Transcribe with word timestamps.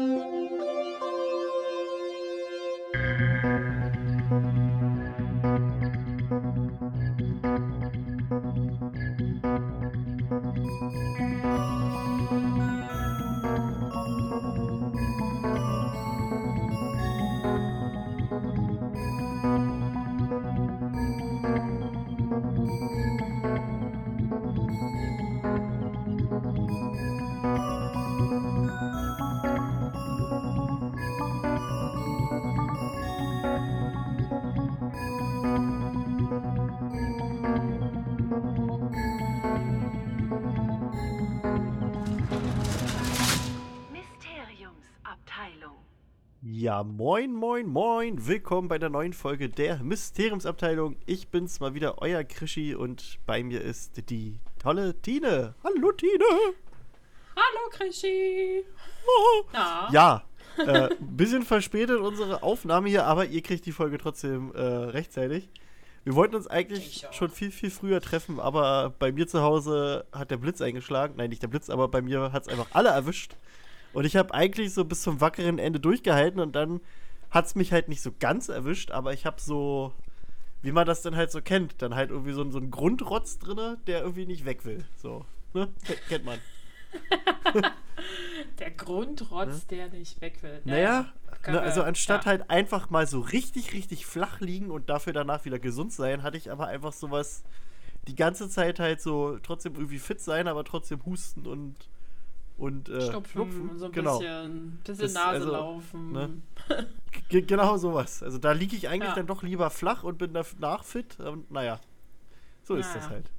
Mysteriumsabteilung. 0.00 0.39
Ja, 46.80 46.84
moin, 46.84 47.34
moin, 47.34 47.66
moin. 47.66 48.26
Willkommen 48.26 48.66
bei 48.68 48.78
der 48.78 48.88
neuen 48.88 49.12
Folge 49.12 49.50
der 49.50 49.82
Mysteriumsabteilung. 49.82 50.96
Ich 51.04 51.28
bin's 51.28 51.60
mal 51.60 51.74
wieder, 51.74 52.00
euer 52.00 52.24
Krischi 52.24 52.74
und 52.74 53.18
bei 53.26 53.42
mir 53.42 53.60
ist 53.60 54.08
die 54.08 54.40
tolle 54.58 54.98
Tine. 55.02 55.54
Hallo, 55.62 55.92
Tine. 55.92 56.24
Hallo 57.36 57.70
Krischi. 57.70 58.64
Na? 59.52 59.90
Ja, 59.92 60.24
äh, 60.56 60.88
bisschen 61.00 61.42
verspätet 61.42 62.00
unsere 62.00 62.42
Aufnahme 62.42 62.88
hier, 62.88 63.04
aber 63.04 63.26
ihr 63.26 63.42
kriegt 63.42 63.66
die 63.66 63.72
Folge 63.72 63.98
trotzdem 63.98 64.50
äh, 64.54 64.62
rechtzeitig. 64.62 65.50
Wir 66.04 66.14
wollten 66.14 66.34
uns 66.34 66.46
eigentlich 66.46 67.06
schon 67.10 67.28
viel, 67.28 67.50
viel 67.50 67.70
früher 67.70 68.00
treffen, 68.00 68.40
aber 68.40 68.94
bei 68.98 69.12
mir 69.12 69.28
zu 69.28 69.42
Hause 69.42 70.06
hat 70.12 70.30
der 70.30 70.38
Blitz 70.38 70.62
eingeschlagen. 70.62 71.16
Nein, 71.18 71.28
nicht 71.28 71.42
der 71.42 71.48
Blitz, 71.48 71.68
aber 71.68 71.88
bei 71.88 72.00
mir 72.00 72.32
hat 72.32 72.44
es 72.44 72.48
einfach 72.48 72.68
alle 72.72 72.88
erwischt. 72.88 73.36
Und 73.92 74.04
ich 74.04 74.16
habe 74.16 74.32
eigentlich 74.34 74.72
so 74.72 74.84
bis 74.84 75.02
zum 75.02 75.20
wackeren 75.20 75.58
Ende 75.58 75.80
durchgehalten 75.80 76.40
und 76.40 76.54
dann 76.54 76.80
hat 77.30 77.46
es 77.46 77.54
mich 77.54 77.72
halt 77.72 77.88
nicht 77.88 78.02
so 78.02 78.10
ganz 78.18 78.48
erwischt, 78.48 78.90
aber 78.90 79.12
ich 79.12 79.26
habe 79.26 79.40
so, 79.40 79.92
wie 80.62 80.72
man 80.72 80.86
das 80.86 81.02
dann 81.02 81.16
halt 81.16 81.30
so 81.30 81.40
kennt, 81.40 81.80
dann 81.82 81.94
halt 81.94 82.10
irgendwie 82.10 82.32
so, 82.32 82.48
so 82.50 82.58
einen 82.58 82.70
Grundrotz 82.70 83.38
drinne, 83.38 83.78
der 83.86 84.00
irgendwie 84.00 84.26
nicht 84.26 84.44
weg 84.44 84.64
will. 84.64 84.84
So, 84.96 85.24
ne? 85.54 85.68
Kennt 86.08 86.24
man. 86.24 86.38
Der 88.58 88.70
Grundrotz, 88.70 89.66
der 89.66 89.88
nicht 89.88 90.20
weg 90.20 90.42
will. 90.42 90.60
Ja, 90.64 90.72
Naja, 90.72 90.82
ja. 90.82 91.12
Kann 91.42 91.54
ne, 91.54 91.60
also 91.60 91.82
anstatt 91.82 92.24
ja. 92.24 92.30
halt 92.30 92.50
einfach 92.50 92.90
mal 92.90 93.06
so 93.06 93.20
richtig, 93.20 93.72
richtig 93.72 94.06
flach 94.06 94.40
liegen 94.40 94.70
und 94.70 94.90
dafür 94.90 95.12
danach 95.12 95.44
wieder 95.44 95.58
gesund 95.58 95.92
sein, 95.92 96.22
hatte 96.22 96.36
ich 96.36 96.50
aber 96.50 96.66
einfach 96.66 96.92
sowas 96.92 97.42
die 98.08 98.14
ganze 98.14 98.48
Zeit 98.48 98.78
halt 98.78 99.00
so 99.00 99.38
trotzdem 99.42 99.74
irgendwie 99.74 99.98
fit 99.98 100.20
sein, 100.20 100.48
aber 100.48 100.64
trotzdem 100.64 101.04
husten 101.04 101.46
und 101.46 101.76
und 102.60 102.88
äh, 102.88 103.00
Schnupfen, 103.10 103.78
so 103.78 103.86
ein 103.86 103.92
genau. 103.92 104.18
bisschen, 104.18 104.70
bisschen 104.84 104.98
Das- 105.02 105.14
Nase 105.14 105.26
also, 105.30 105.52
laufen. 105.52 106.12
ne? 106.12 106.30
Genau 107.30 107.76
sowas. 107.76 108.22
Also 108.22 108.38
da 108.38 108.52
liege 108.52 108.76
ich 108.76 108.88
eigentlich 108.88 109.08
Ja. 109.10 109.14
dann 109.16 109.26
doch 109.26 109.42
lieber 109.42 109.70
flach 109.70 110.04
und 110.04 110.18
bin 110.18 110.32
danach 110.32 110.84
fit. 110.84 111.18
Und 111.18 111.50
naja, 111.50 111.80
so 112.62 112.74
ist 112.76 112.88
das 112.94 113.04
Naja. 113.04 113.10
halt. 113.10 113.30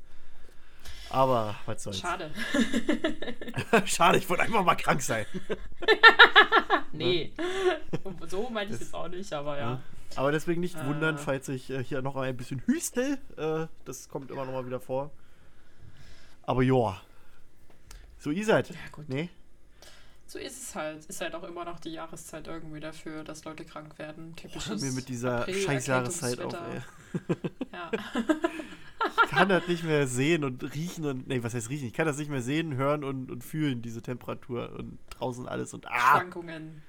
Aber 1.10 1.56
was 1.66 1.84
soll's. 1.84 2.00
Schade. 2.00 2.32
Schade, 3.86 4.18
ich 4.18 4.30
wollte 4.30 4.44
einfach 4.44 4.64
mal 4.64 4.76
krank 4.76 5.02
sein. 5.02 5.26
nee. 6.94 7.34
so 8.28 8.50
meinte 8.50 8.76
ich 8.76 8.82
es 8.82 8.94
auch 8.94 9.08
nicht, 9.10 9.32
aber 9.34 9.58
ja. 9.58 9.70
Ne? 9.72 9.82
Aber 10.16 10.32
deswegen 10.32 10.62
nicht 10.62 10.78
Äh. 10.78 10.86
wundern, 10.88 11.18
falls 11.18 11.48
ich 11.50 11.70
äh, 11.70 11.84
hier 11.84 12.02
noch 12.02 12.16
ein 12.16 12.36
bisschen 12.38 12.62
hüstel. 12.66 13.18
Äh, 13.38 13.68
das 13.86 14.10
kommt 14.10 14.32
immer 14.32 14.46
noch 14.46 14.54
mal 14.54 14.66
wieder 14.66 14.80
vor. 14.80 15.12
Aber 16.44 16.62
joa. 16.64 17.00
So 18.22 18.30
ihr 18.30 18.46
seid. 18.46 18.70
Ja, 18.70 18.76
gut. 18.92 19.10
Nee? 19.10 19.30
So 20.28 20.38
ist 20.38 20.62
es 20.62 20.76
halt. 20.76 21.04
Ist 21.06 21.20
halt 21.22 21.34
auch 21.34 21.44
immer 21.44 21.66
noch 21.66 21.80
die 21.80 21.90
Jahreszeit 21.90 22.48
irgendwie 22.48 22.80
dafür, 22.80 23.24
dass 23.24 23.44
Leute 23.44 23.66
krank 23.66 23.98
werden. 23.98 24.36
Typisches 24.36 24.82
mir 24.82 24.92
mit 24.92 25.10
dieser 25.10 25.40
April- 25.42 25.56
scheiß 25.56 25.88
Jahreszeit 25.88 26.40
auf, 26.40 26.54
ey. 26.54 26.82
Ja. 27.74 27.92
Ich 29.24 29.30
kann 29.32 29.50
das 29.50 29.68
nicht 29.68 29.84
mehr 29.84 30.06
sehen 30.08 30.44
und 30.44 30.64
riechen 30.76 31.06
und. 31.06 31.28
Nee, 31.28 31.42
was 31.42 31.56
heißt 31.56 31.70
riechen? 31.72 31.88
Ich 31.88 31.94
kann 31.94 32.06
das 32.06 32.18
nicht 32.20 32.30
mehr 32.30 32.44
sehen, 32.44 32.76
hören 32.76 33.04
und, 33.04 33.32
und 33.32 33.44
fühlen, 33.44 33.82
diese 33.82 34.04
Temperatur 34.04 34.72
und 34.78 35.00
draußen 35.10 35.48
alles 35.48 35.74
und. 35.74 35.88
Ah! 35.90 36.20
Schwankungen. 36.20 36.84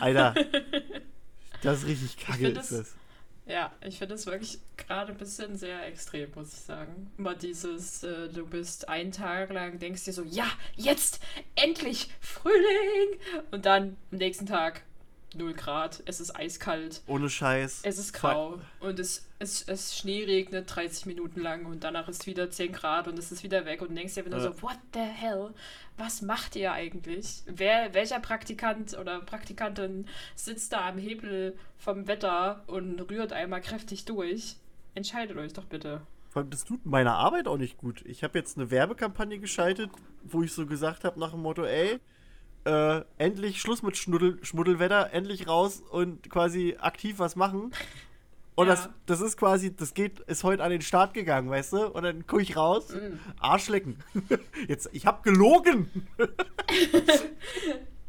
Alter. 0.00 0.34
Das 1.62 1.78
ist 1.78 1.86
richtig 1.86 2.16
kacke, 2.16 2.48
ist 2.48 2.72
das. 2.72 2.94
Ja, 3.46 3.72
ich 3.80 3.98
finde 3.98 4.14
es 4.14 4.26
wirklich 4.26 4.58
gerade 4.76 5.12
ein 5.12 5.18
bisschen 5.18 5.56
sehr 5.56 5.84
extrem, 5.86 6.30
muss 6.34 6.52
ich 6.52 6.60
sagen. 6.60 7.10
Immer 7.18 7.34
dieses, 7.34 8.04
äh, 8.04 8.28
du 8.28 8.46
bist 8.46 8.88
einen 8.88 9.10
Tag 9.10 9.50
lang, 9.52 9.78
denkst 9.80 10.04
dir 10.04 10.12
so, 10.12 10.22
ja, 10.22 10.46
jetzt, 10.76 11.20
endlich, 11.56 12.10
Frühling! 12.20 13.18
Und 13.50 13.66
dann 13.66 13.96
am 14.12 14.18
nächsten 14.18 14.46
Tag 14.46 14.82
0 15.34 15.54
Grad, 15.54 16.02
es 16.06 16.20
ist 16.20 16.36
eiskalt, 16.36 17.00
Ohne 17.06 17.28
Scheiß. 17.30 17.80
es 17.82 17.98
ist 17.98 18.12
grau 18.12 18.60
und 18.80 18.98
es, 18.98 19.26
es, 19.42 19.62
es 19.62 19.96
Schnee 19.98 20.24
regnet 20.24 20.74
30 20.74 21.06
Minuten 21.06 21.40
lang 21.40 21.66
und 21.66 21.82
danach 21.84 22.08
ist 22.08 22.26
wieder 22.26 22.50
10 22.50 22.72
Grad 22.72 23.08
und 23.08 23.18
es 23.18 23.32
ist 23.32 23.42
wieder 23.42 23.66
weg 23.66 23.82
und 23.82 23.94
denkst 23.94 24.14
dir 24.14 24.24
wieder 24.24 24.38
Ja. 24.38 24.52
so, 24.52 24.62
what 24.62 24.78
the 24.94 25.00
hell? 25.00 25.50
Was 25.98 26.22
macht 26.22 26.56
ihr 26.56 26.72
eigentlich? 26.72 27.42
Wer, 27.46 27.92
welcher 27.92 28.20
Praktikant 28.20 28.96
oder 28.96 29.20
Praktikantin 29.20 30.06
sitzt 30.36 30.72
da 30.72 30.88
am 30.88 30.96
Hebel 30.96 31.56
vom 31.76 32.06
Wetter 32.06 32.62
und 32.68 33.00
rührt 33.10 33.32
einmal 33.32 33.60
kräftig 33.60 34.04
durch? 34.04 34.56
Entscheidet 34.94 35.36
euch 35.36 35.52
doch 35.52 35.64
bitte. 35.64 36.02
Vor 36.30 36.42
allem, 36.42 36.50
das 36.50 36.64
tut 36.64 36.86
meiner 36.86 37.14
Arbeit 37.16 37.46
auch 37.46 37.58
nicht 37.58 37.76
gut. 37.76 38.02
Ich 38.06 38.24
habe 38.24 38.38
jetzt 38.38 38.56
eine 38.56 38.70
Werbekampagne 38.70 39.38
geschaltet, 39.38 39.90
wo 40.22 40.42
ich 40.42 40.52
so 40.52 40.66
gesagt 40.66 41.04
habe 41.04 41.20
nach 41.20 41.32
dem 41.32 41.42
Motto, 41.42 41.64
ey, 41.64 41.98
äh, 42.64 43.02
endlich 43.18 43.60
Schluss 43.60 43.82
mit 43.82 43.96
Schnuddel, 43.96 44.38
Schmuddelwetter, 44.42 45.12
endlich 45.12 45.48
raus 45.48 45.82
und 45.90 46.30
quasi 46.30 46.76
aktiv 46.78 47.18
was 47.18 47.36
machen. 47.36 47.72
Und 48.54 48.66
Ja. 48.68 48.74
das, 48.74 48.88
das 49.06 49.20
ist 49.22 49.36
quasi, 49.38 49.74
das 49.74 49.94
geht, 49.94 50.20
ist 50.20 50.44
heute 50.44 50.62
an 50.62 50.70
den 50.70 50.82
Start 50.82 51.14
gegangen, 51.14 51.48
weißt 51.50 51.72
du? 51.72 51.86
Und 51.88 52.02
dann 52.02 52.26
gucke 52.26 52.42
ich 52.42 52.56
raus, 52.56 52.90
Mm. 52.90 53.16
Arsch 53.40 53.68
lecken. 53.68 53.98
Jetzt, 54.68 54.90
ich 54.92 55.06
habe 55.06 55.22
gelogen. 55.22 56.06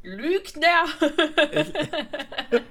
Lügner! 0.04 0.86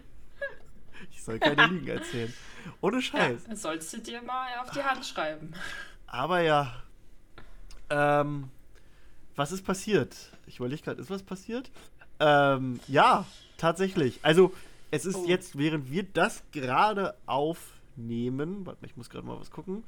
Ich 1.10 1.24
soll 1.24 1.38
keine 1.38 1.66
Lügen 1.68 1.86
erzählen. 1.86 2.32
Ohne 2.80 2.96
ja, 2.96 3.02
Scheiß. 3.02 3.44
das 3.48 3.62
sollst 3.62 3.92
du 3.92 3.98
dir 3.98 4.20
mal 4.22 4.48
auf 4.60 4.70
die 4.72 4.82
Hand 4.82 5.06
schreiben. 5.06 5.52
Aber 6.08 6.40
ja. 6.40 6.82
Ähm, 7.90 8.48
was 9.36 9.52
ist 9.52 9.64
passiert? 9.64 10.16
Ich 10.46 10.58
überlege 10.58 10.82
gerade, 10.82 11.00
ist 11.00 11.10
was 11.10 11.22
passiert? 11.22 11.70
Ähm, 12.18 12.80
ja, 12.88 13.24
tatsächlich. 13.56 14.18
Also, 14.22 14.52
es 14.92 15.04
ist 15.04 15.16
Oh. 15.16 15.24
jetzt, 15.26 15.58
während 15.58 15.90
wir 15.90 16.04
das 16.04 16.44
gerade 16.52 17.16
aufnehmen, 17.26 18.64
warte 18.66 18.80
mal, 18.82 18.86
ich 18.86 18.96
muss 18.96 19.10
gerade 19.10 19.26
mal 19.26 19.40
was 19.40 19.50
gucken, 19.50 19.82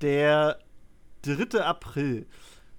der 0.00 0.58
3. 1.22 1.60
April. 1.62 2.26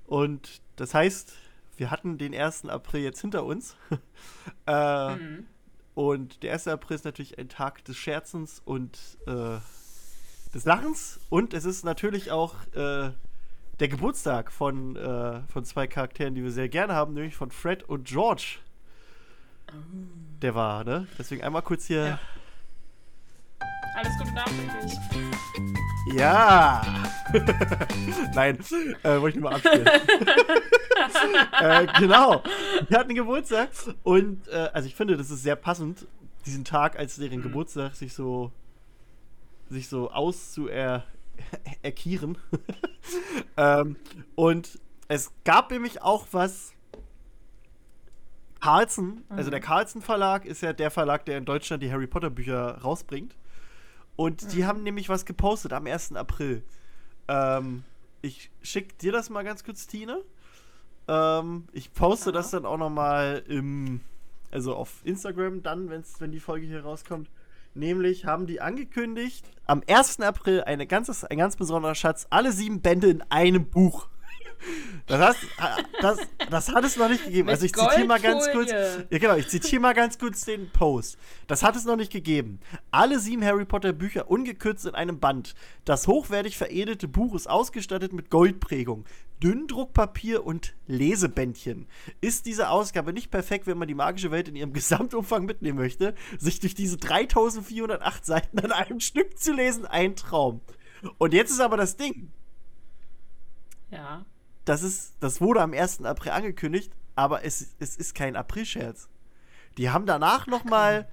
Und 0.08 0.62
das 0.78 0.94
heißt, 0.94 1.34
wir 1.78 1.92
hatten 1.92 2.18
den 2.18 2.34
1. 2.34 2.66
April 2.70 3.02
jetzt 3.04 3.22
hinter 3.22 3.44
uns. 3.46 3.76
äh, 4.66 5.16
Mhm. 5.16 5.46
und 5.94 6.42
der 6.44 6.54
1. 6.54 6.68
April 6.70 6.96
ist 6.96 7.06
natürlich 7.06 7.38
ein 7.38 7.50
Tag 7.50 7.84
des 7.86 7.98
Scherzens 7.98 8.62
und 8.66 8.98
äh, 9.28 9.60
des 10.54 10.66
Lachens. 10.66 11.20
Und 11.30 11.54
es 11.54 11.66
ist 11.66 11.84
natürlich 11.84 12.32
auch 12.32 12.56
äh, 12.74 13.12
der 13.80 13.88
Geburtstag 13.90 14.52
von, 14.52 14.96
äh, 14.96 15.42
von 15.50 15.66
zwei 15.66 15.86
Charakteren, 15.88 16.34
die 16.36 16.44
wir 16.44 16.52
sehr 16.52 16.70
gerne 16.70 16.94
haben, 16.96 17.14
nämlich 17.14 17.36
von 17.36 17.52
Fred 17.52 17.84
und 17.84 18.08
George. 18.08 18.60
Der 20.42 20.56
war, 20.56 20.84
ne? 20.84 21.08
Deswegen 21.18 21.44
einmal 21.44 21.62
kurz 21.62 21.86
hier. 21.86 22.06
Ja. 22.06 22.20
Alles 23.96 24.18
Gute 24.20 24.34
nachträglich. 24.34 24.94
Ja! 26.14 26.82
Nein, 28.36 28.60
äh, 29.04 29.20
wollte 29.20 29.38
ich 29.38 29.42
nur 29.42 29.50
mal 29.50 29.56
abspielen. 29.56 29.88
äh, 31.60 31.88
genau. 32.00 32.44
Wir 32.88 33.00
hatten 33.00 33.16
Geburtstag 33.16 33.70
und 34.04 34.48
äh, 34.50 34.70
also 34.74 34.88
ich 34.88 34.96
finde, 34.96 35.18
das 35.18 35.32
ist 35.32 35.44
sehr 35.44 35.56
passend, 35.56 36.08
diesen 36.46 36.64
Tag 36.64 36.98
als 36.98 37.16
deren 37.16 37.40
Mhm. 37.40 37.44
Geburtstag 37.44 37.96
sich 37.96 38.14
so 38.14 38.52
sich 39.70 39.90
so 39.90 40.12
auszuer 40.12 41.04
erkieren. 41.82 42.38
ähm, 43.58 43.98
und 44.36 44.80
es 45.08 45.32
gab 45.44 45.72
nämlich 45.72 46.02
auch 46.02 46.28
was 46.32 46.74
Carlsen, 48.62 49.24
also 49.30 49.48
Mhm. 49.48 49.52
der 49.52 49.60
Carlsen 49.60 50.02
Verlag 50.02 50.46
ist 50.46 50.62
ja 50.62 50.74
der 50.74 50.92
Verlag, 50.92 51.26
der 51.26 51.38
in 51.38 51.46
Deutschland 51.46 51.82
die 51.84 51.92
Harry 51.92 52.08
Potter 52.08 52.30
Bücher 52.30 52.78
rausbringt. 52.80 53.36
Und 54.16 54.54
die 54.54 54.62
Mhm. 54.64 54.68
haben 54.68 54.84
nämlich 54.84 55.10
was 55.10 55.26
gepostet 55.26 55.74
am 55.74 55.86
1. 55.86 56.16
April. 56.18 56.64
Ähm, 57.28 57.84
ich 58.22 58.50
schick 58.64 58.98
dir 58.98 59.12
das 59.12 59.30
mal 59.30 59.44
ganz 59.44 59.64
kurz, 59.64 59.86
Tine. 59.88 60.22
Ähm, 61.08 61.68
ich 61.72 61.94
poste 61.94 62.30
Ja. 62.30 62.34
das 62.34 62.52
dann 62.52 62.66
auch 62.66 62.78
noch 62.78 62.90
mal 62.90 63.44
im, 63.48 64.02
also 64.52 64.76
auf 64.76 65.02
Instagram 65.04 65.62
dann, 65.64 65.90
wenn's, 65.90 66.20
wenn 66.20 66.32
die 66.32 66.40
Folge 66.40 66.66
hier 66.66 66.84
rauskommt. 66.84 67.30
Nämlich 67.76 68.26
haben 68.26 68.48
die 68.48 68.60
angekündigt, 68.60 69.46
am 69.68 69.84
1. 69.88 70.22
April 70.22 70.64
eine 70.64 70.88
ganzes, 70.88 71.24
ein 71.24 71.38
ganz 71.38 71.56
besonderer 71.56 71.94
Schatz, 71.96 72.26
alle 72.32 72.52
sieben 72.52 72.82
Bände 72.82 73.08
in 73.08 73.22
einem 73.30 73.66
Buch. 73.70 74.08
Das, 75.06 75.22
heißt, 75.22 75.40
das, 76.02 76.20
das 76.50 76.70
hat 76.70 76.84
es 76.84 76.98
noch 76.98 77.10
nicht 77.10 77.24
gegeben. 77.24 77.46
Mit 77.46 77.54
also 77.54 77.66
ich 77.66 77.74
zitiere 77.74 78.06
mal 78.06 78.20
ganz 78.20 78.50
kurz. 78.52 78.72
Ja, 78.72 79.18
genau, 79.18 79.36
ich 79.36 79.48
zitiere 79.48 79.82
mal 79.82 79.94
ganz 79.94 80.18
kurz 80.20 80.46
den 80.46 80.70
Post. 80.72 81.18
Das 81.48 81.64
hat 81.64 81.76
es 81.76 81.86
noch 81.86 81.96
nicht 81.96 82.12
gegeben. 82.12 82.60
Alle 82.92 83.20
sieben 83.20 83.44
Harry 83.44 83.66
Potter 83.66 83.94
Bücher 83.94 84.30
ungekürzt 84.30 84.86
in 84.86 84.96
einem 84.96 85.20
Band. 85.20 85.56
Das 85.86 86.08
hochwertig 86.08 86.58
veredelte 86.58 87.08
Buch 87.08 87.36
ist 87.36 87.50
ausgestattet 87.50 88.12
mit 88.12 88.30
Goldprägung, 88.30 89.06
Dünndruckpapier 89.42 90.46
und 90.46 90.76
Lesebändchen. 90.88 91.88
Ist 92.20 92.46
diese 92.46 92.70
Ausgabe 92.70 93.14
nicht 93.14 93.32
perfekt, 93.32 93.68
wenn 93.68 93.78
man 93.78 93.88
die 93.88 93.94
magische 93.94 94.32
Welt 94.32 94.50
in 94.50 94.56
ihrem 94.56 94.74
Gesamtumfang 94.74 95.46
mitnehmen 95.46 95.78
möchte? 95.78 96.16
Sich 96.38 96.60
durch 96.60 96.76
diese 96.76 96.98
3408 96.98 98.26
Seiten 98.26 98.60
an 98.60 98.72
einem 98.72 99.00
Stück 99.00 99.40
zu 99.40 99.54
lesen, 99.54 99.86
ein 99.86 100.16
Traum. 100.16 100.62
Und 101.18 101.34
jetzt 101.34 101.52
ist 101.52 101.60
aber 101.60 101.78
das 101.78 101.96
Ding. 101.96 102.32
Ja. 103.92 104.26
Das, 104.68 104.84
ist, 104.84 105.16
das 105.22 105.40
wurde 105.40 105.62
am 105.62 105.72
1. 105.74 106.04
April 106.04 106.34
angekündigt, 106.34 106.92
aber 107.16 107.46
es, 107.46 107.70
es 107.80 107.96
ist 107.96 108.16
kein 108.16 108.36
Aprilscherz. 108.36 109.08
Die 109.78 109.90
haben 109.90 110.06
danach 110.06 110.46
noch 110.48 110.66
mal, 110.66 111.08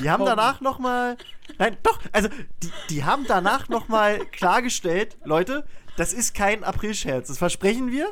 die 0.00 0.08
haben 0.08 0.24
danach 0.24 0.62
noch 0.62 0.78
mal, 0.78 1.18
nein, 1.58 1.76
doch, 1.82 2.00
also 2.12 2.30
die, 2.62 2.72
die 2.88 3.04
haben 3.04 3.26
danach 3.28 3.68
noch 3.68 3.88
mal 3.88 4.24
klargestellt, 4.26 5.18
Leute, 5.24 5.66
das 5.98 6.14
ist 6.14 6.34
kein 6.34 6.64
Aprilscherz, 6.64 7.28
das 7.28 7.36
versprechen 7.38 7.90
wir. 7.90 8.10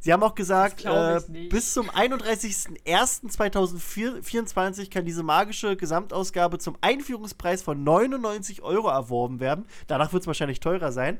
Sie 0.00 0.12
haben 0.12 0.22
auch 0.22 0.34
gesagt, 0.34 0.84
äh, 0.84 1.20
bis 1.48 1.72
zum 1.72 1.88
31.01.2024 1.90 4.90
kann 4.90 5.06
diese 5.06 5.22
magische 5.22 5.76
Gesamtausgabe 5.76 6.58
zum 6.58 6.76
Einführungspreis 6.82 7.62
von 7.62 7.82
99 7.82 8.60
Euro 8.62 8.88
erworben 8.88 9.40
werden. 9.40 9.64
Danach 9.86 10.12
wird 10.12 10.22
es 10.22 10.26
wahrscheinlich 10.26 10.60
teurer 10.60 10.92
sein. 10.92 11.16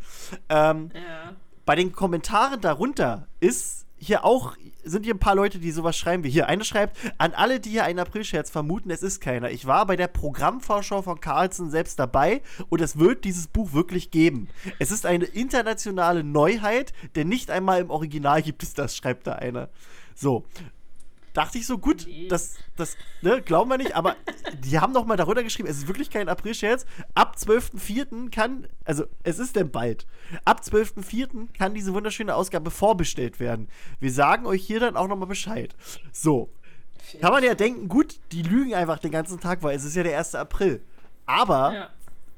Ähm, 0.51 0.91
Ja. 0.95 1.35
Bei 1.67 1.75
den 1.75 1.93
Kommentaren 1.93 2.61
darunter 2.61 3.27
ist 3.41 3.85
hier 3.99 4.25
auch, 4.25 4.57
sind 4.85 5.05
hier 5.05 5.15
ein 5.15 5.19
paar 5.19 5.35
Leute, 5.35 5.59
die 5.59 5.73
sowas 5.73 5.97
schreiben 5.97 6.23
wie 6.23 6.31
hier. 6.31 6.49
Einer 6.49 6.65
schreibt, 6.65 6.97
an 7.19 7.35
alle, 7.35 7.61
die 7.61 7.71
hier 7.71 7.85
einen 7.85 7.99
Aprilscherz 7.99 8.51
vermuten, 8.51 8.91
es 8.91 9.03
ist 9.03 9.21
keiner. 9.21 9.51
Ich 9.51 9.67
war 9.67 9.85
bei 9.87 9.97
der 9.97 10.07
Programmvorschau 10.07 11.03
von 11.03 11.21
Carlsen 11.21 11.71
selbst 11.71 11.99
dabei 11.99 12.43
und 12.69 12.81
es 12.81 12.99
wird 12.99 13.25
dieses 13.25 13.49
Buch 13.49 13.73
wirklich 13.73 14.11
geben. 14.11 14.49
Es 14.79 14.91
ist 14.91 15.07
eine 15.07 15.25
internationale 15.25 16.23
Neuheit, 16.23 16.93
denn 17.17 17.29
nicht 17.29 17.51
einmal 17.51 17.81
im 17.81 17.91
Original 17.91 18.43
gibt 18.43 18.63
es 18.63 18.75
das, 18.75 18.97
schreibt 18.97 19.27
da 19.27 19.33
einer. 19.33 19.69
So. 20.15 20.45
Dachte 21.37 21.59
ich 21.59 21.67
so, 21.67 21.77
gut, 21.77 22.07
Nee. 22.07 22.29
das, 22.29 22.55
das, 22.77 22.97
ne, 23.21 23.43
glauben 23.43 23.69
wir 23.69 23.77
nicht, 23.77 23.95
aber 23.95 24.17
die 24.65 24.79
haben 24.81 24.95
noch 24.95 25.05
mal 25.05 25.17
darunter 25.19 25.43
geschrieben, 25.43 25.69
es 25.69 25.77
ist 25.77 25.87
wirklich 25.87 26.09
kein 26.09 26.31
Aprilscherz. 26.31 26.87
Ab 27.15 27.37
12.04. 27.39 28.31
kann, 28.31 28.67
also 28.87 29.05
es 29.23 29.39
ist 29.39 29.55
denn 29.55 29.71
bald, 29.71 30.07
ab 30.47 30.63
12.04. 30.65 31.53
kann 31.53 31.75
diese 31.75 31.93
wunderschöne 31.93 32.35
Ausgabe 32.35 32.71
vorbestellt 32.71 33.39
werden. 33.39 33.69
Wir 34.01 34.11
sagen 34.11 34.47
euch 34.47 34.65
hier 34.67 34.81
dann 34.81 34.97
auch 34.97 35.09
noch 35.09 35.17
mal 35.17 35.27
Bescheid. 35.27 35.77
So, 36.11 36.51
kann 37.21 37.33
man 37.33 37.45
ja 37.45 37.55
denken, 37.55 37.89
gut, 37.89 38.19
die 38.33 38.41
lügen 38.41 38.75
einfach 38.75 38.99
den 38.99 39.11
ganzen 39.11 39.39
Tag, 39.39 39.63
weil 39.63 39.77
es 39.77 39.85
ist 39.85 39.95
ja 39.95 40.03
der 40.05 40.17
1. 40.17 40.35
April. 40.37 40.83
Aber 41.27 41.75
Ja. 41.75 41.91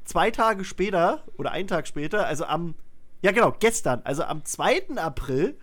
zwei 0.07 0.33
Tage 0.33 0.65
später 0.65 1.23
oder 1.37 1.53
einen 1.53 1.69
Tag 1.69 1.87
später, 1.87 2.27
also 2.27 2.47
am, 2.47 2.75
ja 3.23 3.31
genau, 3.31 3.55
gestern, 3.61 4.01
also 4.03 4.25
am 4.25 4.45
2. 4.45 4.97
April 4.97 5.57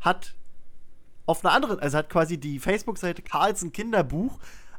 hat 0.00 0.36
auf 1.26 1.44
einer 1.44 1.54
anderen, 1.54 1.80
also 1.80 1.98
hat 1.98 2.08
quasi 2.08 2.38
die 2.38 2.58
Facebook-Seite 2.58 3.22
Carlsen 3.22 3.72
Kinderbuch 3.72 4.38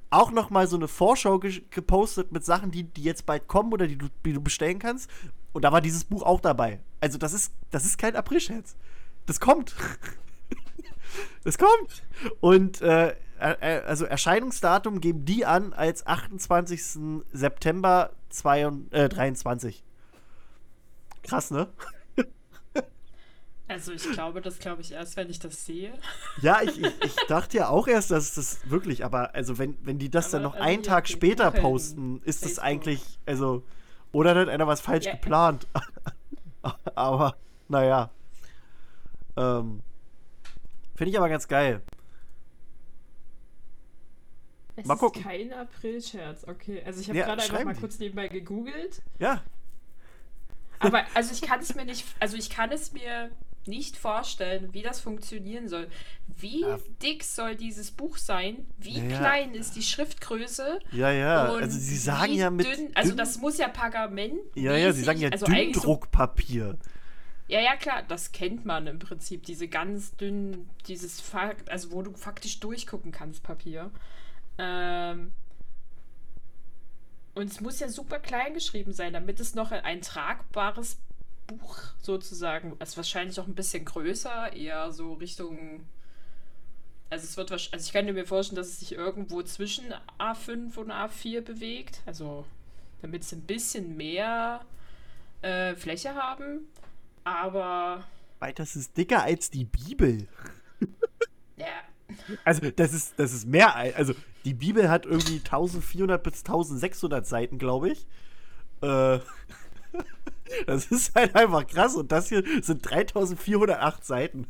auch 0.09 0.31
noch 0.31 0.49
mal 0.49 0.67
so 0.67 0.77
eine 0.77 0.87
Vorschau 0.87 1.39
ge 1.39 1.61
gepostet 1.69 2.31
mit 2.31 2.45
Sachen, 2.45 2.71
die, 2.71 2.83
die 2.83 3.03
jetzt 3.03 3.25
bald 3.25 3.47
kommen 3.47 3.73
oder 3.73 3.87
die 3.87 3.97
du, 3.97 4.07
die 4.25 4.33
du 4.33 4.41
bestellen 4.41 4.79
kannst. 4.79 5.09
Und 5.51 5.63
da 5.63 5.71
war 5.71 5.81
dieses 5.81 6.05
Buch 6.05 6.23
auch 6.23 6.39
dabei. 6.39 6.79
Also 7.01 7.17
das 7.17 7.33
ist, 7.33 7.53
das 7.71 7.85
ist 7.85 7.97
kein 7.97 8.15
Aprilscherz. 8.15 8.75
Das 9.25 9.39
kommt. 9.39 9.75
das 11.43 11.57
kommt. 11.57 12.03
Und 12.39 12.81
äh, 12.81 13.15
äh, 13.39 13.81
also 13.85 14.05
Erscheinungsdatum 14.05 15.01
geben 15.01 15.25
die 15.25 15.45
an 15.45 15.73
als 15.73 16.07
28. 16.07 17.23
September 17.33 18.11
2023. 18.29 19.83
Krass, 21.23 21.51
ne? 21.51 21.67
Also 23.69 23.91
ich 23.91 24.09
glaube, 24.11 24.39
das 24.41 24.59
glaube 24.59 24.81
ich 24.81 24.91
erst, 24.93 25.17
wenn 25.17 25.29
ich 25.29 25.39
das 25.39 25.65
sehe. 25.65 25.93
Ja, 26.41 26.61
ich, 26.61 26.79
ich, 26.79 27.03
ich 27.03 27.15
dachte 27.27 27.57
ja 27.57 27.69
auch 27.69 27.87
erst, 27.87 28.11
dass 28.11 28.35
das 28.35 28.59
wirklich, 28.69 29.03
aber 29.03 29.33
also 29.35 29.57
wenn, 29.57 29.77
wenn 29.85 29.97
die 29.99 30.09
das 30.09 30.29
dann 30.31 30.41
Aber, 30.45 30.49
noch 30.49 30.53
also 30.55 30.63
einen 30.63 30.83
Tag 30.83 31.07
später 31.09 31.51
posten, 31.51 32.21
ist 32.23 32.43
das 32.43 32.51
Facebook. 32.53 32.63
eigentlich, 32.65 33.19
also, 33.25 33.63
oder 34.11 34.35
hat 34.35 34.49
einer 34.49 34.67
was 34.67 34.81
falsch 34.81 35.05
Ja. 35.05 35.11
geplant. 35.13 35.67
aber, 36.95 37.35
naja. 37.67 38.09
Ähm, 39.35 39.81
Finde 40.95 41.11
ich 41.11 41.17
aber 41.17 41.29
ganz 41.29 41.47
geil. 41.47 41.81
Es 44.75 44.85
Mal 44.85 44.93
ist 44.93 44.99
gucken. 44.99 45.23
kein 45.23 45.51
Aprilscherz, 45.53 46.43
okay. 46.47 46.83
Also 46.85 47.01
ich 47.01 47.09
habe 47.09 47.17
Ja, 47.19 47.25
gerade 47.25 47.41
einfach 47.43 47.61
mal 47.63 47.73
die. 47.73 47.79
kurz 47.79 47.97
nebenbei 47.99 48.27
gegoogelt. 48.27 49.01
Ja, 49.19 49.41
Aber 50.79 51.03
also 51.15 51.33
ich 51.33 51.41
kann 51.41 51.59
es 51.59 51.73
mir 51.75 51.85
nicht, 51.85 52.05
also 52.19 52.37
ich 52.37 52.49
kann 52.51 52.71
es 52.71 52.91
mir 52.93 53.31
nicht 53.67 53.97
vorstellen, 53.97 54.69
wie 54.73 54.81
das 54.81 54.99
funktionieren 54.99 55.67
soll. 55.67 55.87
Wie 56.27 56.61
Ja. 56.61 56.77
dick 57.01 57.23
soll 57.23 57.55
dieses 57.55 57.91
Buch 57.91 58.17
sein? 58.17 58.65
Wie 58.77 58.99
Ja, 58.99 59.17
klein 59.17 59.53
ist 59.53 59.75
die 59.75 59.81
Schriftgröße? 59.83 60.79
ja, 60.91 61.11
ja. 61.11 61.49
Und 61.51 61.63
also 61.63 61.77
sie 61.79 61.97
sagen 61.97 62.33
ja 62.33 62.49
mit. 62.49 62.65
Dünn, 62.65 62.89
also 62.95 63.13
das 63.15 63.37
muss 63.37 63.57
ja 63.57 63.67
Pergament. 63.67 64.39
ja, 64.55 64.75
ja, 64.75 64.91
sie 64.93 65.03
sagen 65.03 65.19
ja 65.19 65.29
also 65.29 65.45
so, 65.45 65.51
Dünndruckpapier. 65.51 66.77
Ja, 67.49 67.61
ja, 67.61 67.75
klar, 67.77 68.03
das 68.07 68.33
kennt 68.33 68.65
man 68.65 68.87
im 68.87 68.99
Prinzip. 68.99 69.43
Diese 69.45 69.67
ganz 69.69 70.15
dünnen, 70.17 70.69
dieses, 70.87 71.21
Fa- 71.21 71.53
also 71.69 71.91
wo 71.91 72.01
du 72.01 72.13
faktisch 72.13 72.59
durchgucken 72.59 73.11
kannst, 73.13 73.41
Papier. 73.41 73.89
Ähm, 74.57 75.31
und 77.35 77.51
es 77.51 77.61
muss 77.61 77.79
ja 77.79 77.87
super 77.87 78.19
klein 78.19 78.53
geschrieben 78.53 78.91
sein, 78.93 79.13
damit 79.13 79.39
es 79.39 79.53
noch 79.55 79.71
ein 79.71 80.01
tragbares 80.01 80.97
Buch 81.47 81.77
sozusagen, 82.01 82.75
also 82.79 82.97
wahrscheinlich 82.97 83.39
auch 83.39 83.47
ein 83.47 83.55
bisschen 83.55 83.85
größer, 83.85 84.53
eher 84.53 84.91
so 84.91 85.13
Richtung. 85.13 85.81
Also 87.09 87.23
es 87.23 87.37
wird 87.37 87.51
wahrscheinlich, 87.51 87.73
also 87.73 87.85
ich 87.87 87.93
könnte 87.93 88.13
mir 88.13 88.25
vorstellen, 88.25 88.57
dass 88.57 88.67
es 88.67 88.79
sich 88.79 88.91
irgendwo 88.93 89.41
zwischen 89.43 89.85
A5 90.19 90.75
und 90.77 90.91
A4 90.91 91.41
bewegt. 91.41 92.01
Also 92.05 92.45
damit 93.01 93.23
es 93.23 93.31
ein 93.31 93.41
bisschen 93.41 93.95
mehr 93.95 94.61
äh, 95.41 95.75
Fläche 95.75 96.15
haben. 96.15 96.67
Aber 97.23 98.03
Weil 98.39 98.53
das 98.53 98.75
ist 98.75 98.97
dicker 98.97 99.23
als 99.23 99.49
die 99.49 99.65
Bibel. 99.65 100.27
ja, 101.57 101.65
Also, 102.43 102.69
das 102.71 102.93
ist, 102.93 103.13
das 103.17 103.33
ist 103.33 103.45
mehr. 103.47 103.75
ein- 103.75 103.93
Also, 103.95 104.13
die 104.45 104.53
Bibel 104.53 104.89
hat 104.89 105.05
irgendwie 105.05 105.37
1400 105.39 106.21
bis 106.23 106.39
1600 106.39 107.25
Seiten, 107.27 107.57
glaube 107.57 107.89
ich. 107.91 108.05
Äh, 108.81 109.19
das 110.65 110.85
ist 110.87 111.15
halt 111.15 111.35
einfach 111.35 111.65
krass. 111.67 111.95
Und 111.95 112.11
das 112.11 112.29
hier 112.29 112.43
sind 112.61 112.81
3408 112.89 114.05
Seiten. 114.05 114.47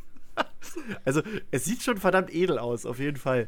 Also, 1.06 1.22
es 1.52 1.66
sieht 1.66 1.82
schon 1.82 1.98
verdammt 1.98 2.34
edel 2.34 2.60
aus, 2.60 2.86
auf 2.86 3.00
jeden 3.00 3.18
Fall. 3.18 3.48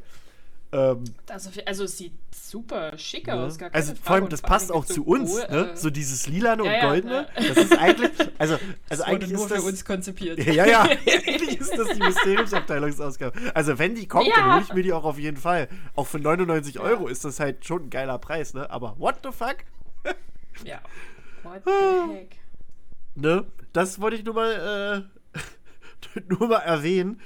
Ähm, 0.72 1.04
auf, 1.34 1.42
also 1.66 1.84
es 1.86 1.98
sieht 1.98 2.14
super 2.32 2.96
schick 2.98 3.26
ne? 3.26 3.34
aus. 3.34 3.58
Gar 3.58 3.72
keine 3.72 3.82
also, 3.82 3.94
Frage. 3.96 4.04
vor 4.06 4.16
allem, 4.16 4.30
das 4.30 4.42
vor 4.42 4.50
passt 4.50 4.72
auch 4.72 4.82
mit 4.82 4.90
zu 4.90 4.94
so 4.96 5.02
uns, 5.04 5.32
Gold, 5.32 5.50
ne? 5.52 5.70
äh, 5.72 5.76
So 5.76 5.90
dieses 5.90 6.28
Lilane 6.28 6.64
ja, 6.64 6.74
und 6.74 6.88
Goldene. 6.88 7.28
ja. 7.38 7.48
Das 7.54 7.58
ist 7.58 7.78
eigentlich. 7.78 8.12
Also, 8.38 8.58
also 8.90 9.04
eigentlich 9.04 9.32
nur 9.32 9.42
ist 9.44 9.52
das. 9.52 9.62
für 9.62 9.68
uns 9.68 9.86
konzipiert. 9.86 10.40
Ja, 10.46 10.66
ja, 10.66 10.82
eigentlich 11.28 11.60
ist 11.60 11.76
das 11.76 11.90
die 11.90 12.00
Mysteriumsabteilungsausgabe. 12.00 13.38
Also, 13.56 13.80
wenn 13.80 13.96
die 13.96 14.08
kommt, 14.08 14.28
dann 14.28 14.48
Ja. 14.48 14.54
hole 14.56 14.64
ich 14.64 14.74
mir 14.74 14.84
die 14.84 14.94
auch 14.94 15.06
auf 15.06 15.18
jeden 15.18 15.38
Fall. 15.38 15.70
Auch 15.96 16.06
für 16.08 16.20
99 16.20 16.80
Euro 16.80 17.08
ist 17.08 17.26
das 17.26 17.40
halt 17.40 17.66
schon 17.66 17.86
ein 17.86 17.90
geiler 17.90 18.20
Preis, 18.20 18.54
ne? 18.54 18.70
Aber 18.70 18.96
what 19.00 19.16
the 19.24 19.32
fuck? 19.32 19.58
Ja. 20.64 20.82
What 21.44 21.64
the 21.66 22.14
heck? 22.14 22.38
Ne? 23.16 23.46
Das 23.74 24.00
wollte 24.02 24.18
ich 24.18 24.26
nur 24.26 24.36
mal, 24.36 25.08
äh, 25.36 26.20
nur 26.30 26.48
mal 26.48 26.60
erwähnen. 26.60 27.22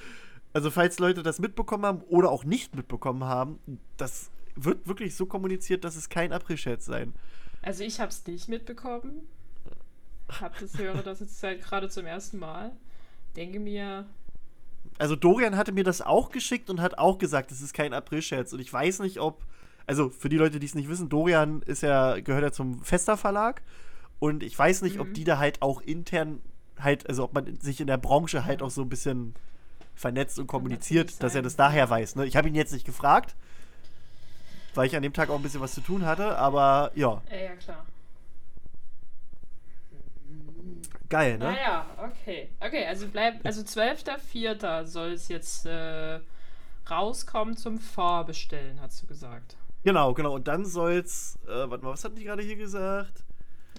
Also, 0.54 0.70
falls 0.70 1.00
Leute 1.00 1.24
das 1.24 1.40
mitbekommen 1.40 1.86
haben 1.86 2.02
oder 2.02 2.30
auch 2.30 2.44
nicht 2.44 2.76
mitbekommen 2.76 3.24
haben, 3.24 3.60
das 3.98 4.30
wird 4.56 4.88
wirklich 4.88 5.16
so 5.16 5.26
kommuniziert, 5.26 5.84
dass 5.84 5.96
es 5.96 6.10
kein 6.10 6.32
Aprilscherz 6.32 6.86
sein. 6.86 7.14
Also 7.64 7.84
ich 7.84 8.00
habe 8.00 8.10
es 8.10 8.26
nicht 8.28 8.50
mitbekommen. 8.50 9.28
Hab 10.30 10.60
das 10.60 10.78
höre 10.78 11.02
das 11.02 11.22
jetzt 11.22 11.42
halt 11.44 11.62
gerade 11.62 11.90
zum 11.90 12.06
ersten 12.06 12.38
Mal. 12.40 12.72
Denke 13.36 13.60
mir, 13.60 14.06
Also 15.00 15.16
Dorian 15.16 15.58
hatte 15.58 15.72
mir 15.72 15.84
das 15.84 16.02
auch 16.02 16.30
geschickt 16.30 16.70
und 16.70 16.82
hat 16.82 16.98
auch 16.98 17.18
gesagt, 17.18 17.52
es 17.52 17.62
ist 17.62 17.74
kein 17.74 17.94
Aprilscherz. 17.94 18.54
Und 18.54 18.60
ich 18.60 18.72
weiß 18.72 19.00
nicht, 19.00 19.20
ob. 19.20 19.46
Also 19.86 20.10
für 20.10 20.30
die 20.30 20.38
Leute, 20.38 20.60
die 20.60 20.66
es 20.66 20.76
nicht 20.76 20.88
wissen, 20.88 21.10
Dorian 21.10 21.62
ist 21.64 21.82
ja, 21.84 22.20
gehört 22.20 22.44
ja 22.44 22.52
zum 22.52 22.84
Fester 22.84 23.18
Verlag. 23.18 23.62
Und 24.24 24.42
ich 24.42 24.58
weiß 24.58 24.84
nicht, 24.84 25.02
ob 25.02 25.10
Mhm. 25.10 25.14
die 25.16 25.24
da 25.26 25.38
halt 25.38 25.62
auch 25.62 25.82
intern 25.82 26.40
halt, 26.80 27.10
also 27.10 27.26
ob 27.26 27.34
man 27.34 27.60
sich 27.60 27.82
in 27.82 27.88
der 27.88 27.98
Branche 27.98 28.46
halt 28.46 28.62
auch 28.62 28.70
so 28.70 28.82
ein 28.82 28.88
bisschen 28.88 29.34
vernetzt 29.96 30.40
und 30.40 30.48
kommuniziert, 30.48 31.08
natürlich 31.08 31.20
dass 31.20 31.36
er 31.36 31.42
das 31.42 31.58
daher 31.58 31.90
weiß. 31.90 32.16
Ne? 32.16 32.26
Ich 32.26 32.38
habe 32.38 32.48
ihn 32.48 32.56
jetzt 32.56 32.72
nicht 32.72 32.86
gefragt. 32.86 33.36
weil 34.76 34.88
ich 34.88 34.96
an 34.96 35.04
dem 35.04 35.12
Tag 35.12 35.30
auch 35.30 35.36
ein 35.36 35.42
bisschen 35.44 35.60
was 35.60 35.74
zu 35.74 35.82
tun 35.82 36.06
hatte, 36.06 36.38
aber 36.38 36.92
ja. 36.96 37.22
Ja, 37.30 37.38
ja, 37.38 37.56
klar. 37.58 37.86
Geil, 41.10 41.38
ne? 41.38 41.46
Naja, 41.46 41.86
okay. 42.02 42.50
Okay, 42.60 42.86
also 42.88 43.08
bleibt, 43.08 43.46
also 43.46 43.62
12.04. 43.62 44.86
soll 44.86 45.12
es 45.12 45.28
jetzt 45.28 45.66
äh, 45.66 46.20
rauskommen 46.90 47.56
zum 47.58 47.78
Vorbestellen, 47.78 48.80
hast 48.82 49.04
du 49.04 49.06
gesagt. 49.08 49.58
Genau, 49.84 50.14
genau. 50.14 50.34
Und 50.34 50.48
dann 50.48 50.66
soll's, 50.66 51.38
äh, 51.46 51.70
warte 51.70 51.84
mal, 51.84 51.92
was 51.92 52.04
hatten 52.06 52.16
die 52.16 52.24
gerade 52.24 52.42
hier 52.42 52.56
gesagt? 52.56 53.24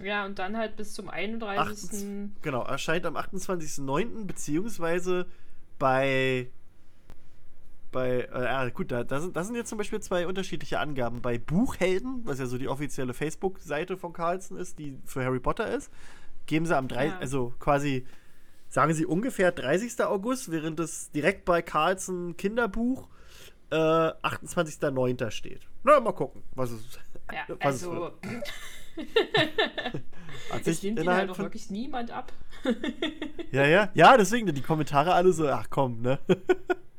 Ja, 0.03 0.25
und 0.27 0.39
dann 0.39 0.57
halt 0.57 0.77
bis 0.77 0.93
zum 0.95 1.09
31. 1.09 1.59
28, 1.59 2.43
genau, 2.43 2.63
erscheint 2.65 3.07
am 3.07 3.17
28.09. 3.17 4.27
beziehungsweise 4.27 5.27
bei 5.79 6.49
bei, 7.95 8.29
äh, 8.35 8.45
ja, 8.45 8.69
gut, 8.71 8.91
da, 8.91 9.05
da, 9.05 9.21
sind, 9.21 9.37
da 9.37 9.45
sind 9.45 9.55
jetzt 9.55 9.69
zum 9.69 9.79
Beispiel 9.79 10.01
zwei 10.01 10.27
unterschiedliche 10.27 10.81
Angaben. 10.81 11.23
Bei 11.23 11.39
Buchhelden, 11.39 12.23
was 12.25 12.41
ja 12.41 12.47
so 12.47 12.59
die 12.59 12.67
offizielle 12.67 13.15
Facebook-Seite 13.15 13.97
von 13.97 14.13
Carlsen 14.13 14.57
ist, 14.57 14.81
die 14.81 14.99
für 15.05 15.25
Harry 15.25 15.39
Potter 15.39 15.73
ist, 15.73 15.93
geben 16.47 16.67
sie 16.67 16.77
am 16.77 16.89
3, 16.89 17.07
Ja. 17.07 17.19
also 17.19 17.55
quasi, 17.61 18.05
sagen 18.69 18.93
sie 18.95 19.07
ungefähr 19.07 19.53
30. 19.53 20.03
August, 20.05 20.51
während 20.51 20.81
es 20.81 21.13
direkt 21.13 21.45
bei 21.45 21.63
Carlsen 21.63 22.37
Kinderbuch 22.37 23.09
äh, 23.71 23.77
28.09. 23.77 25.31
steht. 25.31 25.61
Na, 25.85 26.01
mal 26.01 26.13
gucken, 26.13 26.43
was 26.57 26.73
es, 26.73 26.83
Ja, 27.33 27.45
was 27.61 27.77
es 27.77 27.85
also, 27.85 27.93
wird. 27.93 28.15
Hat 30.51 30.65
sich 30.65 30.83
nimmt 30.83 31.01
innerhalb 31.01 31.29
halt 31.29 31.37
von, 31.37 31.45
wirklich 31.47 31.71
niemand 31.71 32.11
ab. 32.11 32.33
Ja, 33.51 33.67
ja. 33.67 33.91
Ja, 33.95 34.17
deswegen 34.17 34.53
die 34.55 34.63
Kommentare 34.63 35.15
alle 35.15 35.33
so, 35.33 35.49
ach 35.49 35.69
komm, 35.71 36.01
ne? 36.03 36.19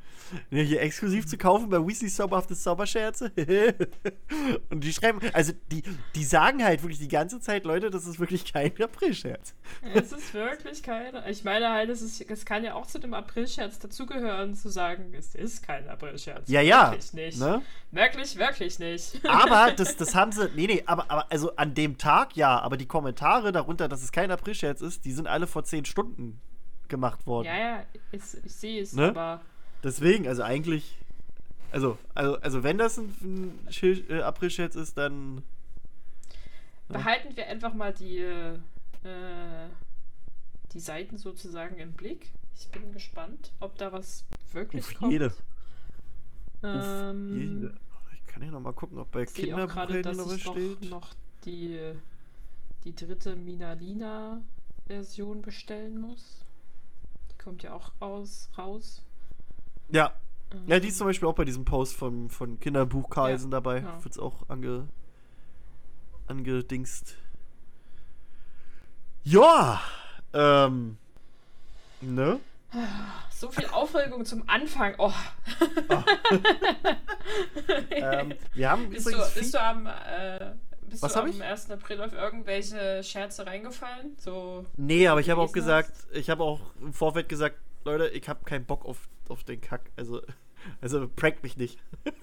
Hier 0.50 0.82
exklusiv 0.82 1.27
zu 1.27 1.38
kaufen 1.38 1.70
bei 1.70 1.77
Weasley 1.77 2.10
Zauberhafte 2.10 2.55
Zauberscherze. 2.55 3.32
Und 4.70 4.84
die 4.84 4.94
schreiben, 4.94 5.20
also 5.34 5.53
die, 5.72 5.84
die 6.15 6.24
sagen 6.24 6.63
halt 6.63 6.82
wirklich 6.82 7.00
die 7.00 7.08
ganze 7.08 7.39
Zeit, 7.39 7.65
Leute, 7.65 7.89
das 7.89 8.05
ist 8.05 8.20
wirklich 8.20 8.51
kein 8.51 8.72
April-Scherz. 8.82 9.53
Es 9.94 10.12
ist 10.12 10.34
wirklich 10.34 10.84
keine. 10.84 11.29
Ich 11.29 11.44
meine 11.44 11.70
halt, 11.70 11.89
es, 11.89 12.01
ist, 12.01 12.22
es 12.22 12.46
kann 12.46 12.63
ja 12.63 12.74
auch 12.74 12.86
zu 12.88 13.00
dem 13.00 13.13
Aprilscherz 13.13 13.79
dazugehören, 13.79 14.55
zu 14.55 14.70
sagen, 14.70 15.13
es 15.17 15.36
ist 15.36 15.65
kein 15.65 15.88
Aprilscherz. 15.89 16.50
Ja, 16.50 16.62
ja. 16.62 16.91
Wirklich 16.91 17.13
nicht. 17.13 17.39
Ne? 17.39 17.62
Wirklich, 17.91 18.36
wirklich 18.38 18.79
nicht. 18.79 19.20
Aber 19.25 19.72
das, 19.75 19.96
das 19.98 20.15
haben 20.15 20.32
sie, 20.32 20.50
nee, 20.55 20.67
nee, 20.67 20.84
aber, 20.86 21.10
aber 21.10 21.32
also 21.32 21.55
an 21.55 21.74
dem 21.74 21.98
Tag 21.98 22.36
ja, 22.36 22.60
aber 22.60 22.77
die 22.77 22.88
Kommentare 22.88 23.51
darunter, 23.51 23.88
dass 23.88 24.03
es 24.03 24.12
kein 24.12 24.32
April-Scherz 24.32 24.82
ist, 24.82 25.05
die 25.05 25.12
sind 25.12 25.27
alle 25.27 25.48
vor 25.48 25.63
zehn 25.63 25.86
Stunden 25.86 26.41
gemacht 26.88 27.25
worden. 27.25 27.48
Ja, 27.48 27.58
ja, 27.58 27.84
ich, 28.12 28.22
ich 28.44 28.53
sehe 28.53 28.82
es, 28.82 28.94
Ne? 28.94 29.10
aber 29.10 29.41
Deswegen, 29.85 30.27
also 30.27 30.41
eigentlich, 30.41 30.97
also, 31.71 31.99
also, 32.15 32.37
also 32.37 32.63
wenn 32.63 32.79
das 32.79 32.97
ein, 32.97 33.13
ein 33.21 33.59
äh, 34.09 34.21
April-Scherz 34.21 34.75
ist, 34.75 34.97
dann 34.97 35.43
behalten 36.87 37.37
wir 37.37 37.45
einfach 37.45 37.75
mal 37.75 37.93
die, 37.93 38.17
äh, 38.17 38.57
die 40.73 40.79
Seiten 40.79 41.19
sozusagen 41.19 41.77
im 41.77 41.93
Blick. 41.93 42.31
Ich 42.55 42.67
bin 42.69 42.93
gespannt, 42.93 43.51
ob 43.59 43.77
da 43.77 43.91
was 43.91 44.25
wirklich 44.53 44.83
auf 44.83 44.95
kommt. 44.95 45.11
jede. 45.11 45.31
Ähm, 46.63 47.61
Jede. 47.61 47.77
Ich 48.15 48.25
kann 48.25 48.41
ja 48.41 48.49
noch 48.49 48.61
mal 48.61 48.73
gucken, 48.73 48.97
ob 48.97 49.11
bei 49.11 49.27
Kinderbuchhelden 49.27 50.17
noch 50.17 50.25
was 50.25 50.37
ich 50.37 50.45
noch, 50.45 50.53
steht. 50.53 50.89
noch 50.89 51.13
die, 51.45 51.93
die 52.85 52.95
dritte 52.95 53.35
Minalina-Version 53.35 55.43
bestellen 55.43 56.01
muss. 56.01 56.43
Die 57.31 57.37
kommt 57.37 57.61
ja 57.61 57.75
auch 57.75 57.91
aus, 57.99 58.49
raus. 58.57 59.03
Ja. 59.89 60.13
Ja, 60.67 60.79
die 60.79 60.87
ist 60.87 60.97
zum 60.97 61.07
Beispiel 61.07 61.27
auch 61.27 61.35
bei 61.35 61.43
diesem 61.43 61.65
Post 61.65 61.95
von, 61.95 62.29
von 62.29 62.59
Kinderbuch 62.59 63.09
Carlsen 63.09 63.51
dabei. 63.51 63.81
genau. 63.81 64.03
Wird's 64.03 64.19
auch 64.19 64.47
ange, 64.47 64.87
angedingst. 66.27 67.15
Ja, 69.23 69.81
ähm, 70.33 70.97
ne? 72.01 72.39
So 73.31 73.51
viel 73.51 73.67
Aufregung 73.67 74.23
zum 74.23 74.47
Anfang. 74.47 74.95
Oh. 74.97 75.11
ähm, 77.91 78.33
wir 78.53 78.71
haben 78.71 78.89
bist, 78.89 79.07
du, 79.07 79.17
bist 79.33 79.53
du 79.53 79.61
am, 79.61 79.87
äh, 79.87 80.53
bist 80.89 81.03
Was 81.03 81.13
du 81.13 81.19
am 81.19 81.27
ich? 81.27 81.43
1. 81.43 81.69
April 81.69 82.01
auf 82.01 82.13
irgendwelche 82.13 83.03
Scherze 83.03 83.45
reingefallen? 83.45 84.15
So, 84.17 84.65
Nee, 84.77 85.09
aber 85.09 85.19
ich 85.19 85.29
habe 85.29 85.41
auch 85.41 85.51
gesagt, 85.51 85.91
ich 86.13 86.29
habe 86.29 86.43
auch 86.43 86.61
im 86.81 86.93
Vorfeld 86.93 87.27
gesagt, 87.27 87.57
Leute, 87.85 88.07
ich 88.09 88.27
habe 88.27 88.43
keinen 88.45 88.65
Bock 88.65 88.85
auf, 88.85 89.07
auf 89.29 89.43
den 89.43 89.61
Kack. 89.61 89.91
Also, 89.95 90.21
also 90.81 91.07
prankt 91.07 91.43
mich 91.43 91.57
nicht. 91.57 91.79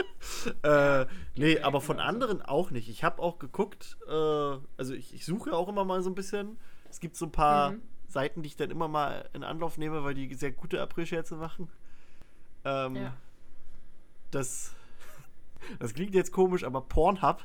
äh, 0.63 1.07
nee, 1.37 1.61
aber 1.61 1.81
von 1.81 1.97
genauso. 1.97 2.09
anderen 2.09 2.43
auch 2.43 2.71
nicht. 2.71 2.89
Ich 2.89 3.05
habe 3.05 3.23
auch 3.23 3.39
geguckt, 3.39 3.97
äh, 4.07 4.13
also 4.13 4.95
ich, 4.95 5.15
ich 5.15 5.25
suche 5.25 5.53
auch 5.53 5.69
immer 5.69 5.85
mal 5.85 6.03
so 6.03 6.11
ein 6.11 6.15
bisschen. 6.15 6.59
Es 6.91 7.01
gibt 7.01 7.17
so 7.17 7.27
ein 7.27 7.33
paar 7.33 7.73
Mhm. 7.73 7.83
Seiten, 8.09 8.43
die 8.43 8.49
ich 8.49 8.57
dann 8.57 8.71
immer 8.71 8.89
mal 8.89 9.29
in 9.33 9.43
Anlauf 9.43 9.79
nehme, 9.79 10.05
weil 10.05 10.13
die 10.15 10.35
sehr 10.35 10.53
gute 10.53 10.83
April-Scherze 10.83 11.37
machen. 11.37 11.69
Ähm, 12.65 12.97
ja. 12.97 13.17
das, 14.31 14.75
das 15.79 15.95
klingt 15.95 16.15
jetzt 16.15 16.33
komisch, 16.33 16.65
aber 16.65 16.83
Pornhub 16.83 17.43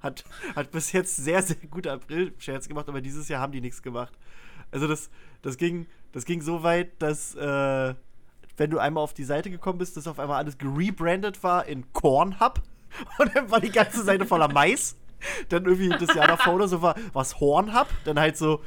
hat, 0.00 0.24
hat 0.54 0.70
bis 0.70 0.92
jetzt 0.92 1.16
sehr, 1.16 1.42
sehr 1.42 1.56
gute 1.68 1.90
April-Scherze 1.92 2.68
gemacht, 2.68 2.88
aber 2.88 3.00
dieses 3.00 3.28
Jahr 3.28 3.40
haben 3.40 3.52
die 3.52 3.60
nichts 3.60 3.82
gemacht. 3.82 4.16
Also 4.70 4.86
das, 4.86 5.10
das, 5.42 5.56
ging, 5.56 5.86
das 6.12 6.24
ging 6.24 6.40
so 6.42 6.62
weit, 6.62 7.00
dass 7.00 7.34
äh, 7.34 7.94
wenn 8.56 8.70
du 8.70 8.78
einmal 8.78 9.02
auf 9.02 9.14
die 9.14 9.24
Seite 9.24 9.50
gekommen 9.50 9.78
bist, 9.78 9.96
dass 9.96 10.06
auf 10.06 10.18
einmal 10.18 10.38
alles 10.38 10.58
gerebrandet 10.58 11.42
war 11.42 11.66
in 11.66 11.92
Cornhub 11.92 12.62
und 13.18 13.34
dann 13.34 13.50
war 13.50 13.60
die 13.60 13.70
ganze 13.70 14.02
Seite 14.02 14.26
voller 14.26 14.52
Mais. 14.52 14.96
Dann 15.48 15.64
irgendwie 15.64 15.88
das 15.88 16.14
Jahr 16.14 16.28
davor 16.28 16.54
oder 16.54 16.68
so 16.68 16.80
war 16.80 16.94
was 17.12 17.40
Hornhub, 17.40 17.88
dann 18.04 18.20
halt 18.20 18.36
so, 18.36 18.62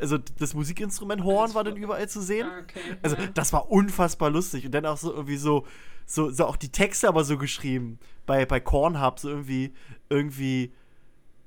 also 0.00 0.18
das 0.38 0.54
Musikinstrument 0.54 1.24
Horn 1.24 1.54
war 1.54 1.64
dann 1.64 1.76
überall 1.76 2.08
zu 2.08 2.20
sehen. 2.20 2.46
Ah, 2.48 2.60
okay. 2.60 2.96
Also 3.02 3.16
ja. 3.16 3.26
das 3.34 3.52
war 3.52 3.70
unfassbar 3.70 4.30
lustig. 4.30 4.66
Und 4.66 4.72
dann 4.72 4.86
auch 4.86 4.96
so 4.96 5.12
irgendwie 5.12 5.36
so, 5.36 5.66
so, 6.06 6.30
so 6.30 6.46
auch 6.46 6.56
die 6.56 6.70
Texte 6.70 7.08
aber 7.08 7.24
so 7.24 7.38
geschrieben. 7.38 7.98
Bei, 8.24 8.46
bei 8.46 8.60
Cornhub, 8.60 9.18
so 9.18 9.28
irgendwie, 9.28 9.72
irgendwie, 10.08 10.72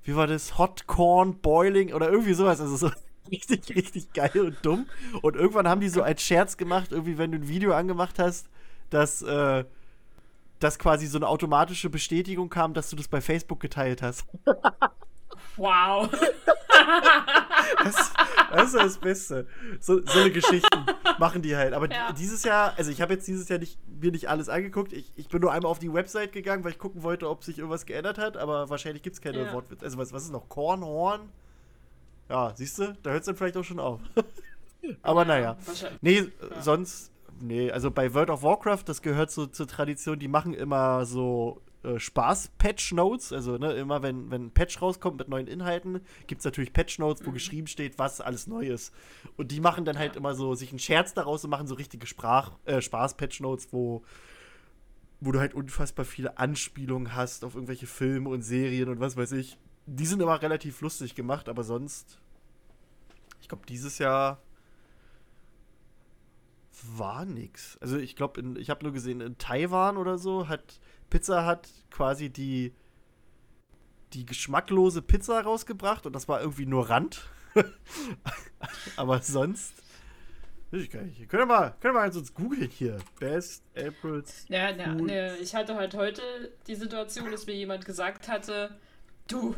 wie 0.04 0.16
war 0.16 0.28
das? 0.28 0.58
Hot 0.58 0.88
Corn 0.88 1.39
Boiling 1.39 1.94
oder 1.94 2.10
irgendwie 2.10 2.34
sowas. 2.34 2.60
Also 2.60 2.75
so 2.75 2.92
richtig, 3.32 3.76
richtig 3.76 4.14
geil 4.14 4.32
und 4.40 4.58
dumm. 4.64 4.86
Und 5.22 5.36
irgendwann 5.36 5.68
haben 5.68 5.82
die 5.82 5.90
so 5.90 6.02
als 6.04 6.22
Scherz 6.22 6.58
gemacht, 6.58 6.92
irgendwie, 6.92 7.18
wenn 7.18 7.32
du 7.32 7.38
ein 7.38 7.48
Video 7.48 7.74
angemacht 7.74 8.20
hast, 8.20 8.50
dass, 8.90 9.22
äh, 9.22 9.64
dass 10.60 10.80
quasi 10.80 11.08
so 11.08 11.18
eine 11.18 11.28
automatische 11.28 11.90
Bestätigung 11.90 12.50
kam, 12.50 12.74
dass 12.74 12.90
du 12.90 12.96
das 12.96 13.08
bei 13.08 13.22
Facebook 13.22 13.60
geteilt 13.60 14.02
hast. 14.02 14.26
Wow. 15.58 16.10
Das, 17.84 18.12
das 18.52 18.68
ist 18.74 18.76
das 18.76 18.98
Beste. 18.98 19.48
So, 19.80 20.04
so 20.06 20.20
eine 20.20 20.32
Geschichten 20.32 20.86
machen 21.20 21.42
die 21.42 21.56
halt. 21.56 21.74
Aber 21.74 21.90
Ja. 21.92 22.12
dieses 22.14 22.44
Jahr, 22.44 22.74
also 22.78 22.90
ich 22.90 23.02
habe 23.02 23.14
jetzt 23.14 23.28
dieses 23.28 23.48
Jahr 23.50 23.60
nicht, 23.60 23.78
mir 24.02 24.12
nicht 24.12 24.30
alles 24.30 24.50
angeguckt. 24.50 24.94
Ich, 24.94 25.12
ich 25.16 25.28
bin 25.28 25.42
nur 25.42 25.52
einmal 25.52 25.70
auf 25.70 25.80
die 25.80 25.92
Website 25.94 26.32
gegangen, 26.32 26.64
weil 26.64 26.72
ich 26.72 26.80
gucken 26.80 27.04
wollte, 27.04 27.30
ob 27.30 27.44
sich 27.44 27.58
irgendwas 27.60 27.86
geändert 27.86 28.18
hat. 28.18 28.38
Aber 28.38 28.70
wahrscheinlich 28.70 29.04
gibt 29.04 29.16
es 29.16 29.22
keine 29.22 29.44
Ja. 29.46 29.54
Wortwitze. 29.54 29.86
Also 29.86 29.98
was, 29.98 30.14
was 30.14 30.24
ist 30.24 30.32
noch? 30.32 30.48
Kornhorn? 30.50 31.30
Ja, 32.30 32.54
siehst 32.56 32.80
du? 32.80 32.94
Da 33.04 33.12
hört 33.12 33.22
es 33.22 33.26
dann 33.26 33.36
vielleicht 33.36 33.58
auch 33.58 33.64
schon 33.64 33.80
auf. 33.80 34.00
aber 35.02 35.26
naja. 35.26 35.58
Nee, 36.02 36.18
äh, 36.18 36.32
sonst, 36.62 37.12
nee, 37.42 37.72
also 37.72 37.92
bei 37.92 38.14
World 38.14 38.30
of 38.30 38.44
Warcraft, 38.44 38.84
das 38.86 39.02
gehört 39.02 39.32
so 39.32 39.48
zur 39.48 39.68
Tradition, 39.68 40.20
die 40.20 40.28
machen 40.28 40.54
immer 40.54 41.06
so 41.06 41.62
äh, 41.84 41.98
Spaß-Patch-Notes. 41.98 43.34
Also, 43.34 43.58
ne, 43.58 43.74
immer 43.74 44.04
wenn, 44.04 44.30
wenn 44.30 44.46
ein 44.46 44.52
Patch 44.52 44.82
rauskommt 44.82 45.18
mit 45.18 45.30
neuen 45.30 45.48
Inhalten, 45.48 46.02
gibt 46.28 46.40
es 46.40 46.46
natürlich 46.46 46.74
Patch-Notes, 46.74 47.26
wo 47.26 47.32
geschrieben 47.32 47.68
steht, 47.68 47.98
was 47.98 48.22
alles 48.22 48.48
neu 48.48 48.68
ist. 48.68 48.94
Und 49.38 49.52
die 49.52 49.60
machen 49.60 49.86
dann 49.86 49.98
halt 49.98 50.16
immer 50.16 50.36
so 50.36 50.54
sich 50.54 50.70
einen 50.70 50.80
Scherz 50.80 51.14
daraus 51.14 51.44
und 51.44 51.50
machen 51.50 51.68
so 51.68 51.76
richtige 51.76 52.06
Sprach, 52.06 52.52
äh, 52.66 52.82
Spaß-Patch-Notes, 52.82 53.70
wo 53.72 54.04
wo 55.22 55.34
du 55.34 55.40
halt 55.40 55.54
unfassbar 55.54 56.06
viele 56.06 56.38
Anspielungen 56.38 57.14
hast 57.14 57.44
auf 57.44 57.56
irgendwelche 57.56 57.88
Filme 57.88 58.30
und 58.30 58.42
Serien 58.42 58.88
und 58.88 59.02
was 59.02 59.18
weiß 59.18 59.34
ich. 59.34 59.58
Die 59.86 60.06
sind 60.06 60.22
immer 60.22 60.42
relativ 60.42 60.82
lustig 60.82 61.16
gemacht, 61.16 61.50
aber 61.50 61.64
sonst, 61.64 62.20
ich 63.42 63.48
glaube, 63.48 63.66
dieses 63.68 63.98
Jahr 63.98 64.42
war 66.96 67.26
nix. 67.26 67.78
Also 67.82 67.98
ich 67.98 68.16
glaube, 68.16 68.42
ich 68.60 68.70
habe 68.70 68.84
nur 68.84 68.94
gesehen, 68.94 69.22
in 69.22 69.38
Taiwan 69.38 69.98
oder 69.98 70.18
so 70.18 70.48
hat 70.48 70.80
Pizza 71.10 71.46
hat 71.46 71.70
quasi 71.90 72.30
die 72.30 72.74
die 74.14 74.26
geschmacklose 74.26 75.02
Pizza 75.02 75.42
rausgebracht 75.42 76.06
und 76.06 76.14
das 76.14 76.28
war 76.28 76.42
irgendwie 76.42 76.66
nur 76.66 76.90
Rand. 76.90 77.28
aber 78.96 79.22
sonst 79.22 79.74
ich 80.72 80.90
gar 80.92 81.02
nicht. 81.02 81.28
Können 81.30 81.44
wir 81.44 81.46
mal, 81.48 81.76
können 81.80 81.96
wir 81.96 82.02
mal 82.02 82.14
sonst 82.14 82.34
googeln 82.34 82.70
hier. 82.70 82.98
Best 83.20 83.64
April's 83.76 84.46
Ja, 84.50 84.70
ja, 84.70 84.94
ne, 84.94 85.36
ich 85.38 85.56
hatte 85.56 85.76
halt 85.76 85.96
heute 85.96 86.22
die 86.68 86.76
Situation, 86.76 87.32
dass 87.32 87.48
mir 87.48 87.56
jemand 87.56 87.86
gesagt 87.86 88.28
hatte, 88.28 88.78
du, 89.28 89.56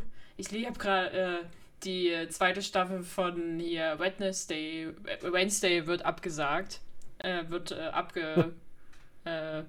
ich 0.49 0.65
habe 0.65 0.79
gerade 0.79 1.11
äh, 1.11 1.45
die 1.83 2.27
zweite 2.29 2.61
Staffel 2.61 3.03
von 3.03 3.59
hier 3.59 3.99
Wednesday, 3.99 4.89
Wednesday 5.21 5.85
wird 5.87 6.05
abgesagt, 6.05 6.79
äh, 7.19 7.43
wird 7.47 7.71
äh, 7.71 7.87
abge, 7.87 8.53
äh, 9.25 9.63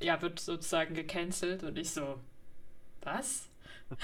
ja, 0.00 0.22
wird 0.22 0.40
sozusagen 0.40 0.94
gecancelt 0.94 1.62
und 1.62 1.76
ich 1.78 1.90
so, 1.90 2.20
was? 3.02 3.48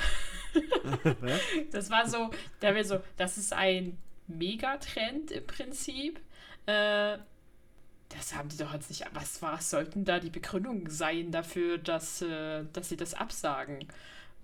das 1.70 1.90
war 1.90 2.08
so, 2.08 2.30
der 2.62 2.74
will 2.74 2.84
so, 2.84 3.00
das 3.16 3.38
ist 3.38 3.52
ein 3.52 3.98
Megatrend 4.26 5.30
im 5.30 5.46
Prinzip. 5.46 6.20
Äh, 6.66 7.18
das 8.08 8.34
haben 8.34 8.48
die 8.48 8.56
doch 8.56 8.72
jetzt 8.72 8.88
nicht. 8.88 9.04
Was, 9.12 9.42
was 9.42 9.70
sollten 9.70 10.04
da 10.04 10.20
die 10.20 10.30
Begründungen 10.30 10.88
sein 10.90 11.32
dafür, 11.32 11.78
dass, 11.78 12.22
äh, 12.22 12.64
dass 12.72 12.88
sie 12.88 12.96
das 12.96 13.14
absagen? 13.14 13.86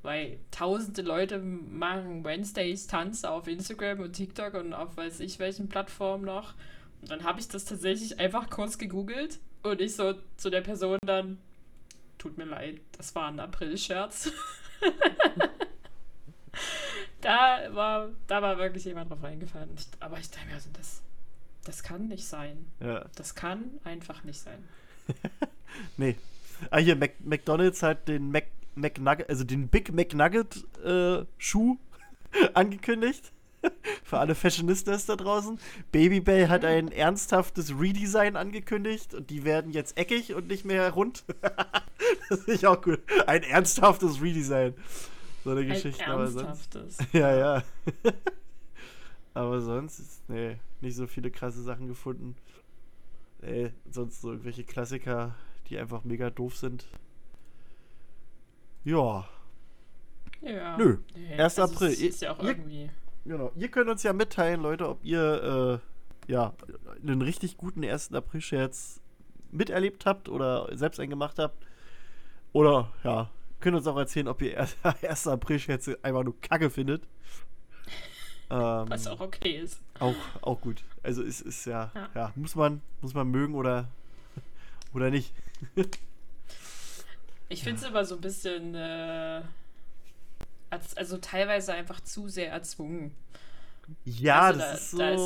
Weil 0.02 0.38
tausende 0.50 1.02
Leute 1.02 1.38
machen 1.38 2.24
Wednesdays 2.24 2.88
Tanz 2.88 3.24
auf 3.24 3.46
Instagram 3.46 4.00
und 4.00 4.14
TikTok 4.14 4.54
und 4.54 4.74
auf 4.74 4.96
weiß 4.96 5.20
ich 5.20 5.38
welchen 5.38 5.68
Plattformen 5.68 6.24
noch. 6.24 6.54
Und 7.00 7.10
dann 7.10 7.24
habe 7.24 7.40
ich 7.40 7.48
das 7.48 7.64
tatsächlich 7.64 8.18
einfach 8.18 8.50
kurz 8.50 8.78
gegoogelt 8.78 9.38
und 9.62 9.80
ich 9.80 9.94
so 9.94 10.14
zu 10.36 10.50
der 10.50 10.60
Person 10.60 10.98
dann, 11.04 11.38
tut 12.18 12.36
mir 12.36 12.44
leid, 12.44 12.80
das 12.96 13.14
war 13.14 13.28
ein 13.28 13.38
April-Scherz. 13.38 14.32
da, 17.20 17.60
war, 17.70 18.10
da 18.26 18.42
war 18.42 18.58
wirklich 18.58 18.84
jemand 18.84 19.10
drauf 19.10 19.22
reingefallen. 19.22 19.70
Aber 20.00 20.18
ich 20.18 20.30
dachte 20.30 20.46
mir, 20.46 20.54
also 20.54 20.70
das, 20.72 21.02
das 21.64 21.82
kann 21.82 22.08
nicht 22.08 22.26
sein. 22.26 22.66
Ja. 22.80 23.04
Das 23.14 23.34
kann 23.34 23.70
einfach 23.84 24.24
nicht 24.24 24.40
sein. 24.40 24.68
nee. 25.96 26.16
Ah, 26.70 26.78
hier, 26.78 26.96
Mac 26.96 27.12
McDonalds 27.20 27.82
hat 27.82 28.06
den 28.06 28.30
Mac 28.30 28.46
McNugget, 28.74 29.28
also 29.28 29.44
den 29.44 29.68
Big 29.68 29.92
McNugget 29.92 30.64
äh, 30.84 31.24
Schuh 31.38 31.78
angekündigt. 32.54 33.32
Für 34.04 34.18
alle 34.18 34.34
Fashionistas 34.34 35.06
da 35.06 35.16
draußen. 35.16 35.58
Babybell 35.92 36.48
hat 36.48 36.64
ein 36.64 36.90
ernsthaftes 36.90 37.78
Redesign 37.78 38.36
angekündigt 38.36 39.14
und 39.14 39.30
die 39.30 39.44
werden 39.44 39.72
jetzt 39.72 39.96
eckig 39.96 40.34
und 40.34 40.48
nicht 40.48 40.64
mehr 40.64 40.90
rund. 40.90 41.24
das 42.28 42.40
finde 42.40 42.54
ich 42.54 42.66
auch 42.66 42.80
gut. 42.80 43.00
Ein 43.26 43.42
ernsthaftes 43.42 44.20
Redesign. 44.20 44.74
So 45.44 45.50
eine 45.50 45.66
Geschichte. 45.66 46.04
Ein 46.04 46.20
ernsthaftes. 46.20 46.96
Sonst, 46.96 47.14
ja, 47.14 47.36
ja. 47.36 47.62
aber 49.34 49.60
sonst 49.60 49.98
ist, 49.98 50.28
nee, 50.28 50.56
nicht 50.80 50.96
so 50.96 51.06
viele 51.06 51.30
krasse 51.30 51.62
Sachen 51.62 51.88
gefunden. 51.88 52.36
Nee, 53.40 53.72
sonst 53.90 54.20
so 54.20 54.30
irgendwelche 54.30 54.64
Klassiker, 54.64 55.34
die 55.68 55.78
einfach 55.78 56.04
mega 56.04 56.30
doof 56.30 56.56
sind. 56.56 56.86
Ja. 58.84 59.28
Ja. 60.42 60.76
Nö. 60.76 60.98
Nee, 61.14 61.34
1. 61.40 61.58
also 61.58 61.74
April. 61.74 61.90
ist 61.92 62.22
ja 62.22 62.32
auch 62.32 62.42
Ihr- 62.42 62.48
irgendwie. 62.50 62.90
Genau. 63.24 63.52
Ihr 63.54 63.68
könnt 63.70 63.88
uns 63.88 64.02
ja 64.02 64.12
mitteilen, 64.12 64.60
Leute, 64.62 64.88
ob 64.88 65.04
ihr 65.04 65.80
äh, 66.26 66.32
ja 66.32 66.52
einen 67.00 67.22
richtig 67.22 67.56
guten 67.56 67.84
1. 67.84 68.12
April-Scherz 68.12 69.00
miterlebt 69.52 70.06
habt 70.06 70.28
oder 70.28 70.68
selbst 70.76 70.98
einen 70.98 71.10
gemacht 71.10 71.38
habt. 71.38 71.64
Oder 72.52 72.90
ja, 73.04 73.30
könnt 73.60 73.76
uns 73.76 73.86
auch 73.86 73.96
erzählen, 73.96 74.26
ob 74.26 74.42
ihr 74.42 74.58
1. 75.02 75.28
April-Scherze 75.28 75.98
einfach 76.02 76.24
nur 76.24 76.40
Kacke 76.40 76.70
findet. 76.70 77.02
Ähm, 78.50 78.84
Was 78.90 79.06
auch 79.06 79.20
okay 79.20 79.52
ist. 79.62 79.80
auch, 79.98 80.14
auch 80.42 80.60
gut. 80.60 80.84
Also 81.02 81.22
es 81.22 81.40
ist 81.40 81.64
ja, 81.64 81.90
Ja. 81.94 82.10
ja, 82.14 82.32
muss 82.34 82.54
man, 82.54 82.82
muss 83.00 83.14
man 83.14 83.30
mögen 83.30 83.54
oder, 83.54 83.88
oder 84.92 85.08
nicht. 85.10 85.32
Ich 87.52 87.62
finde 87.62 87.80
es 87.80 87.88
immer 87.88 88.04
so 88.04 88.14
ein 88.16 88.20
bisschen, 88.20 88.74
äh, 88.74 89.42
als, 90.70 90.96
also 90.96 91.18
teilweise 91.18 91.72
einfach 91.74 92.00
zu 92.00 92.28
sehr 92.28 92.50
erzwungen. 92.50 93.12
Ja, 94.04 94.42
also 94.42 94.60
das 94.60 94.70
da, 94.70 94.76
ist 94.78 94.90
so. 94.90 94.98
Da 94.98 95.10
ist 95.10 95.18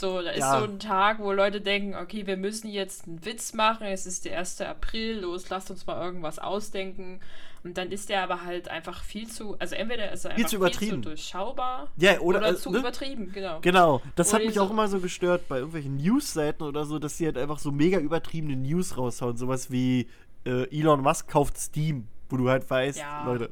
so, 0.00 0.08
so, 0.18 0.22
da 0.22 0.30
ist 0.30 0.38
ja. 0.38 0.58
so 0.60 0.64
ein 0.64 0.78
Tag, 0.78 1.18
wo 1.18 1.32
Leute 1.32 1.60
denken, 1.60 1.94
okay, 1.94 2.26
wir 2.26 2.36
müssen 2.36 2.68
jetzt 2.68 3.06
einen 3.06 3.24
Witz 3.24 3.52
machen, 3.52 3.86
es 3.86 4.06
ist 4.06 4.24
der 4.24 4.38
1. 4.38 4.60
April, 4.62 5.20
los, 5.20 5.50
lasst 5.50 5.70
uns 5.70 5.86
mal 5.86 6.02
irgendwas 6.02 6.38
ausdenken. 6.38 7.20
Und 7.64 7.78
dann 7.78 7.90
ist 7.90 8.10
der 8.10 8.22
aber 8.22 8.44
halt 8.44 8.68
einfach 8.68 9.02
viel 9.02 9.26
zu, 9.26 9.56
also 9.58 9.74
entweder 9.74 10.12
ist 10.12 10.26
er 10.26 10.32
Viel 10.32 10.44
einfach 10.44 10.50
zu 10.50 10.56
viel 10.56 10.66
übertrieben. 10.66 11.02
zu 11.02 11.08
durchschaubar 11.08 11.88
ja, 11.96 12.20
oder, 12.20 12.40
oder, 12.40 12.48
äh, 12.50 12.56
zu 12.56 12.70
ne? 12.70 12.78
übertrieben, 12.78 13.32
genau. 13.32 13.60
Genau, 13.62 14.02
das 14.16 14.34
hat 14.34 14.40
Oder 14.40 14.46
mich 14.46 14.54
so- 14.56 14.62
auch 14.64 14.70
immer 14.70 14.86
so 14.86 15.00
gestört 15.00 15.48
bei 15.48 15.56
irgendwelchen 15.56 15.96
News-Seiten 15.96 16.62
oder 16.62 16.84
so, 16.84 16.98
dass 16.98 17.16
sie 17.16 17.24
halt 17.24 17.38
einfach 17.38 17.58
so 17.58 17.72
mega 17.72 17.98
übertriebene 17.98 18.54
News 18.56 18.98
raushauen. 18.98 19.38
Sowas 19.38 19.70
wie 19.70 20.08
äh, 20.46 20.64
Elon 20.78 21.00
Musk 21.02 21.28
kauft 21.28 21.58
Steam, 21.58 22.08
wo 22.28 22.36
du 22.36 22.48
halt 22.48 22.68
weißt, 22.68 22.98
Ja. 22.98 23.24
Leute. 23.24 23.50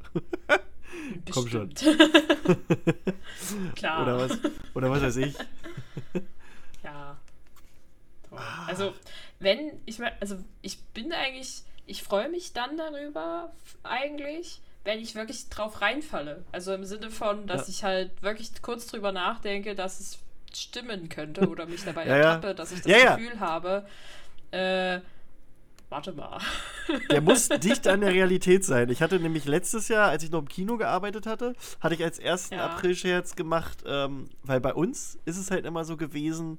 Komm 1.32 1.48
schon. 1.48 1.72
Klar. 3.76 4.02
oder 4.02 4.18
was 4.18 4.38
oder 4.74 4.90
was 4.90 5.02
weiß 5.02 5.16
ich. 5.16 5.34
Ja. 6.84 7.16
Toll. 8.28 8.40
Also, 8.66 8.92
wenn, 9.38 9.70
ich 9.86 10.00
mein, 10.00 10.10
also 10.20 10.36
ich 10.62 10.80
bin 10.86 11.12
eigentlich, 11.12 11.62
ich 11.86 12.02
freue 12.02 12.28
mich 12.28 12.52
dann 12.54 12.76
darüber 12.76 13.52
eigentlich, 13.84 14.60
wenn 14.82 14.98
ich 14.98 15.14
wirklich 15.14 15.48
drauf 15.48 15.80
reinfalle. 15.80 16.44
Also 16.50 16.74
im 16.74 16.84
Sinne 16.84 17.10
von, 17.10 17.46
dass 17.46 17.62
Ja. 17.62 17.68
ich 17.68 17.84
halt 17.84 18.20
wirklich 18.20 18.50
kurz 18.62 18.88
drüber 18.88 19.12
nachdenke, 19.12 19.76
dass 19.76 20.00
es 20.00 20.18
stimmen 20.52 21.08
könnte 21.08 21.48
oder 21.48 21.66
mich 21.66 21.84
dabei 21.84 22.04
Ja, 22.06 22.16
ertappe, 22.16 22.54
dass 22.56 22.72
ich 22.72 22.82
das 22.82 22.90
ja. 22.90 23.14
Gefühl 23.14 23.38
habe, 23.38 23.86
äh, 24.50 24.98
warte 25.92 26.12
mal. 26.12 26.38
Der 27.10 27.20
muss 27.20 27.48
dicht 27.62 27.86
an 27.86 28.00
der 28.00 28.12
Realität 28.12 28.64
sein. 28.64 28.88
Ich 28.88 29.02
hatte 29.02 29.20
nämlich 29.20 29.44
letztes 29.44 29.88
Jahr, 29.88 30.08
als 30.08 30.24
ich 30.24 30.30
noch 30.30 30.40
im 30.40 30.48
Kino 30.48 30.76
gearbeitet 30.78 31.26
hatte, 31.26 31.54
hatte 31.80 31.94
ich 31.94 32.02
als 32.02 32.18
ersten 32.18 32.54
Ja. 32.54 32.66
April-Scherz 32.66 33.36
gemacht, 33.36 33.84
ähm, 33.86 34.28
weil 34.42 34.60
bei 34.60 34.74
uns 34.74 35.18
ist 35.26 35.36
es 35.36 35.50
halt 35.50 35.66
immer 35.66 35.84
so 35.84 35.96
gewesen, 35.96 36.58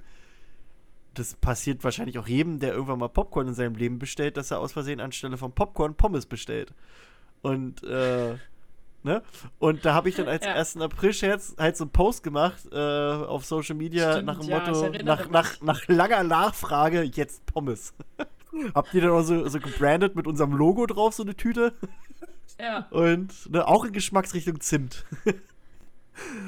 das 1.14 1.34
passiert 1.34 1.84
wahrscheinlich 1.84 2.18
auch 2.18 2.26
jedem, 2.26 2.58
der 2.60 2.72
irgendwann 2.72 2.98
mal 2.98 3.08
Popcorn 3.08 3.48
in 3.48 3.54
seinem 3.54 3.74
Leben 3.74 3.98
bestellt, 3.98 4.36
dass 4.36 4.50
er 4.50 4.60
aus 4.60 4.72
Versehen 4.72 5.00
anstelle 5.00 5.36
von 5.36 5.52
Popcorn 5.52 5.94
Pommes 5.94 6.26
bestellt. 6.26 6.72
Und, 7.42 7.82
äh, 7.84 8.34
ne? 9.02 9.22
Und 9.58 9.84
da 9.84 9.94
habe 9.94 10.08
ich 10.08 10.14
dann 10.16 10.28
als 10.28 10.44
Ja. 10.44 10.52
ersten 10.52 10.80
April-Scherz 10.82 11.54
halt 11.58 11.76
so 11.76 11.84
einen 11.84 11.90
Post 11.92 12.22
gemacht 12.22 12.60
äh, 12.72 12.76
auf 12.78 13.44
Social 13.44 13.76
Media 13.76 14.12
Stimmt, 14.12 14.26
nach 14.26 14.38
dem 14.40 14.48
ja, 14.48 14.58
Motto, 14.60 14.90
nach, 15.04 15.28
nach, 15.28 15.60
nach 15.60 15.88
langer 15.88 16.22
Nachfrage, 16.24 17.02
jetzt 17.02 17.44
Pommes. 17.46 17.94
Habt 18.74 18.94
ihr 18.94 19.00
dann 19.02 19.10
auch 19.10 19.22
so, 19.22 19.46
so 19.48 19.58
gebrandet 19.60 20.14
mit 20.16 20.26
unserem 20.26 20.52
Logo 20.52 20.86
drauf, 20.86 21.14
so 21.14 21.22
eine 21.22 21.34
Tüte? 21.36 21.74
Ja. 22.60 22.86
Und 22.90 23.50
ne, 23.50 23.66
auch 23.66 23.84
in 23.84 23.92
Geschmacksrichtung 23.92 24.60
Zimt. 24.60 25.04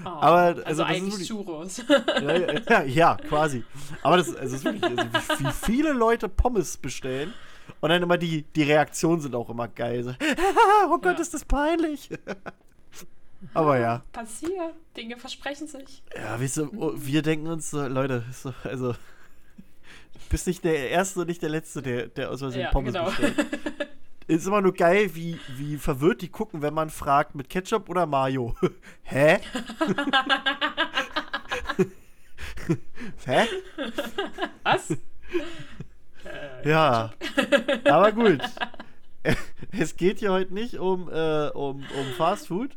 Oh, 0.04 0.08
Aber, 0.08 0.36
also, 0.38 0.62
also 0.64 0.82
eigentlich 0.84 1.12
wirklich- 1.14 1.28
Churros. 1.28 1.82
ja, 1.88 2.60
ja, 2.68 2.82
ja, 2.84 3.16
quasi. 3.28 3.64
Aber 4.02 4.16
das, 4.16 4.28
also 4.28 4.40
das 4.40 4.52
ist 4.52 4.64
wirklich, 4.64 4.84
also 4.84 5.44
wie, 5.44 5.52
viele 5.52 5.92
Leute 5.92 6.28
Pommes 6.28 6.76
bestellen. 6.76 7.34
Und 7.80 7.90
dann 7.90 8.00
immer 8.00 8.16
die, 8.16 8.42
die 8.42 8.62
Reaktionen 8.62 9.20
sind 9.20 9.34
auch 9.34 9.50
immer 9.50 9.66
geil. 9.66 10.04
So, 10.04 10.10
oh 10.88 10.98
Gott, 10.98 11.16
Ja. 11.16 11.20
ist 11.20 11.34
das 11.34 11.44
peinlich. 11.44 12.10
Aber 13.54 13.78
ja. 13.78 14.02
Passiert. 14.12 14.74
Dinge 14.96 15.16
versprechen 15.16 15.66
sich. 15.66 16.02
Ja, 16.16 16.40
weißt 16.40 16.58
du, 16.58 16.70
oh, 16.76 16.92
wir 16.94 17.22
denken 17.22 17.48
uns 17.48 17.70
so, 17.70 17.86
Leute, 17.86 18.22
also, 18.64 18.94
bist 20.30 20.46
nicht 20.46 20.64
der 20.64 20.90
Erste 20.90 21.20
und 21.20 21.28
nicht 21.28 21.42
der 21.42 21.50
Letzte, 21.50 21.82
der, 21.82 22.06
der 22.08 22.30
aus 22.30 22.40
Versehen 22.40 22.62
Ja, 22.62 22.70
Pommes 22.70 22.94
genau. 22.94 23.06
bestellt. 23.06 23.34
Ist 24.28 24.44
immer 24.46 24.60
nur 24.60 24.74
geil, 24.74 25.10
wie, 25.14 25.38
wie 25.56 25.76
verwirrt 25.76 26.20
die 26.20 26.28
gucken, 26.28 26.60
wenn 26.60 26.74
man 26.74 26.90
fragt, 26.90 27.36
mit 27.36 27.48
Ketchup 27.48 27.88
oder 27.88 28.06
Mayo. 28.06 28.56
Hä? 29.04 29.38
Hä? 33.24 33.46
Was? 34.64 34.90
Äh, 34.90 34.96
Ja. 36.68 37.12
Aber 37.84 38.12
gut. 38.12 38.40
Es 39.72 39.96
geht 39.96 40.20
hier 40.20 40.32
heute 40.32 40.54
nicht 40.54 40.78
um, 40.78 41.08
äh, 41.08 41.48
um, 41.48 41.78
um 41.98 42.06
Fast 42.16 42.48
Food, 42.48 42.70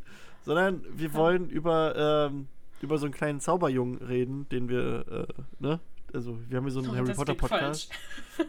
sondern 0.44 0.84
wir 0.92 1.14
wollen 1.14 1.48
über, 1.48 2.28
ähm, 2.30 2.48
über 2.80 2.98
so 2.98 3.06
einen 3.06 3.14
kleinen 3.14 3.40
Zauberjungen 3.40 3.98
reden, 3.98 4.48
den 4.50 4.68
wir, 4.68 5.26
äh, 5.28 5.42
ne? 5.58 5.80
Also, 6.14 6.38
wir 6.48 6.56
haben 6.56 6.64
hier 6.64 6.72
so 6.72 6.80
einen 6.80 6.90
Oh, 6.90 6.96
Harry 6.96 7.14
Potter 7.14 7.34
Podcast. 7.34 7.90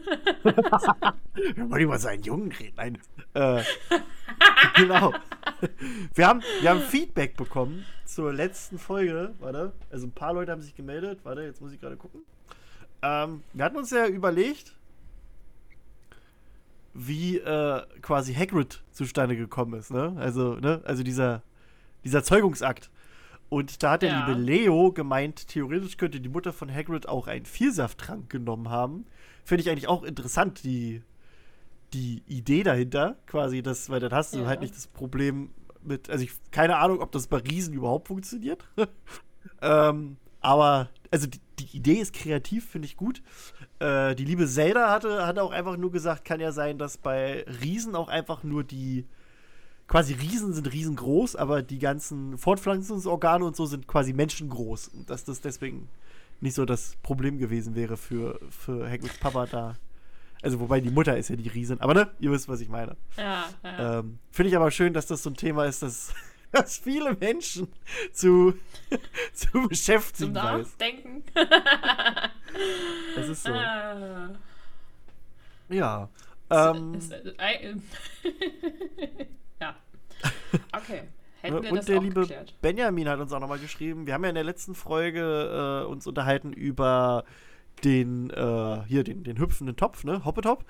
Wir 1.34 1.70
wollen 1.70 1.82
über 1.82 1.98
seinen 1.98 2.22
Jungen 2.22 2.52
reden. 2.52 2.74
Nein. 2.76 2.98
Äh, 3.34 3.62
genau. 4.76 5.14
Wir 6.14 6.26
haben, 6.26 6.42
wir 6.60 6.70
haben 6.70 6.80
Feedback 6.80 7.36
bekommen 7.36 7.84
zur 8.04 8.32
letzten 8.32 8.78
Folge. 8.78 9.34
Warte. 9.38 9.72
Also 9.90 10.06
ein 10.06 10.12
paar 10.12 10.34
Leute 10.34 10.52
haben 10.52 10.60
sich 10.60 10.74
gemeldet. 10.74 11.20
Warte, 11.24 11.42
jetzt 11.42 11.60
muss 11.60 11.72
ich 11.72 11.80
gerade 11.80 11.96
gucken. 11.96 12.22
Ähm, 13.02 13.42
wir 13.52 13.64
hatten 13.64 13.76
uns 13.76 13.90
ja 13.90 14.06
überlegt, 14.06 14.76
wie 16.94 17.38
äh, 17.38 17.82
quasi 18.00 18.34
Hagrid 18.34 18.82
zustande 18.92 19.36
gekommen 19.36 19.74
ist, 19.78 19.90
ne? 19.90 20.14
Also, 20.18 20.54
ne? 20.54 20.82
Also 20.84 21.02
dieser, 21.02 21.42
dieser 22.04 22.22
Zeugungsakt. 22.22 22.90
Und 23.52 23.82
da 23.82 23.90
hat 23.90 24.02
der 24.02 24.08
Ja. 24.08 24.16
liebe 24.16 24.32
Leo 24.32 24.92
gemeint, 24.92 25.46
theoretisch 25.48 25.98
könnte 25.98 26.22
die 26.22 26.30
Mutter 26.30 26.54
von 26.54 26.72
Hagrid 26.74 27.06
auch 27.06 27.26
einen 27.26 27.44
Vielsafttrank 27.44 28.30
genommen 28.30 28.70
haben. 28.70 29.04
Finde 29.44 29.60
ich 29.60 29.68
eigentlich 29.68 29.88
auch 29.88 30.04
interessant, 30.04 30.64
die, 30.64 31.02
die 31.92 32.22
Idee 32.26 32.62
dahinter, 32.62 33.18
quasi, 33.26 33.60
das, 33.60 33.90
weil 33.90 34.00
dann 34.00 34.12
hast 34.12 34.32
du 34.32 34.38
Ja. 34.38 34.46
halt 34.46 34.62
nicht 34.62 34.74
das 34.74 34.86
Problem 34.86 35.50
mit, 35.82 36.08
also 36.08 36.24
ich 36.24 36.32
keine 36.50 36.78
Ahnung, 36.78 37.00
ob 37.02 37.12
das 37.12 37.26
bei 37.26 37.36
Riesen 37.36 37.74
überhaupt 37.74 38.08
funktioniert. 38.08 38.64
ähm, 39.60 40.16
aber, 40.40 40.88
also 41.10 41.26
die, 41.26 41.40
die 41.58 41.76
Idee 41.76 42.00
ist 42.00 42.14
kreativ, 42.14 42.66
finde 42.70 42.86
ich 42.86 42.96
gut. 42.96 43.22
Äh, 43.80 44.14
die 44.14 44.24
liebe 44.24 44.46
Zelda 44.46 44.88
hatte, 44.88 45.26
hatte 45.26 45.42
auch 45.42 45.52
einfach 45.52 45.76
nur 45.76 45.92
gesagt, 45.92 46.24
kann 46.24 46.40
ja 46.40 46.52
sein, 46.52 46.78
dass 46.78 46.96
bei 46.96 47.44
Riesen 47.62 47.96
auch 47.96 48.08
einfach 48.08 48.44
nur 48.44 48.64
die 48.64 49.04
quasi 49.88 50.14
Riesen 50.14 50.52
sind 50.54 50.72
riesengroß, 50.72 51.36
aber 51.36 51.62
die 51.62 51.78
ganzen 51.78 52.38
Fortpflanzungsorgane 52.38 53.44
und 53.44 53.56
so 53.56 53.66
sind 53.66 53.86
quasi 53.86 54.12
menschengroß. 54.12 54.88
Und 54.88 55.10
dass 55.10 55.24
das 55.24 55.40
deswegen 55.40 55.88
nicht 56.40 56.54
so 56.54 56.64
das 56.64 56.96
Problem 57.02 57.38
gewesen 57.38 57.74
wäre 57.74 57.96
für, 57.96 58.40
für 58.50 58.88
Hagrids 58.88 59.18
Papa 59.18 59.46
da. 59.46 59.76
Also, 60.42 60.58
wobei 60.58 60.80
die 60.80 60.90
Mutter 60.90 61.16
ist 61.16 61.28
ja 61.28 61.36
die 61.36 61.48
Riesen. 61.48 61.80
Aber 61.80 61.94
ne, 61.94 62.10
ihr 62.18 62.32
wisst, 62.32 62.48
was 62.48 62.60
ich 62.60 62.68
meine. 62.68 62.96
Ja, 63.16 63.48
ja. 63.62 64.00
Ähm, 64.00 64.18
Finde 64.32 64.48
ich 64.50 64.56
aber 64.56 64.72
schön, 64.72 64.92
dass 64.92 65.06
das 65.06 65.22
so 65.22 65.30
ein 65.30 65.36
Thema 65.36 65.66
ist, 65.66 65.82
das 65.82 66.12
dass 66.52 66.78
viele 66.78 67.14
Menschen 67.14 67.68
zu, 68.12 68.54
zu 69.34 69.68
beschäftigen 69.68 70.34
Zum. 70.34 70.42
Nachdenken. 70.42 71.22
Das 73.14 73.28
ist 73.28 73.44
so. 73.44 73.52
Ah. 73.52 74.30
Ja. 75.68 76.08
Ähm, 76.50 76.94
Ist- 76.98 77.12
ist- 77.12 77.38
äh, 77.38 77.74
ja. 79.60 79.76
Okay. 80.72 81.02
Hätten 81.40 81.62
wir 81.62 81.70
und 81.72 81.76
das 81.76 81.86
der 81.86 81.98
auch 81.98 82.02
liebe 82.02 82.20
geklärt. 82.20 82.54
Benjamin 82.62 83.08
hat 83.08 83.18
uns 83.18 83.32
auch 83.32 83.40
nochmal 83.40 83.58
geschrieben. 83.58 84.06
Wir 84.06 84.14
haben 84.14 84.22
ja 84.22 84.28
in 84.28 84.36
der 84.36 84.44
letzten 84.44 84.74
Folge 84.74 85.82
äh, 85.84 85.86
uns 85.90 86.06
unterhalten 86.06 86.52
über 86.52 87.24
den, 87.84 88.30
äh, 88.30 88.82
hier, 88.86 89.02
den, 89.02 89.24
den 89.24 89.38
hüpfenden 89.38 89.76
Topf, 89.76 90.04
ne? 90.04 90.24
Hoppetop. 90.24 90.64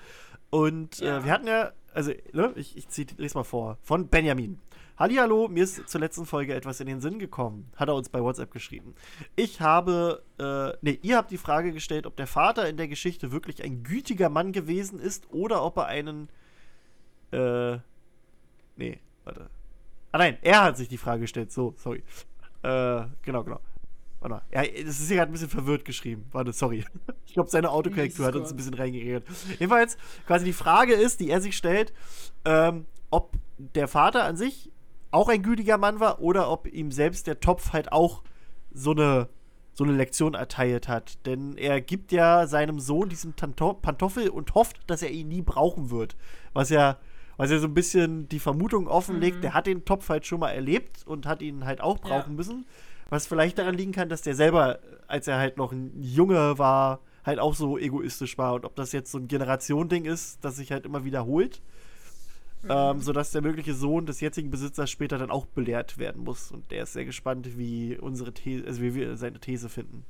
Und 0.49 0.99
Ja. 0.99 1.19
äh, 1.19 1.25
wir 1.25 1.31
hatten 1.31 1.47
ja, 1.47 1.73
also, 1.93 2.11
ne, 2.31 2.53
ich, 2.55 2.75
ich 2.75 2.87
ziehe 2.87 3.05
es 3.19 3.35
mal 3.35 3.43
vor, 3.43 3.77
von 3.83 4.07
Benjamin. 4.07 4.59
Hallihallo, 4.97 5.47
mir 5.47 5.63
ist 5.63 5.87
zur 5.89 6.01
letzten 6.01 6.25
Folge 6.25 6.53
etwas 6.53 6.79
in 6.79 6.85
den 6.87 7.01
Sinn 7.01 7.17
gekommen. 7.19 7.71
Hat 7.75 7.87
er 7.89 7.95
uns 7.95 8.09
bei 8.09 8.21
WhatsApp 8.21 8.51
geschrieben. 8.51 8.93
Ich 9.35 9.59
habe, 9.61 10.23
äh, 10.39 10.77
nee, 10.81 10.99
ihr 11.01 11.17
habt 11.17 11.31
die 11.31 11.37
Frage 11.37 11.71
gestellt, 11.71 12.05
ob 12.05 12.15
der 12.15 12.27
Vater 12.27 12.67
in 12.69 12.77
der 12.77 12.87
Geschichte 12.87 13.31
wirklich 13.31 13.63
ein 13.63 13.83
gütiger 13.83 14.29
Mann 14.29 14.51
gewesen 14.51 14.99
ist 14.99 15.31
oder 15.31 15.63
ob 15.63 15.77
er 15.77 15.85
einen, 15.87 16.29
äh, 17.31 17.77
nee, 18.75 18.99
warte. 19.23 19.49
Ah 20.11 20.19
nein, 20.19 20.37
er 20.41 20.63
hat 20.63 20.77
sich 20.77 20.87
die 20.87 20.97
Frage 20.97 21.21
gestellt. 21.21 21.51
So, 21.51 21.73
sorry. 21.77 22.03
Äh, 22.61 23.05
genau, 23.23 23.43
genau. 23.43 23.59
Warte 24.19 24.35
mal. 24.35 24.41
Ja, 24.51 24.63
das 24.63 24.99
ist 24.99 25.07
hier 25.07 25.17
gerade 25.17 25.31
ein 25.31 25.33
bisschen 25.33 25.49
verwirrt 25.49 25.83
geschrieben. 25.85 26.25
Warte, 26.31 26.53
sorry. 26.53 26.85
Ich 27.25 27.33
glaube, 27.33 27.49
seine 27.49 27.71
Autokorrektur 27.71 28.27
hat 28.27 28.35
uns 28.35 28.51
ein 28.51 28.57
bisschen 28.57 28.75
reingeredet. 28.75 29.25
Jedenfalls, 29.57 29.97
quasi 30.27 30.45
die 30.45 30.53
Frage 30.53 30.93
ist, 30.93 31.19
die 31.19 31.31
er 31.31 31.41
sich 31.41 31.57
stellt, 31.57 31.91
ähm, 32.45 32.85
ob 33.09 33.31
der 33.57 33.87
Vater 33.87 34.23
an 34.23 34.37
sich 34.37 34.71
auch 35.09 35.29
ein 35.29 35.41
gütiger 35.41 35.79
Mann 35.79 35.99
war 35.99 36.21
oder 36.21 36.51
ob 36.51 36.67
ihm 36.67 36.91
selbst 36.91 37.25
der 37.25 37.39
Topf 37.39 37.73
halt 37.73 37.91
auch 37.91 38.21
so 38.71 38.91
eine, 38.91 39.29
so 39.73 39.83
eine 39.83 39.93
Lektion 39.93 40.35
erteilt 40.35 40.87
hat. 40.87 41.25
Denn 41.25 41.57
er 41.57 41.81
gibt 41.81 42.11
ja 42.11 42.45
seinem 42.45 42.79
Sohn 42.79 43.09
diesen 43.09 43.35
Tanto 43.35 43.73
Pantoffel 43.73 44.29
und 44.29 44.53
hofft, 44.53 44.77
dass 44.85 45.01
er 45.01 45.09
ihn 45.09 45.29
nie 45.29 45.41
brauchen 45.41 45.89
wird. 45.89 46.15
Was 46.53 46.69
ja, 46.69 46.97
was 47.37 47.51
ja 47.51 47.59
so 47.59 47.67
ein 47.67 47.73
bisschen 47.73 48.27
die 48.29 48.39
Vermutung 48.39 48.87
offenlegt, 48.87 49.37
Mhm. 49.37 49.41
der 49.41 49.53
hat 49.53 49.67
den 49.67 49.85
Topf 49.85 50.09
halt 50.09 50.25
schon 50.25 50.39
mal 50.39 50.51
erlebt 50.51 51.05
und 51.05 51.25
hat 51.25 51.41
ihn 51.41 51.65
halt 51.65 51.81
auch 51.81 51.97
Ja. 52.03 52.07
brauchen 52.09 52.35
müssen. 52.35 52.65
Was 53.09 53.27
vielleicht 53.27 53.57
daran 53.57 53.75
liegen 53.75 53.91
kann, 53.91 54.09
dass 54.09 54.21
der 54.21 54.35
selber, 54.35 54.79
als 55.07 55.27
er 55.27 55.37
halt 55.37 55.57
noch 55.57 55.71
ein 55.71 55.91
Junge 56.01 56.57
war, 56.57 56.99
halt 57.25 57.39
auch 57.39 57.53
so 57.55 57.77
egoistisch 57.77 58.37
war. 58.37 58.53
Und 58.55 58.65
ob 58.65 58.75
das 58.75 58.91
jetzt 58.91 59.11
so 59.11 59.17
ein 59.17 59.27
Generation-Ding 59.27 60.05
ist, 60.05 60.43
das 60.43 60.55
sich 60.57 60.71
halt 60.71 60.85
immer 60.85 61.05
wiederholt. 61.05 61.61
Ähm, 62.69 63.01
sodass 63.01 63.31
der 63.31 63.41
mögliche 63.41 63.73
Sohn 63.73 64.05
des 64.05 64.21
jetzigen 64.21 64.49
Besitzers 64.49 64.89
später 64.89 65.17
dann 65.17 65.29
auch 65.31 65.45
belehrt 65.45 65.97
werden 65.97 66.23
muss. 66.23 66.49
Und 66.49 66.71
der 66.71 66.83
ist 66.83 66.93
sehr 66.93 67.03
gespannt, 67.03 67.57
wie 67.57 67.97
unsere 67.97 68.31
These, 68.33 68.65
also 68.65 68.81
wie 68.81 68.95
wir 68.95 69.17
seine 69.17 69.37
These 69.39 69.67
finden. 69.67 70.05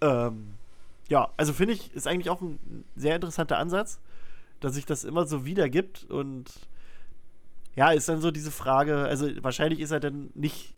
Ähm, 0.00 0.54
ja, 1.08 1.28
also 1.36 1.52
finde 1.52 1.74
ich, 1.74 1.94
ist 1.94 2.08
eigentlich 2.08 2.28
auch 2.28 2.40
ein 2.40 2.84
sehr 2.96 3.14
interessanter 3.14 3.58
Ansatz, 3.58 4.00
dass 4.60 4.74
sich 4.74 4.86
das 4.86 5.04
immer 5.04 5.26
so 5.26 5.44
wiedergibt. 5.44 6.04
Und 6.10 6.50
ja, 7.76 7.90
ist 7.92 8.08
dann 8.08 8.20
so 8.20 8.30
diese 8.30 8.50
Frage, 8.50 8.98
also 9.04 9.28
wahrscheinlich 9.42 9.80
ist 9.80 9.90
er 9.90 10.00
dann 10.00 10.30
nicht 10.34 10.74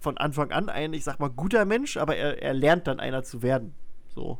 von 0.00 0.18
Anfang 0.18 0.50
an 0.50 0.68
ein, 0.68 0.92
ich 0.94 1.04
sag 1.04 1.20
mal, 1.20 1.30
guter 1.30 1.64
Mensch, 1.64 1.96
aber 1.96 2.16
er, 2.16 2.42
er 2.42 2.54
lernt 2.54 2.86
dann 2.86 2.98
einer 3.00 3.22
zu 3.22 3.42
werden. 3.42 3.74
So. 4.14 4.38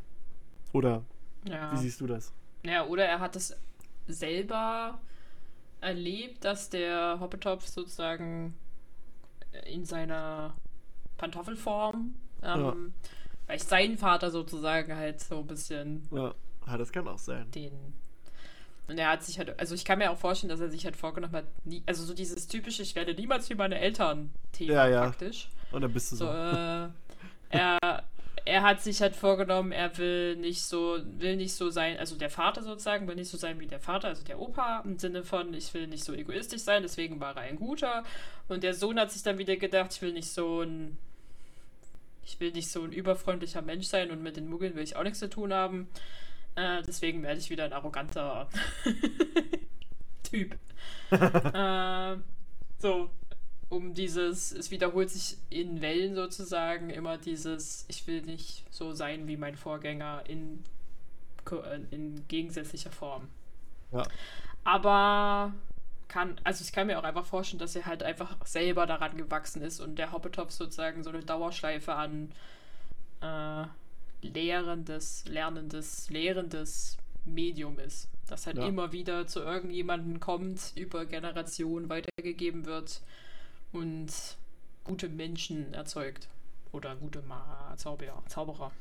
Oder 0.72 1.04
Ja. 1.48 1.72
wie 1.72 1.76
siehst 1.76 2.00
du 2.00 2.06
das? 2.06 2.32
ja, 2.64 2.86
oder 2.86 3.04
er 3.04 3.18
hat 3.20 3.34
es 3.36 3.56
selber 4.06 5.00
erlebt, 5.80 6.44
dass 6.44 6.70
der 6.70 7.18
Hoppetopf 7.20 7.66
sozusagen 7.66 8.54
in 9.66 9.84
seiner 9.84 10.54
Pantoffelform, 11.18 12.14
ähm, 12.42 12.92
vielleicht 13.46 13.68
sein 13.68 13.98
Vater 13.98 14.30
sozusagen 14.30 14.94
halt 14.96 15.20
so 15.20 15.40
ein 15.40 15.46
bisschen 15.46 16.08
Ja, 16.12 16.34
ah, 16.66 16.76
das 16.78 16.90
kann 16.92 17.06
auch 17.08 17.18
sein. 17.18 17.50
den. 17.50 17.72
Und 18.88 18.98
er 18.98 19.10
hat 19.10 19.22
sich 19.22 19.38
halt, 19.38 19.58
also 19.58 19.74
ich 19.74 19.84
kann 19.84 19.98
mir 19.98 20.10
auch 20.10 20.18
vorstellen, 20.18 20.50
dass 20.50 20.60
er 20.60 20.68
sich 20.68 20.84
halt 20.84 20.96
vorgenommen 20.96 21.34
hat, 21.34 21.44
nie, 21.64 21.82
also 21.86 22.04
so 22.04 22.14
dieses 22.14 22.46
typische, 22.48 22.82
ich 22.82 22.94
werde 22.94 23.14
niemals 23.14 23.48
wie 23.48 23.54
meine 23.54 23.78
Eltern 23.78 24.30
Thema 24.52 24.72
Ja, 24.72 24.88
ja. 24.88 25.02
praktisch. 25.02 25.48
Und 25.70 25.82
dann 25.82 25.92
bist 25.92 26.12
du 26.12 26.16
so. 26.16 26.26
So, 26.26 26.32
äh, 26.32 26.88
er, 27.50 27.78
er 28.44 28.62
hat 28.62 28.82
sich 28.82 29.00
halt 29.00 29.14
vorgenommen, 29.14 29.72
er 29.72 29.96
will 29.98 30.36
nicht 30.36 30.62
so, 30.62 30.98
will 31.18 31.36
nicht 31.36 31.54
so 31.54 31.70
sein, 31.70 31.98
also 31.98 32.16
der 32.16 32.30
Vater 32.30 32.62
sozusagen, 32.62 33.06
will 33.06 33.14
nicht 33.14 33.30
so 33.30 33.38
sein 33.38 33.60
wie 33.60 33.66
der 33.66 33.80
Vater, 33.80 34.08
also 34.08 34.24
der 34.24 34.40
Opa, 34.40 34.82
im 34.84 34.98
Sinne 34.98 35.22
von, 35.22 35.54
ich 35.54 35.72
will 35.74 35.86
nicht 35.86 36.04
so 36.04 36.12
egoistisch 36.12 36.62
sein, 36.62 36.82
deswegen 36.82 37.20
war 37.20 37.36
er 37.36 37.42
ein 37.42 37.56
guter. 37.56 38.04
Und 38.48 38.64
der 38.64 38.74
Sohn 38.74 38.98
hat 38.98 39.12
sich 39.12 39.22
dann 39.22 39.38
wieder 39.38 39.56
gedacht, 39.56 39.92
ich 39.94 40.02
will 40.02 40.12
nicht 40.12 40.28
so 40.28 40.62
ein, 40.62 40.98
ich 42.24 42.40
will 42.40 42.52
nicht 42.52 42.70
so 42.70 42.82
ein 42.82 42.92
überfreundlicher 42.92 43.62
Mensch 43.62 43.86
sein 43.86 44.10
und 44.10 44.22
mit 44.22 44.36
den 44.36 44.48
Muggeln 44.48 44.74
will 44.74 44.82
ich 44.82 44.96
auch 44.96 45.04
nichts 45.04 45.20
zu 45.20 45.30
tun 45.30 45.52
haben. 45.52 45.88
Äh, 46.54 46.82
deswegen 46.82 47.22
werde 47.22 47.40
ich 47.40 47.50
wieder 47.50 47.64
ein 47.64 47.72
arroganter 47.72 48.48
Typ. 50.22 50.56
äh, 51.10 52.16
so, 52.78 53.10
um 53.68 53.94
dieses, 53.94 54.52
es 54.52 54.70
wiederholt 54.70 55.08
sich 55.08 55.38
in 55.48 55.80
Wellen 55.80 56.14
sozusagen 56.14 56.90
immer 56.90 57.16
dieses, 57.16 57.86
ich 57.88 58.06
will 58.06 58.22
nicht 58.22 58.64
so 58.70 58.92
sein 58.92 59.26
wie 59.28 59.36
mein 59.36 59.56
Vorgänger 59.56 60.24
in, 60.28 60.62
äh, 61.50 61.80
in 61.90 62.26
gegensätzlicher 62.28 62.90
Form. 62.90 63.28
Ja. 63.92 64.02
Aber 64.64 65.54
kann, 66.08 66.36
also 66.44 66.62
ich 66.62 66.72
kann 66.72 66.86
mir 66.86 66.98
auch 66.98 67.04
einfach 67.04 67.24
vorstellen, 67.24 67.58
dass 67.58 67.74
er 67.74 67.86
halt 67.86 68.02
einfach 68.02 68.36
selber 68.44 68.86
daran 68.86 69.16
gewachsen 69.16 69.62
ist 69.62 69.80
und 69.80 69.98
der 69.98 70.12
Hoppetopf 70.12 70.50
sozusagen 70.50 71.02
so 71.02 71.10
eine 71.10 71.20
Dauerschleife 71.20 71.94
an 71.94 72.30
äh, 73.22 73.64
lehrendes, 74.22 75.24
lernendes, 75.26 76.10
lehrendes 76.10 76.96
Medium 77.24 77.78
ist. 77.78 78.08
Das 78.26 78.46
halt 78.46 78.56
Ja. 78.58 78.66
immer 78.66 78.92
wieder 78.92 79.26
zu 79.26 79.40
irgendjemandem 79.40 80.20
kommt, 80.20 80.72
über 80.76 81.04
Generationen 81.04 81.88
weitergegeben 81.88 82.64
wird 82.64 83.02
und 83.72 84.10
gute 84.84 85.08
Menschen 85.08 85.74
erzeugt. 85.74 86.28
Oder 86.72 86.96
gute 86.96 87.20
Ma 87.22 87.74
Zauberer. 87.76 88.22
Zauberer. 88.28 88.72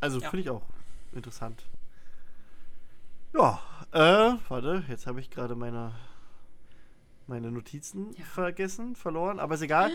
Also 0.00 0.20
Ja. 0.20 0.30
finde 0.30 0.42
ich 0.42 0.50
auch 0.50 0.62
interessant. 1.12 1.64
Ja, 3.34 3.60
äh, 3.92 4.36
warte, 4.48 4.84
jetzt 4.88 5.06
habe 5.06 5.20
ich 5.20 5.30
gerade 5.30 5.54
meine, 5.54 5.92
meine 7.26 7.50
Notizen 7.50 8.14
Ja. 8.16 8.24
vergessen, 8.24 8.94
verloren, 8.96 9.38
aber 9.40 9.54
ist 9.54 9.62
egal. 9.62 9.90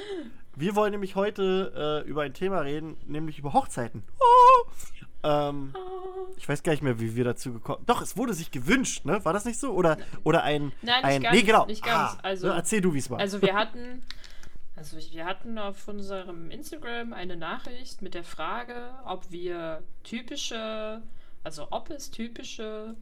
Wir 0.56 0.76
wollen 0.76 0.92
nämlich 0.92 1.16
heute 1.16 2.04
äh, 2.06 2.10
über 2.10 2.24
ein 2.24 2.34
Thema 2.34 2.60
reden, 2.60 2.98
nämlich 3.08 3.40
über 3.40 3.54
Hochzeiten. 3.54 4.04
Oh! 4.20 4.70
Ähm, 5.24 5.74
ich 6.36 6.50
weiß 6.50 6.64
gar 6.64 6.72
nicht 6.74 6.82
mehr, 6.82 7.00
wie 7.00 7.16
wir 7.16 7.24
dazu 7.24 7.54
gekommen 7.54 7.84
Doch, 7.86 8.02
es 8.02 8.18
wurde 8.18 8.34
sich 8.34 8.50
gewünscht, 8.50 9.06
ne? 9.06 9.24
War 9.24 9.34
das 9.34 9.46
nicht 9.46 9.60
so? 9.60 9.72
Oder, 9.72 9.98
oder 10.24 10.44
ein. 10.44 10.72
Nein, 10.82 10.96
nicht 10.96 11.06
ein, 11.06 11.22
ganz, 11.24 11.36
Nee, 11.36 11.44
genau. 11.44 11.66
nicht. 11.68 11.86
Ah, 11.88 12.18
Also- 12.24 12.48
erzähl 12.48 12.82
du, 12.82 12.94
wie 12.94 12.98
es 12.98 13.10
war. 13.10 13.20
Also 13.20 13.40
wir 13.42 13.54
hatten, 13.54 14.04
also 14.76 14.98
wir 14.98 15.26
hatten 15.26 15.58
auf 15.60 15.88
unserem 15.88 16.50
Instagram 16.50 17.14
eine 17.14 17.38
Nachricht 17.38 18.02
mit 18.02 18.14
der 18.16 18.24
Frage, 18.24 18.76
ob 19.06 19.30
wir 19.32 19.84
typische, 20.04 21.02
also 21.44 21.68
ob 21.70 21.92
es 21.92 22.10
typische 22.10 22.96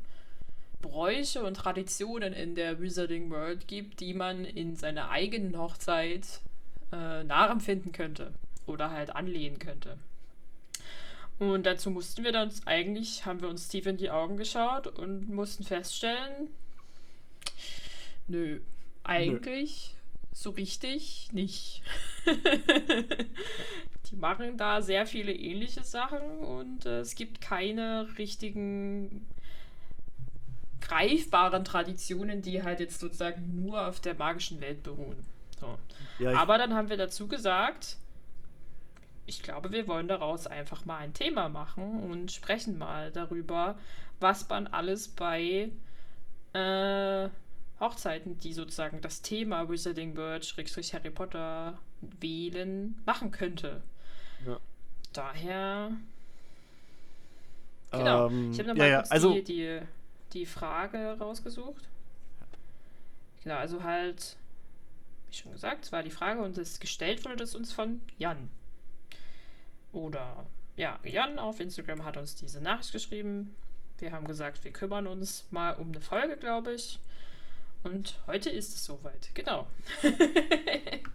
Bräuche 0.81 1.43
und 1.43 1.55
Traditionen 1.55 2.33
in 2.33 2.55
der 2.55 2.79
Wizarding 2.79 3.29
World 3.29 3.67
gibt, 3.67 3.99
die 3.99 4.13
man 4.13 4.45
in 4.45 4.75
seiner 4.75 5.09
eigenen 5.09 5.57
Hochzeit 5.57 6.39
äh, 6.91 7.23
nachempfinden 7.23 7.91
könnte 7.91 8.33
oder 8.65 8.91
halt 8.91 9.15
anlehnen 9.15 9.59
könnte. 9.59 9.97
Und 11.39 11.65
dazu 11.65 11.89
mussten 11.89 12.23
wir 12.23 12.31
dann 12.31 12.51
eigentlich, 12.65 13.25
haben 13.25 13.41
wir 13.41 13.49
uns 13.49 13.69
tief 13.69 13.85
in 13.85 13.97
die 13.97 14.11
Augen 14.11 14.37
geschaut 14.37 14.87
und 14.87 15.29
mussten 15.29 15.63
feststellen, 15.63 16.49
nö, 18.27 18.59
eigentlich 19.03 19.95
so 20.33 20.51
richtig 20.51 21.29
nicht. 21.31 21.81
die 24.11 24.15
machen 24.15 24.57
da 24.57 24.81
sehr 24.81 25.05
viele 25.05 25.33
ähnliche 25.33 25.83
Sachen 25.83 26.39
und 26.39 26.85
äh, 26.85 26.99
es 26.99 27.15
gibt 27.15 27.41
keine 27.41 28.07
richtigen 28.17 29.25
greifbaren 30.81 31.65
Traditionen, 31.65 32.41
die 32.41 32.63
halt 32.63 32.79
jetzt 32.79 32.99
sozusagen 32.99 33.63
nur 33.63 33.87
auf 33.87 33.99
der 33.99 34.15
magischen 34.15 34.61
Welt 34.61 34.83
beruhen. 34.83 35.25
So. 35.59 35.77
Ja, 36.19 36.39
Aber 36.39 36.57
dann 36.57 36.73
haben 36.73 36.89
wir 36.89 36.97
dazu 36.97 37.27
gesagt, 37.27 37.97
ich 39.25 39.43
glaube, 39.43 39.71
wir 39.71 39.87
wollen 39.87 40.07
daraus 40.07 40.47
einfach 40.47 40.85
mal 40.85 40.97
ein 40.97 41.13
Thema 41.13 41.49
machen 41.49 42.03
und 42.03 42.31
sprechen 42.31 42.77
mal 42.77 43.11
darüber, 43.11 43.77
was 44.19 44.47
man 44.49 44.67
alles 44.67 45.07
bei 45.07 45.69
äh, 46.53 47.29
Hochzeiten, 47.79 48.39
die 48.39 48.53
sozusagen 48.53 49.01
das 49.01 49.21
Thema 49.21 49.69
Wizarding 49.69 50.17
World, 50.17 50.45
Schrägstrich 50.45 50.93
Harry 50.93 51.11
Potter 51.11 51.77
wählen, 52.01 53.01
machen 53.05 53.31
könnte. 53.31 53.81
Ja. 54.45 54.59
Daher. 55.13 55.91
Genau. 57.91 58.27
ähm, 58.27 58.51
ich 58.51 58.59
habe 58.59 58.67
ja, 58.67 58.73
nochmal 58.73 58.89
ja, 58.89 58.97
kurz 58.97 59.11
also, 59.11 59.33
die, 59.33 59.43
die, 59.43 59.79
die 60.33 60.45
Frage 60.45 61.17
rausgesucht. 61.19 61.87
Genau, 63.43 63.55
also 63.55 63.83
halt, 63.83 64.35
wie 65.29 65.35
schon 65.35 65.51
gesagt, 65.51 65.85
es 65.85 65.91
war 65.91 66.03
die 66.03 66.11
Frage 66.11 66.41
und 66.41 66.57
es 66.57 66.79
gestellt 66.79 67.23
wurde 67.25 67.37
das 67.37 67.55
uns 67.55 67.71
von 67.71 68.01
Jan. 68.17 68.49
Oder 69.91 70.45
ja, 70.75 70.99
Jan 71.03 71.39
auf 71.39 71.59
Instagram 71.59 72.05
hat 72.05 72.17
uns 72.17 72.35
diese 72.35 72.61
Nachricht 72.61 72.91
geschrieben. 72.91 73.55
Wir 73.97 74.11
haben 74.11 74.27
gesagt, 74.27 74.63
wir 74.63 74.71
kümmern 74.71 75.07
uns 75.07 75.45
mal 75.51 75.73
um 75.75 75.89
eine 75.89 76.01
Folge, 76.01 76.37
glaube 76.37 76.73
ich. 76.73 76.99
Und 77.83 78.19
heute 78.27 78.49
ist 78.49 78.75
es 78.75 78.85
soweit. 78.85 79.29
Genau. 79.33 79.67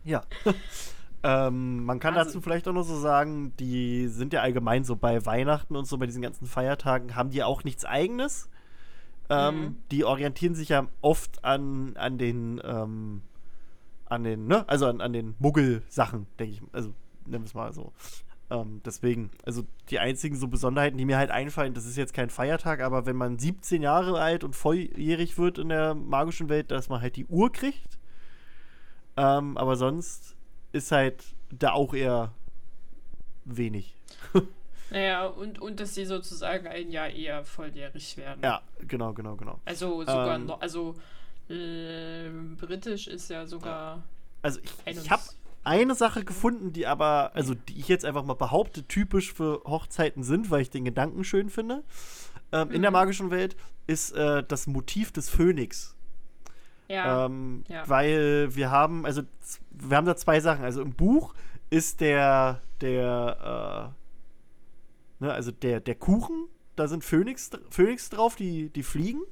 Ja. 0.06 0.22
ähm, 1.22 1.82
man 1.84 1.98
kann 1.98 2.14
Also- 2.14 2.28
dazu 2.28 2.40
vielleicht 2.42 2.68
auch 2.68 2.74
noch 2.74 2.82
so 2.82 3.00
sagen, 3.00 3.56
die 3.56 4.08
sind 4.08 4.34
ja 4.34 4.42
allgemein 4.42 4.84
so 4.84 4.96
bei 4.96 5.24
Weihnachten 5.24 5.76
und 5.76 5.86
so 5.86 5.96
bei 5.96 6.04
diesen 6.04 6.20
ganzen 6.20 6.46
Feiertagen, 6.46 7.16
haben 7.16 7.30
die 7.30 7.42
auch 7.42 7.64
nichts 7.64 7.86
eigenes. 7.86 8.50
Ähm, 9.30 9.60
Mhm. 9.60 9.76
Die 9.90 10.04
orientieren 10.04 10.54
sich 10.54 10.68
ja 10.70 10.86
oft 11.00 11.44
an, 11.44 11.96
an 11.96 12.18
den, 12.18 12.60
ähm, 12.64 13.22
an 14.06 14.24
den, 14.24 14.46
ne, 14.46 14.68
also 14.68 14.86
an, 14.86 15.00
an 15.00 15.12
den 15.12 15.34
Muggel-Sachen, 15.38 16.26
denke 16.38 16.54
ich. 16.54 16.62
Also, 16.72 16.92
nennen 17.26 17.44
wir 17.44 17.48
es 17.48 17.54
mal 17.54 17.72
so. 17.72 17.92
Ähm, 18.50 18.82
deswegen, 18.84 19.30
also 19.46 19.64
die 19.88 19.98
einzigen 19.98 20.36
so 20.36 20.48
Besonderheiten, 20.48 20.98
die 20.98 21.06
mir 21.06 21.16
halt 21.16 21.30
einfallen, 21.30 21.72
das 21.72 21.86
ist 21.86 21.96
jetzt 21.96 22.12
kein 22.12 22.28
Feiertag, 22.28 22.80
aber 22.80 23.06
wenn 23.06 23.16
man 23.16 23.38
17 23.38 23.80
Jahre 23.82 24.20
alt 24.20 24.44
und 24.44 24.54
volljährig 24.54 25.38
wird 25.38 25.58
in 25.58 25.70
der 25.70 25.94
magischen 25.94 26.50
Welt, 26.50 26.70
dass 26.70 26.90
man 26.90 27.00
halt 27.00 27.16
die 27.16 27.26
Uhr 27.26 27.50
kriegt. 27.50 27.98
Ähm, 29.16 29.56
aber 29.56 29.76
sonst 29.76 30.36
ist 30.72 30.92
halt 30.92 31.24
da 31.50 31.72
auch 31.72 31.94
eher 31.94 32.32
wenig. 33.46 33.94
Naja, 34.94 35.26
und, 35.26 35.58
und 35.60 35.80
dass 35.80 35.94
sie 35.94 36.04
sozusagen 36.06 36.66
ein 36.68 36.90
Jahr 36.90 37.08
eher 37.10 37.44
volljährig 37.44 38.16
werden. 38.16 38.40
Ja, 38.44 38.62
genau, 38.86 39.12
genau, 39.12 39.34
genau. 39.34 39.58
Also 39.64 40.00
sogar 40.02 40.36
Ähm. 40.36 40.46
noch, 40.46 40.60
also 40.60 40.94
äh, 41.50 42.28
britisch 42.56 43.08
ist 43.08 43.28
ja 43.28 43.44
sogar. 43.46 44.02
Also 44.40 44.60
ich, 44.62 44.96
ich 44.96 45.10
habe 45.10 45.22
eine 45.64 45.94
Sache 45.96 46.24
gefunden, 46.24 46.72
die 46.72 46.86
aber, 46.86 47.32
also 47.34 47.54
die 47.54 47.78
ich 47.80 47.88
jetzt 47.88 48.04
einfach 48.04 48.22
mal 48.24 48.34
behaupte, 48.34 48.84
typisch 48.84 49.32
für 49.32 49.62
Hochzeiten 49.64 50.22
sind, 50.22 50.50
weil 50.50 50.60
ich 50.62 50.70
den 50.70 50.84
Gedanken 50.84 51.24
schön 51.24 51.50
finde. 51.50 51.82
Ähm, 52.52 52.70
In 52.70 52.82
der 52.82 52.90
Mhm. 52.92 52.94
magischen 52.94 53.30
Welt 53.32 53.56
ist 53.86 54.12
äh, 54.12 54.44
das 54.46 54.66
Motiv 54.68 55.10
des 55.10 55.28
Phönix. 55.28 55.96
Ja. 56.88 57.26
Ähm, 57.26 57.64
ja. 57.68 57.82
Weil 57.88 58.54
wir 58.54 58.70
haben, 58.70 59.06
also 59.06 59.22
wir 59.70 59.96
haben 59.96 60.06
da 60.06 60.14
zwei 60.16 60.38
Sachen. 60.40 60.64
Also 60.64 60.82
im 60.82 60.92
Buch 60.92 61.34
ist 61.70 62.00
der, 62.00 62.60
der, 62.80 63.90
äh, 63.92 64.03
ne, 65.24 65.32
also 65.32 65.50
der, 65.50 65.80
der 65.80 65.94
Kuchen, 65.94 66.48
da 66.76 66.86
sind 66.86 67.02
Phönix, 67.02 67.50
Phönix 67.70 68.10
drauf, 68.10 68.36
die, 68.36 68.68
die 68.68 68.82
fliegen. 68.82 69.22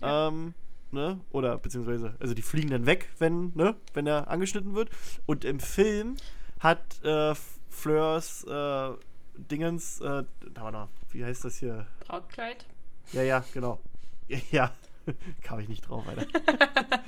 Ja. 0.00 0.28
Ähm, 0.28 0.54
ne? 0.90 1.20
Oder 1.30 1.58
beziehungsweise, 1.58 2.14
also 2.18 2.34
die 2.34 2.42
fliegen 2.42 2.70
dann 2.70 2.86
weg, 2.86 3.10
wenn, 3.18 3.52
ne, 3.54 3.76
wenn 3.94 4.06
er 4.06 4.28
angeschnitten 4.28 4.74
wird. 4.74 4.90
Und 5.26 5.44
im 5.44 5.60
Film 5.60 6.16
hat 6.60 7.02
äh, 7.04 7.34
Fleurs 7.68 8.44
äh, 8.44 8.90
Dingens, 9.36 10.00
äh, 10.00 10.24
da 10.54 10.62
war 10.62 10.72
noch, 10.72 10.88
wie 11.10 11.24
heißt 11.24 11.44
das 11.44 11.58
hier? 11.58 11.86
Brautkleid. 12.06 12.64
Ja, 13.12 13.22
ja, 13.22 13.44
genau. 13.52 13.80
Ja, 14.28 14.38
ja. 14.50 14.72
kam 15.42 15.60
ich 15.60 15.68
nicht 15.68 15.88
drauf, 15.88 16.04
Alter. 16.08 16.26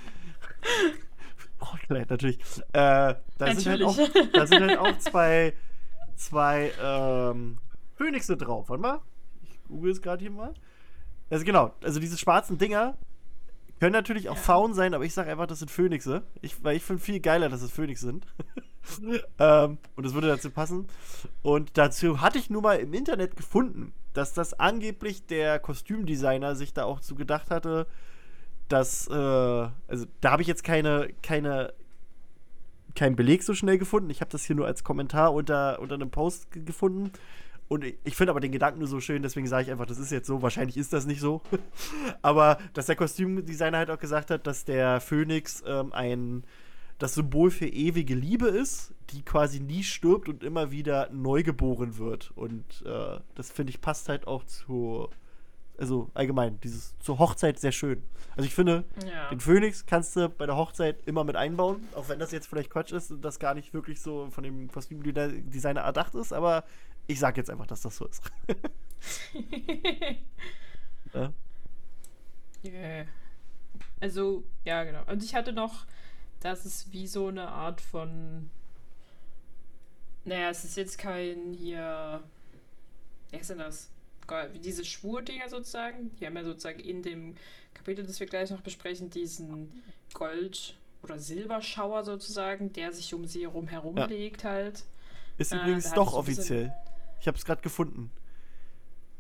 Brautkleid, 1.58 2.10
natürlich. 2.10 2.38
Äh, 2.72 3.14
da, 3.38 3.54
Sind 3.54 3.66
halt 3.66 3.82
auch, 3.82 3.96
Natürlich. 3.96 4.32
da 4.32 4.46
sind 4.46 4.60
halt 4.60 4.78
auch 4.78 4.98
zwei, 4.98 5.54
zwei 6.16 6.70
ähm, 6.80 7.58
Phönixe 7.98 8.36
drauf. 8.36 8.68
Warte 8.70 8.80
mal. 8.82 9.00
Ich 9.42 9.58
google 9.68 9.90
es 9.92 10.00
gerade 10.00 10.22
hier 10.22 10.30
mal. 10.30 10.54
Also 11.30 11.44
genau, 11.44 11.74
also 11.82 12.00
diese 12.00 12.16
schwarzen 12.16 12.56
Dinger 12.56 12.96
können 13.80 13.92
natürlich 13.92 14.28
auch 14.28 14.34
Ja. 14.36 14.40
Faun 14.42 14.72
sein, 14.74 14.94
aber 14.94 15.04
ich 15.04 15.12
sage 15.14 15.30
einfach, 15.30 15.46
das 15.46 15.58
sind 15.58 15.70
Phönixe. 15.70 16.22
Ich, 16.40 16.64
weil 16.64 16.76
ich 16.76 16.82
finde 16.82 17.02
viel 17.02 17.20
geiler, 17.20 17.48
dass 17.48 17.62
es 17.62 17.70
Phönix 17.70 18.00
sind. 18.00 18.26
ähm, 19.38 19.78
und 19.94 20.06
das 20.06 20.14
würde 20.14 20.28
dazu 20.28 20.50
passen. 20.50 20.86
Und 21.42 21.76
dazu 21.76 22.20
hatte 22.20 22.38
ich 22.38 22.48
nur 22.50 22.62
mal 22.62 22.78
im 22.78 22.94
Internet 22.94 23.36
gefunden, 23.36 23.92
dass 24.14 24.32
das 24.32 24.58
angeblich 24.58 25.26
der 25.26 25.58
Kostümdesigner 25.60 26.56
sich 26.56 26.72
da 26.72 26.84
auch 26.84 27.00
zu 27.00 27.14
gedacht 27.14 27.50
hatte, 27.50 27.86
dass, 28.68 29.06
äh, 29.08 29.12
also 29.12 30.06
da 30.20 30.30
habe 30.32 30.42
ich 30.42 30.48
jetzt 30.48 30.64
keine, 30.64 31.10
keine, 31.22 31.72
keinen 32.96 33.16
Beleg 33.16 33.42
so 33.44 33.54
schnell 33.54 33.78
gefunden. 33.78 34.10
Ich 34.10 34.20
habe 34.20 34.30
das 34.30 34.44
hier 34.44 34.56
nur 34.56 34.66
als 34.66 34.82
Kommentar 34.82 35.32
unter, 35.34 35.78
unter 35.80 35.94
einem 35.94 36.10
Post 36.10 36.50
ge- 36.50 36.64
gefunden. 36.64 37.12
Und 37.68 37.84
ich, 37.84 38.16
finde 38.16 38.30
aber 38.30 38.40
den 38.40 38.52
Gedanken 38.52 38.78
nur 38.78 38.88
so 38.88 38.98
schön, 39.00 39.22
deswegen 39.22 39.46
sage 39.46 39.64
ich 39.64 39.70
einfach, 39.70 39.84
das 39.86 39.98
ist 39.98 40.10
jetzt 40.10 40.26
so. 40.26 40.40
Wahrscheinlich 40.40 40.76
ist 40.78 40.92
das 40.92 41.06
nicht 41.06 41.20
so. 41.20 41.42
aber 42.22 42.58
dass 42.72 42.86
der 42.86 42.96
Kostümdesigner 42.96 43.78
halt 43.78 43.90
auch 43.90 43.98
gesagt 43.98 44.30
hat, 44.30 44.46
dass 44.46 44.64
der 44.64 45.00
Phönix 45.00 45.62
ähm, 45.66 45.92
ein 45.92 46.44
das 46.98 47.14
Symbol 47.14 47.50
für 47.50 47.66
ewige 47.68 48.14
Liebe 48.14 48.48
ist, 48.48 48.92
die 49.10 49.22
quasi 49.22 49.60
nie 49.60 49.84
stirbt 49.84 50.28
und 50.28 50.42
immer 50.42 50.70
wieder 50.72 51.08
neu 51.12 51.42
geboren 51.44 51.96
wird. 51.98 52.32
Und 52.34 52.64
äh, 52.84 53.20
das 53.36 53.50
finde 53.52 53.70
ich 53.70 53.80
passt 53.80 54.08
halt 54.08 54.26
auch 54.26 54.42
zu, 54.44 55.08
also 55.78 56.10
allgemein, 56.14 56.58
dieses 56.60 56.98
zur 56.98 57.20
Hochzeit 57.20 57.60
sehr 57.60 57.70
schön. 57.70 58.02
Also 58.36 58.46
ich 58.46 58.54
finde, 58.54 58.84
Ja. 59.06 59.28
den 59.30 59.38
Phönix 59.40 59.86
kannst 59.86 60.16
du 60.16 60.28
bei 60.28 60.46
der 60.46 60.56
Hochzeit 60.56 60.96
immer 61.06 61.22
mit 61.22 61.36
einbauen, 61.36 61.86
auch 61.94 62.08
wenn 62.08 62.18
das 62.18 62.32
jetzt 62.32 62.48
vielleicht 62.48 62.70
Quatsch 62.70 62.92
ist 62.92 63.12
und 63.12 63.22
das 63.24 63.38
gar 63.38 63.54
nicht 63.54 63.72
wirklich 63.72 64.00
so 64.00 64.28
von 64.30 64.42
dem 64.42 64.68
Kostümdesigner 64.68 65.82
erdacht 65.82 66.16
ist, 66.16 66.32
aber 66.32 66.64
ich 67.08 67.18
sag 67.18 67.36
jetzt 67.36 67.50
einfach, 67.50 67.66
dass 67.66 67.80
das 67.80 67.96
so 67.96 68.06
ist. 68.06 68.22
ja? 71.14 71.32
Yeah. 72.64 73.06
Also, 74.00 74.44
ja, 74.64 74.84
genau. 74.84 75.02
Und 75.10 75.24
ich 75.24 75.34
hatte 75.34 75.52
noch, 75.52 75.86
das 76.40 76.66
ist 76.66 76.92
wie 76.92 77.06
so 77.06 77.28
eine 77.28 77.48
Art 77.48 77.80
von. 77.80 78.50
Naja, 80.24 80.50
es 80.50 80.64
ist 80.64 80.76
jetzt 80.76 80.98
kein 80.98 81.52
hier. 81.54 82.22
Wie 83.30 83.36
heißt 83.38 83.50
denn 83.50 83.58
das? 83.58 83.90
Diese 84.62 84.84
Schwurdinger 84.84 85.48
sozusagen. 85.48 86.14
Die 86.16 86.26
haben 86.26 86.36
ja 86.36 86.44
sozusagen 86.44 86.80
in 86.80 87.02
dem 87.02 87.34
Kapitel, 87.72 88.04
das 88.06 88.20
wir 88.20 88.26
gleich 88.26 88.50
noch 88.50 88.60
besprechen, 88.60 89.08
diesen 89.08 89.82
Gold- 90.12 90.76
oder 91.02 91.18
Silberschauer 91.18 92.04
sozusagen, 92.04 92.72
der 92.74 92.92
sich 92.92 93.14
um 93.14 93.26
sie 93.26 93.42
herum 93.42 93.68
herumlegt 93.68 94.44
halt. 94.44 94.84
Ist 95.38 95.52
Äh, 95.52 95.56
übrigens 95.56 95.92
doch 95.92 96.12
offiziell. 96.12 96.74
Ich 97.20 97.26
habe 97.26 97.36
es 97.36 97.44
gerade 97.44 97.62
gefunden. 97.62 98.10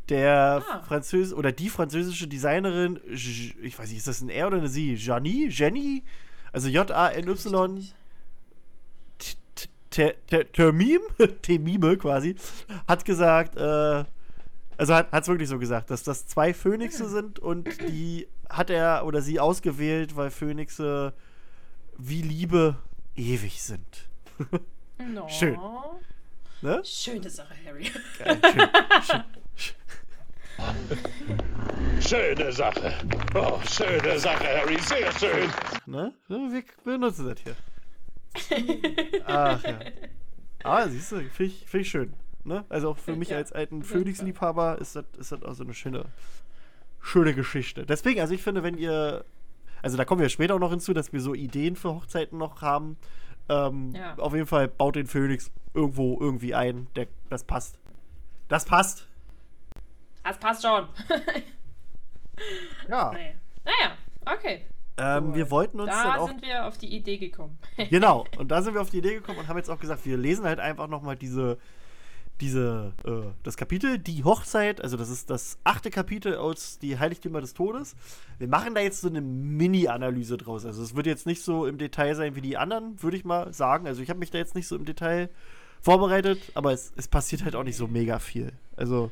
Der 0.08 0.62
Ah. 0.68 0.82
Französ 0.84 1.32
oder 1.34 1.52
die 1.52 1.68
französische 1.68 2.26
Designerin, 2.28 2.98
ich 3.06 3.78
weiß 3.78 3.88
nicht, 3.88 3.98
ist 3.98 4.06
das 4.08 4.20
ein 4.22 4.30
R 4.30 4.46
oder 4.46 4.56
eine 4.58 4.68
Sie? 4.68 4.94
Janie? 4.94 5.48
Jenny? 5.50 6.02
Also 6.52 6.68
J-A-N-Y 6.68 7.92
Termim, 9.90 11.00
Temime 11.42 11.96
quasi, 11.96 12.36
hat 12.86 13.04
gesagt, 13.04 13.56
äh, 13.56 14.04
also 14.76 14.94
hat 14.94 15.12
es 15.12 15.28
wirklich 15.28 15.48
so 15.48 15.58
gesagt, 15.58 15.90
dass 15.90 16.04
das 16.04 16.26
zwei 16.26 16.54
Phönixe 16.54 17.08
sind 17.08 17.38
und 17.38 17.68
die 17.88 18.28
hat 18.48 18.70
er 18.70 19.04
oder 19.06 19.20
sie 19.22 19.40
ausgewählt, 19.40 20.14
weil 20.14 20.30
Phönixe 20.30 21.12
wie 21.96 22.22
Liebe 22.22 22.76
ewig 23.16 23.62
sind. 23.62 24.08
No. 25.14 25.28
Schön. 25.28 25.56
Ne? 26.60 26.82
Schöne 26.84 27.30
Sache, 27.30 27.54
Harry. 27.64 27.90
Geil, 28.18 28.40
schön, 29.06 29.22
schön. 29.56 29.78
Schöne 32.00 32.52
Sache. 32.52 32.94
Oh, 33.34 33.60
schöne 33.68 34.18
Sache, 34.18 34.44
Harry. 34.44 34.78
Sehr 34.80 35.12
schön. 35.12 35.48
Ne? 35.86 36.12
Wir 36.28 36.64
benutzen 36.84 37.28
das 37.28 37.38
hier. 37.40 37.54
Ach 39.26 39.62
ja. 39.62 39.78
Aber 40.64 40.88
siehst 40.88 41.12
du, 41.12 41.20
finde 41.20 41.52
ich, 41.52 41.64
find 41.66 41.82
ich 41.82 41.90
schön. 41.90 42.12
Ne? 42.44 42.64
Also 42.68 42.90
auch 42.90 42.98
für 42.98 43.14
mich 43.14 43.28
Ja, 43.28 43.36
als 43.36 43.52
alten 43.52 43.82
Phoenix-Liebhaber 43.82 44.78
ist 44.80 44.96
das, 44.96 45.04
ist 45.18 45.32
das 45.32 45.42
auch 45.44 45.54
so 45.54 45.62
eine 45.62 45.74
schöne, 45.74 46.06
schöne 47.00 47.34
Geschichte. 47.34 47.86
Deswegen, 47.86 48.20
also 48.20 48.34
ich 48.34 48.42
finde, 48.42 48.62
wenn 48.64 48.76
ihr, 48.78 49.24
also 49.82 49.96
da 49.96 50.04
kommen 50.04 50.20
wir 50.20 50.28
später 50.28 50.54
auch 50.56 50.60
noch 50.60 50.70
hinzu, 50.70 50.92
dass 50.92 51.12
wir 51.12 51.20
so 51.20 51.34
Ideen 51.34 51.76
für 51.76 51.94
Hochzeiten 51.94 52.38
noch 52.38 52.62
haben. 52.62 52.96
Ähm, 53.48 53.92
Ja. 53.94 54.14
Auf 54.18 54.34
jeden 54.34 54.46
Fall 54.46 54.68
baut 54.68 54.96
den 54.96 55.06
Phoenix 55.06 55.50
irgendwo 55.74 56.18
irgendwie 56.20 56.54
ein. 56.54 56.86
Der, 56.96 57.06
das 57.30 57.44
passt. 57.44 57.78
Das 58.48 58.64
passt. 58.64 59.06
Das 60.24 60.38
passt 60.38 60.62
schon. 60.62 60.88
Ja. 62.88 63.12
Nee. 63.14 63.34
Naja, 63.64 63.96
okay. 64.24 64.64
Ähm, 64.96 65.34
wir 65.34 65.50
wollten 65.50 65.80
uns 65.80 65.90
dann 65.90 66.04
da 66.06 66.16
auch. 66.16 66.28
sind 66.28 66.42
wir 66.42 66.66
auf 66.66 66.78
die 66.78 66.94
Idee 66.94 67.18
gekommen. 67.18 67.58
Genau, 67.90 68.24
und 68.38 68.48
da 68.50 68.62
sind 68.62 68.74
wir 68.74 68.80
auf 68.80 68.90
die 68.90 68.98
Idee 68.98 69.14
gekommen 69.14 69.38
und 69.38 69.48
haben 69.48 69.56
jetzt 69.56 69.70
auch 69.70 69.78
gesagt, 69.78 70.04
wir 70.06 70.16
lesen 70.16 70.44
halt 70.44 70.58
einfach 70.60 70.88
nochmal 70.88 71.16
diese, 71.16 71.58
diese, 72.40 72.92
äh, 73.04 73.32
das 73.42 73.56
Kapitel, 73.56 73.98
die 73.98 74.24
Hochzeit, 74.24 74.80
also 74.80 74.96
das 74.96 75.10
ist 75.10 75.30
das 75.30 75.58
achte 75.64 75.90
Kapitel 75.90 76.36
aus 76.36 76.78
Die 76.78 76.98
Heiligtümer 76.98 77.40
des 77.40 77.54
Todes. 77.54 77.96
Wir 78.38 78.48
machen 78.48 78.74
da 78.74 78.80
jetzt 78.80 79.00
so 79.00 79.08
eine 79.08 79.20
Mini-Analyse 79.20 80.36
draus. 80.36 80.64
Also 80.64 80.82
es 80.82 80.94
wird 80.94 81.06
jetzt 81.06 81.26
nicht 81.26 81.42
so 81.42 81.66
im 81.66 81.78
Detail 81.78 82.14
sein 82.14 82.36
wie 82.36 82.40
die 82.40 82.56
anderen, 82.56 83.02
würde 83.02 83.16
ich 83.16 83.24
mal 83.24 83.52
sagen. 83.52 83.86
Also 83.86 84.02
ich 84.02 84.10
habe 84.10 84.20
mich 84.20 84.30
da 84.30 84.38
jetzt 84.38 84.54
nicht 84.54 84.68
so 84.68 84.76
im 84.76 84.84
Detail 84.84 85.28
vorbereitet, 85.80 86.40
aber 86.54 86.72
es, 86.72 86.92
es 86.96 87.08
passiert 87.08 87.44
halt 87.44 87.54
auch 87.54 87.64
nicht 87.64 87.76
so 87.76 87.86
mega 87.86 88.18
viel. 88.18 88.52
Also, 88.76 89.10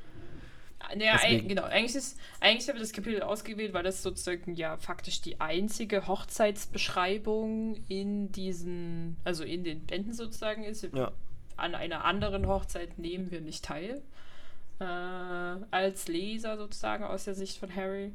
Naja, 0.95 1.19
Deswegen. 1.21 1.49
genau. 1.49 1.65
Eigentlich, 1.65 1.97
ist, 1.97 2.19
eigentlich 2.41 2.69
haben 2.69 2.77
wir 2.77 2.83
das 2.83 2.93
Kapitel 2.93 3.23
ausgewählt, 3.23 3.73
weil 3.73 3.83
das 3.83 4.03
sozusagen 4.03 4.55
ja 4.55 4.77
faktisch 4.77 5.21
die 5.21 5.41
einzige 5.41 6.07
Hochzeitsbeschreibung 6.07 7.77
in 7.89 8.31
diesen, 8.31 9.17
also 9.25 9.43
in 9.43 9.65
den 9.65 9.85
Bänden 9.87 10.13
sozusagen 10.13 10.63
ist. 10.63 10.89
ja. 10.95 11.13
An 11.57 11.75
einer 11.75 12.05
anderen 12.05 12.47
Hochzeit 12.47 12.99
nehmen 12.99 13.31
wir 13.31 13.41
nicht 13.41 13.65
teil. 13.65 14.03
Äh, 14.79 14.85
als 14.85 16.07
Leser 16.09 16.57
sozusagen 16.59 17.05
aus 17.05 17.25
der 17.25 17.35
Sicht 17.35 17.59
von 17.59 17.75
Harry. 17.75 18.13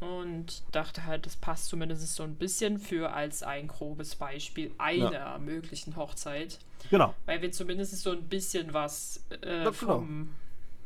Und 0.00 0.62
dachte 0.72 1.04
halt, 1.04 1.26
das 1.26 1.36
passt 1.36 1.66
zumindest 1.66 2.14
so 2.14 2.22
ein 2.22 2.34
bisschen 2.36 2.78
für 2.78 3.12
als 3.12 3.42
ein 3.42 3.68
grobes 3.68 4.14
Beispiel 4.16 4.72
einer 4.78 5.38
möglichen 5.38 5.94
Hochzeit. 5.94 6.58
Genau. 6.88 7.14
Weil 7.26 7.42
wir 7.42 7.52
zumindest 7.52 8.00
so 8.00 8.12
ein 8.12 8.22
bisschen 8.24 8.72
was 8.72 9.22
äh, 9.42 9.64
Ja, 9.64 9.64
genau. 9.64 9.72
vom 9.72 10.30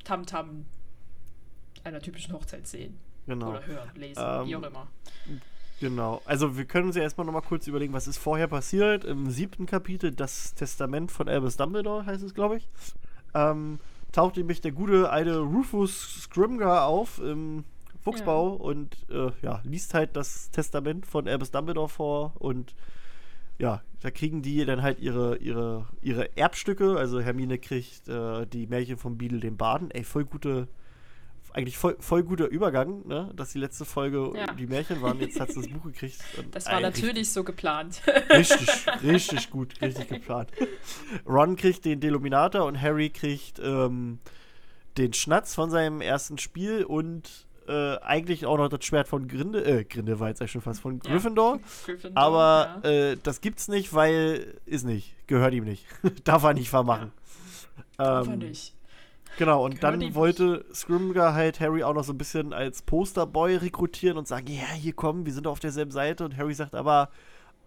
Tamtam 0.02 0.66
einer 1.84 2.00
typischen 2.00 2.34
Hochzeit 2.34 2.66
sehen. 2.66 2.98
Genau. 3.26 3.50
Oder 3.50 3.64
hören, 3.66 3.90
lesen, 3.94 4.22
Ähm, 4.26 4.46
wie 4.48 4.56
auch 4.56 4.62
immer. 4.64 4.88
Genau. 5.84 6.22
Also 6.24 6.56
wir 6.56 6.64
können 6.64 6.86
uns 6.86 6.96
ja 6.96 7.02
erstmal 7.02 7.26
nochmal 7.26 7.42
kurz 7.42 7.66
überlegen, 7.66 7.92
was 7.92 8.08
ist 8.08 8.16
vorher 8.16 8.46
passiert. 8.46 9.04
Im 9.04 9.28
siebten 9.28 9.66
Kapitel, 9.66 10.12
das 10.12 10.54
Testament 10.54 11.12
von 11.12 11.28
Albus 11.28 11.58
Dumbledore, 11.58 12.06
heißt 12.06 12.22
es, 12.22 12.32
glaube 12.32 12.56
ich. 12.56 12.70
Ähm, 13.34 13.78
taucht 14.10 14.38
nämlich 14.38 14.62
der 14.62 14.72
gute 14.72 15.10
alte 15.10 15.40
Rufus 15.40 16.22
Scrimger 16.22 16.84
auf 16.84 17.18
im 17.18 17.64
Fuchsbau 18.00 18.54
und 18.54 18.96
äh, 19.10 19.30
ja, 19.42 19.60
liest 19.64 19.92
halt 19.92 20.16
das 20.16 20.50
Testament 20.52 21.04
von 21.04 21.28
Albus 21.28 21.50
Dumbledore 21.50 21.90
vor 21.90 22.32
und 22.38 22.74
ja, 23.58 23.82
da 24.00 24.10
kriegen 24.10 24.40
die 24.40 24.64
dann 24.64 24.80
halt 24.80 25.00
ihre, 25.00 25.36
ihre, 25.36 25.84
ihre 26.00 26.34
Erbstücke. 26.34 26.96
Also 26.96 27.20
Hermine 27.20 27.58
kriegt 27.58 28.08
äh, 28.08 28.46
die 28.46 28.66
Märchen 28.68 28.96
von 28.96 29.18
Beadle 29.18 29.40
den 29.40 29.58
Baden. 29.58 29.90
Ey, 29.90 30.02
voll 30.02 30.24
gute, 30.24 30.66
eigentlich 31.54 31.78
voll, 31.78 31.96
voll 32.00 32.22
guter 32.24 32.48
Übergang, 32.48 33.06
ne? 33.06 33.30
Dass 33.34 33.52
die 33.52 33.58
letzte 33.58 33.84
Folge 33.84 34.32
Ja. 34.36 34.52
die 34.52 34.66
Märchen 34.66 35.00
waren. 35.00 35.18
Jetzt 35.20 35.38
hat 35.40 35.50
sie 35.52 35.60
das 35.62 35.68
Buch 35.68 35.84
gekriegt. 35.84 36.18
Das 36.50 36.66
war 36.66 36.80
natürlich 36.80 37.30
so 37.32 37.44
geplant. 37.44 38.02
Richtig, 38.28 38.68
richtig 39.02 39.50
gut, 39.50 39.80
richtig 39.80 40.08
geplant. 40.08 40.50
Ron 41.26 41.56
kriegt 41.56 41.84
den 41.84 42.00
Deluminator 42.00 42.64
und 42.66 42.80
Harry 42.82 43.08
kriegt 43.10 43.60
ähm, 43.62 44.18
den 44.98 45.12
Schnatz 45.12 45.54
von 45.54 45.70
seinem 45.70 46.00
ersten 46.00 46.38
Spiel 46.38 46.84
und 46.84 47.46
äh, 47.66 47.96
eigentlich 48.00 48.44
auch 48.46 48.58
noch 48.58 48.68
das 48.68 48.84
Schwert 48.84 49.08
von 49.08 49.26
Grinde, 49.26 49.64
äh, 49.64 49.84
Grindelwald, 49.84 50.36
sag 50.36 50.46
ich 50.46 50.50
schon 50.52 50.60
fast, 50.60 50.80
von 50.80 51.00
Ja. 51.04 51.12
Gryffindor. 51.12 51.60
Gryffindor, 51.86 52.22
Aber 52.22 52.80
ja. 52.84 52.90
äh, 52.90 53.16
das 53.22 53.40
gibt's 53.40 53.68
nicht, 53.68 53.94
weil 53.94 54.58
ist 54.66 54.84
nicht, 54.84 55.14
gehört 55.28 55.54
ihm 55.54 55.64
nicht. 55.64 55.86
Darf 56.24 56.42
er 56.42 56.52
nicht 56.54 56.68
vermachen. 56.68 57.12
Aber 57.96 58.30
Ähm, 58.32 58.38
nicht. 58.40 58.73
Genau, 59.36 59.64
und 59.64 59.82
dann 59.82 60.14
wollte 60.14 60.64
Scrimger 60.72 61.34
halt 61.34 61.58
Harry 61.60 61.82
auch 61.82 61.94
noch 61.94 62.04
so 62.04 62.12
ein 62.12 62.18
bisschen 62.18 62.52
als 62.52 62.82
Posterboy 62.82 63.56
rekrutieren 63.56 64.16
und 64.18 64.28
sagen, 64.28 64.46
ja, 64.46 64.66
hier 64.74 64.92
kommen, 64.92 65.26
wir 65.26 65.32
sind 65.32 65.46
auf 65.46 65.58
derselben 65.60 65.90
Seite. 65.90 66.24
Und 66.24 66.36
Harry 66.36 66.54
sagt 66.54 66.74
aber, 66.74 67.10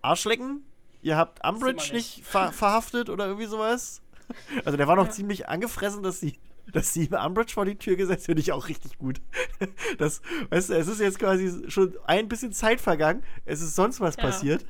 Arschlecken, 0.01 0.63
ihr 1.01 1.17
habt 1.17 1.45
Umbridge 1.45 1.93
nicht, 1.93 2.17
nicht. 2.17 2.25
ver 2.25 2.51
verhaftet 2.51 3.09
oder 3.09 3.25
irgendwie 3.27 3.47
sowas. 3.47 4.01
Also 4.65 4.75
der 4.77 4.87
war 4.89 4.97
noch 4.97 5.05
Ja. 5.05 5.11
ziemlich 5.11 5.47
angefressen, 5.47 6.03
dass 6.03 6.19
sie, 6.19 6.37
dass 6.73 6.93
sie 6.93 7.07
Umbridge 7.09 7.53
vor 7.53 7.63
die 7.63 7.75
Tür 7.77 7.95
gesetzt, 7.95 8.25
finde 8.25 8.41
ich 8.41 8.51
auch 8.51 8.67
richtig 8.67 8.97
gut. 8.97 9.21
Das, 9.97 10.21
weißt 10.49 10.69
du, 10.69 10.73
es 10.75 10.87
ist 10.87 10.99
jetzt 10.99 11.17
quasi 11.19 11.69
schon 11.71 11.95
ein 12.05 12.27
bisschen 12.27 12.51
Zeit 12.51 12.81
vergangen, 12.81 13.23
es 13.45 13.61
ist 13.61 13.75
sonst 13.75 13.99
was 14.01 14.17
Ja. 14.17 14.23
passiert. 14.23 14.65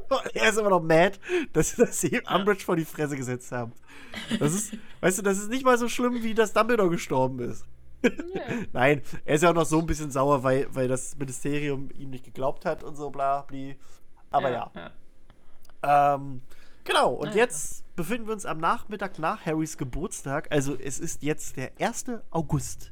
er 0.34 0.48
ist 0.48 0.58
immer 0.58 0.70
noch 0.70 0.82
mad, 0.82 1.18
dass, 1.52 1.76
dass 1.76 2.00
sie 2.00 2.20
Umbridge 2.28 2.64
vor 2.64 2.76
die 2.76 2.84
Fresse 2.84 3.16
gesetzt 3.16 3.52
haben. 3.52 3.72
Das 4.38 4.54
ist, 4.54 4.76
weißt 5.00 5.18
du, 5.18 5.22
das 5.22 5.38
ist 5.38 5.50
nicht 5.50 5.64
mal 5.64 5.78
so 5.78 5.88
schlimm, 5.88 6.22
wie 6.22 6.34
dass 6.34 6.52
Dumbledore 6.52 6.90
gestorben 6.90 7.40
ist. 7.40 7.64
Ja. 8.02 8.10
Nein, 8.72 9.02
er 9.24 9.34
ist 9.34 9.42
ja 9.42 9.50
auch 9.50 9.54
noch 9.54 9.64
so 9.64 9.78
ein 9.78 9.86
bisschen 9.86 10.10
sauer, 10.10 10.42
weil, 10.42 10.66
weil 10.74 10.88
das 10.88 11.16
Ministerium 11.16 11.88
ihm 11.96 12.10
nicht 12.10 12.24
geglaubt 12.24 12.64
hat 12.64 12.82
und 12.82 12.96
so 12.96 13.10
bla 13.10 13.42
bli. 13.42 13.76
Aber 14.30 14.50
ja. 14.50 14.70
Ähm, 15.82 16.42
genau, 16.84 17.12
und 17.12 17.28
Ah, 17.28 17.34
jetzt 17.34 17.84
befinden 17.94 18.26
wir 18.26 18.32
uns 18.32 18.46
am 18.46 18.58
Nachmittag 18.58 19.18
nach 19.18 19.44
Harrys 19.44 19.76
Geburtstag. 19.76 20.48
Also 20.50 20.76
es 20.76 20.98
ist 20.98 21.22
jetzt 21.22 21.56
der 21.56 21.72
1. 21.78 22.06
August. 22.30 22.90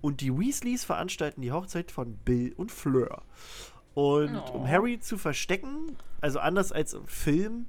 Und 0.00 0.20
die 0.20 0.36
Weasleys 0.36 0.84
veranstalten 0.84 1.42
die 1.42 1.52
Hochzeit 1.52 1.92
von 1.92 2.16
Bill 2.16 2.52
und 2.56 2.72
Fleur. 2.72 3.22
Und 3.94 4.36
Oh. 4.36 4.52
um 4.58 4.68
Harry 4.68 4.98
zu 5.00 5.18
verstecken, 5.18 5.96
also 6.20 6.38
anders 6.38 6.72
als 6.72 6.94
im 6.94 7.06
Film, 7.06 7.66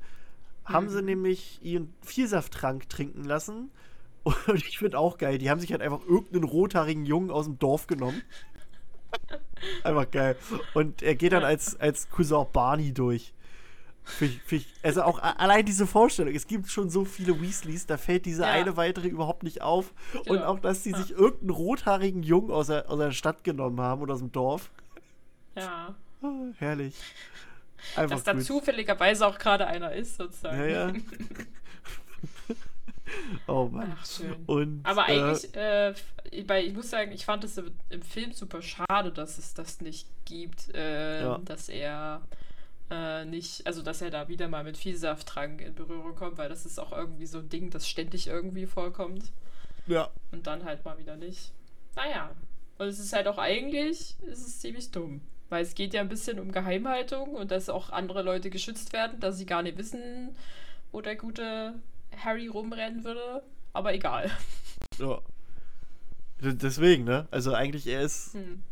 haben 0.66 0.86
Mhm. 0.86 0.90
sie 0.90 1.02
nämlich 1.02 1.60
ihren 1.64 1.94
Vielsafttrank 2.02 2.88
trinken 2.90 3.24
lassen. 3.26 3.72
Und 4.24 4.56
ich 4.68 4.78
finde 4.80 4.98
auch 5.00 5.18
geil, 5.18 5.38
die 5.38 5.50
haben 5.50 5.60
sich 5.60 5.72
halt 5.72 5.82
einfach 5.82 6.02
irgendeinen 6.08 6.46
rothaarigen 6.46 7.06
Jungen 7.06 7.30
aus 7.32 7.46
dem 7.46 7.60
Dorf 7.60 7.88
genommen. 7.88 8.22
Einfach 9.84 10.10
geil. 10.10 10.36
Und 10.74 11.02
er 11.04 11.16
geht 11.16 11.34
dann 11.34 11.44
als, 11.44 11.80
als 11.80 12.10
Cousin 12.10 12.46
Barney 12.52 12.94
durch. 12.94 13.34
Find 14.04 14.42
ich, 14.52 14.68
also 14.82 15.04
auch 15.04 15.20
allein 15.20 15.66
diese 15.66 15.88
Vorstellung, 15.88 16.34
es 16.36 16.48
gibt 16.48 16.70
schon 16.70 16.90
so 16.90 17.06
viele 17.06 17.40
Weasleys, 17.42 17.86
da 17.86 17.98
fällt 17.98 18.26
diese 18.26 18.42
Ja. 18.42 18.50
eine 18.50 18.76
weitere 18.76 19.08
überhaupt 19.08 19.44
nicht 19.44 19.62
auf. 19.62 19.94
Und 20.14 20.26
Genau. 20.28 20.46
auch, 20.46 20.60
dass 20.60 20.84
sie 20.84 20.92
Ja. 20.92 20.98
sich 20.98 21.12
irgendeinen 21.12 21.52
rothaarigen 21.52 22.24
Jungen 22.24 22.52
aus 22.52 22.68
der, 22.68 22.90
aus 22.90 22.98
der 22.98 23.12
Stadt 23.12 23.44
genommen 23.44 23.80
haben 23.80 24.02
oder 24.02 24.14
aus 24.16 24.20
dem 24.20 24.32
Dorf. 24.32 24.72
ja. 25.56 25.96
Ah, 26.24 26.54
herrlich. 26.58 26.96
Einfach 27.96 28.16
Dass 28.16 28.24
da 28.24 28.34
gut. 28.34 28.44
zufälligerweise 28.44 29.28
auch 29.28 29.38
gerade 29.38 29.68
einer 29.68 29.92
ist, 29.92 30.16
sozusagen. 30.16 30.58
Ja, 30.58 30.66
ja. 30.66 30.94
oh 33.48 33.66
Mann. 33.66 33.96
Ach, 34.00 34.06
schön. 34.06 34.36
Und, 34.46 34.86
Aber 34.86 35.10
äh, 35.10 35.20
eigentlich, 35.20 35.56
äh, 35.56 35.94
ich 36.32 36.74
muss 36.74 36.90
sagen, 36.90 37.12
ich 37.12 37.26
fand 37.26 37.44
es 37.44 37.58
im, 37.58 37.74
Film 38.02 38.32
super 38.32 38.62
schade, 38.62 39.12
dass 39.12 39.38
es 39.38 39.54
das 39.54 39.82
nicht 39.82 40.08
gibt, 40.26 40.74
äh, 40.74 41.24
Ja. 41.24 41.38
dass 41.40 41.70
er 41.70 42.22
äh, 42.90 43.26
nicht, 43.26 43.68
also 43.68 43.82
dass 43.82 44.02
er 44.02 44.10
da 44.10 44.28
wieder 44.30 44.48
mal 44.48 44.64
mit 44.64 44.78
Vielsafttrank 44.78 45.62
in 45.62 45.76
Berührung 45.76 46.16
kommt, 46.16 46.38
weil 46.38 46.50
das 46.50 46.66
ist 46.66 46.80
auch 46.80 46.92
irgendwie 46.92 47.26
so 47.26 47.40
ein 47.40 47.50
Ding, 47.50 47.70
das 47.70 47.88
ständig 47.88 48.28
irgendwie 48.28 48.66
vorkommt 48.66 49.32
ja. 49.88 50.10
und 50.32 50.48
dann 50.48 50.64
halt 50.64 50.86
mal 50.86 50.98
wieder 50.98 51.18
nicht. 51.18 51.52
Naja, 51.96 52.32
und 52.78 52.88
es 52.88 53.00
ist 53.00 53.14
halt 53.14 53.28
auch 53.28 53.38
eigentlich, 53.38 54.16
es 54.30 54.40
ist 54.40 54.62
ziemlich 54.62 54.92
dumm, 54.92 55.22
weil 55.54 55.64
es 55.64 55.76
geht 55.76 55.94
ja 55.94 56.02
ein 56.02 56.10
bisschen 56.10 56.40
um 56.40 56.52
Geheimhaltung 56.52 57.30
und 57.30 57.52
dass 57.52 57.70
auch 57.70 57.90
andere 57.90 58.24
Leute 58.24 58.50
geschützt 58.50 58.92
werden, 58.92 59.20
dass 59.20 59.38
sie 59.38 59.46
gar 59.46 59.62
nicht 59.62 59.78
wissen, 59.78 60.36
wo 60.92 61.00
der 61.02 61.16
gute 61.16 61.76
Harry 62.18 62.48
rumrennen 62.48 63.04
würde, 63.04 63.44
aber 63.72 63.94
egal. 63.94 64.30
ja. 64.98 65.20
Deswegen, 66.42 67.06
ne? 67.06 67.28
Also 67.32 67.54
eigentlich 67.54 67.88
er 67.88 68.02
ist 68.02 68.34
Hm. 68.34 68.64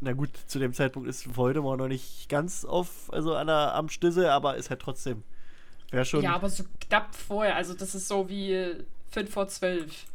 Na 0.00 0.12
gut, 0.12 0.30
zu 0.46 0.58
dem 0.58 0.74
Zeitpunkt 0.74 1.08
ist 1.08 1.36
Voldemort 1.36 1.78
noch 1.78 1.88
nicht 1.88 2.28
ganz 2.28 2.64
auf, 2.64 3.12
also 3.12 3.34
an 3.34 3.46
der, 3.46 3.74
am 3.74 3.88
Stissel, 3.88 4.26
aber 4.26 4.56
ist 4.56 4.68
halt 4.68 4.80
trotzdem. 4.80 5.22
Wäre 5.90 6.04
schon. 6.04 6.22
Ja, 6.22 6.34
aber 6.34 6.50
so 6.50 6.64
knapp 6.80 7.14
vorher. 7.14 7.56
Also 7.56 7.72
das 7.72 7.94
ist 7.94 8.08
so 8.08 8.28
wie 8.28 8.74
5 9.10 9.30
vor 9.30 9.48
12. 9.48 10.06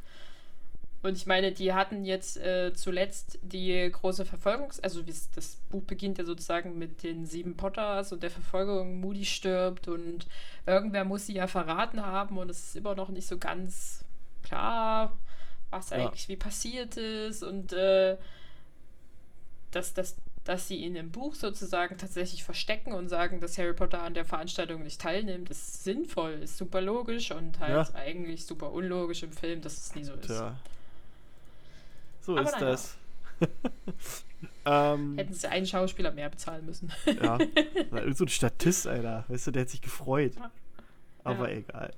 Und 1.03 1.17
ich 1.17 1.25
meine, 1.25 1.51
die 1.51 1.73
hatten 1.73 2.05
jetzt 2.05 2.37
äh, 2.37 2.73
zuletzt 2.73 3.39
die 3.41 3.89
große 3.91 4.23
Verfolgungs... 4.23 4.79
Also 4.81 5.01
das 5.01 5.55
Buch 5.69 5.81
beginnt 5.83 6.19
ja 6.19 6.25
sozusagen 6.25 6.77
mit 6.77 7.01
den 7.01 7.25
sieben 7.25 7.57
Potters 7.57 8.13
und 8.13 8.21
der 8.21 8.29
Verfolgung. 8.29 8.99
Moody 8.99 9.25
stirbt 9.25 9.87
und 9.87 10.27
irgendwer 10.67 11.03
muss 11.03 11.25
sie 11.25 11.33
ja 11.33 11.47
verraten 11.47 12.05
haben 12.05 12.37
und 12.37 12.49
es 12.51 12.67
ist 12.67 12.75
immer 12.75 12.93
noch 12.93 13.09
nicht 13.09 13.27
so 13.27 13.37
ganz 13.39 14.05
klar, 14.43 15.17
was 15.71 15.89
Ja. 15.89 15.97
eigentlich 15.97 16.27
wie 16.27 16.35
passiert 16.35 16.97
ist 16.97 17.41
und 17.43 17.73
äh, 17.73 18.17
dass, 19.71 19.93
dass, 19.93 20.17
dass 20.43 20.67
sie 20.67 20.75
ihn 20.77 20.95
im 20.95 21.11
Buch 21.11 21.33
sozusagen 21.33 21.97
tatsächlich 21.97 22.43
verstecken 22.43 22.93
und 22.93 23.07
sagen, 23.09 23.39
dass 23.39 23.57
Harry 23.57 23.73
Potter 23.73 24.03
an 24.03 24.13
der 24.13 24.25
Veranstaltung 24.25 24.83
nicht 24.83 24.99
teilnimmt, 25.01 25.49
ist 25.49 25.83
sinnvoll, 25.83 26.33
ist 26.43 26.57
super 26.57 26.81
logisch 26.81 27.31
und 27.31 27.59
halt 27.59 27.87
Ja. 27.87 27.95
eigentlich 27.95 28.45
super 28.45 28.71
unlogisch 28.71 29.23
im 29.23 29.31
Film, 29.31 29.61
dass 29.61 29.77
es 29.77 29.95
nie 29.95 30.03
so 30.03 30.13
ist. 30.13 30.27
Tja. 30.27 30.59
So 32.21 32.33
Aber 32.37 32.43
ist 32.43 32.53
naja. 32.53 32.65
das. 32.71 32.97
ähm, 34.65 35.17
Hätten 35.17 35.33
sie 35.33 35.47
einen 35.49 35.65
Schauspieler 35.65 36.11
mehr 36.11 36.29
bezahlen 36.29 36.65
müssen. 36.65 36.91
ja. 37.05 37.37
So 38.13 38.25
ein 38.25 38.29
Statist, 38.29 38.87
Alter. 38.87 39.25
Weißt 39.27 39.47
du, 39.47 39.51
der 39.51 39.63
hat 39.63 39.69
sich 39.69 39.81
gefreut. 39.81 40.33
Ja. 40.35 40.51
Aber 41.23 41.49
Ja. 41.51 41.57
egal. 41.57 41.93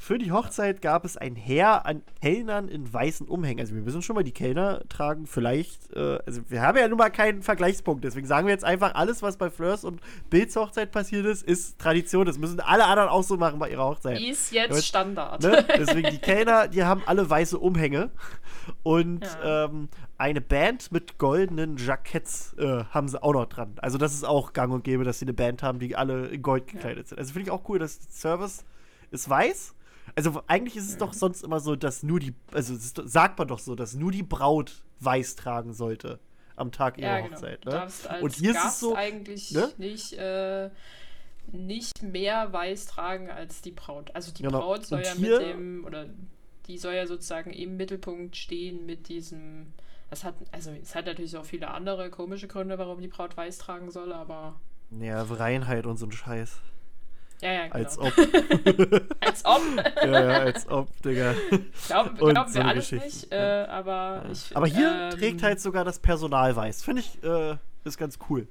Für 0.00 0.16
die 0.16 0.30
Hochzeit 0.30 0.80
gab 0.80 1.04
es 1.04 1.16
ein 1.16 1.34
Heer 1.34 1.84
an 1.84 2.02
Kellnern 2.22 2.68
in 2.68 2.90
weißen 2.90 3.26
Umhängen. 3.26 3.58
Also 3.60 3.74
wir 3.74 3.84
wissen 3.84 4.00
schon 4.00 4.14
mal, 4.14 4.22
die 4.22 4.30
Kellner 4.32 4.80
tragen 4.88 5.26
vielleicht, 5.26 5.92
äh, 5.94 6.20
also 6.24 6.40
wir 6.48 6.62
haben 6.62 6.78
ja 6.78 6.86
nun 6.86 6.98
mal 6.98 7.10
keinen 7.10 7.42
Vergleichspunkt, 7.42 8.04
deswegen 8.04 8.26
sagen 8.26 8.46
wir 8.46 8.52
jetzt 8.54 8.64
einfach, 8.64 8.94
alles, 8.94 9.22
was 9.22 9.36
bei 9.36 9.50
Fleurs 9.50 9.82
und 9.84 10.00
Bilds 10.30 10.54
Hochzeit 10.54 10.92
passiert 10.92 11.26
ist, 11.26 11.42
ist 11.42 11.80
Tradition. 11.80 12.26
Das 12.26 12.38
müssen 12.38 12.60
alle 12.60 12.86
anderen 12.86 13.08
auch 13.08 13.24
so 13.24 13.36
machen 13.36 13.58
bei 13.58 13.70
ihrer 13.70 13.86
Hochzeit. 13.86 14.20
Ist 14.20 14.52
jetzt 14.52 14.70
Damit- 14.70 14.84
Standard. 14.84 15.42
Ne? 15.42 15.64
Deswegen 15.76 16.10
die 16.10 16.18
Kellner, 16.18 16.68
die 16.68 16.84
haben 16.84 17.02
alle 17.06 17.28
weiße 17.28 17.58
Umhänge 17.58 18.10
und 18.84 19.24
Ja. 19.42 19.64
ähm, 19.64 19.88
eine 20.16 20.40
Band 20.40 20.92
mit 20.92 21.18
goldenen 21.18 21.76
Jacketts 21.76 22.54
äh, 22.58 22.84
haben 22.90 23.08
sie 23.08 23.20
auch 23.22 23.32
noch 23.32 23.46
dran. 23.46 23.74
Also 23.82 23.98
das 23.98 24.14
ist 24.14 24.24
auch 24.24 24.52
gang 24.52 24.72
und 24.72 24.84
gäbe, 24.84 25.02
dass 25.04 25.18
sie 25.18 25.24
eine 25.24 25.34
Band 25.34 25.62
haben, 25.64 25.80
die 25.80 25.96
alle 25.96 26.28
in 26.28 26.40
Gold 26.42 26.68
gekleidet 26.68 27.08
sind. 27.08 27.18
Also 27.18 27.32
finde 27.32 27.48
ich 27.48 27.50
auch 27.50 27.68
cool, 27.68 27.78
dass 27.80 27.98
Service 28.10 28.64
ist 29.10 29.28
weiß. 29.28 29.74
Also 30.14 30.42
eigentlich 30.46 30.76
ist 30.76 30.88
es 30.88 30.96
doch 30.96 31.12
sonst 31.12 31.42
immer 31.42 31.60
so, 31.60 31.76
dass 31.76 32.02
nur 32.02 32.20
die, 32.20 32.34
also 32.52 32.74
es 32.74 32.84
ist, 32.86 33.00
sagt 33.04 33.38
man 33.38 33.48
doch 33.48 33.58
so, 33.58 33.74
dass 33.74 33.94
nur 33.94 34.10
die 34.12 34.22
Braut 34.22 34.82
weiß 35.00 35.36
tragen 35.36 35.72
sollte 35.72 36.18
am 36.56 36.72
Tag 36.72 36.98
ihrer 36.98 37.18
Ja, 37.18 37.20
genau. 37.20 37.36
Hochzeit. 37.36 37.64
Du 37.64 37.70
Ne? 37.70 37.76
darfst 37.76 38.06
als 38.08 38.22
Und 38.22 38.34
hier 38.34 38.50
ist 38.50 38.56
Gast 38.56 38.74
es 38.74 38.80
so, 38.80 38.96
eigentlich 38.96 39.50
ne? 39.52 39.72
nicht, 39.78 40.12
äh, 40.14 40.70
nicht 41.52 42.02
mehr 42.02 42.52
weiß 42.52 42.86
tragen 42.86 43.30
als 43.30 43.60
die 43.62 43.70
Braut. 43.70 44.14
Also 44.14 44.32
die 44.32 44.42
Genau. 44.42 44.58
Braut 44.60 44.84
soll 44.86 44.98
Und 44.98 45.06
ja 45.06 45.14
mit 45.14 45.40
dem, 45.40 45.84
oder 45.84 46.06
die 46.66 46.78
soll 46.78 46.94
ja 46.94 47.06
sozusagen 47.06 47.50
im 47.52 47.76
Mittelpunkt 47.76 48.36
stehen 48.36 48.86
mit 48.86 49.08
diesem. 49.08 49.72
Das 50.10 50.24
hat, 50.24 50.34
also 50.52 50.70
es 50.72 50.94
hat 50.94 51.06
natürlich 51.06 51.36
auch 51.36 51.44
viele 51.44 51.68
andere 51.70 52.10
komische 52.10 52.48
Gründe, 52.48 52.78
warum 52.78 53.00
die 53.00 53.08
Braut 53.08 53.36
weiß 53.36 53.58
tragen 53.58 53.90
soll, 53.90 54.12
aber 54.12 54.58
Ja, 54.90 55.22
Reinheit 55.22 55.86
und 55.86 55.96
so 55.98 56.06
ein 56.06 56.12
Scheiß. 56.12 56.60
Ja, 57.40 57.52
ja, 57.52 57.62
genau. 57.68 57.74
Als 57.84 57.98
ob. 57.98 58.12
Als 59.20 59.44
ob. 59.44 59.60
ja, 60.04 60.06
ja, 60.22 60.38
als 60.40 60.68
ob, 60.68 61.02
Digga. 61.02 61.34
Glauben, 61.86 62.16
glauben 62.16 62.50
so 62.52 62.58
wir 62.58 62.66
alles 62.66 62.92
nicht, 62.92 63.32
äh, 63.32 63.66
aber 63.68 64.24
ich 64.30 64.56
Aber 64.56 64.66
hier 64.66 65.10
ähm, 65.12 65.18
trägt 65.18 65.42
halt 65.42 65.60
sogar 65.60 65.84
das 65.84 65.98
Personal 65.98 66.54
weiß. 66.56 66.82
Finde 66.82 67.02
ich, 67.02 67.22
äh, 67.22 67.56
ist 67.84 67.98
ganz 67.98 68.18
cool. 68.28 68.48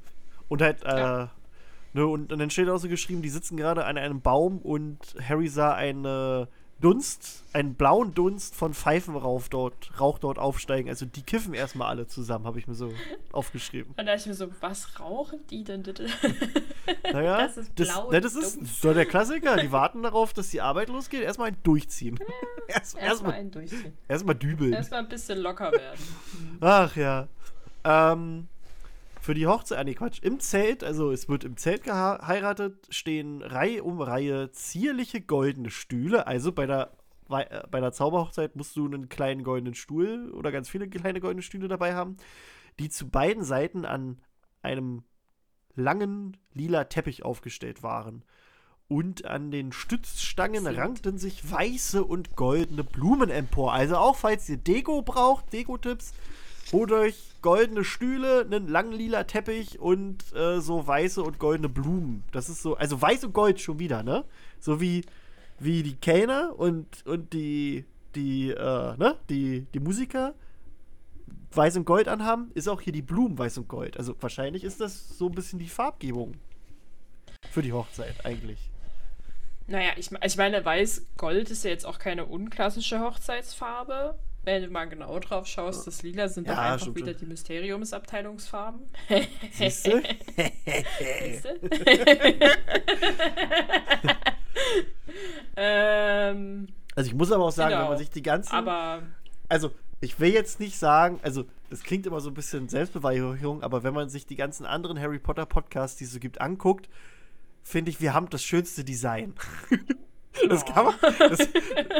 Und 0.47 0.61
halt, 0.61 0.83
äh, 0.83 0.97
Ja. 0.97 1.29
ne, 1.93 2.07
und, 2.07 2.31
und 2.31 2.39
dann 2.39 2.49
steht 2.49 2.69
auch 2.69 2.77
so 2.77 2.87
geschrieben, 2.87 3.21
die 3.21 3.29
sitzen 3.29 3.57
gerade 3.57 3.85
an 3.85 3.97
einem 3.97 4.21
Baum 4.21 4.59
und 4.59 4.97
Harry 5.27 5.47
sah 5.49 5.73
eine 5.73 6.47
Dunst, 6.79 7.43
einen 7.53 7.73
blauen 7.73 8.13
Dunst 8.13 8.53
von 8.55 8.73
Pfeifenrauch 8.73 9.47
dort, 9.49 9.99
Rauch 9.99 10.19
dort 10.19 10.37
aufsteigen. 10.37 10.89
Also 10.89 11.05
die 11.07 11.23
kiffen 11.23 11.53
erstmal 11.55 11.87
alle 11.89 12.07
zusammen, 12.07 12.45
habe 12.45 12.59
ich 12.59 12.67
mir 12.67 12.75
so 12.75 12.93
aufgeschrieben. 13.31 13.93
Und 13.97 14.05
da 14.05 14.13
ich 14.13 14.25
mir 14.27 14.35
so, 14.35 14.47
was 14.61 14.99
rauchen 14.99 15.39
die 15.49 15.63
denn 15.63 15.83
bitte? 15.83 16.07
Naja, 17.11 17.39
Das 17.39 17.57
ist 17.57 17.71
das, 17.75 17.87
blau 17.89 18.09
ne, 18.11 18.15
und 18.17 18.23
das 18.25 18.35
ist 18.35 18.81
so 18.81 18.93
der 18.93 19.05
Klassiker. 19.05 19.57
Die 19.57 19.73
warten 19.73 20.03
darauf, 20.03 20.31
dass 20.33 20.49
die 20.49 20.61
Arbeit 20.61 20.87
losgeht. 20.87 21.21
Erstmal 21.21 21.49
ein 21.49 21.57
Durchziehen. 21.63 22.17
Erst, 22.67 22.95
Erstmal 22.95 23.03
erstmal 23.05 23.33
einen 23.33 23.51
durchziehen. 23.51 23.93
erstmal 24.07 24.35
dübeln. 24.35 24.71
Erstmal 24.73 25.01
ein 25.01 25.09
bisschen 25.09 25.39
locker 25.39 25.71
werden. 25.71 25.99
Ach 26.61 26.95
ja. 26.95 27.27
Ähm, 27.83 28.47
für 29.27 29.33
die 29.33 29.45
Hochzeit, 29.45 29.77
ah, 29.77 29.83
nee, 29.83 29.93
Quatsch. 29.93 30.19
Im 30.21 30.39
Zelt, 30.39 30.85
also 30.85 31.11
es 31.11 31.27
wird 31.27 31.43
im 31.43 31.57
Zelt 31.57 31.83
geheiratet, 31.83 32.87
stehen 32.89 33.41
Reihe 33.41 33.83
um 33.83 33.99
Reihe 33.99 34.51
zierliche 34.51 35.19
goldene 35.19 35.69
Stühle. 35.69 36.27
Also 36.27 36.53
bei 36.53 36.65
der, 36.65 36.93
Wei- 37.27 37.43
äh, 37.43 37.67
bei 37.69 37.81
der 37.81 37.91
Zauberhochzeit 37.91 38.55
musst 38.55 38.77
du 38.77 38.85
einen 38.85 39.09
kleinen 39.09 39.43
goldenen 39.43 39.75
Stuhl 39.75 40.31
oder 40.31 40.53
ganz 40.53 40.69
viele 40.69 40.87
kleine 40.87 41.19
goldene 41.19 41.41
Stühle 41.41 41.67
dabei 41.67 41.93
haben, 41.93 42.15
die 42.79 42.87
zu 42.87 43.09
beiden 43.09 43.43
Seiten 43.43 43.83
an 43.83 44.21
einem 44.61 45.03
langen 45.75 46.37
lila 46.53 46.85
Teppich 46.85 47.25
aufgestellt 47.25 47.83
waren. 47.83 48.23
Und 48.87 49.25
an 49.25 49.51
den 49.51 49.73
Stützstangen 49.73 50.65
rankten 50.67 51.17
sich 51.17 51.51
weiße 51.51 52.01
und 52.01 52.37
goldene 52.37 52.85
Blumen 52.85 53.29
empor. 53.29 53.73
Also 53.73 53.97
auch 53.97 54.15
falls 54.15 54.47
ihr 54.47 54.55
Deko 54.55 55.01
braucht, 55.01 55.51
Deko-Tipps, 55.51 56.13
holt 56.73 56.91
euch 56.91 57.15
goldene 57.41 57.83
Stühle, 57.83 58.41
einen 58.41 58.67
langen 58.67 58.91
lila 58.91 59.23
Teppich 59.23 59.79
und 59.79 60.23
äh, 60.33 60.59
so 60.59 60.85
weiße 60.85 61.21
und 61.21 61.39
goldene 61.39 61.69
Blumen. 61.69 62.23
Das 62.31 62.49
ist 62.49 62.61
so, 62.61 62.75
also 62.75 63.01
weiß 63.01 63.23
und 63.25 63.33
gold 63.33 63.59
schon 63.61 63.79
wieder, 63.79 64.03
ne? 64.03 64.25
So 64.59 64.81
wie, 64.81 65.05
wie 65.59 65.83
die 65.83 65.95
Kellner 65.95 66.53
und, 66.57 67.05
und 67.05 67.33
die, 67.33 67.85
die, 68.15 68.49
äh, 68.49 68.97
ne? 68.97 69.15
Die, 69.29 69.67
die 69.73 69.79
Musiker 69.79 70.33
weiß 71.51 71.77
und 71.77 71.85
gold 71.85 72.07
anhaben, 72.07 72.51
ist 72.53 72.67
auch 72.67 72.81
hier 72.81 72.93
die 72.93 73.01
Blumen 73.01 73.37
weiß 73.37 73.57
und 73.59 73.67
gold. 73.67 73.97
Also 73.97 74.15
wahrscheinlich 74.19 74.63
ist 74.63 74.81
das 74.81 75.17
so 75.17 75.27
ein 75.27 75.35
bisschen 75.35 75.59
die 75.59 75.69
Farbgebung 75.69 76.35
für 77.51 77.61
die 77.61 77.73
Hochzeit 77.73 78.25
eigentlich. 78.25 78.71
Naja, 79.67 79.91
ich, 79.97 80.11
ich 80.11 80.37
meine, 80.37 80.63
weiß-gold 80.63 81.49
ist 81.49 81.65
ja 81.65 81.71
jetzt 81.71 81.85
auch 81.85 81.99
keine 81.99 82.25
unklassische 82.25 83.01
Hochzeitsfarbe. 83.01 84.17
Wenn 84.47 84.63
du 84.63 84.69
mal 84.69 84.85
genau 84.85 85.19
drauf 85.19 85.45
schaust, 85.45 85.85
das 85.87 86.03
Lila 86.03 86.29
sind 86.29 86.47
doch 86.47 86.53
Ja, 86.53 86.71
einfach 86.71 86.79
stimmt 86.79 86.95
wieder 86.95 87.13
die 87.13 87.25
Mysteriumsabteilungsfarben. 87.25 88.79
Siehst 89.51 89.87
du? 89.87 90.01
Siehste? 91.21 91.59
ähm, 95.57 96.69
Also 96.95 97.09
ich 97.09 97.13
muss 97.13 97.29
aber 97.33 97.43
auch 97.43 97.51
sagen, 97.51 97.71
Genau. 97.71 97.81
wenn 97.81 97.89
man 97.89 97.97
sich 97.97 98.09
die 98.09 98.21
ganzen 98.21 98.55
aber 98.55 99.03
also 99.49 99.71
ich 99.99 100.17
will 100.21 100.31
jetzt 100.31 100.61
nicht 100.61 100.79
sagen, 100.79 101.19
also 101.23 101.43
das 101.69 101.83
klingt 101.83 102.05
immer 102.05 102.21
so 102.21 102.29
ein 102.29 102.33
bisschen 102.33 102.69
Selbstbeweihräucherung, 102.69 103.63
aber 103.63 103.83
wenn 103.83 103.93
man 103.93 104.07
sich 104.07 104.25
die 104.25 104.37
ganzen 104.37 104.65
anderen 104.65 104.97
Harry 104.97 105.19
Potter 105.19 105.45
Podcasts, 105.45 105.97
die 105.97 106.05
es 106.05 106.13
so 106.13 106.19
gibt, 106.19 106.39
anguckt, 106.39 106.87
finde 107.63 107.91
ich, 107.91 107.99
wir 107.99 108.13
haben 108.13 108.29
das 108.29 108.43
schönste 108.43 108.85
Design. 108.85 109.33
Das 110.49 110.63
kann, 110.65 110.85
man, 110.85 110.95
das, 111.01 111.39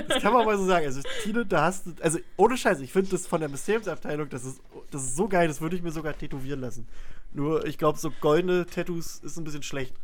das 0.07 0.21
kann 0.21 0.33
man 0.33 0.45
mal 0.45 0.57
so 0.57 0.65
sagen. 0.65 0.85
Also, 0.85 1.01
Tine, 1.23 1.45
da 1.45 1.63
hast 1.63 1.87
du, 1.87 1.93
also 2.01 2.19
ohne 2.37 2.55
Scheiß, 2.55 2.79
ich 2.81 2.91
finde 2.91 3.09
das 3.09 3.25
von 3.25 3.39
der 3.39 3.49
Mysteriumsabteilung, 3.49 4.29
das 4.29 4.45
ist, 4.45 4.61
das 4.91 5.03
ist 5.03 5.15
so 5.15 5.27
geil, 5.27 5.47
das 5.47 5.59
würde 5.59 5.75
ich 5.75 5.81
mir 5.81 5.91
sogar 5.91 6.15
tätowieren 6.15 6.61
lassen. 6.61 6.87
Nur, 7.33 7.65
ich 7.65 7.77
glaube, 7.77 7.97
so 7.97 8.11
goldene 8.21 8.65
Tattoos 8.65 9.19
ist 9.19 9.37
ein 9.37 9.43
bisschen 9.43 9.63
schlecht. 9.63 9.95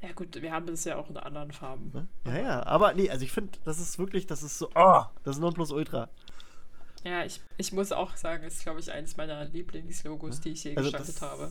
ja 0.00 0.12
gut, 0.12 0.40
wir 0.40 0.52
haben 0.52 0.66
das 0.66 0.84
ja 0.84 0.96
auch 0.96 1.08
in 1.08 1.16
anderen 1.16 1.52
Farben. 1.52 1.90
Ne? 1.94 2.08
Ja, 2.26 2.38
ja, 2.42 2.66
aber 2.66 2.94
nee, 2.94 3.08
also 3.10 3.24
ich 3.24 3.32
finde, 3.32 3.52
das 3.64 3.78
ist 3.78 3.98
wirklich, 3.98 4.26
das 4.26 4.42
ist 4.42 4.58
so, 4.58 4.68
oh, 4.74 5.02
das 5.24 5.36
ist 5.36 5.40
Nonplusultra. 5.40 6.08
Ja, 7.04 7.24
ich, 7.24 7.40
ich 7.56 7.72
muss 7.72 7.90
auch 7.90 8.16
sagen, 8.16 8.44
ist, 8.44 8.62
glaube 8.62 8.80
ich, 8.80 8.92
eines 8.92 9.16
meiner 9.16 9.44
Lieblingslogos, 9.44 10.40
die 10.40 10.50
ich 10.50 10.64
je 10.64 10.76
Also 10.76 10.90
gestaltet 10.90 11.20
habe. 11.20 11.50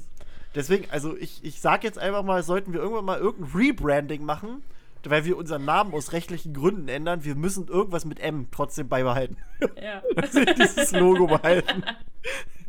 Deswegen, 0.56 0.90
also 0.92 1.16
ich, 1.18 1.44
ich 1.44 1.62
sag 1.62 1.84
jetzt 1.84 1.98
einfach 1.98 2.24
mal, 2.24 2.44
sollten 2.44 2.74
wir 2.74 2.82
irgendwann 2.82 3.06
mal 3.06 3.20
irgendein 3.20 3.52
Rebranding 3.54 4.24
machen, 4.24 4.64
weil 5.10 5.26
wir 5.26 5.38
unseren 5.38 5.66
Namen 5.66 5.94
aus 5.94 6.12
rechtlichen 6.12 6.54
Gründen 6.54 6.88
ändern, 6.88 7.24
wir 7.24 7.36
müssen 7.36 7.68
irgendwas 7.68 8.06
mit 8.06 8.20
M 8.20 8.48
trotzdem 8.52 8.88
beibehalten. 8.88 9.38
Ja. 9.82 10.02
Also 10.16 10.44
dieses 10.46 10.92
Logo 10.92 11.28
behalten. 11.28 11.84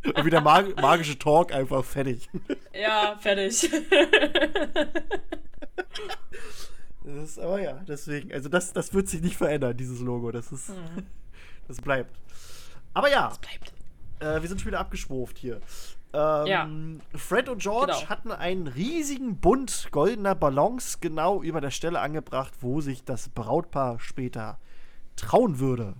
Und 0.04 0.24
wieder 0.24 0.40
mag 0.40 0.80
magische 0.80 1.18
Talk 1.18 1.52
einfach 1.52 1.84
fertig. 1.84 2.28
ja, 2.72 3.16
fertig. 3.20 3.70
Das 7.04 7.30
ist, 7.30 7.38
aber 7.38 7.60
ja, 7.60 7.82
deswegen, 7.86 8.32
also 8.32 8.48
das, 8.48 8.72
das 8.72 8.94
wird 8.94 9.08
sich 9.08 9.20
nicht 9.22 9.36
verändern, 9.36 9.76
dieses 9.76 10.00
Logo. 10.00 10.30
Das 10.30 10.52
ist, 10.52 10.70
das 11.68 11.80
bleibt. 11.80 12.16
Aber 12.94 13.10
ja, 13.10 13.32
Bleibt. 13.40 13.72
äh, 14.20 14.40
wir 14.40 14.48
sind 14.48 14.60
schon 14.60 14.68
wieder 14.68 14.80
abgeschwurft 14.80 15.38
hier. 15.38 15.60
Ähm, 16.14 16.46
Ja. 16.46 16.68
Fred 17.18 17.48
und 17.48 17.62
George 17.62 17.92
Genau. 17.92 18.08
hatten 18.10 18.32
einen 18.32 18.66
riesigen 18.66 19.38
Bund 19.38 19.88
goldener 19.92 20.34
Ballons 20.34 21.00
genau 21.00 21.42
über 21.42 21.60
der 21.60 21.70
Stelle 21.70 22.00
angebracht, 22.00 22.52
wo 22.60 22.80
sich 22.80 23.02
das 23.04 23.28
Brautpaar 23.30 23.98
später 24.00 24.58
trauen 25.16 25.58
würde. 25.58 25.94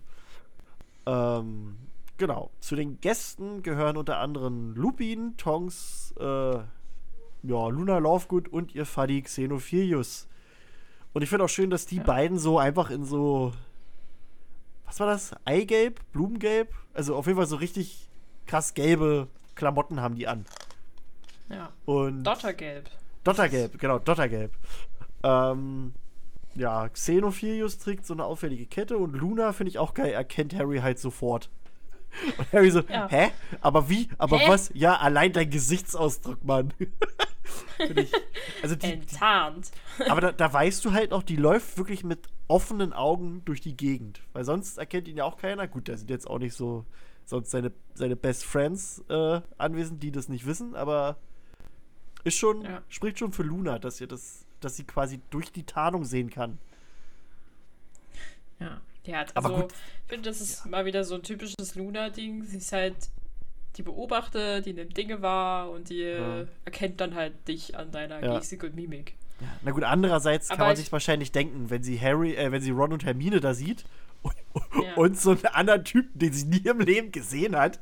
Ähm, 1.06 1.76
genau. 2.18 2.50
Zu 2.60 2.76
den 2.76 3.00
Gästen 3.00 3.62
gehören 3.62 3.96
unter 3.96 4.18
anderem 4.18 4.74
Lupin, 4.74 5.36
Tonks, 5.36 6.14
äh, 6.20 6.24
ja, 6.24 7.68
Luna 7.68 7.98
Lovegood 7.98 8.48
und 8.48 8.74
ihr 8.74 8.86
Fuddy 8.86 9.22
Xenophilius. 9.22 10.28
Und 11.12 11.22
ich 11.22 11.28
finde 11.28 11.44
auch 11.44 11.48
schön, 11.48 11.70
dass 11.70 11.86
die 11.86 11.96
Ja. 11.96 12.02
beiden 12.04 12.38
so 12.38 12.58
einfach 12.58 12.90
in 12.90 13.04
so. 13.04 13.52
Was 14.86 15.00
war 15.00 15.06
das? 15.06 15.34
Eigelb? 15.44 16.00
Blumengelb? 16.12 16.68
Also 16.92 17.16
auf 17.16 17.26
jeden 17.26 17.38
Fall 17.38 17.46
so 17.46 17.56
richtig 17.56 18.08
krass 18.46 18.74
gelbe 18.74 19.28
Klamotten 19.54 20.00
haben 20.00 20.14
die 20.14 20.26
an. 20.28 20.44
Ja. 21.48 21.70
Und 21.84 22.24
Dottergelb. 22.24 22.88
Dottergelb, 23.24 23.78
genau, 23.78 23.98
Dottergelb. 23.98 24.52
Ähm, 25.22 25.92
ja, 26.54 26.88
Xenophilius 26.88 27.78
trägt 27.78 28.06
so 28.06 28.14
eine 28.14 28.24
auffällige 28.24 28.66
Kette 28.66 28.98
und 28.98 29.14
Luna, 29.14 29.52
finde 29.52 29.70
ich 29.70 29.78
auch 29.78 29.94
geil, 29.94 30.12
erkennt 30.12 30.54
Harry 30.54 30.78
halt 30.80 30.98
sofort. 30.98 31.50
Und 32.36 32.52
Harry 32.52 32.70
so, 32.70 32.80
Ja. 32.80 33.08
hä? 33.08 33.30
Aber 33.62 33.88
wie? 33.88 34.10
Aber 34.18 34.36
Hä? 34.38 34.44
was? 34.46 34.70
Ja, 34.74 34.96
allein 34.98 35.32
dein 35.32 35.48
Gesichtsausdruck, 35.48 36.44
Mann. 36.44 36.72
Ich, 37.96 38.12
also 38.62 38.76
die, 38.76 38.86
die, 38.86 38.92
Enttarnt. 38.92 39.72
aber 40.08 40.20
da, 40.20 40.32
da 40.32 40.52
weißt 40.52 40.84
du 40.84 40.92
halt 40.92 41.10
noch, 41.10 41.22
die 41.22 41.36
läuft 41.36 41.76
wirklich 41.76 42.04
mit 42.04 42.28
offenen 42.46 42.92
Augen 42.92 43.42
durch 43.44 43.60
die 43.60 43.76
Gegend. 43.76 44.20
Weil 44.32 44.44
sonst 44.44 44.78
erkennt 44.78 45.08
ihn 45.08 45.16
ja 45.16 45.24
auch 45.24 45.36
keiner. 45.36 45.66
Gut, 45.66 45.88
da 45.88 45.96
sind 45.96 46.08
jetzt 46.08 46.28
auch 46.30 46.38
nicht 46.38 46.54
so 46.54 46.84
sonst 47.24 47.50
seine, 47.50 47.72
seine 47.94 48.16
Best 48.16 48.44
Friends 48.44 49.02
äh, 49.08 49.40
anwesend, 49.58 50.02
die 50.02 50.10
das 50.12 50.28
nicht 50.28 50.46
wissen, 50.46 50.74
aber 50.74 51.16
ist 52.24 52.36
schon, 52.36 52.62
Ja. 52.62 52.82
spricht 52.88 53.18
schon 53.18 53.32
für 53.32 53.42
Luna, 53.42 53.78
dass 53.78 54.00
ihr 54.00 54.06
das, 54.06 54.44
dass 54.60 54.76
sie 54.76 54.84
quasi 54.84 55.20
durch 55.30 55.50
die 55.52 55.64
Tarnung 55.64 56.04
sehen 56.04 56.30
kann. 56.30 56.58
Ja. 58.60 58.80
Ja, 59.04 59.20
also 59.22 59.32
Aber 59.34 59.62
gut. 59.62 59.72
ich 60.04 60.08
finde, 60.10 60.30
das 60.30 60.40
ist 60.40 60.64
mal 60.66 60.84
wieder 60.84 61.02
so 61.02 61.16
ein 61.16 61.22
typisches 61.24 61.74
Luna-Ding. 61.74 62.44
Sie 62.44 62.58
ist 62.58 62.70
halt, 62.72 62.94
die 63.76 63.82
beobachtet, 63.82 64.64
die 64.66 64.72
nimmt 64.74 64.96
Dinge 64.96 65.22
wahr 65.22 65.70
und 65.70 65.88
die 65.88 66.02
äh, 66.02 66.42
Ja. 66.42 66.46
erkennt 66.64 67.00
dann 67.00 67.14
halt 67.16 67.48
dich 67.48 67.76
an 67.76 67.90
deiner 67.90 68.22
Ja. 68.24 68.38
Gestik 68.38 68.62
und 68.62 68.76
Mimik. 68.76 69.16
Ja. 69.40 69.48
Na 69.62 69.72
gut, 69.72 69.82
andererseits 69.82 70.48
kann 70.50 70.58
Aber 70.58 70.66
man 70.66 70.74
ich- 70.74 70.80
sich 70.80 70.92
wahrscheinlich 70.92 71.32
denken, 71.32 71.68
wenn 71.70 71.82
sie 71.82 72.00
Harry, 72.00 72.34
äh, 72.36 72.52
wenn 72.52 72.62
sie 72.62 72.70
Ron 72.70 72.92
und 72.92 73.04
Hermine 73.04 73.40
da 73.40 73.54
sieht 73.54 73.84
Ja. 74.92 74.96
und 75.02 75.18
so 75.20 75.30
einen 75.30 75.46
anderen 75.46 75.84
Typen, 75.84 76.18
den 76.18 76.32
sie 76.32 76.46
nie 76.46 76.66
im 76.66 76.80
Leben 76.80 77.12
gesehen 77.12 77.56
hat, 77.56 77.80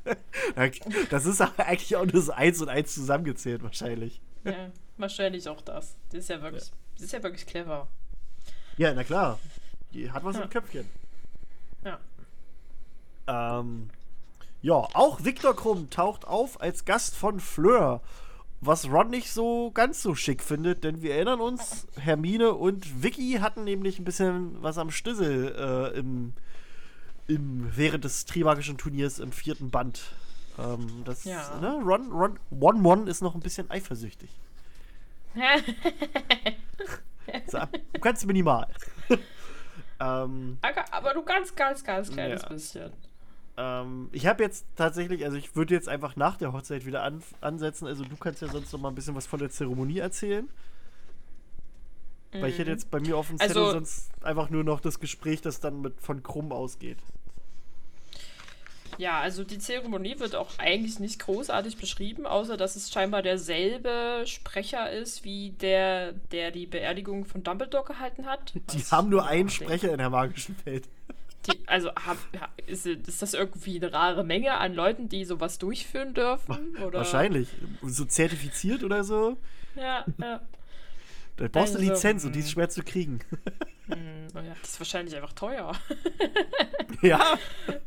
das 1.11 1.27
ist 1.27 1.41
eigentlich 1.41 1.97
auch 1.97 2.07
nur 2.07 2.23
so 2.23 2.33
eins 2.33 2.61
und 2.61 2.69
eins 2.69 2.95
zusammengezählt 2.95 3.63
wahrscheinlich. 3.63 4.21
Ja, 4.45 4.71
wahrscheinlich 4.97 5.49
auch 5.49 5.61
das. 5.61 5.97
Das 6.11 6.21
ist 6.21 6.29
ja 6.31 6.41
wirklich, 6.43 6.71
das 6.95 7.03
ist 7.05 7.13
ja 7.13 7.23
wirklich 7.23 7.47
clever. 7.47 7.89
Ja, 8.77 8.93
na 8.95 9.05
klar. 9.05 9.39
Die 9.93 10.11
hat 10.11 10.25
was 10.25 10.37
Ja. 10.37 10.43
im 10.43 10.51
Köpfchen. 10.51 10.89
Ja. 11.85 11.99
Ähm, 13.27 13.91
ja, 14.63 14.75
auch 14.75 15.25
Viktor 15.25 15.55
Krumm 15.57 15.91
taucht 15.91 16.27
auf 16.27 16.61
als 16.61 16.85
Gast 16.85 17.17
von 17.17 17.41
Fleur. 17.41 18.03
Was 18.63 18.91
Ron 18.91 19.09
nicht 19.09 19.33
so 19.33 19.71
ganz 19.71 20.03
so 20.03 20.15
schick 20.15 20.43
findet, 20.43 20.85
denn 20.85 21.01
wir 21.01 21.15
erinnern 21.15 21.41
uns, 21.41 21.87
Hermine 21.99 22.53
und 22.53 23.03
Vicky 23.03 23.39
hatten 23.41 23.65
nämlich 23.65 23.99
ein 23.99 24.05
bisschen 24.05 24.63
was 24.63 24.77
am 24.77 24.91
Stissel 24.91 25.55
äh, 25.95 25.99
im, 25.99 26.35
im, 27.31 27.71
während 27.77 28.05
des 28.05 28.25
Trimagischen 28.27 28.77
Turniers 28.79 29.19
im 29.19 29.33
vierten 29.33 29.71
Band. 29.71 30.03
Ähm, 30.59 31.03
das, 31.05 31.25
Ja. 31.25 31.59
ne, 31.61 31.81
Ron, 31.85 32.11
Ron, 32.13 32.39
One 32.51 32.87
One 32.89 33.11
ist 33.11 33.21
noch 33.23 33.35
ein 33.35 33.41
bisschen 33.41 33.71
eifersüchtig. 33.71 34.31
So, 37.47 37.59
ganz 38.01 38.25
minimal. 38.25 38.67
ähm, 40.01 40.59
aber, 40.91 41.15
du 41.15 41.23
ganz, 41.23 41.55
ganz, 41.55 41.85
ganz 41.85 42.11
kleines 42.11 42.43
Ja. 42.43 42.49
bisschen. 42.49 42.93
Ähm, 43.57 44.09
ich 44.11 44.27
habe 44.27 44.43
jetzt 44.43 44.65
tatsächlich, 44.75 45.25
also 45.25 45.37
ich 45.37 45.55
würde 45.55 45.75
jetzt 45.75 45.89
einfach 45.89 46.17
nach 46.17 46.37
der 46.39 46.53
Hochzeit 46.53 46.87
wieder 46.87 47.05
an, 47.05 47.23
ansetzen. 47.41 47.87
Also 47.87 48.05
du 48.05 48.17
kannst 48.17 48.43
ja 48.43 48.49
sonst 48.49 48.73
noch 48.73 48.81
mal 48.81 48.89
ein 48.89 48.97
bisschen 48.97 49.15
was 49.15 49.27
von 49.29 49.39
der 49.39 49.51
Zeremonie 49.51 49.99
erzählen. 49.99 50.49
Weil 52.33 52.51
ich 52.51 52.59
hätte 52.59 52.71
jetzt 52.71 52.91
bei 52.91 52.99
mir 52.99 53.17
auf 53.17 53.29
dem 53.29 53.39
Zettel 53.39 53.59
Also- 53.59 53.73
sonst 53.73 54.11
einfach 54.25 54.51
nur 54.51 54.65
noch 54.65 54.81
das 54.81 54.99
Gespräch, 54.99 55.41
das 55.41 55.61
dann 55.61 55.83
mit 55.83 56.01
von 56.01 56.23
Krumm 56.25 56.51
ausgeht. 56.51 56.99
Ja, 59.01 59.19
also 59.19 59.45
die 59.45 59.59
Zeremonie 59.59 60.19
wird 60.19 60.37
auch 60.37 60.51
eigentlich 60.59 61.01
nicht 61.01 61.21
großartig 61.21 61.79
beschrieben, 61.79 62.27
außer 62.27 62.59
dass 62.59 62.77
es 62.77 62.93
scheinbar 62.93 63.23
derselbe 63.23 64.25
Sprecher 64.27 64.91
ist, 64.91 65.25
wie 65.25 65.53
der, 65.53 66.13
der 66.33 66.51
die 66.51 66.67
Beerdigung 66.67 67.25
von 67.25 67.43
Dumbledore 67.43 67.87
gehalten 67.87 68.27
hat. 68.27 68.53
Die 68.55 68.79
Was 68.79 68.93
haben 68.93 69.09
nur 69.09 69.27
einen. 69.27 69.49
Sprecher 69.49 69.91
in 69.91 69.97
der 69.97 70.11
magischen 70.11 70.55
Welt. 70.67 70.87
Die, 71.47 71.67
also 71.67 71.89
hab, 71.95 72.19
ist, 72.67 72.85
ist 72.85 73.23
das 73.23 73.33
irgendwie 73.33 73.77
eine 73.77 73.91
rare 73.91 74.23
Menge 74.23 74.59
an 74.59 74.75
Leuten, 74.75 75.09
die 75.09 75.25
sowas 75.25 75.59
durchführen 75.59 76.13
dürfen? 76.13 76.77
Oder? 76.77 76.99
Wahrscheinlich. 76.99 77.49
So 77.83 78.05
zertifiziert 78.05 78.85
oder 78.85 79.03
so. 79.03 79.39
Ja, 79.77 80.05
ja. 80.19 80.43
Da 81.39 81.49
brauchst 81.49 81.73
du 81.73 81.79
Also, 81.79 81.91
Lizenz 81.91 82.25
und 82.27 82.35
die 82.35 82.41
ist 82.41 82.49
hm. 82.49 82.53
schwer 82.53 82.69
zu 82.69 82.83
kriegen. 82.83 83.21
Hm, 83.91 84.29
oh 84.37 84.39
ja, 84.39 84.55
die 84.55 84.69
ist 84.69 84.79
wahrscheinlich 84.79 85.17
einfach 85.17 85.33
teuer. 85.33 85.73
ja. 87.03 87.37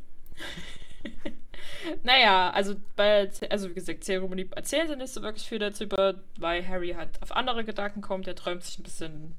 Naja, 2.03 2.49
also 2.51 2.75
bei, 2.95 3.29
also 3.49 3.69
wie 3.69 3.73
gesagt, 3.73 4.03
Zeremonie 4.03 4.47
erzählen 4.55 4.87
sie 4.87 4.95
nicht 4.95 5.13
so 5.13 5.21
wirklich 5.21 5.47
viel 5.47 5.59
darüber, 5.59 6.15
weil 6.37 6.67
Harry 6.67 6.93
halt 6.97 7.21
auf 7.21 7.35
andere 7.35 7.63
Gedanken 7.63 8.01
kommt. 8.01 8.27
Er 8.27 8.35
träumt 8.35 8.63
sich 8.63 8.79
ein 8.79 8.83
bisschen 8.83 9.35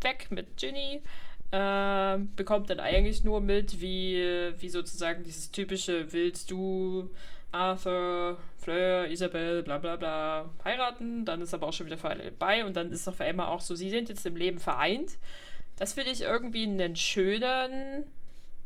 weg 0.00 0.28
mit 0.30 0.56
Ginny. 0.56 1.02
Ähm, 1.50 2.34
bekommt 2.36 2.68
dann 2.68 2.80
eigentlich 2.80 3.24
nur 3.24 3.40
mit, 3.40 3.80
wie, 3.80 4.52
wie 4.58 4.68
sozusagen 4.68 5.24
dieses 5.24 5.50
typische 5.50 6.12
Willst 6.12 6.50
du 6.50 7.10
Arthur, 7.52 8.36
Fleur, 8.58 9.08
Isabel, 9.08 9.62
bla 9.62 9.78
bla 9.78 9.96
bla 9.96 10.50
heiraten. 10.64 11.24
Dann 11.24 11.40
ist 11.40 11.54
aber 11.54 11.68
auch 11.68 11.72
schon 11.72 11.86
wieder 11.86 11.96
vorbei 11.96 12.64
und 12.64 12.76
dann 12.76 12.92
ist 12.92 13.08
für 13.08 13.24
Emma 13.24 13.48
auch 13.48 13.62
so, 13.62 13.74
sie 13.74 13.90
sind 13.90 14.10
jetzt 14.10 14.26
im 14.26 14.36
Leben 14.36 14.58
vereint. 14.58 15.16
Das 15.76 15.94
finde 15.94 16.10
ich 16.10 16.22
irgendwie 16.22 16.64
einen 16.64 16.96
schönen 16.96 18.04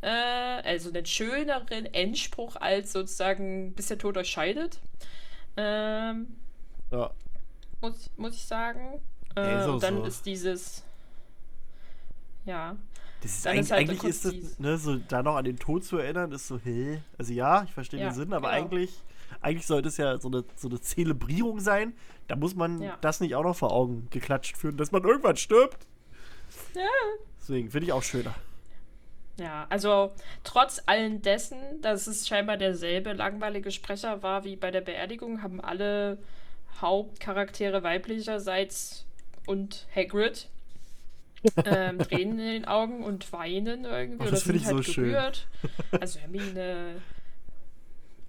äh, 0.02 0.06
also 0.08 0.90
einen 0.90 1.06
schöneren 1.06 1.86
Endspruch 1.86 2.56
als 2.56 2.92
sozusagen 2.92 3.72
bis 3.72 3.86
der 3.88 3.98
Tod 3.98 4.16
euch 4.18 4.28
scheidet. 4.28 4.80
Ähm, 5.56 6.36
ja. 6.90 7.10
muss, 7.80 8.10
muss 8.16 8.34
ich 8.34 8.44
sagen. 8.44 9.00
Äh, 9.36 9.50
Ja, 9.52 9.66
und 9.66 9.82
dann 9.82 9.96
so. 9.98 10.04
ist 10.04 10.26
dieses. 10.26 10.84
Ja. 12.44 12.76
Das 13.22 13.30
ist 13.30 13.46
eigentlich, 13.46 13.60
ist 13.66 13.70
halt 13.70 13.80
eigentlich 13.90 14.04
ist 14.04 14.24
das, 14.24 14.58
ne, 14.58 14.76
so 14.78 14.96
da 14.96 15.22
noch 15.22 15.36
an 15.36 15.44
den 15.44 15.56
Tod 15.56 15.84
zu 15.84 15.96
erinnern, 15.98 16.32
ist 16.32 16.48
so, 16.48 16.58
hä? 16.58 17.00
Also 17.16 17.32
ja, 17.32 17.62
ich 17.62 17.72
verstehe 17.72 18.00
Ja, 18.00 18.08
den 18.08 18.14
Sinn, 18.14 18.32
aber 18.32 18.50
genau. 18.50 18.60
eigentlich, 18.60 19.00
eigentlich 19.40 19.66
sollte 19.66 19.88
es 19.88 19.96
ja 19.96 20.18
so 20.18 20.26
eine, 20.28 20.44
so 20.56 20.68
eine 20.68 20.80
Zelebrierung 20.80 21.60
sein. 21.60 21.94
Da 22.26 22.34
muss 22.34 22.56
man 22.56 22.82
Ja. 22.82 22.98
das 23.00 23.20
nicht 23.20 23.36
auch 23.36 23.44
noch 23.44 23.54
vor 23.56 23.70
Augen 23.72 24.08
geklatscht 24.10 24.56
führen, 24.56 24.76
dass 24.76 24.90
man 24.90 25.04
irgendwann 25.04 25.36
stirbt. 25.36 25.86
Ja. 26.74 26.82
Deswegen 27.40 27.70
finde 27.70 27.86
ich 27.86 27.92
auch 27.92 28.02
schöner. 28.02 28.34
Ja, 29.42 29.66
also 29.70 30.12
trotz 30.44 30.80
allen 30.86 31.20
dessen, 31.20 31.58
dass 31.80 32.06
es 32.06 32.28
scheinbar 32.28 32.56
derselbe 32.56 33.12
langweilige 33.12 33.72
Sprecher 33.72 34.22
war 34.22 34.44
wie 34.44 34.54
bei 34.54 34.70
der 34.70 34.82
Beerdigung, 34.82 35.42
haben 35.42 35.60
alle 35.60 36.18
Hauptcharaktere 36.80 37.82
weiblicherseits 37.82 39.04
und 39.46 39.86
Hagrid 39.94 40.48
ähm, 41.64 41.98
Tränen 41.98 42.38
in 42.38 42.46
den 42.46 42.64
Augen 42.66 43.02
und 43.02 43.32
weinen 43.32 43.84
irgendwie 43.84 44.18
Ach, 44.20 44.26
oder 44.26 44.30
das 44.30 44.44
sind 44.44 44.52
find 44.52 44.62
ich 44.62 44.66
halt 44.66 44.76
so 44.84 44.92
schön. 44.92 45.04
gerührt. 45.06 45.46
Also 46.00 46.20
Hermine, 46.20 47.02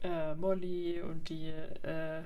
äh, 0.03 0.33
Molly 0.33 0.99
und 1.01 1.29
die 1.29 1.49
äh, 1.83 2.21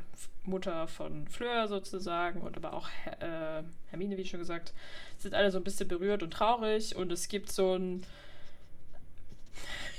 Mutter 0.46 0.88
von 0.88 1.28
Fleur 1.28 1.68
sozusagen 1.68 2.40
und 2.42 2.56
aber 2.56 2.74
auch 2.74 2.88
äh, 3.20 3.64
Hermine, 3.90 4.18
wie 4.18 4.26
schon 4.26 4.40
gesagt, 4.40 4.74
sind 5.18 5.34
alle 5.36 5.52
so 5.52 5.58
ein 5.58 5.64
bisschen 5.66 5.90
berührt 5.90 6.24
und 6.24 6.32
traurig 6.32 6.96
und 6.96 7.12
es 7.12 7.28
gibt 7.28 7.52
so 7.52 7.76
ein 7.76 8.04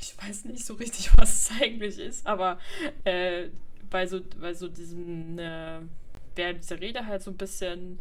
ich 0.01 0.15
weiß 0.21 0.47
nicht 0.47 0.65
so 0.65 0.75
richtig, 0.75 1.11
was 1.17 1.51
es 1.51 1.61
eigentlich 1.61 1.99
ist, 1.99 2.27
aber 2.27 2.59
äh, 3.05 3.49
bei 3.91 4.07
so, 4.07 4.21
bei 4.41 4.55
so 4.55 4.69
diesem, 4.69 5.39
äh, 5.39 5.81
während 6.35 6.63
dieser 6.63 6.81
Rede 6.81 7.07
halt 7.07 7.23
so 7.23 7.31
ein 7.31 7.37
bisschen, 7.37 7.99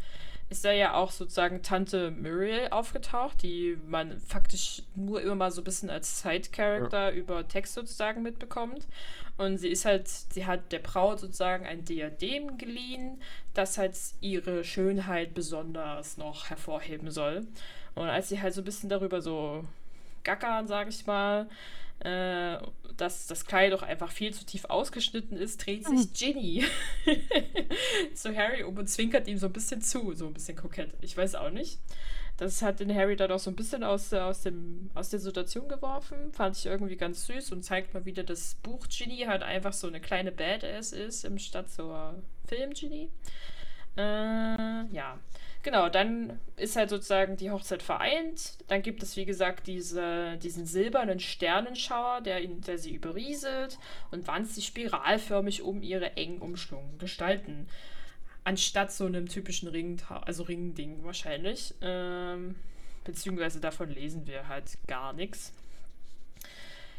ist 0.50 0.64
da 0.64 0.72
ja 0.72 0.94
auch 0.94 1.12
sozusagen 1.12 1.62
Tante 1.62 2.12
Muriel 2.12 2.70
aufgetaucht, 2.72 3.44
die 3.44 3.78
man 3.86 4.18
faktisch 4.20 4.84
nur 4.96 5.22
immer 5.22 5.36
mal 5.36 5.52
so 5.52 5.62
ein 5.62 5.66
bisschen 5.66 5.90
als 5.90 6.22
Side-Character 6.22 7.12
über 7.12 7.48
Text 7.48 7.74
sozusagen 7.74 8.24
mitbekommt. 8.24 8.88
Und 9.38 9.58
sie 9.58 9.68
ist 9.68 9.84
halt, 9.86 10.08
sie 10.08 10.46
hat 10.46 10.72
der 10.72 10.80
Braut 10.80 11.20
sozusagen 11.20 11.66
ein 11.66 11.84
Diadem 11.84 12.58
geliehen, 12.58 13.22
das 13.54 13.78
halt 13.78 13.98
ihre 14.22 14.64
Schönheit 14.64 15.34
besonders 15.34 16.18
noch 16.18 16.50
hervorheben 16.50 17.12
soll. 17.12 17.46
Und 17.94 18.08
als 18.08 18.30
sie 18.30 18.42
halt 18.42 18.54
so 18.54 18.62
ein 18.62 18.66
bisschen 18.66 18.90
darüber 18.90 19.22
so 19.22 19.66
gackern, 20.28 20.68
sag 20.68 20.90
ich 20.90 21.06
mal, 21.08 21.48
äh, 22.00 22.58
dass 22.98 23.26
das 23.28 23.46
Kleid 23.46 23.74
doch 23.74 23.82
einfach 23.82 24.12
viel 24.12 24.34
zu 24.34 24.46
tief 24.46 24.66
ausgeschnitten 24.66 25.38
ist, 25.38 25.66
dreht 25.66 25.86
sich 25.88 26.14
Ginny 26.14 26.64
zu 28.14 28.36
Harry 28.36 28.64
um 28.64 28.78
und 28.78 28.88
zwinkert 28.88 29.28
ihm 29.28 29.38
so 29.38 29.48
ein 29.48 29.54
bisschen 29.54 29.82
zu, 29.82 30.14
so 30.14 30.28
ein 30.28 30.34
bisschen 30.34 30.56
kokett. 30.58 30.92
Ich 31.02 31.16
weiß 31.18 31.36
auch 31.36 31.50
nicht. 31.50 31.80
Das 32.38 32.62
hat 32.62 32.80
den 32.80 32.94
Harry 32.94 33.16
dann 33.16 33.32
auch 33.32 33.40
so 33.40 33.50
ein 33.50 33.56
bisschen 33.56 33.84
aus, 33.84 34.10
der- 34.10 34.26
aus, 34.28 34.42
dem, 34.42 34.92
aus 34.94 35.10
der 35.10 35.20
Situation 35.20 35.68
geworfen. 35.68 36.32
Fand 36.34 36.56
ich 36.56 36.68
irgendwie 36.68 36.96
ganz 36.96 37.26
süß 37.26 37.52
und 37.52 37.64
zeigt 37.64 37.96
mal 37.96 38.06
wieder, 38.06 38.24
dass 38.24 38.56
Buch 38.62 38.86
Ginny 38.90 39.22
halt 39.28 39.42
einfach 39.42 39.74
so 39.74 39.88
eine 39.88 40.00
kleine 40.00 40.32
Badass 40.32 40.92
ist, 40.94 41.26
im 41.26 41.40
Statt 41.40 41.72
zur 41.72 42.14
Film 42.48 42.74
Ginny. 42.74 43.10
Äh, 43.98 44.02
ja. 44.94 45.18
Genau, 45.64 45.90
dann 45.90 46.40
ist 46.56 46.76
halt 46.76 46.90
sozusagen 46.90 47.36
die 47.36 47.52
Hochzeit 47.52 47.84
vereint. 47.84 48.54
Dann 48.68 48.82
gibt 48.82 49.04
es, 49.04 49.18
wie 49.18 49.26
gesagt, 49.26 49.68
diese, 49.68 50.38
diesen 50.38 50.66
silbernen 50.66 51.20
Sternenschauer, 51.20 52.22
der, 52.22 52.42
ihn, 52.42 52.62
der 52.62 52.78
sie 52.78 52.94
überrieselt 52.94 53.78
und 54.12 54.28
wandt 54.28 54.48
sich 54.48 54.66
spiralförmig 54.68 55.62
um 55.64 55.82
ihre 55.82 56.16
eng 56.16 56.40
umschlungenen 56.40 57.00
Gestalten. 57.00 57.68
Anstatt 58.44 58.94
so 58.94 59.06
einem 59.06 59.28
typischen 59.28 59.68
Ring, 59.68 60.02
also 60.10 60.44
Ringding 60.44 61.04
wahrscheinlich. 61.04 61.74
Ähm, 61.82 62.56
beziehungsweise 63.04 63.60
davon 63.60 63.90
lesen 63.90 64.26
wir 64.26 64.48
halt 64.48 64.78
gar 64.88 65.12
nichts. 65.12 65.54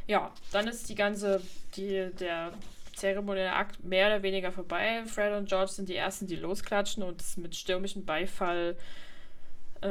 Ja, 0.07 0.33
dann 0.53 0.67
ist 0.69 0.89
die 0.89 0.95
ganze, 0.95 1.43
die, 1.77 2.11
der 2.19 2.53
zeremonielle 2.99 3.53
Akt 3.53 3.83
mehr 3.85 4.09
oder 4.09 4.23
weniger 4.23 4.53
vorbei. 4.53 5.03
Fred 5.07 5.35
und 5.37 5.49
George 5.49 5.73
sind 5.73 5.89
die 5.89 5.97
ersten, 5.97 6.27
die 6.27 6.37
losklatschen 6.37 7.03
und 7.03 7.21
es 7.21 7.37
mit 7.37 7.55
stürmischem 7.55 8.05
Beifall 8.05 8.77
äh, 9.81 9.89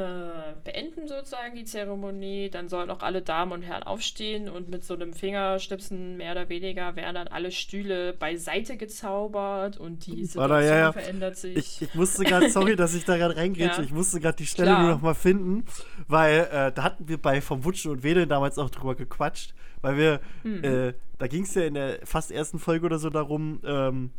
beenden 0.64 1.08
sozusagen 1.08 1.56
die 1.56 1.64
Zeremonie. 1.64 2.50
Dann 2.50 2.68
sollen 2.68 2.90
auch 2.90 3.00
alle 3.00 3.22
Damen 3.22 3.52
und 3.52 3.62
Herren 3.62 3.84
aufstehen 3.84 4.50
und 4.50 4.68
mit 4.68 4.84
so 4.84 4.92
einem 4.92 5.14
Fingerschnipsen 5.14 6.18
mehr 6.18 6.32
oder 6.32 6.50
weniger 6.50 6.94
werden 6.94 7.14
dann 7.14 7.28
alle 7.28 7.50
Stühle 7.50 8.12
beiseite 8.12 8.76
gezaubert 8.76 9.78
und 9.78 10.04
die 10.06 10.26
Situation 10.26 10.50
Warte, 10.50 10.66
ja, 10.66 10.78
ja. 10.78 10.92
verändert 10.92 11.36
sich. 11.38 11.56
Ich, 11.56 11.82
ich 11.82 11.94
musste 11.94 12.24
gerade, 12.24 12.50
sorry, 12.50 12.76
dass 12.76 12.94
ich 12.94 13.06
da 13.06 13.16
gerade 13.16 13.34
reingrätsche, 13.38 13.80
Ja. 13.80 13.86
ich 13.86 13.92
musste 13.92 14.20
gerade 14.20 14.36
die 14.36 14.46
Stelle 14.46 14.68
Klar. 14.72 14.82
nur 14.82 14.92
noch 14.92 15.00
mal 15.00 15.14
finden, 15.14 15.64
weil 16.06 16.40
äh, 16.52 16.70
da 16.70 16.82
hatten 16.82 17.08
wir 17.08 17.16
bei 17.16 17.40
Vom 17.40 17.64
Wutschen 17.64 17.90
und 17.90 18.02
Wedeln 18.02 18.28
damals 18.28 18.58
auch 18.58 18.68
drüber 18.68 18.94
gequatscht, 18.94 19.54
weil 19.82 19.96
wir, 19.96 20.20
Hm. 20.42 20.64
äh, 20.64 20.94
da 21.18 21.26
ging 21.26 21.42
es 21.44 21.54
ja 21.54 21.62
in 21.64 21.74
der 21.74 22.00
fast 22.04 22.30
ersten 22.30 22.58
Folge 22.58 22.86
oder 22.86 22.98
so 22.98 23.10
darum, 23.10 23.60
ähm, 23.64 24.10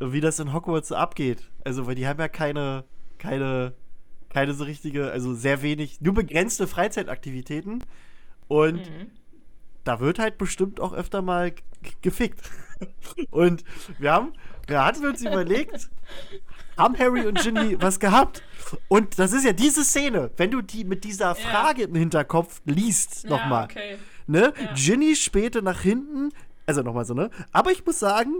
wie 0.00 0.20
das 0.20 0.38
in 0.38 0.52
Hogwarts 0.52 0.88
so 0.88 0.94
abgeht. 0.96 1.50
Also, 1.64 1.86
weil 1.86 1.94
die 1.94 2.06
haben 2.06 2.20
ja 2.20 2.28
keine, 2.28 2.84
keine, 3.18 3.74
keine 4.30 4.54
so 4.54 4.64
richtige, 4.64 5.10
also 5.10 5.34
sehr 5.34 5.62
wenig, 5.62 6.00
nur 6.00 6.14
begrenzte 6.14 6.66
Freizeitaktivitäten 6.66 7.82
und 8.46 8.76
Mhm. 8.88 9.10
da 9.84 10.00
wird 10.00 10.18
halt 10.18 10.38
bestimmt 10.38 10.80
auch 10.80 10.92
öfter 10.92 11.22
mal 11.22 11.52
gefickt. 12.02 12.40
Und 13.32 13.64
wir 13.98 14.12
haben, 14.12 14.32
wir 14.68 14.84
hatten 14.84 15.04
uns 15.04 15.20
überlegt, 15.22 15.90
haben 16.76 16.96
Harry 16.96 17.26
und 17.26 17.40
Ginny 17.42 17.76
was 17.82 17.98
gehabt? 17.98 18.42
Und 18.86 19.18
das 19.18 19.32
ist 19.32 19.44
ja 19.44 19.52
diese 19.52 19.82
Szene, 19.82 20.30
wenn 20.36 20.52
du 20.52 20.60
die 20.62 20.84
mit 20.84 21.02
dieser 21.02 21.34
Frage 21.34 21.84
im 21.84 21.94
Hinterkopf 21.96 22.60
liest, 22.66 23.24
Ja, 23.24 23.30
nochmal. 23.30 23.64
okay. 23.64 23.96
Ne? 24.28 24.52
Ja. 24.60 24.72
Ginny 24.74 25.16
spähte 25.16 25.62
nach 25.62 25.80
hinten, 25.80 26.30
also 26.66 26.82
nochmal 26.82 27.04
so, 27.04 27.14
ne? 27.14 27.30
Aber 27.50 27.72
ich 27.72 27.84
muss 27.84 27.98
sagen, 27.98 28.32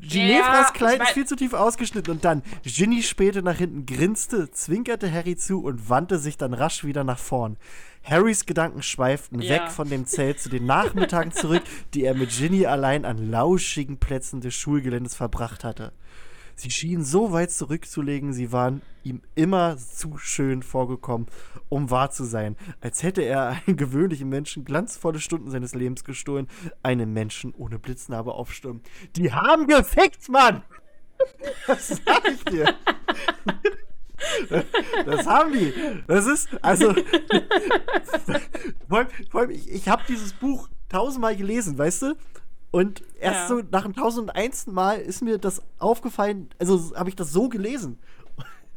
Ginevras 0.00 0.68
Ja, 0.68 0.72
Kleid 0.74 1.00
ist 1.02 1.10
viel 1.10 1.26
zu 1.26 1.36
tief 1.36 1.54
ausgeschnitten 1.54 2.12
und 2.12 2.24
dann 2.24 2.42
Ginny 2.64 3.02
spähte 3.02 3.42
nach 3.42 3.56
hinten, 3.56 3.86
grinste, 3.86 4.50
zwinkerte 4.50 5.10
Harry 5.10 5.36
zu 5.36 5.62
und 5.62 5.88
wandte 5.88 6.18
sich 6.18 6.36
dann 6.36 6.52
rasch 6.54 6.84
wieder 6.84 7.04
nach 7.04 7.18
vorn. 7.18 7.56
Harrys 8.04 8.46
Gedanken 8.46 8.82
schweiften 8.82 9.40
Ja. 9.40 9.54
weg 9.54 9.70
von 9.70 9.88
dem 9.88 10.06
Zelt 10.06 10.40
zu 10.40 10.48
den 10.48 10.66
Nachmittagen 10.66 11.32
zurück, 11.32 11.62
die 11.94 12.04
er 12.04 12.14
mit 12.14 12.30
Ginny 12.30 12.66
allein 12.66 13.04
an 13.04 13.30
lauschigen 13.30 13.98
Plätzen 13.98 14.40
des 14.40 14.54
Schulgeländes 14.54 15.14
verbracht 15.14 15.64
hatte. 15.64 15.92
Sie 16.58 16.70
schienen 16.70 17.04
so 17.04 17.32
weit 17.32 17.50
zurückzulegen, 17.50 18.32
sie 18.32 18.50
waren 18.50 18.80
ihm 19.04 19.20
immer 19.34 19.76
zu 19.76 20.16
schön 20.16 20.62
vorgekommen, 20.62 21.28
um 21.68 21.90
wahr 21.90 22.10
zu 22.10 22.24
sein, 22.24 22.56
als 22.80 23.02
hätte 23.02 23.20
er 23.22 23.60
einen 23.66 23.76
gewöhnlichen 23.76 24.30
Menschen 24.30 24.64
glanzvolle 24.64 25.20
Stunden 25.20 25.50
seines 25.50 25.74
Lebens 25.74 26.02
gestohlen, 26.02 26.48
einem 26.82 27.12
Menschen 27.12 27.54
ohne 27.54 27.78
Blitznarbe 27.78 28.32
aufstürmen. 28.32 28.82
Die 29.16 29.32
haben 29.32 29.66
gefickt, 29.66 30.28
Mann! 30.28 30.62
Das 31.66 31.88
sag 31.88 32.30
ich 32.30 32.44
dir. 32.44 32.74
Das 35.04 35.26
haben 35.26 35.52
die. 35.52 35.72
Das 36.06 36.26
ist, 36.26 36.48
also. 36.62 36.94
vor 38.88 39.40
allem 39.40 39.50
ich, 39.50 39.70
ich 39.70 39.88
habe 39.88 40.02
dieses 40.08 40.32
Buch 40.32 40.68
tausendmal 40.88 41.36
gelesen, 41.36 41.76
weißt 41.78 42.02
du? 42.02 42.14
Und 42.70 43.02
erst 43.18 43.40
Ja. 43.40 43.48
so 43.48 43.62
nach 43.70 43.82
dem 43.84 43.94
tausendeinsten 43.94 44.74
Mal 44.74 44.98
ist 44.98 45.22
mir 45.22 45.38
das 45.38 45.62
aufgefallen, 45.78 46.48
also 46.58 46.94
habe 46.96 47.08
ich 47.08 47.16
das 47.16 47.32
so 47.32 47.48
gelesen. 47.48 47.98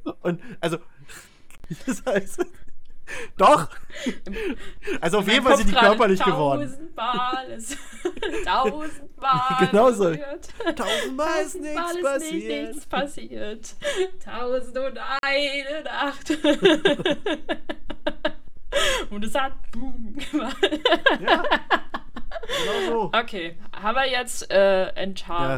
Und 0.21 0.41
also. 0.59 0.77
Das 1.85 2.03
heißt, 2.03 2.45
doch! 3.37 3.69
Also 5.01 5.19
auf 5.19 5.27
jeden 5.27 5.43
Fall 5.45 5.57
sind 5.57 5.69
die 5.69 5.75
körperlich 5.75 6.23
geworden. 6.23 6.61
Tausendmal 6.95 7.47
ist 7.51 7.77
tausendmal 8.45 9.67
Genau 9.69 9.91
so. 9.91 10.15
Tausendmal 10.75 11.41
ist 11.43 11.55
Tausendmal 11.55 11.93
nichts 11.93 11.95
ist 11.95 12.01
passiert. 12.03 12.67
nichts 12.69 12.85
passiert. 12.87 13.75
Tausend 14.23 14.77
und 14.77 14.97
eine 15.21 15.83
Nacht. 15.83 16.31
und 19.11 19.25
es 19.25 19.35
hat 19.35 19.53
Boom 19.71 20.15
gemacht. 20.31 20.79
Ja. 21.21 21.43
Genau 22.49 22.91
so. 23.11 23.17
Okay, 23.17 23.57
haben 23.79 23.95
wir 23.95 24.09
jetzt 24.09 24.49
äh, 24.51 24.85
Ja. 24.85 24.91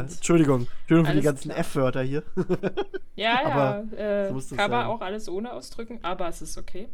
Entschuldigung 0.00 0.66
für 0.86 0.90
die 0.90 1.06
Alles 1.08 1.24
ganzen 1.24 1.48
klar. 1.50 1.58
F-Wörter 1.58 2.02
hier. 2.02 2.22
Ja, 3.14 3.42
ja, 3.42 3.44
Aber 3.44 3.92
äh, 3.98 4.28
so 4.28 4.34
muss 4.34 4.48
das 4.48 4.56
kann 4.58 4.70
man 4.70 4.80
sein. 4.80 4.90
auch 4.90 5.00
alles 5.02 5.28
ohne 5.28 5.52
ausdrücken, 5.52 5.98
aber 6.02 6.28
es 6.28 6.40
ist 6.40 6.56
okay. 6.56 6.88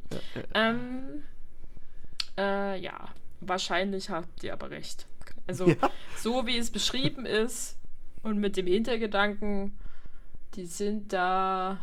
Ähm, 0.52 1.22
äh, 2.36 2.78
ja, 2.80 3.08
wahrscheinlich 3.40 4.10
habt 4.10 4.42
ihr 4.42 4.52
aber 4.52 4.70
recht. 4.70 5.06
Also, 5.46 5.68
Ja. 5.68 5.76
so 6.16 6.44
wie 6.46 6.58
es 6.58 6.70
beschrieben 6.72 7.24
ist 7.24 7.78
und 8.24 8.38
mit 8.38 8.56
dem 8.56 8.66
Hintergedanken, 8.66 9.78
die 10.56 10.66
sind 10.66 11.12
da. 11.12 11.78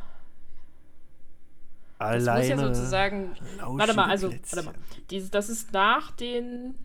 Das 1.98 2.28
Alleine. 2.28 2.40
muss 2.42 2.50
ja 2.50 2.58
sozusagen. 2.74 3.36
Warte 3.62 3.94
mal, 3.94 4.10
also, 4.10 4.30
warte 4.32 4.64
mal. 4.64 4.76
Dieses, 5.10 5.32
das 5.32 5.48
ist 5.48 5.72
nach 5.72 6.12
den. 6.12 6.76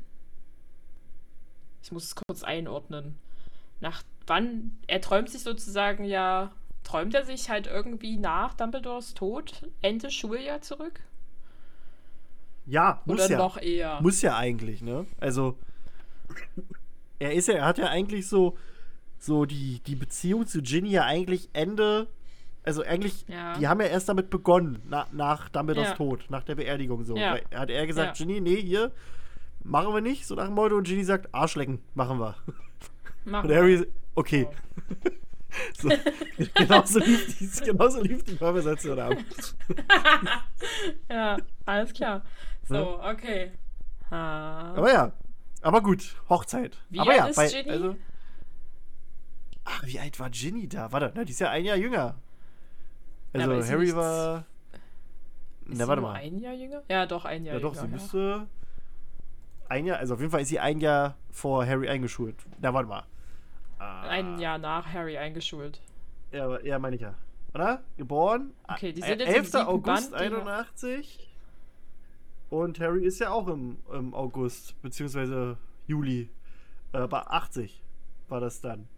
Ich 1.82 1.92
muss 1.92 2.04
es 2.04 2.14
kurz 2.14 2.42
einordnen. 2.42 3.16
Nach 3.80 4.02
wann. 4.26 4.78
Er 4.86 5.00
träumt 5.00 5.30
sich 5.30 5.42
sozusagen 5.42 6.04
ja. 6.04 6.52
Träumt 6.82 7.14
er 7.14 7.24
sich 7.24 7.50
halt 7.50 7.66
irgendwie 7.66 8.16
nach 8.16 8.54
Dumbledores 8.54 9.14
Tod 9.14 9.68
Ende 9.82 10.10
Schuljahr 10.10 10.62
zurück? 10.62 11.00
Ja, 12.66 13.02
muss 13.04 13.16
Oder 13.20 13.30
ja. 13.30 13.38
noch 13.38 13.60
eher? 13.60 14.00
Muss 14.00 14.22
ja 14.22 14.36
eigentlich, 14.36 14.80
ne? 14.80 15.06
Also, 15.18 15.58
er 17.18 17.32
ist 17.34 17.48
ja, 17.48 17.54
er 17.54 17.64
hat 17.66 17.78
ja 17.78 17.86
eigentlich 17.88 18.28
so, 18.28 18.56
so 19.18 19.44
die, 19.44 19.80
die 19.86 19.96
Beziehung 19.96 20.46
zu 20.46 20.62
Ginny 20.62 20.90
ja 20.90 21.04
eigentlich 21.04 21.48
Ende, 21.52 22.06
also 22.62 22.82
eigentlich, 22.82 23.26
Ja. 23.28 23.58
die 23.58 23.66
haben 23.66 23.80
ja 23.80 23.88
erst 23.88 24.08
damit 24.08 24.30
begonnen, 24.30 24.80
na, 24.88 25.06
nach 25.12 25.48
Dumbledores 25.48 25.90
Ja. 25.90 25.96
Tod, 25.96 26.26
nach 26.30 26.44
der 26.44 26.54
Beerdigung 26.54 27.04
so. 27.04 27.16
Ja. 27.16 27.38
Hat 27.52 27.70
er 27.70 27.86
gesagt. 27.86 28.16
Ginny, 28.16 28.40
nee, 28.40 28.60
hier, 28.62 28.92
machen 29.64 29.94
wir 29.94 30.00
nicht, 30.00 30.26
so 30.26 30.34
nach 30.34 30.46
dem 30.46 30.54
Motto, 30.54 30.76
und 30.76 30.84
Ginny 30.86 31.04
sagt, 31.04 31.34
Arschlecken, 31.34 31.80
machen 31.94 32.18
wir. 32.18 32.34
Machen 33.24 33.50
Und 33.50 33.56
Harry, 33.56 33.86
okay. 34.14 34.48
wir. 34.50 35.10
So, 35.76 35.88
genauso, 36.54 37.00
lief 37.00 37.36
die, 37.38 37.64
genauso 37.64 38.00
lief 38.02 38.22
die 38.22 38.36
Konversation 38.36 38.98
ab. 39.00 39.14
Ja, 41.10 41.38
alles 41.66 41.92
klar. 41.92 42.22
So, 42.68 43.00
okay. 43.02 43.50
Ah. 44.10 44.74
Aber 44.76 44.92
ja, 44.92 45.12
aber 45.60 45.82
gut, 45.82 46.14
Hochzeit. 46.28 46.78
Wie 46.88 47.00
aber 47.00 47.10
alt 47.10 47.18
ja, 47.18 47.26
ist 47.26 47.36
bei, 47.36 47.48
Ginny? 47.48 47.70
Also, 47.70 47.96
ach, 49.64 49.82
wie 49.84 49.98
alt 49.98 50.20
war 50.20 50.30
Ginny 50.30 50.68
da? 50.68 50.92
Warte, 50.92 51.12
na, 51.16 51.24
die 51.24 51.32
ist 51.32 51.40
ja 51.40 51.50
ein 51.50 51.64
Jahr 51.64 51.76
jünger. 51.76 52.14
Ja, 53.34 53.48
Also 53.48 53.72
Harry 53.72 53.94
war. 53.94 54.44
Na, 55.64 55.74
sie 55.76 55.88
warte 55.88 56.02
mal. 56.02 56.14
ein 56.14 56.38
Jahr 56.38 56.54
jünger? 56.54 56.82
Ja, 56.88 57.06
doch, 57.06 57.24
ein 57.24 57.44
Jahr 57.44 57.56
Ja, 57.56 57.60
doch, 57.60 57.74
jünger. 57.74 57.86
sie 57.86 57.90
ja. 57.90 57.92
müsste. 57.92 58.46
Ein 59.70 59.86
Jahr, 59.86 59.98
also 59.98 60.14
auf 60.14 60.20
jeden 60.20 60.32
Fall 60.32 60.40
ist 60.40 60.48
sie 60.48 60.58
ein 60.58 60.80
Jahr 60.80 61.16
vor 61.30 61.64
Harry 61.64 61.88
eingeschult. 61.88 62.34
Na, 62.60 62.74
warte 62.74 62.88
mal. 62.88 63.04
Ah, 63.78 64.02
Ein 64.08 64.38
Jahr 64.40 64.58
nach 64.58 64.92
Harry 64.92 65.16
eingeschult. 65.16 65.80
Ja, 66.32 66.58
ja 66.60 66.78
meine 66.80 66.96
ich 66.96 67.02
ja. 67.02 67.14
Oder? 67.54 67.80
Geboren? 67.96 68.52
Okay, 68.66 68.92
die 68.92 69.00
äh, 69.00 69.06
sind 69.06 69.20
jetzt 69.20 69.28
im 69.28 69.34
11. 69.36 69.44
siebten 69.46 69.66
August 69.68 70.10
Band, 70.10 70.22
die- 70.22 70.34
81. 70.36 71.34
Und 72.50 72.80
Harry 72.80 73.04
ist 73.06 73.20
ja 73.20 73.30
auch 73.30 73.46
im, 73.46 73.78
im 73.92 74.12
August, 74.12 74.74
beziehungsweise 74.82 75.56
Juli. 75.86 76.28
Äh, 76.92 76.98
Aber 76.98 77.32
80 77.32 77.80
war 78.28 78.40
das 78.40 78.60
dann. 78.60 78.88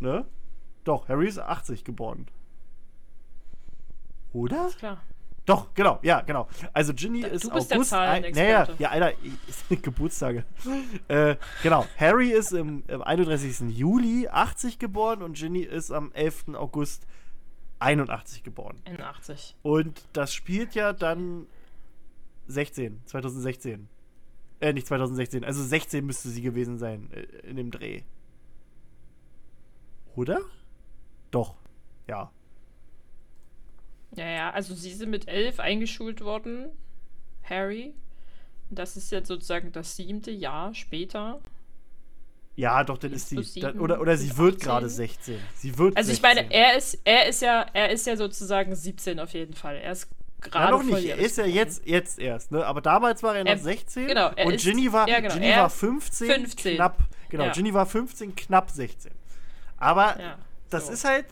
Ne? 0.00 0.26
Doch, 0.82 1.08
Harry 1.08 1.28
ist 1.28 1.38
80 1.38 1.84
geboren. 1.84 2.26
Oder? 4.32 4.62
Alles 4.62 4.76
klar. 4.78 5.00
Doch, 5.44 5.74
genau, 5.74 5.98
ja, 6.02 6.20
genau. 6.20 6.46
Also 6.72 6.94
Ginny 6.94 7.22
ist 7.22 7.44
du 7.44 7.50
bist 7.50 7.70
der 7.70 7.78
August. 7.78 7.92
ein- 7.92 8.22
Zahlenexperte. 8.22 8.72
naja, 8.72 8.78
ja, 8.78 8.90
Alter, 8.90 9.12
ich- 9.68 9.82
Geburtstage. 9.82 10.44
äh, 11.08 11.34
genau, 11.64 11.84
Harry 11.98 12.30
ist 12.30 12.52
im, 12.52 12.84
im 12.86 13.02
31. 13.02 13.68
Juli 13.76 14.28
80 14.28 14.78
geboren 14.78 15.20
und 15.22 15.36
Ginny 15.36 15.62
ist 15.62 15.90
am 15.90 16.12
11. 16.12 16.54
August 16.54 17.06
81 17.80 18.44
geboren. 18.44 18.80
81. 18.84 19.56
Und 19.62 20.04
das 20.12 20.32
spielt 20.32 20.76
ja 20.76 20.92
dann 20.92 21.46
16, 22.46 23.00
2016. 23.06 23.88
Äh, 24.60 24.72
nicht 24.74 24.86
2016, 24.86 25.44
also 25.44 25.60
16 25.64 26.06
müsste 26.06 26.28
sie 26.28 26.40
gewesen 26.42 26.78
sein 26.78 27.10
äh, 27.12 27.22
in 27.48 27.56
dem 27.56 27.72
Dreh. 27.72 28.02
Oder? 30.14 30.40
Doch, 31.32 31.56
ja. 32.06 32.30
Ja, 34.14 34.26
ja, 34.28 34.50
also 34.50 34.74
sie 34.74 34.92
sind 34.92 35.10
mit 35.10 35.28
elf 35.28 35.58
eingeschult 35.60 36.20
worden, 36.22 36.66
Harry. 37.42 37.94
Das 38.70 38.96
ist 38.96 39.10
jetzt 39.12 39.28
sozusagen 39.28 39.72
das 39.72 39.96
siebte 39.96 40.30
Jahr 40.30 40.74
später. 40.74 41.40
Ja, 42.54 42.84
doch, 42.84 42.98
dann 42.98 43.12
ist 43.12 43.30
sie. 43.30 43.60
Dann, 43.60 43.80
oder 43.80 44.00
oder 44.00 44.16
sie 44.16 44.36
wird 44.36 44.56
18. 44.56 44.66
gerade 44.66 44.88
16. 44.90 45.38
Sie 45.56 45.78
wird 45.78 45.96
Also 45.96 46.12
ich 46.12 46.20
16. 46.20 46.36
meine, 46.44 46.52
er 46.54 46.76
ist, 46.76 46.98
er 47.04 47.26
ist 47.26 47.40
ja, 47.40 47.66
er 47.72 47.90
ist 47.90 48.06
ja 48.06 48.16
sozusagen 48.16 48.74
17 48.74 49.18
auf 49.20 49.32
jeden 49.32 49.54
Fall. 49.54 49.76
Er 49.76 49.92
ist 49.92 50.08
Ja, 50.44 50.48
gerade 50.50 50.72
noch 50.72 50.82
nicht. 50.82 51.06
Er 51.08 51.16
ist 51.16 51.38
ja 51.38 51.46
jetzt, 51.46 51.86
jetzt 51.86 52.18
erst, 52.18 52.52
ne? 52.52 52.66
Aber 52.66 52.82
damals 52.82 53.22
war 53.22 53.34
er 53.36 53.44
noch 53.44 53.50
Er- 53.50 53.58
16. 53.58 54.06
genau, 54.06 54.30
er 54.36 54.44
und 54.46 54.54
ist- 54.54 54.64
Ginny 54.64 54.92
war, 54.92 55.08
ja, 55.08 55.20
genau, 55.20 55.32
Ginny 55.34 55.50
war 55.50 55.66
ist 55.68 55.76
15, 55.76 56.26
15. 56.28 56.74
knapp. 56.76 56.98
Genau, 57.30 57.44
Ja. 57.44 57.52
Ginny 57.52 57.72
war 57.72 57.86
15, 57.86 58.34
knapp 58.36 58.70
16. 58.70 59.12
Aber 59.78 60.20
Ja, 60.20 60.38
das 60.68 60.88
so. 60.88 60.92
ist 60.92 61.04
halt, 61.06 61.26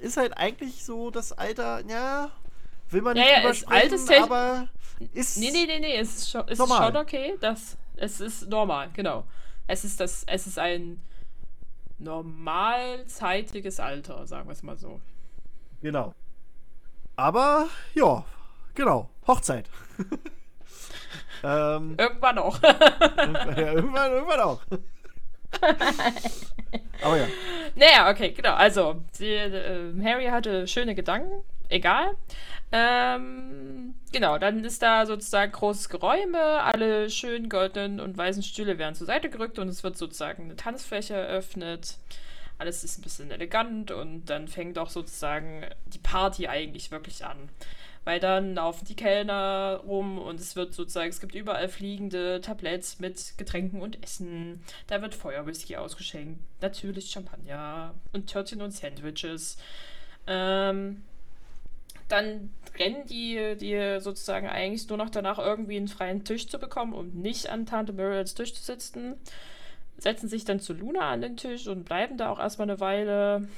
ist 0.00 0.16
halt 0.16 0.36
eigentlich 0.36 0.84
so 0.84 1.10
das 1.10 1.32
Alter, 1.32 1.82
ja, 1.88 2.30
will 2.90 3.02
man 3.02 3.16
Ja, 3.16 3.22
nicht 3.22 3.32
ja, 3.42 3.50
ist 3.50 3.60
sprechen, 3.60 4.22
aber 4.22 4.68
ist 5.12 5.36
Nee, 5.38 5.50
nee, 5.50 5.66
nee, 5.66 5.78
nee, 5.80 5.96
es 5.96 6.16
ist 6.16 6.30
schon, 6.30 6.42
es 6.48 6.58
ist 6.58 6.68
schon 6.68 6.96
okay. 6.96 7.36
Das, 7.40 7.76
es 7.96 8.20
ist 8.20 8.48
normal, 8.48 8.90
genau. 8.92 9.24
Es 9.66 9.84
ist, 9.84 10.00
das, 10.00 10.24
es 10.26 10.46
ist 10.46 10.58
ein 10.58 11.00
normalzeitiges 11.98 13.78
Alter, 13.78 14.26
sagen 14.26 14.48
wir 14.48 14.52
es 14.52 14.62
mal 14.62 14.76
so. 14.76 15.00
Genau. 15.80 16.14
Aber, 17.16 17.68
ja, 17.94 18.24
genau. 18.74 19.10
Hochzeit. 19.26 19.68
ähm, 21.42 21.94
Irgendwann 21.98 22.38
auch. 22.38 22.60
ja, 22.62 23.72
irgendwann, 23.72 24.12
irgendwann 24.12 24.40
auch. 24.40 24.60
Aber 27.02 27.18
ja. 27.18 27.26
naja, 27.74 28.10
okay, 28.10 28.32
genau. 28.32 28.54
Also, 28.54 29.02
die, 29.18 29.32
äh, 29.32 29.92
Harry 30.02 30.26
hatte 30.26 30.66
schöne 30.66 30.94
Gedanken. 30.94 31.42
Egal. 31.68 32.16
Ähm, 32.72 33.94
genau, 34.12 34.38
dann 34.38 34.64
ist 34.64 34.82
da 34.82 35.06
sozusagen 35.06 35.52
großes 35.52 35.88
Geräume. 35.88 36.40
Alle 36.40 37.10
schönen 37.10 37.48
goldenen 37.48 38.00
und 38.00 38.16
weißen 38.16 38.42
Stühle 38.42 38.78
werden 38.78 38.94
zur 38.94 39.06
Seite 39.06 39.28
gerückt 39.30 39.58
und 39.58 39.68
es 39.68 39.82
wird 39.82 39.96
sozusagen 39.96 40.44
eine 40.44 40.56
Tanzfläche 40.56 41.14
eröffnet. 41.14 41.96
Alles 42.58 42.84
ist 42.84 42.98
ein 42.98 43.02
bisschen 43.02 43.30
elegant 43.30 43.90
und 43.90 44.26
dann 44.26 44.46
fängt 44.46 44.78
auch 44.78 44.90
sozusagen 44.90 45.64
die 45.86 45.98
Party 45.98 46.46
eigentlich 46.46 46.90
wirklich 46.90 47.24
an. 47.24 47.48
Weil 48.04 48.18
dann 48.18 48.54
laufen 48.54 48.86
die 48.86 48.96
Kellner 48.96 49.82
rum 49.86 50.18
und 50.18 50.40
es 50.40 50.56
wird 50.56 50.72
sozusagen, 50.72 51.10
es 51.10 51.20
gibt 51.20 51.34
überall 51.34 51.68
fliegende 51.68 52.40
Tabletts 52.40 52.98
mit 52.98 53.34
Getränken 53.36 53.82
und 53.82 54.02
Essen. 54.02 54.62
Da 54.86 55.02
wird 55.02 55.14
Feuerwhisky 55.14 55.76
ausgeschenkt. 55.76 56.40
Natürlich 56.62 57.10
Champagner 57.10 57.94
und 58.12 58.28
Törtchen 58.28 58.62
und 58.62 58.72
Sandwiches. 58.72 59.58
Ähm, 60.26 61.02
dann 62.08 62.50
rennen 62.78 63.06
die, 63.06 63.56
die 63.56 64.00
sozusagen 64.00 64.48
eigentlich 64.48 64.88
nur 64.88 64.98
noch 64.98 65.10
danach 65.10 65.38
irgendwie 65.38 65.76
einen 65.76 65.88
freien 65.88 66.24
Tisch 66.24 66.48
zu 66.48 66.58
bekommen, 66.58 66.92
um 66.92 67.10
nicht 67.10 67.50
an 67.50 67.66
Tante 67.66 67.92
Muriels 67.92 68.34
Tisch 68.34 68.54
zu 68.54 68.62
sitzen. 68.62 69.16
Setzen 69.98 70.28
sich 70.28 70.44
dann 70.44 70.60
zu 70.60 70.72
Luna 70.72 71.10
an 71.10 71.20
den 71.20 71.36
Tisch 71.36 71.66
und 71.66 71.84
bleiben 71.84 72.16
da 72.16 72.30
auch 72.30 72.38
erstmal 72.38 72.70
eine 72.70 72.80
Weile. 72.80 73.48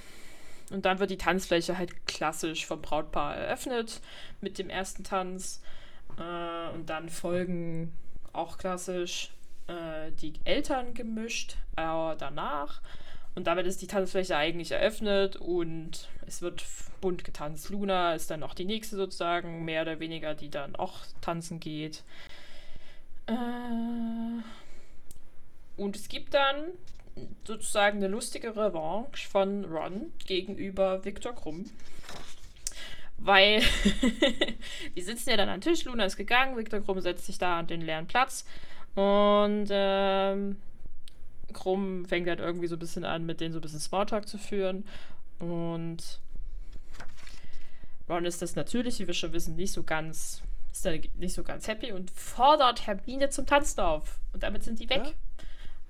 Und 0.73 0.87
dann 0.87 0.99
wird 0.99 1.11
die 1.11 1.19
Tanzfläche 1.19 1.77
halt 1.77 2.07
klassisch 2.07 2.67
vom 2.67 2.81
Brautpaar 2.81 3.37
eröffnet 3.37 4.01
mit 4.41 4.59
dem 4.59 4.71
ersten 4.71 5.05
Tanz. 5.05 5.63
Äh, 6.19 6.75
und 6.75 6.89
dann 6.89 7.09
folgen 7.09 7.93
auch 8.33 8.57
klassisch 8.57 9.31
äh, 9.67 10.11
die 10.21 10.33
Eltern 10.45 10.95
gemischt 10.95 11.57
äh, 11.77 12.17
danach. 12.17 12.81
Und 13.35 13.47
damit 13.47 13.67
ist 13.67 13.81
die 13.83 13.87
Tanzfläche 13.87 14.37
eigentlich 14.37 14.73
eröffnet 14.73 15.37
und 15.37 16.09
es 16.27 16.43
wird 16.43 16.65
bunt 17.01 17.25
getanzt. 17.25 17.71
Luna 17.71 18.15
ist 18.15 18.31
dann 18.31 18.43
auch 18.43 18.55
die 18.55 18.65
nächste 18.65 18.97
sozusagen, 18.97 19.65
mehr 19.65 19.83
oder 19.83 20.01
weniger, 20.01 20.35
die 20.35 20.51
dann 20.51 20.77
auch 20.77 21.01
tanzen 21.21 21.61
geht. 21.61 22.03
Äh, 23.27 23.33
und 25.77 25.97
es 25.97 26.09
gibt 26.09 26.35
dann 26.35 26.73
sozusagen 27.45 27.99
eine 27.99 28.09
lustige 28.09 28.57
Revanche 28.57 29.29
von 29.29 29.65
Ron 29.65 30.13
gegenüber 30.27 31.05
Viktor 31.05 31.35
Krumm. 31.35 31.71
Weil 33.19 33.63
die 34.97 35.03
sitzen 35.03 35.31
ja 35.31 35.37
dann 35.37 35.49
am 35.49 35.61
Tisch, 35.61 35.85
Luna 35.85 36.05
ist 36.05 36.17
gegangen, 36.17 36.57
Viktor 36.57 36.81
Krumm 36.81 37.01
setzt 37.01 37.27
sich 37.27 37.39
da 37.39 37.61
an 37.61 37.67
den 37.67 37.83
leeren 37.83 38.07
Platz 38.07 38.45
und 38.95 39.69
ähm, 39.71 40.57
Krumm 41.53 42.05
fängt 42.05 42.29
halt 42.29 42.41
irgendwie 42.41 42.67
so 42.67 42.77
ein 42.77 42.81
bisschen 42.81 43.05
an, 43.05 43.25
mit 43.25 43.41
denen 43.41 43.53
so 43.53 43.59
ein 43.59 43.63
bisschen 43.63 43.81
Smalltalk 43.81 44.29
zu 44.29 44.39
führen. 44.39 44.85
Und 45.39 46.21
Ron 48.09 48.25
ist 48.25 48.43
das 48.43 48.57
natürlich, 48.57 48.99
wie 48.99 49.07
wir 49.07 49.15
schon 49.15 49.33
wissen, 49.33 49.57
nicht 49.57 49.73
so 49.73 49.83
ganz, 49.83 50.43
ist 50.73 50.85
da 50.85 50.93
nicht 51.19 51.35
so 51.35 51.43
ganz 51.43 51.69
happy 51.69 51.93
und 51.93 52.11
fordert 52.11 52.87
Hermine 52.87 53.31
zum 53.31 53.47
Tanzen 53.47 53.81
auf. 53.81 54.19
Und 54.33 54.43
damit 54.43 54.63
sind 54.63 54.81
die 54.81 54.89
weg. 54.89 55.03
Ja. 55.05 55.13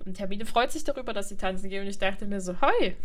Und 0.05 0.19
Hermine 0.19 0.47
freut 0.47 0.73
sich 0.73 0.85
darüber, 0.85 1.13
dass 1.13 1.29
sie 1.29 1.37
tanzen 1.37 1.69
gehen. 1.69 1.83
Und 1.83 1.89
ich 1.89 1.99
dachte 1.99 2.27
mir 2.27 2.41
so, 2.41 2.55
hey, 2.61 2.97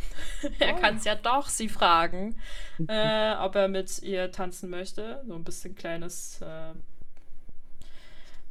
er 0.60 0.74
kann 0.74 0.98
es 0.98 1.06
ja 1.06 1.16
doch 1.16 1.48
sie 1.48 1.70
fragen, 1.70 2.36
äh, 2.88 3.36
ob 3.36 3.56
er 3.56 3.68
mit 3.68 4.02
ihr 4.02 4.32
tanzen 4.32 4.70
möchte. 4.70 5.22
So 5.28 5.36
ein 5.36 5.44
bisschen 5.44 5.76
kleines, 5.76 6.42
äh, 6.42 6.74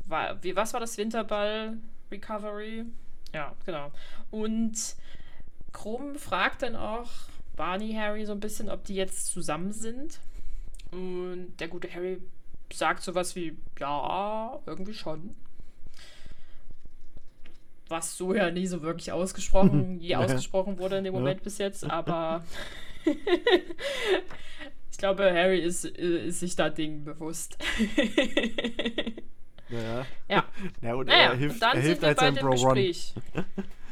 war, 0.07 0.43
wie, 0.43 0.55
was 0.55 0.73
war 0.73 0.81
das 0.81 0.97
Winterball 0.97 1.77
Recovery? 2.11 2.85
Ja, 3.33 3.55
genau. 3.65 3.91
Und 4.31 4.77
Krumm 5.73 6.17
fragt 6.17 6.63
dann 6.63 6.77
auch 6.77 7.11
Barney 7.57 7.93
Harry 7.95 8.25
so 8.25 8.33
ein 8.33 8.41
bisschen, 8.41 8.71
ob 8.71 8.85
die 8.85 8.95
jetzt 8.95 9.27
zusammen 9.27 9.73
sind. 9.73 10.21
Und 10.93 11.57
der 11.59 11.69
gute 11.69 11.93
Harry 11.93 12.23
sagt 12.73 13.03
sowas 13.03 13.35
wie, 13.35 13.57
ja, 13.79 14.61
irgendwie 14.67 14.95
schon. 14.95 15.35
Was 17.89 18.17
so 18.17 18.35
ja 18.35 18.51
nie 18.51 18.67
so 18.67 18.83
wirklich 18.83 19.13
ausgesprochen, 19.13 20.01
je 20.01 20.11
Ja. 20.11 20.19
ausgesprochen 20.19 20.79
wurde 20.79 20.99
in 20.99 21.05
dem 21.05 21.15
Ja. 21.15 21.21
Moment 21.21 21.43
bis 21.43 21.59
jetzt, 21.59 21.85
aber 21.91 22.45
ich 24.91 24.99
glaube, 24.99 25.25
Harry 25.33 25.61
ist, 25.61 25.85
ist 25.85 26.41
sich 26.41 26.57
da 26.57 26.69
Dingen 26.71 27.05
bewusst. 27.05 27.57
Ja. 29.69 30.07
Ja. 30.29 30.45
ja 30.81 30.95
und 30.95 31.07
Naja, 31.07 31.31
er 31.33 31.37
hilft, 31.37 31.55
und 31.57 31.63
dann 31.63 31.77
er 31.77 31.83
sind 31.83 31.87
hilft 31.87 32.03
wir 32.03 32.09
als 32.09 32.17
bei 32.19 32.25
sein 32.27 32.35
dem 32.35 32.43
Bro 32.47 32.51
Ron. 32.55 32.75
Gespräch. 32.75 33.15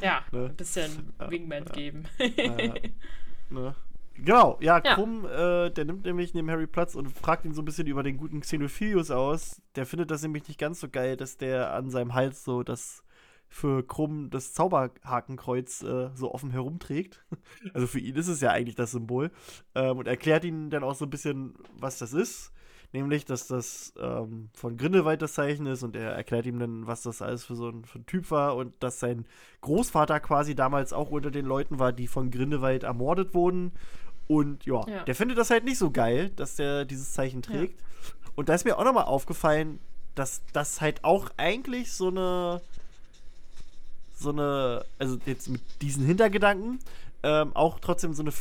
Ja, 0.00 0.22
Ne? 0.32 0.46
ein 0.46 0.56
bisschen 0.56 1.12
Ja, 1.20 1.30
Wingman 1.30 1.64
ja. 1.66 1.72
geben. 1.72 2.04
Ja. 2.36 2.74
Ne? 3.50 3.74
Genau, 4.16 4.58
ja, 4.60 4.80
Ja. 4.84 4.94
Krumm, 4.94 5.24
äh, 5.26 5.70
der 5.70 5.84
nimmt 5.84 6.04
nämlich 6.04 6.34
neben 6.34 6.48
Harry 6.50 6.66
Platz 6.68 6.94
und 6.94 7.08
fragt 7.10 7.44
ihn 7.44 7.52
so 7.54 7.62
ein 7.62 7.64
bisschen 7.64 7.86
über 7.88 8.02
den 8.02 8.16
guten 8.16 8.40
Xenophilius 8.40 9.10
aus. 9.10 9.60
Der 9.74 9.86
findet 9.86 10.10
das 10.10 10.22
nämlich 10.22 10.46
nicht 10.48 10.58
ganz 10.58 10.80
so 10.80 10.88
geil, 10.88 11.16
dass 11.16 11.36
der 11.36 11.72
an 11.74 11.90
seinem 11.90 12.14
Hals 12.14 12.44
so 12.44 12.62
das 12.62 13.03
für 13.54 13.86
Krumm 13.86 14.30
das 14.30 14.52
Zauberhakenkreuz 14.52 15.84
äh, 15.84 16.10
so 16.16 16.34
offen 16.34 16.50
herumträgt. 16.50 17.24
Also 17.72 17.86
für 17.86 18.00
ihn 18.00 18.16
ist 18.16 18.26
es 18.26 18.40
ja 18.40 18.50
eigentlich 18.50 18.74
das 18.74 18.90
Symbol. 18.90 19.30
Ähm, 19.76 19.98
und 19.98 20.08
erklärt 20.08 20.44
ihm 20.44 20.70
dann 20.70 20.82
auch 20.82 20.96
so 20.96 21.06
ein 21.06 21.10
bisschen, 21.10 21.54
was 21.78 21.98
das 21.98 22.12
ist. 22.12 22.52
Nämlich, 22.92 23.24
dass 23.24 23.46
das 23.46 23.94
ähm, 23.98 24.50
von 24.54 24.76
Grindelwald 24.76 25.22
das 25.22 25.34
Zeichen 25.34 25.66
ist 25.66 25.82
und 25.84 25.94
er 25.94 26.10
erklärt 26.12 26.46
ihm 26.46 26.58
dann, 26.58 26.86
was 26.88 27.02
das 27.02 27.22
alles 27.22 27.44
für 27.44 27.54
so 27.54 27.68
ein, 27.68 27.84
für 27.84 28.00
ein 28.00 28.06
Typ 28.06 28.30
war 28.32 28.56
und 28.56 28.74
dass 28.82 28.98
sein 29.00 29.24
Großvater 29.60 30.18
quasi 30.20 30.54
damals 30.56 30.92
auch 30.92 31.10
unter 31.10 31.30
den 31.30 31.46
Leuten 31.46 31.78
war, 31.78 31.92
die 31.92 32.08
von 32.08 32.30
Grindelwald 32.32 32.82
ermordet 32.82 33.34
wurden. 33.34 33.70
Und 34.26 34.66
ja, 34.66 34.84
Ja. 34.88 35.04
der 35.04 35.14
findet 35.14 35.38
das 35.38 35.50
halt 35.50 35.64
nicht 35.64 35.78
so 35.78 35.90
geil, 35.92 36.30
dass 36.30 36.56
der 36.56 36.84
dieses 36.84 37.12
Zeichen 37.12 37.40
trägt. 37.42 37.80
Und 38.34 38.48
da 38.48 38.54
ist 38.54 38.64
mir 38.64 38.78
auch 38.78 38.84
nochmal 38.84 39.04
aufgefallen, 39.04 39.78
dass 40.16 40.42
das 40.52 40.80
halt 40.80 41.04
auch 41.04 41.30
eigentlich 41.36 41.92
so 41.92 42.08
eine, 42.08 42.60
so 44.24 44.30
eine, 44.30 44.84
also 44.98 45.16
jetzt 45.26 45.48
mit 45.48 45.60
diesen 45.80 46.04
Hintergedanken, 46.04 46.80
ähm, 47.22 47.54
auch 47.54 47.78
trotzdem 47.78 48.12
so 48.14 48.22
eine, 48.22 48.32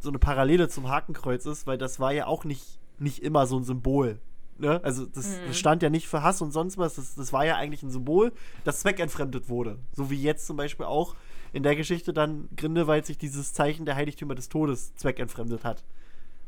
so 0.00 0.10
eine 0.10 0.18
Parallele 0.18 0.68
zum 0.68 0.88
Hakenkreuz 0.88 1.46
ist, 1.46 1.66
weil 1.66 1.78
das 1.78 1.98
war 1.98 2.12
ja 2.12 2.26
auch 2.26 2.44
nicht, 2.44 2.78
nicht 2.98 3.22
immer 3.22 3.46
so 3.46 3.56
ein 3.58 3.64
Symbol. 3.64 4.18
Ne? 4.58 4.80
Also 4.84 5.06
das, 5.06 5.26
Mhm. 5.26 5.46
das 5.46 5.58
stand 5.58 5.82
ja 5.82 5.88
nicht 5.90 6.08
für 6.08 6.22
Hass 6.22 6.42
und 6.42 6.50
sonst 6.52 6.76
was, 6.78 6.96
das, 6.96 7.14
das 7.14 7.32
war 7.32 7.46
ja 7.46 7.56
eigentlich 7.56 7.82
ein 7.82 7.90
Symbol, 7.90 8.32
das 8.64 8.80
zweckentfremdet 8.80 9.48
wurde. 9.48 9.78
So 9.94 10.10
wie 10.10 10.20
jetzt 10.20 10.46
zum 10.46 10.56
Beispiel 10.56 10.84
auch 10.86 11.14
in 11.52 11.62
der 11.62 11.76
Geschichte 11.76 12.12
dann 12.12 12.48
Grindelwald 12.56 13.06
sich 13.06 13.16
dieses 13.18 13.54
Zeichen 13.54 13.86
der 13.86 13.94
Heiligtümer 13.94 14.34
des 14.34 14.48
Todes 14.50 14.94
zweckentfremdet 14.96 15.64
hat. 15.64 15.82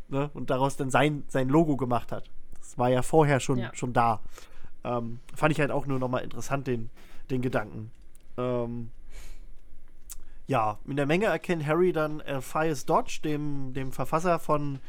Ne? 0.08 0.28
Und 0.34 0.50
daraus 0.50 0.76
dann 0.76 0.90
sein, 0.90 1.22
sein 1.28 1.48
Logo 1.48 1.76
gemacht 1.76 2.12
hat. 2.12 2.28
Das 2.60 2.76
war 2.78 2.90
ja 2.90 3.02
vorher 3.02 3.40
schon, 3.40 3.58
Ja. 3.58 3.70
schon 3.74 3.92
da. 3.92 4.20
Ähm, 4.84 5.20
fand 5.34 5.52
ich 5.52 5.60
halt 5.60 5.70
auch 5.70 5.86
nur 5.86 5.98
nochmal 5.98 6.22
interessant, 6.24 6.66
den, 6.66 6.90
den 7.30 7.42
Gedanken. 7.42 7.90
Ähm, 8.40 8.90
ja, 10.46 10.78
in 10.84 10.96
der 10.96 11.06
Menge 11.06 11.26
erkennt 11.26 11.64
Harry 11.64 11.92
dann 11.92 12.20
Alpheus 12.20 12.84
Dodge, 12.84 13.20
dem, 13.22 13.72
dem 13.72 13.92
Verfasser 13.92 14.40
von, 14.40 14.80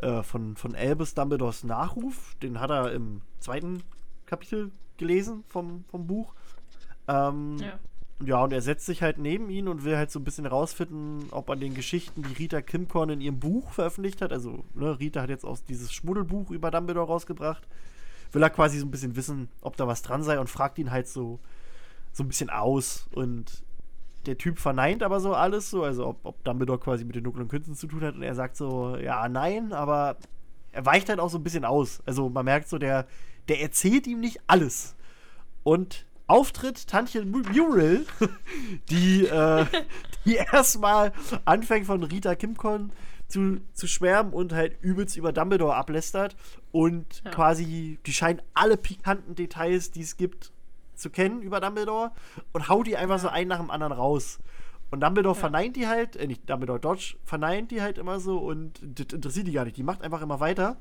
äh, 0.00 0.24
von, 0.24 0.56
von 0.56 0.74
Albus 0.74 1.14
Dumbledores 1.14 1.62
Nachruf. 1.62 2.34
Den 2.42 2.58
hat 2.58 2.70
er 2.70 2.92
im 2.92 3.20
zweiten 3.38 3.84
Kapitel 4.26 4.72
gelesen 4.96 5.44
vom, 5.46 5.84
vom 5.88 6.08
Buch. 6.08 6.34
Ähm, 7.06 7.58
ja. 7.58 7.78
ja, 8.24 8.42
und 8.42 8.52
er 8.52 8.62
setzt 8.62 8.86
sich 8.86 9.00
halt 9.00 9.18
neben 9.18 9.48
ihn 9.48 9.68
und 9.68 9.84
will 9.84 9.96
halt 9.96 10.10
so 10.10 10.18
ein 10.18 10.24
bisschen 10.24 10.46
rausfinden, 10.46 11.28
ob 11.30 11.50
an 11.50 11.60
den 11.60 11.74
Geschichten, 11.74 12.22
die 12.22 12.32
Rita 12.32 12.60
Kimcorn 12.60 13.10
in 13.10 13.20
ihrem 13.20 13.38
Buch 13.38 13.70
veröffentlicht 13.70 14.20
hat, 14.22 14.32
also 14.32 14.64
ne, 14.74 14.98
Rita 14.98 15.22
hat 15.22 15.30
jetzt 15.30 15.44
auch 15.44 15.58
dieses 15.68 15.92
Schmuddelbuch 15.92 16.50
über 16.50 16.72
Dumbledore 16.72 17.06
rausgebracht, 17.06 17.66
will 18.32 18.42
er 18.42 18.50
quasi 18.50 18.78
so 18.80 18.86
ein 18.86 18.90
bisschen 18.90 19.14
wissen, 19.14 19.48
ob 19.60 19.76
da 19.76 19.86
was 19.86 20.02
dran 20.02 20.24
sei 20.24 20.38
und 20.38 20.50
fragt 20.50 20.78
ihn 20.78 20.90
halt 20.90 21.06
so, 21.08 21.38
so 22.12 22.22
ein 22.24 22.28
bisschen 22.28 22.50
aus. 22.50 23.06
Und 23.14 23.62
der 24.26 24.36
Typ 24.38 24.58
verneint 24.58 25.02
aber 25.02 25.20
so 25.20 25.34
alles 25.34 25.70
so, 25.70 25.82
also 25.84 26.06
ob, 26.08 26.18
ob 26.24 26.44
Dumbledore 26.44 26.78
quasi 26.78 27.04
mit 27.04 27.16
den 27.16 27.24
dunklen 27.24 27.48
Künsten 27.48 27.74
zu 27.74 27.86
tun 27.86 28.02
hat 28.02 28.14
und 28.14 28.22
er 28.22 28.34
sagt 28.34 28.56
so, 28.56 28.96
ja, 28.96 29.28
nein, 29.28 29.72
aber 29.72 30.16
er 30.72 30.84
weicht 30.86 31.08
halt 31.08 31.18
auch 31.20 31.30
so 31.30 31.38
ein 31.38 31.42
bisschen 31.44 31.64
aus. 31.64 32.00
Also 32.06 32.28
man 32.28 32.44
merkt 32.44 32.68
so, 32.68 32.78
der, 32.78 33.06
der 33.48 33.60
erzählt 33.62 34.06
ihm 34.06 34.20
nicht 34.20 34.40
alles. 34.46 34.94
Und 35.62 36.06
Auftritt 36.26 36.86
Tantchen 36.86 37.30
Mu- 37.30 37.42
Muriel, 37.52 38.06
die, 38.90 39.24
äh, 39.26 39.66
die 40.24 40.34
erstmal 40.36 41.12
anfängt 41.44 41.86
von 41.86 42.02
Rita 42.04 42.34
Kimcon 42.36 42.92
zu, 43.26 43.58
zu 43.72 43.86
schwärmen 43.88 44.32
und 44.32 44.52
halt 44.52 44.76
übelst 44.82 45.16
über 45.16 45.32
Dumbledore 45.32 45.74
ablästert. 45.74 46.36
Und 46.72 47.22
Ja. 47.24 47.30
quasi, 47.32 47.98
die 48.06 48.12
scheinen 48.12 48.40
alle 48.54 48.76
pikanten 48.76 49.34
Details, 49.34 49.90
die 49.90 50.02
es 50.02 50.16
gibt, 50.16 50.52
zu 51.00 51.10
kennen 51.10 51.42
über 51.42 51.60
Dumbledore 51.60 52.12
und 52.52 52.68
haut 52.68 52.86
die 52.86 52.96
einfach 52.96 53.18
so 53.18 53.28
ein 53.28 53.48
nach 53.48 53.58
dem 53.58 53.70
anderen 53.70 53.92
raus. 53.92 54.38
Und 54.90 55.00
Dumbledore 55.02 55.34
Ja. 55.36 55.40
verneint 55.40 55.76
die 55.76 55.86
halt, 55.86 56.16
äh, 56.16 56.26
nicht 56.26 56.48
Dumbledore 56.50 56.80
Dodge, 56.80 57.16
verneint 57.24 57.70
die 57.70 57.80
halt 57.82 57.96
immer 57.98 58.20
so 58.20 58.38
und 58.38 58.80
das 58.82 59.06
interessiert 59.12 59.46
die 59.46 59.52
gar 59.52 59.64
nicht. 59.64 59.76
Die 59.76 59.82
macht 59.82 60.02
einfach 60.02 60.20
immer 60.22 60.40
weiter. 60.40 60.76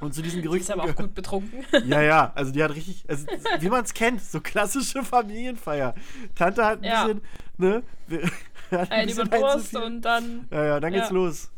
Und 0.00 0.14
zu 0.14 0.22
diesen 0.22 0.40
Die 0.40 0.46
ist 0.46 0.52
Gerüchten. 0.52 0.80
aber 0.80 0.90
auch 0.90 0.94
gut 0.96 1.14
betrunken. 1.14 1.64
ja, 1.84 2.00
ja, 2.00 2.32
also 2.34 2.50
die 2.50 2.62
hat 2.62 2.74
richtig, 2.74 3.04
also 3.08 3.26
wie 3.58 3.68
man 3.68 3.84
es 3.84 3.92
kennt, 3.92 4.22
so 4.22 4.40
klassische 4.40 5.02
Familienfeier. 5.04 5.94
Tante 6.34 6.64
hat 6.64 6.78
ein 6.78 6.84
Ja. 6.84 7.04
bisschen, 7.06 7.20
ne? 7.58 7.82
hat 8.70 8.90
Ein 8.90 9.06
bisschen 9.06 9.30
ein 9.30 9.32
zu 9.32 9.38
Durst 9.40 9.68
viel. 9.68 9.78
und 9.80 10.00
dann. 10.02 10.48
Ja, 10.50 10.64
ja, 10.64 10.80
dann 10.80 10.92
geht's 10.92 11.08
Ja. 11.10 11.14
los. 11.14 11.50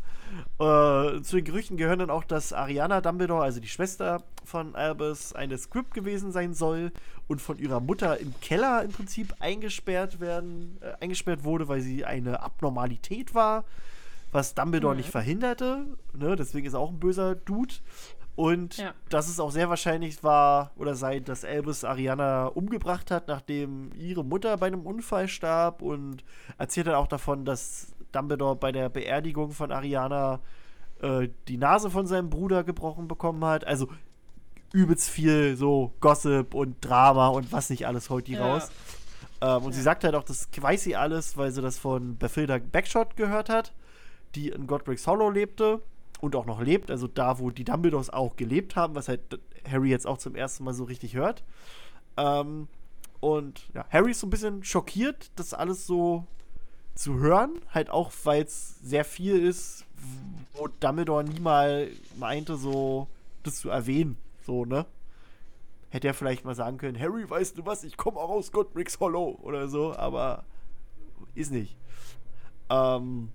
Äh, 0.58 1.20
zu 1.22 1.36
den 1.36 1.44
Gerüchten 1.44 1.76
gehören 1.76 1.98
dann 1.98 2.10
auch, 2.10 2.24
dass 2.24 2.52
Ariana 2.52 3.00
Dumbledore, 3.02 3.42
also 3.44 3.60
die 3.60 3.68
Schwester 3.68 4.22
von 4.44 4.74
Albus, 4.74 5.34
eine 5.34 5.58
Script 5.58 5.92
gewesen 5.94 6.32
sein 6.32 6.54
soll 6.54 6.90
und 7.32 7.40
von 7.42 7.58
ihrer 7.58 7.80
Mutter 7.80 8.18
im 8.20 8.32
Keller 8.40 8.82
im 8.84 8.92
Prinzip 8.92 9.34
eingesperrt 9.40 10.20
werden, 10.20 10.78
äh, 10.80 11.02
eingesperrt 11.02 11.42
wurde, 11.44 11.66
weil 11.68 11.80
sie 11.80 12.04
eine 12.04 12.40
Abnormalität 12.42 13.34
war, 13.34 13.64
was 14.30 14.54
Dumbledore 14.54 14.94
Mhm. 14.94 14.98
nicht 14.98 15.10
verhinderte. 15.10 15.86
Ne? 16.16 16.36
Deswegen 16.36 16.66
ist 16.66 16.74
er 16.74 16.80
auch 16.80 16.90
ein 16.90 17.00
böser 17.00 17.34
Dude. 17.34 17.74
Und 18.34 18.78
Ja. 18.78 18.94
dass 19.10 19.28
es 19.28 19.38
auch 19.40 19.50
sehr 19.50 19.68
wahrscheinlich 19.68 20.24
war 20.24 20.70
oder 20.76 20.94
sei, 20.94 21.20
dass 21.20 21.44
Albus 21.44 21.84
Ariana 21.84 22.46
umgebracht 22.46 23.10
hat, 23.10 23.28
nachdem 23.28 23.90
ihre 23.94 24.24
Mutter 24.24 24.56
bei 24.56 24.68
einem 24.68 24.86
Unfall 24.86 25.28
starb 25.28 25.82
und 25.82 26.24
erzählt 26.56 26.86
dann 26.86 26.94
auch 26.94 27.08
davon, 27.08 27.44
dass 27.44 27.88
Dumbledore 28.12 28.56
bei 28.56 28.72
der 28.72 28.88
Beerdigung 28.88 29.50
von 29.52 29.70
Ariana 29.70 30.40
äh, 31.02 31.28
die 31.48 31.58
Nase 31.58 31.90
von 31.90 32.06
seinem 32.06 32.30
Bruder 32.30 32.64
gebrochen 32.64 33.06
bekommen 33.06 33.44
hat. 33.44 33.66
Also 33.66 33.88
übelst 34.72 35.08
viel 35.10 35.56
so 35.56 35.92
Gossip 36.00 36.54
und 36.54 36.76
Drama 36.84 37.28
und 37.28 37.52
was 37.52 37.70
nicht 37.70 37.86
alles 37.86 38.10
holt 38.10 38.26
die 38.26 38.34
Ja. 38.34 38.44
raus. 38.46 38.70
Ähm, 39.40 39.64
und 39.64 39.72
sie 39.72 39.78
Ja. 39.80 39.84
sagt 39.84 40.04
halt 40.04 40.14
auch, 40.14 40.24
das 40.24 40.48
weiß 40.58 40.82
sie 40.84 40.96
alles, 40.96 41.36
weil 41.36 41.50
sie 41.52 41.62
das 41.62 41.78
von 41.78 42.16
Bethilda 42.16 42.58
Backshot 42.58 43.16
gehört 43.16 43.48
hat, 43.48 43.72
die 44.34 44.48
in 44.48 44.66
Godric's 44.66 45.06
Hollow 45.06 45.30
lebte 45.30 45.80
und 46.20 46.36
auch 46.36 46.46
noch 46.46 46.60
lebt, 46.60 46.90
also 46.90 47.06
da, 47.08 47.38
wo 47.38 47.50
die 47.50 47.64
Dumbledores 47.64 48.08
auch 48.10 48.36
gelebt 48.36 48.76
haben, 48.76 48.94
was 48.94 49.08
halt 49.08 49.20
Harry 49.68 49.90
jetzt 49.90 50.06
auch 50.06 50.18
zum 50.18 50.34
ersten 50.36 50.64
Mal 50.64 50.74
so 50.74 50.84
richtig 50.84 51.14
hört. 51.14 51.42
Ähm, 52.16 52.68
und 53.20 53.68
ja, 53.74 53.84
Harry 53.90 54.12
ist 54.12 54.20
so 54.20 54.26
ein 54.26 54.30
bisschen 54.30 54.64
schockiert, 54.64 55.30
das 55.36 55.54
alles 55.54 55.86
so 55.86 56.24
zu 56.94 57.18
hören, 57.18 57.60
halt 57.70 57.90
auch, 57.90 58.12
weil 58.24 58.42
es 58.42 58.78
sehr 58.82 59.04
viel 59.04 59.38
ist, 59.44 59.84
wo 60.54 60.68
Dumbledore 60.68 61.24
nie 61.24 61.40
mal 61.40 61.88
meinte, 62.16 62.56
so 62.56 63.08
das 63.44 63.56
zu 63.56 63.70
erwähnen, 63.70 64.16
so, 64.44 64.64
ne? 64.64 64.86
Hätte 65.90 66.08
er 66.08 66.14
vielleicht 66.14 66.44
mal 66.44 66.54
sagen 66.54 66.78
können, 66.78 66.98
Harry, 66.98 67.28
weißt 67.28 67.58
du 67.58 67.66
was, 67.66 67.84
ich 67.84 67.96
komme 67.96 68.18
auch 68.18 68.30
aus 68.30 68.50
Godric's 68.50 68.98
Hollow 68.98 69.38
oder 69.42 69.68
so, 69.68 69.94
aber 69.94 70.44
ist 71.34 71.52
nicht. 71.52 71.76
Ähm, 72.70 73.30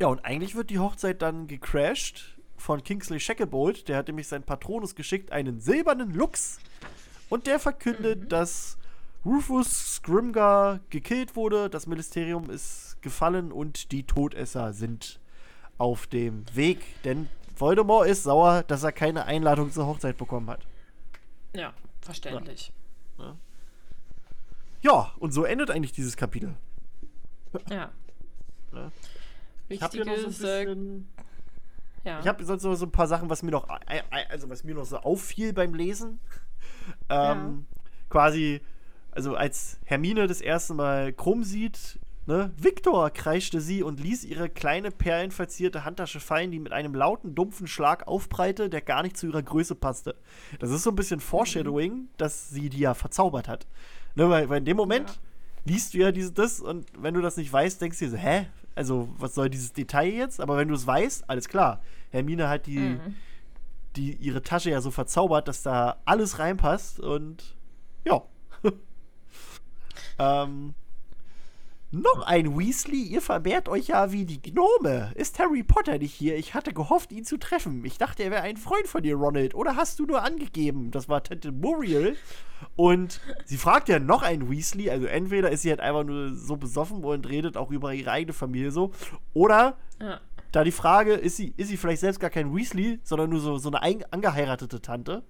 ja, 0.00 0.08
und 0.08 0.24
eigentlich 0.24 0.54
wird 0.54 0.70
die 0.70 0.78
Hochzeit 0.78 1.22
dann 1.22 1.46
gecrashed 1.46 2.38
von 2.56 2.82
Kingsley 2.82 3.20
Shacklebolt. 3.20 3.88
Der 3.88 3.96
hat 3.96 4.08
nämlich 4.08 4.28
seinen 4.28 4.44
Patronus 4.44 4.94
geschickt, 4.94 5.32
einen 5.32 5.60
silbernen 5.60 6.12
Lux. 6.12 6.58
Und 7.28 7.46
der 7.46 7.58
verkündet, 7.60 8.32
dass 8.32 8.78
Rufus 9.24 9.96
Scrimgar 9.96 10.80
gekillt 10.90 11.36
wurde, 11.36 11.68
das 11.68 11.86
Ministerium 11.86 12.50
ist 12.50 12.96
gefallen 13.02 13.52
und 13.52 13.92
die 13.92 14.04
Todesser 14.04 14.72
sind 14.72 15.20
auf 15.76 16.06
dem 16.06 16.44
Weg. 16.54 17.02
Denn 17.04 17.28
Voldemort 17.60 18.06
ist 18.06 18.22
sauer, 18.22 18.62
dass 18.62 18.82
er 18.82 18.92
keine 18.92 19.24
Einladung 19.24 19.70
zur 19.72 19.86
Hochzeit 19.86 20.16
bekommen 20.16 20.48
hat. 20.48 20.60
Ja, 21.54 21.72
verständlich. 22.00 22.72
Ja, 24.80 25.12
und 25.18 25.32
so 25.32 25.44
endet 25.44 25.70
eigentlich 25.70 25.92
dieses 25.92 26.16
Kapitel. 26.16 26.54
Ja. 27.68 27.90
Ja. 28.72 28.92
Ich 29.68 29.82
habe 29.82 29.92
hier 29.92 30.04
noch 30.04 30.16
so 30.16 30.26
ein 30.26 30.26
äh, 30.26 30.64
bisschen. 30.64 31.08
ja. 32.04 32.20
Ich 32.20 32.26
habe 32.26 32.44
sonst 32.44 32.62
noch 32.62 32.74
so 32.74 32.86
ein 32.86 32.92
paar 32.92 33.08
Sachen, 33.08 33.28
was 33.28 33.42
mir 33.42 33.50
noch, 33.50 33.68
also 34.28 34.48
was 34.48 34.64
mir 34.64 34.74
noch 34.74 34.84
so 34.84 34.98
auffiel 34.98 35.52
beim 35.52 35.74
Lesen. 35.74 36.20
Ähm, 37.08 37.66
Quasi, 38.08 38.62
also 39.10 39.34
als 39.34 39.78
Hermine 39.84 40.26
das 40.26 40.40
erste 40.40 40.74
Mal 40.74 41.12
Krumm 41.12 41.44
sieht, 41.44 41.98
ne, 42.28 42.52
Victor, 42.56 43.10
kreischte 43.10 43.60
sie 43.60 43.82
und 43.82 43.98
ließ 43.98 44.24
ihre 44.24 44.48
kleine 44.48 44.90
perlenverzierte 44.92 45.84
Handtasche 45.84 46.20
fallen, 46.20 46.50
die 46.52 46.60
mit 46.60 46.72
einem 46.72 46.94
lauten, 46.94 47.34
dumpfen 47.34 47.66
Schlag 47.66 48.06
aufprallte, 48.06 48.68
der 48.70 48.82
gar 48.82 49.02
nicht 49.02 49.16
zu 49.16 49.26
ihrer 49.26 49.42
Größe 49.42 49.74
passte. 49.74 50.14
Das 50.60 50.70
ist 50.70 50.84
so 50.84 50.90
ein 50.90 50.96
bisschen 50.96 51.18
Foreshadowing, 51.20 52.08
dass 52.18 52.50
sie 52.50 52.68
die 52.68 52.78
ja 52.80 52.94
verzaubert 52.94 53.48
hat. 53.48 53.66
Ne, 54.14 54.28
weil, 54.30 54.48
weil 54.48 54.58
in 54.58 54.64
dem 54.64 54.76
Moment 54.76 55.08
Ja. 55.10 55.16
liest 55.64 55.94
du 55.94 55.98
ja 55.98 56.12
dieses 56.12 56.34
das 56.34 56.60
und 56.60 56.86
wenn 56.96 57.14
du 57.14 57.20
das 57.20 57.36
nicht 57.36 57.52
weißt, 57.52 57.80
denkst 57.80 57.98
du 57.98 58.04
dir 58.04 58.10
so, 58.12 58.16
hä? 58.16 58.46
Also, 58.74 59.08
was 59.18 59.34
soll 59.34 59.50
dieses 59.50 59.72
Detail 59.72 60.08
jetzt? 60.12 60.40
Aber 60.40 60.56
wenn 60.56 60.68
du 60.68 60.74
es 60.74 60.86
weißt, 60.86 61.28
alles 61.28 61.48
klar. 61.48 61.80
Hermine 62.10 62.48
hat 62.48 62.66
die, 62.66 62.78
Mhm. 62.78 63.14
die 63.96 64.12
ihre 64.14 64.42
Tasche 64.42 64.70
ja 64.70 64.80
so 64.80 64.90
verzaubert, 64.92 65.48
dass 65.48 65.62
da 65.62 65.96
alles 66.04 66.38
reinpasst 66.38 67.00
und 67.00 67.56
ja. 68.04 68.22
ähm, 70.18 70.74
noch 71.90 72.26
ein 72.26 72.58
Weasley, 72.58 73.02
ihr 73.02 73.22
vermehrt 73.22 73.68
euch 73.68 73.88
ja 73.88 74.12
wie 74.12 74.26
die 74.26 74.42
Gnome. 74.42 75.10
Ist 75.14 75.38
Harry 75.38 75.62
Potter 75.62 75.98
nicht 75.98 76.12
hier? 76.12 76.36
Ich 76.36 76.52
hatte 76.52 76.72
gehofft, 76.74 77.12
ihn 77.12 77.24
zu 77.24 77.38
treffen. 77.38 77.84
Ich 77.84 77.96
dachte, 77.96 78.22
er 78.24 78.30
wäre 78.30 78.42
ein 78.42 78.58
Freund 78.58 78.86
von 78.86 79.02
dir, 79.02 79.16
Ronald. 79.16 79.54
Oder 79.54 79.76
hast 79.76 79.98
du 79.98 80.04
nur 80.04 80.22
angegeben? 80.22 80.90
Das 80.90 81.08
war 81.08 81.22
Tante 81.22 81.50
Muriel. 81.50 82.16
Und 82.76 83.20
sie 83.46 83.56
fragt 83.56 83.88
ja 83.88 83.98
noch 83.98 84.22
einen 84.22 84.50
Weasley. 84.50 84.90
Also 84.90 85.06
entweder 85.06 85.50
ist 85.50 85.62
sie 85.62 85.70
halt 85.70 85.80
einfach 85.80 86.04
nur 86.04 86.34
so 86.34 86.56
besoffen 86.56 87.02
und 87.02 87.28
redet 87.28 87.56
auch 87.56 87.70
über 87.70 87.94
ihre 87.94 88.10
eigene 88.10 88.34
Familie 88.34 88.70
so. 88.70 88.92
Oder 89.32 89.78
ja. 90.00 90.20
da 90.52 90.64
die 90.64 90.72
Frage, 90.72 91.14
ist 91.14 91.36
sie, 91.36 91.54
ist 91.56 91.68
sie 91.68 91.78
vielleicht 91.78 92.00
selbst 92.00 92.20
gar 92.20 92.30
kein 92.30 92.54
Weasley, 92.54 93.00
sondern 93.02 93.30
nur 93.30 93.40
so, 93.40 93.56
so 93.56 93.70
eine 93.70 93.80
ein, 93.82 94.04
angeheiratete 94.10 94.82
Tante? 94.82 95.22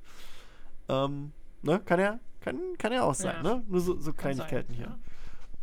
Ähm, 0.88 1.32
ne? 1.62 1.80
Kann 1.84 2.00
ja, 2.00 2.18
kann, 2.40 2.58
kann 2.78 2.92
ja 2.92 3.02
auch 3.04 3.14
sein, 3.14 3.44
Ja. 3.44 3.56
ne? 3.56 3.64
Nur 3.68 3.80
so, 3.80 3.96
so 3.98 4.12
Kleinigkeiten 4.12 4.74
sein, 4.74 4.76
hier. 4.76 4.86
ja. 4.86 4.98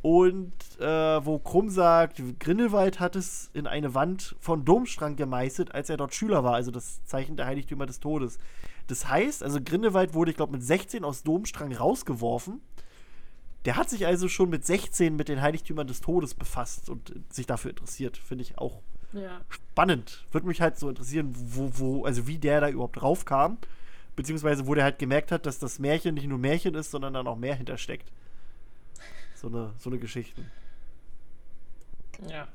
Und 0.06 0.54
äh, 0.80 1.26
wo 1.26 1.40
Krumm 1.40 1.72
sagt, 1.72 2.22
Grindelwald 2.40 3.00
hat 3.00 3.16
es 3.16 3.50
in 3.56 3.66
eine 3.66 3.96
Wand 3.96 4.36
von 4.40 4.64
Domstrang 4.64 5.16
gemeißelt, 5.16 5.74
als 5.74 5.90
er 5.90 5.98
dort 5.98 6.14
Schüler 6.14 6.44
war, 6.44 6.54
also 6.54 6.70
das 6.70 7.04
Zeichen 7.06 7.38
der 7.38 7.48
Heiligtümer 7.48 7.88
des 7.88 8.02
Todes. 8.02 8.38
Das 8.86 9.10
heißt, 9.10 9.42
also 9.42 9.60
Grindelwald 9.60 10.14
wurde, 10.14 10.30
ich 10.30 10.38
glaube, 10.38 10.52
mit 10.52 10.62
16 10.62 11.04
aus 11.04 11.24
Domstrang 11.24 11.74
rausgeworfen. 11.74 12.62
Der 13.66 13.78
hat 13.78 13.90
sich 13.90 14.06
also 14.06 14.28
schon 14.28 14.52
mit 14.52 14.64
16 14.64 15.16
mit 15.16 15.28
den 15.28 15.42
Heiligtümern 15.42 15.88
des 15.88 16.02
Todes 16.02 16.36
befasst 16.36 16.88
und 16.88 17.12
sich 17.32 17.48
dafür 17.48 17.72
interessiert. 17.72 18.16
Finde 18.16 18.44
ich 18.44 18.60
auch 18.60 18.84
Ja. 19.12 19.42
spannend. 19.50 20.28
Würde 20.32 20.46
mich 20.46 20.62
halt 20.62 20.78
so 20.78 20.88
interessieren, 20.88 21.34
wo, 21.36 21.72
wo, 21.74 22.06
also 22.06 22.28
wie 22.28 22.38
der 22.38 22.62
da 22.62 22.70
überhaupt 22.70 23.02
raufkam. 23.02 23.58
Beziehungsweise 24.16 24.68
wo 24.68 24.76
der 24.76 24.84
halt 24.84 25.00
gemerkt 25.00 25.32
hat, 25.32 25.48
dass 25.48 25.58
das 25.58 25.80
Märchen 25.80 26.14
nicht 26.14 26.28
nur 26.28 26.38
Märchen 26.38 26.76
ist, 26.76 26.92
sondern 26.92 27.16
dann 27.16 27.26
auch 27.26 27.38
mehr 27.38 27.56
hintersteckt. 27.56 28.12
So 29.46 29.50
eine, 29.56 29.74
so 29.78 29.92
eine 29.92 30.00
Geschichte. 30.00 30.42
Ja. 32.28 32.48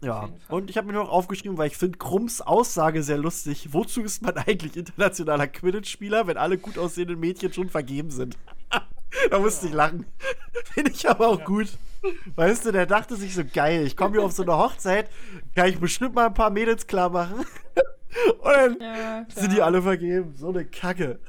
Ja, 0.00 0.30
und 0.48 0.70
ich 0.70 0.78
habe 0.78 0.86
mir 0.86 0.94
noch 0.94 1.10
aufgeschrieben, 1.10 1.58
weil 1.58 1.66
ich 1.66 1.76
finde 1.76 1.98
Krumms 1.98 2.40
Aussage 2.40 3.02
sehr 3.02 3.18
lustig. 3.18 3.74
Wozu 3.74 4.00
ist 4.00 4.22
man 4.22 4.34
eigentlich 4.46 4.74
internationaler 4.74 5.46
Quidditch-Spieler, 5.46 6.26
wenn 6.26 6.38
alle 6.38 6.56
gut 6.56 6.78
aussehenden 6.78 7.20
Mädchen 7.20 7.52
schon 7.52 7.68
vergeben 7.68 8.10
sind? 8.10 8.38
da 9.30 9.38
musste 9.38 9.66
ich 9.66 9.74
lachen. 9.74 10.06
finde 10.72 10.92
ich 10.92 11.06
aber 11.06 11.28
auch 11.28 11.44
gut. 11.44 11.68
Weißt 12.34 12.64
du, 12.64 12.72
der 12.72 12.86
dachte 12.86 13.16
sich 13.16 13.34
so, 13.34 13.42
geil, 13.44 13.86
ich 13.86 13.94
komme 13.94 14.16
hier 14.16 14.24
auf 14.24 14.32
so 14.32 14.42
eine 14.42 14.56
Hochzeit, 14.56 15.10
kann 15.54 15.68
ich 15.68 15.78
bestimmt 15.78 16.14
mal 16.14 16.28
ein 16.28 16.34
paar 16.34 16.48
Mädels 16.48 16.86
klar 16.86 17.10
machen. 17.10 17.44
und 18.40 18.52
dann 18.54 18.80
Ja, 18.80 19.26
sind 19.34 19.52
die 19.52 19.60
alle 19.60 19.82
vergeben. 19.82 20.32
So 20.34 20.48
eine 20.48 20.64
Kacke. 20.64 21.20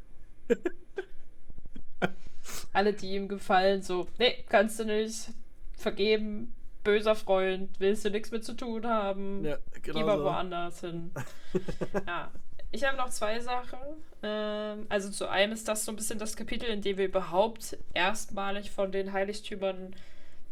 Alle, 2.73 2.93
die 2.93 3.15
ihm 3.15 3.27
gefallen, 3.27 3.81
so, 3.81 4.07
nee, 4.17 4.43
kannst 4.47 4.79
du 4.79 4.85
nicht. 4.85 5.29
Vergeben, 5.75 6.53
böser 6.83 7.15
Freund, 7.15 7.69
willst 7.79 8.05
du 8.05 8.11
nichts 8.11 8.31
mit 8.31 8.43
zu 8.43 8.53
tun 8.53 8.85
haben. 8.85 9.45
Ja, 9.45 9.57
genau 9.81 9.99
Lieber 9.99 10.17
so. 10.17 10.23
woanders 10.25 10.81
hin. 10.81 11.11
ja. 12.07 12.31
Ich 12.71 12.83
habe 12.83 12.97
noch 12.97 13.09
zwei 13.09 13.39
Sachen. 13.39 13.79
Ähm, 14.21 14.85
also 14.89 15.09
zu 15.09 15.27
einem 15.27 15.53
ist 15.53 15.67
das 15.67 15.85
so 15.85 15.91
ein 15.91 15.95
bisschen 15.95 16.19
das 16.19 16.35
Kapitel, 16.35 16.69
in 16.69 16.81
dem 16.81 16.97
wir 16.97 17.05
überhaupt 17.05 17.77
erstmalig 17.93 18.69
von 18.69 18.91
den 18.91 19.11
Heiligtümern 19.11 19.95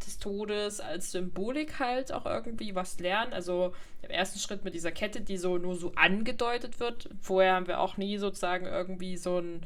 des 0.06 0.18
Todes 0.20 0.80
als 0.80 1.12
Symbolik 1.12 1.80
halt 1.80 2.12
auch 2.12 2.26
irgendwie 2.26 2.74
was 2.74 3.00
lernen. 3.00 3.34
Also 3.34 3.74
im 4.02 4.10
ersten 4.10 4.40
Schritt 4.40 4.64
mit 4.64 4.74
dieser 4.74 4.92
Kette, 4.92 5.22
die 5.22 5.38
so 5.38 5.58
nur 5.58 5.76
so 5.76 5.92
angedeutet 5.96 6.80
wird. 6.80 7.10
Vorher 7.22 7.54
haben 7.54 7.68
wir 7.68 7.80
auch 7.80 7.98
nie 7.98 8.18
sozusagen 8.18 8.66
irgendwie 8.66 9.18
so, 9.18 9.40
ein, 9.40 9.64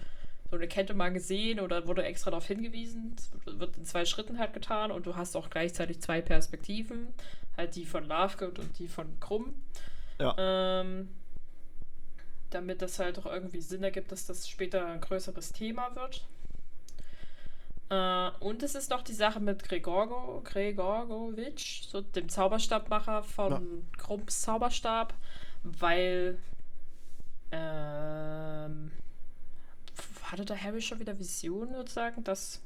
so 0.52 0.58
eine 0.58 0.68
Kette 0.68 0.94
mal 0.94 1.14
gesehen 1.14 1.62
oder 1.62 1.88
wurde 1.88 2.04
extra 2.04 2.30
darauf 2.30 2.46
hingewiesen. 2.46 3.16
Es 3.16 3.32
wird 3.46 3.78
in 3.78 3.86
zwei 3.86 4.04
Schritten 4.04 4.38
halt 4.38 4.54
getan 4.54 4.92
und 4.92 5.06
du 5.06 5.16
hast 5.16 5.38
auch 5.38 5.50
gleichzeitig 5.50 6.02
zwei 6.02 6.22
Perspektiven. 6.22 7.08
Halt 7.56 7.76
die 7.76 7.86
von 7.86 8.06
Lovegood 8.06 8.60
und 8.60 8.78
die 8.78 8.90
von 8.90 9.18
Krumm. 9.22 9.56
Ja. 10.20 10.36
Ähm, 10.38 11.08
damit 12.50 12.82
das 12.82 13.00
halt 13.00 13.18
auch 13.18 13.26
irgendwie 13.26 13.62
Sinn 13.62 13.82
ergibt, 13.82 14.12
dass 14.12 14.26
das 14.26 14.50
später 14.50 14.86
ein 14.86 15.00
größeres 15.00 15.54
Thema 15.54 15.96
wird. 15.96 16.28
Äh, 17.90 18.32
und 18.44 18.62
es 18.62 18.76
ist 18.76 18.90
noch 18.90 19.04
die 19.04 19.14
Sache 19.14 19.40
mit 19.40 19.64
Gregorgo, 19.64 20.42
Gregorgovic, 20.44 21.60
so 21.60 22.02
dem 22.02 22.28
Zauberstabmacher 22.28 23.24
von 23.24 23.52
Ja. 23.52 23.62
Krumps 23.98 24.42
Zauberstab, 24.42 25.14
weil 25.64 26.38
ähm, 27.54 28.92
hatte 30.32 30.46
da 30.46 30.56
Harry 30.56 30.82
schon 30.82 31.00
wieder 31.00 31.18
Visionen 31.20 31.74
sozusagen, 31.76 32.24
dass 32.24 32.62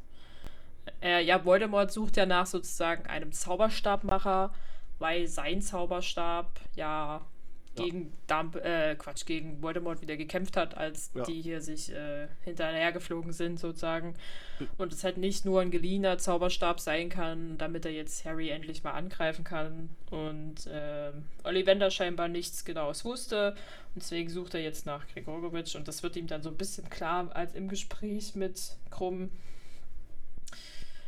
äh, 1.01 1.23
ja, 1.23 1.43
Voldemort 1.43 1.91
sucht 1.91 2.17
ja 2.17 2.25
nach 2.25 2.45
sozusagen 2.45 3.07
einem 3.07 3.31
Zauberstabmacher, 3.31 4.53
weil 4.99 5.27
sein 5.27 5.61
Zauberstab 5.61 6.59
Ja. 6.75 7.25
Gegen 7.75 8.13
Dump, 8.27 8.55
äh, 8.55 8.95
Quatsch, 8.95 9.25
gegen 9.25 9.61
Voldemort 9.61 10.01
wieder 10.01 10.17
gekämpft 10.17 10.57
hat, 10.57 10.75
als 10.77 11.11
Ja. 11.13 11.23
die 11.23 11.41
hier 11.41 11.61
sich 11.61 11.91
äh, 11.91 12.27
hinterher 12.43 12.91
geflogen 12.91 13.33
sind, 13.33 13.59
sozusagen. 13.59 14.15
Und 14.77 14.93
es 14.93 15.03
halt 15.03 15.17
nicht 15.17 15.45
nur 15.45 15.61
ein 15.61 15.71
geliehener 15.71 16.17
Zauberstab 16.17 16.79
sein 16.79 17.09
kann, 17.09 17.57
damit 17.57 17.85
er 17.85 17.91
jetzt 17.91 18.23
Harry 18.25 18.49
endlich 18.49 18.83
mal 18.83 18.91
angreifen 18.91 19.43
kann. 19.43 19.89
Und 20.09 20.67
ähm, 20.71 21.25
Ollivander 21.43 21.91
scheinbar 21.91 22.27
nichts 22.29 22.63
Genaues 22.65 23.03
wusste. 23.03 23.51
Und 23.93 24.03
deswegen 24.03 24.29
sucht 24.29 24.53
er 24.53 24.61
jetzt 24.61 24.85
nach 24.85 25.05
Gregorowitsch. 25.07 25.75
Und 25.75 25.87
das 25.87 26.03
wird 26.03 26.15
ihm 26.15 26.27
dann 26.27 26.41
so 26.41 26.49
ein 26.49 26.57
bisschen 26.57 26.89
klar, 26.89 27.29
als 27.35 27.53
im 27.53 27.67
Gespräch 27.67 28.35
mit 28.35 28.77
Krumm. 28.89 29.29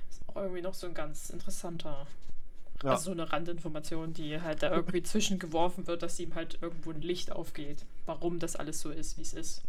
Ist 0.10 0.22
auch 0.28 0.36
irgendwie 0.36 0.62
noch 0.62 0.74
so 0.74 0.88
ein 0.88 0.94
ganz 0.94 1.30
interessanter 1.30 2.06
Ja. 2.84 2.92
also 2.92 3.06
so 3.06 3.12
eine 3.12 3.32
Randinformation, 3.32 4.14
die 4.14 4.40
halt 4.40 4.62
da 4.62 4.72
irgendwie 4.72 5.02
zwischengeworfen 5.02 5.88
wird, 5.88 6.04
dass 6.04 6.20
ihm 6.20 6.36
halt 6.36 6.60
irgendwo 6.62 6.92
ein 6.92 7.02
Licht 7.02 7.32
aufgeht, 7.32 7.86
warum 8.06 8.38
das 8.40 8.56
alles 8.56 8.80
so 8.80 8.92
ist, 8.92 9.18
wie 9.18 9.24
es 9.24 9.34
ist. 9.34 9.64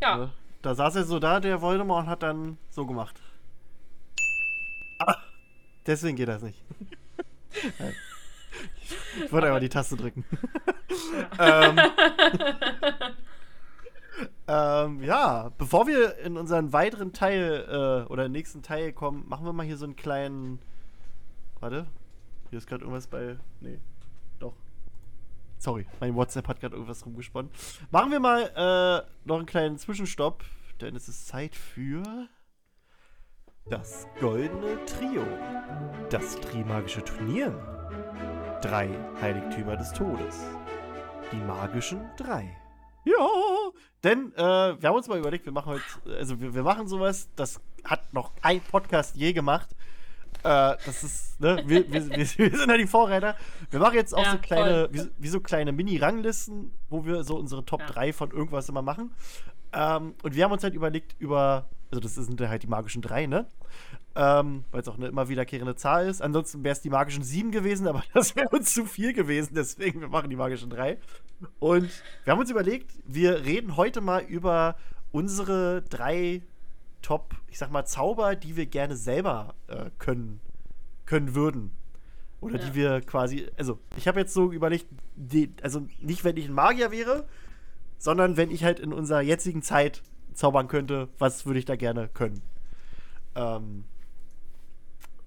Ja, 0.00 0.16
Ne? 0.16 0.32
Da 0.62 0.76
saß 0.76 0.94
er 0.94 1.04
so 1.04 1.18
da, 1.18 1.40
der 1.40 1.60
Voldemort, 1.60 2.04
und 2.04 2.10
hat 2.10 2.22
dann 2.22 2.56
so 2.70 2.86
gemacht. 2.86 3.20
Ah, 5.00 5.16
deswegen 5.86 6.16
geht 6.16 6.28
das 6.28 6.42
nicht. 6.42 6.62
Ich 9.24 9.32
wollte 9.32 9.48
einfach 9.48 9.60
die 9.60 9.68
Taste 9.68 9.96
drücken. 9.96 10.24
ähm, 11.38 11.80
ähm, 14.46 15.02
ja, 15.02 15.50
bevor 15.58 15.86
wir 15.86 16.18
in 16.18 16.36
unseren 16.36 16.72
weiteren 16.72 17.12
Teil 17.12 17.66
äh, 17.68 18.10
oder 18.10 18.28
nächsten 18.28 18.62
Teil 18.62 18.92
kommen, 18.92 19.28
machen 19.28 19.44
wir 19.44 19.52
mal 19.52 19.66
hier 19.66 19.76
so 19.76 19.84
einen 19.84 19.96
kleinen. 19.96 20.60
Warte. 21.60 21.86
Hier 22.52 22.58
ist 22.58 22.66
gerade 22.66 22.82
irgendwas 22.82 23.06
bei. 23.06 23.38
Nee. 23.62 23.78
Doch. 24.38 24.52
Sorry, 25.56 25.86
mein 26.00 26.14
WhatsApp 26.14 26.48
hat 26.48 26.60
gerade 26.60 26.74
irgendwas 26.74 27.06
rumgesponnen. 27.06 27.50
Machen 27.90 28.10
wir 28.10 28.20
mal 28.20 28.42
äh, 28.42 29.08
noch 29.26 29.38
einen 29.38 29.46
kleinen 29.46 29.78
Zwischenstopp, 29.78 30.44
denn 30.82 30.94
es 30.94 31.08
ist 31.08 31.26
Zeit 31.28 31.54
für 31.56 32.02
das 33.70 34.06
goldene 34.20 34.84
Trio. 34.84 35.26
Das 36.10 36.38
Trimagische 36.42 37.02
Turnier. 37.02 37.52
Drei 38.60 38.90
Heiligtümer 39.22 39.78
des 39.78 39.90
Todes. 39.94 40.44
Die 41.32 41.36
magischen 41.36 42.02
drei. 42.18 42.54
Ja, 43.06 43.28
denn 44.04 44.30
äh, 44.34 44.38
wir 44.78 44.90
haben 44.90 44.96
uns 44.96 45.08
mal 45.08 45.18
überlegt, 45.18 45.46
wir 45.46 45.52
machen 45.52 45.72
heute, 45.72 46.18
also 46.18 46.38
wir, 46.38 46.54
wir 46.54 46.62
machen 46.62 46.86
sowas, 46.86 47.30
das 47.34 47.62
hat 47.82 48.12
noch 48.12 48.30
ein 48.42 48.60
Podcast 48.60 49.16
je 49.16 49.32
gemacht. 49.32 49.74
Äh, 50.44 50.76
das 50.84 51.04
ist, 51.04 51.40
ne, 51.40 51.62
wir, 51.66 51.90
wir, 51.92 52.08
wir, 52.16 52.26
sind 52.26 52.68
ja 52.68 52.76
die 52.76 52.86
Vorreiter. 52.86 53.36
Wir 53.70 53.78
machen 53.80 53.94
jetzt 53.94 54.14
auch 54.14 54.24
Ja, 54.24 54.32
so 54.32 54.38
kleine, 54.38 54.88
wie, 54.90 54.98
so- 54.98 55.08
wie 55.18 55.28
so 55.28 55.40
kleine 55.40 55.72
Mini-Ranglisten, 55.72 56.72
wo 56.88 57.04
wir 57.04 57.22
so 57.24 57.36
unsere 57.36 57.64
Top 57.64 57.80
Ja. 57.80 57.86
3 57.86 58.12
von 58.12 58.30
irgendwas 58.30 58.68
immer 58.68 58.82
machen. 58.82 59.12
Ähm, 59.72 60.14
und 60.22 60.34
wir 60.34 60.44
haben 60.44 60.52
uns 60.52 60.62
halt 60.64 60.74
überlegt, 60.74 61.14
über, 61.18 61.68
also 61.90 62.00
das 62.00 62.14
sind 62.16 62.38
ja 62.40 62.48
halt 62.48 62.62
die 62.62 62.66
magischen 62.66 63.02
drei, 63.02 63.26
ne? 63.26 63.46
Ähm, 64.14 64.64
Weil 64.70 64.82
es 64.82 64.88
auch 64.88 64.96
eine 64.98 65.06
immer 65.06 65.28
wiederkehrende 65.30 65.74
Zahl 65.76 66.06
ist. 66.06 66.20
Ansonsten 66.20 66.62
wäre 66.64 66.72
es 66.74 66.82
die 66.82 66.90
magischen 66.90 67.22
sieben 67.22 67.50
gewesen, 67.50 67.86
aber 67.86 68.02
das 68.14 68.36
wäre 68.36 68.48
uns 68.50 68.74
zu 68.74 68.84
viel 68.84 69.12
gewesen, 69.14 69.54
deswegen 69.54 70.00
wir 70.00 70.08
machen 70.08 70.28
die 70.28 70.36
magischen 70.36 70.68
drei. 70.68 70.98
Und 71.60 71.90
wir 72.24 72.32
haben 72.32 72.40
uns 72.40 72.50
überlegt, 72.50 72.90
wir 73.06 73.44
reden 73.44 73.76
heute 73.76 74.00
mal 74.00 74.22
über 74.22 74.76
unsere 75.12 75.82
drei 75.82 76.42
Top, 77.02 77.34
ich 77.48 77.58
sag 77.58 77.70
mal, 77.70 77.84
Zauber, 77.84 78.36
die 78.36 78.56
wir 78.56 78.66
gerne 78.66 78.96
selber 78.96 79.54
äh, 79.68 79.90
können, 79.98 80.40
können 81.06 81.34
würden. 81.34 81.72
Oder 82.40 82.58
Ja. 82.58 82.64
die 82.66 82.74
wir 82.74 83.00
quasi, 83.02 83.48
also 83.56 83.78
ich 83.96 84.08
habe 84.08 84.18
jetzt 84.20 84.34
so 84.34 84.50
überlegt, 84.52 84.86
die, 85.14 85.52
also 85.62 85.86
nicht, 86.00 86.24
wenn 86.24 86.36
ich 86.36 86.46
ein 86.46 86.52
Magier 86.54 86.90
wäre, 86.90 87.26
sondern 87.98 88.36
wenn 88.36 88.50
ich 88.50 88.64
halt 88.64 88.80
in 88.80 88.92
unserer 88.92 89.20
jetzigen 89.20 89.62
Zeit 89.62 90.02
zaubern 90.34 90.66
könnte, 90.66 91.08
was 91.18 91.46
würde 91.46 91.58
ich 91.60 91.64
da 91.66 91.76
gerne 91.76 92.08
können? 92.08 92.42
Ähm, 93.36 93.84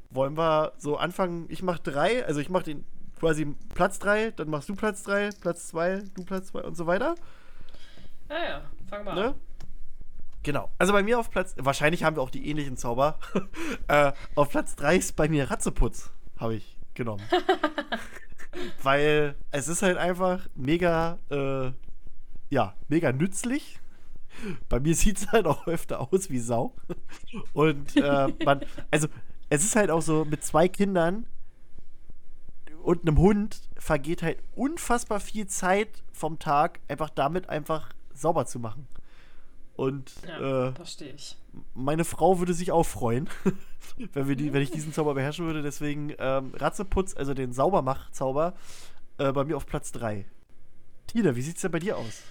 wollen 0.09 0.37
wir 0.37 0.73
so 0.77 0.97
anfangen? 0.97 1.45
Ich 1.49 1.61
mache 1.63 1.81
drei, 1.81 2.25
also 2.25 2.39
ich 2.39 2.49
mache 2.49 2.63
den 2.65 2.85
quasi 3.19 3.55
Platz 3.73 3.99
drei, 3.99 4.31
dann 4.31 4.49
machst 4.49 4.67
du 4.69 4.75
Platz 4.75 5.03
drei, 5.03 5.29
Platz 5.41 5.67
zwei, 5.67 6.03
du 6.15 6.25
Platz 6.25 6.47
zwei 6.47 6.63
und 6.63 6.75
so 6.75 6.85
weiter. 6.85 7.15
ja, 8.29 8.43
ja, 8.43 8.61
fang 8.89 9.05
mal 9.05 9.15
Ne? 9.15 9.25
an. 9.27 9.35
Genau. 10.45 10.69
Also 10.77 10.93
bei 10.93 11.01
mir 11.01 11.19
auf 11.19 11.31
Platz, 11.31 11.55
wahrscheinlich 11.57 12.03
haben 12.03 12.17
wir 12.17 12.21
auch 12.21 12.29
die 12.29 12.47
ähnlichen 12.47 12.77
Zauber. 12.77 13.17
äh, 13.87 14.11
auf 14.35 14.49
Platz 14.49 14.75
3 14.75 14.95
ist 14.95 15.15
bei 15.15 15.27
mir 15.27 15.49
Ratzeputz, 15.49 16.11
habe 16.37 16.53
ich 16.53 16.77
genommen. 16.93 17.23
Weil 18.83 19.35
es 19.49 19.67
ist 19.67 19.81
halt 19.81 19.97
einfach 19.97 20.47
mega, 20.53 21.17
äh, 21.31 21.71
ja, 22.51 22.75
mega 22.89 23.11
nützlich. 23.11 23.79
Bei 24.69 24.79
mir 24.79 24.93
sieht 24.93 25.17
es 25.17 25.27
halt 25.31 25.47
auch 25.47 25.65
öfter 25.65 26.13
aus 26.13 26.29
wie 26.29 26.39
Sau. 26.39 26.75
Und 27.53 27.97
äh, 27.97 28.27
man, 28.45 28.61
also 28.91 29.07
es 29.49 29.63
ist 29.63 29.75
halt 29.75 29.89
auch 29.89 30.03
so 30.03 30.25
mit 30.25 30.43
zwei 30.43 30.67
Kindern 30.67 31.25
und 32.83 33.01
einem 33.01 33.17
Hund 33.17 33.61
vergeht 33.77 34.21
halt 34.21 34.37
unfassbar 34.53 35.19
viel 35.19 35.47
Zeit 35.47 36.03
vom 36.13 36.37
Tag, 36.37 36.81
einfach 36.87 37.09
damit 37.09 37.49
einfach 37.49 37.89
sauber 38.13 38.45
zu 38.45 38.59
machen. 38.59 38.87
Und 39.75 40.11
Ja, 40.27 40.67
äh, 40.69 40.71
verstehe 40.73 41.13
ich. 41.13 41.35
meine 41.73 42.05
Frau 42.05 42.39
würde 42.39 42.53
sich 42.53 42.71
auch 42.71 42.85
freuen, 42.85 43.29
wenn, 44.13 44.27
wir 44.27 44.35
die, 44.35 44.53
wenn 44.53 44.61
ich 44.61 44.71
diesen 44.71 44.93
Zauber 44.93 45.13
beherrschen 45.15 45.45
würde. 45.45 45.61
Deswegen 45.61 46.13
ähm, 46.17 46.53
Ratzeputz, 46.55 47.15
also 47.15 47.33
den 47.33 47.51
Saubermach-Zauber, 47.51 48.53
äh, 49.17 49.31
bei 49.31 49.43
mir 49.43 49.57
auf 49.57 49.65
Platz 49.65 49.91
3. 49.91 50.25
Tina, 51.07 51.35
wie 51.35 51.41
sieht's 51.41 51.61
denn 51.61 51.71
bei 51.71 51.79
dir 51.79 51.97
aus? 51.97 52.21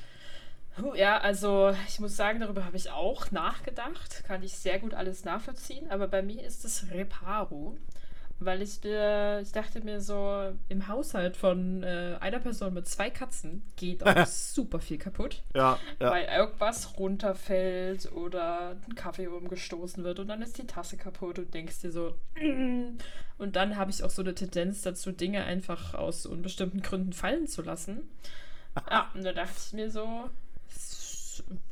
Ja, 0.96 1.18
also 1.18 1.72
ich 1.86 2.00
muss 2.00 2.16
sagen, 2.16 2.40
darüber 2.40 2.64
habe 2.64 2.76
ich 2.76 2.90
auch 2.90 3.30
nachgedacht. 3.30 4.24
Kann 4.26 4.42
ich 4.42 4.54
sehr 4.54 4.80
gut 4.80 4.92
alles 4.92 5.24
nachvollziehen. 5.24 5.90
Aber 5.90 6.08
bei 6.08 6.22
mir 6.22 6.42
ist 6.44 6.64
es 6.64 6.90
Reparo. 6.90 7.76
Weil 8.40 8.62
ich, 8.62 8.82
mir- 8.82 9.40
ich 9.42 9.52
dachte 9.52 9.80
mir 9.80 10.00
so, 10.00 10.52
im 10.68 10.88
Haushalt 10.88 11.36
von 11.36 11.82
äh, 11.82 12.16
einer 12.20 12.40
Person 12.40 12.74
mit 12.74 12.86
zwei 12.88 13.08
Katzen 13.08 13.62
geht 13.76 14.04
auch 14.04 14.26
super 14.26 14.80
viel 14.80 14.98
kaputt. 14.98 15.42
Ja, 15.54 15.78
ja. 16.00 16.10
Weil 16.10 16.24
irgendwas 16.24 16.98
runterfällt 16.98 18.10
oder 18.12 18.76
ein 18.88 18.94
Kaffee 18.96 19.28
umgestoßen 19.28 20.02
wird 20.04 20.18
und 20.18 20.28
dann 20.28 20.42
ist 20.42 20.58
die 20.58 20.66
Tasse 20.66 20.96
kaputt 20.96 21.38
und 21.38 21.54
denkst 21.54 21.80
dir 21.80 21.92
so. 21.92 22.14
"Mm." 22.40 22.98
Und 23.36 23.56
dann 23.56 23.76
habe 23.76 23.90
ich 23.90 24.04
auch 24.04 24.10
so 24.10 24.22
eine 24.22 24.32
Tendenz 24.36 24.82
dazu, 24.82 25.10
Dinge 25.10 25.42
einfach 25.44 25.94
aus 25.94 26.24
unbestimmten 26.24 26.82
Gründen 26.82 27.12
fallen 27.12 27.48
zu 27.48 27.62
lassen. 27.62 28.08
Ja, 28.88 29.10
und 29.12 29.24
da 29.24 29.32
dachte 29.32 29.54
ich 29.66 29.72
mir 29.72 29.90
so, 29.90 30.30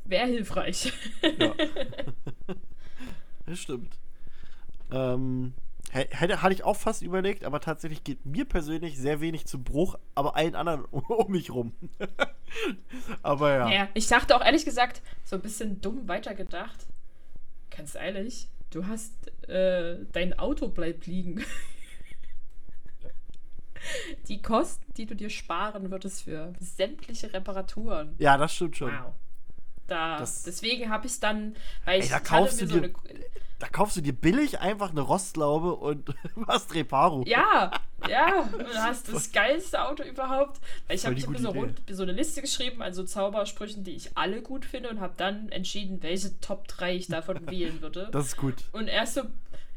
wäre 0.04 0.26
hilfreich. 0.26 0.92
ja. 1.38 1.54
das 3.46 3.58
stimmt. 3.58 3.92
Ähm, 4.90 5.54
hätte, 5.92 6.42
hatte 6.42 6.54
ich 6.54 6.64
auch 6.64 6.76
fast 6.76 7.02
überlegt, 7.02 7.44
aber 7.44 7.60
tatsächlich 7.60 8.02
geht 8.02 8.24
mir 8.24 8.46
persönlich 8.46 8.98
sehr 8.98 9.20
wenig 9.20 9.46
zu 9.46 9.62
Bruch, 9.62 9.98
aber 10.14 10.36
allen 10.36 10.54
anderen 10.54 10.84
um 10.90 11.30
mich 11.30 11.50
rum. 11.50 11.74
aber 13.22 13.52
ja. 13.52 13.64
Naja, 13.66 13.88
ich 13.94 14.06
dachte 14.06 14.34
auch 14.34 14.44
ehrlich 14.44 14.64
gesagt, 14.64 15.02
so 15.24 15.36
ein 15.36 15.42
bisschen 15.42 15.80
dumm 15.80 16.08
weitergedacht. 16.08 16.86
Ganz 17.70 17.94
ehrlich, 17.94 18.48
du 18.70 18.86
hast, 18.86 19.12
äh, 19.48 19.98
dein 20.12 20.38
Auto 20.38 20.68
bleibt 20.68 21.06
liegen. 21.06 21.44
Die 24.28 24.40
Kosten, 24.40 24.94
die 24.94 25.06
du 25.06 25.16
dir 25.16 25.28
sparen 25.28 25.90
würdest 25.90 26.22
für 26.22 26.52
sämtliche 26.60 27.32
Reparaturen. 27.32 28.14
Ja, 28.18 28.36
das 28.36 28.54
stimmt 28.54 28.76
schon. 28.76 28.92
Wow. 28.92 29.14
Da, 29.92 30.18
Das- 30.18 30.42
deswegen 30.44 30.90
habe 30.90 31.06
ich 31.06 31.20
dann, 31.20 31.54
weil 31.84 32.00
ich 32.02 32.08
da 32.08 32.18
kaufst 32.20 32.60
mir 32.60 32.66
du 32.66 32.72
so 32.74 32.80
dir- 32.80 32.84
eine, 32.86 33.24
Da 33.58 33.68
kaufst 33.68 33.96
du 33.96 34.00
dir 34.00 34.12
billig 34.12 34.58
einfach 34.58 34.90
eine 34.90 35.02
Rostlaube 35.02 35.74
und 35.76 36.14
machst 36.34 36.74
Reparo. 36.74 37.22
Ja, 37.26 37.70
ja, 38.08 38.40
und 38.52 38.74
hast 38.74 39.12
das 39.12 39.30
geilste 39.30 39.80
Auto 39.86 40.02
überhaupt. 40.02 40.60
Weil 40.88 40.96
ich 40.96 41.06
habe 41.06 41.14
hab 41.20 41.28
mir 41.28 41.38
so, 41.38 41.50
rund, 41.50 41.80
so 41.88 42.02
eine 42.02 42.12
Liste 42.12 42.40
geschrieben 42.40 42.82
an 42.82 42.92
so 42.94 43.04
Zaubersprüchen, 43.04 43.84
die 43.84 43.92
ich 43.92 44.16
alle 44.16 44.42
gut 44.42 44.64
finde 44.64 44.88
und 44.88 45.00
habe 45.00 45.14
dann 45.16 45.48
entschieden, 45.50 46.02
welche 46.02 46.40
Top 46.40 46.66
3 46.68 46.96
ich 46.96 47.06
davon 47.06 47.46
wählen 47.50 47.80
würde. 47.82 48.08
Das 48.10 48.26
ist 48.26 48.36
gut. 48.36 48.54
Und 48.72 48.88
erst 48.88 49.14
so, 49.14 49.22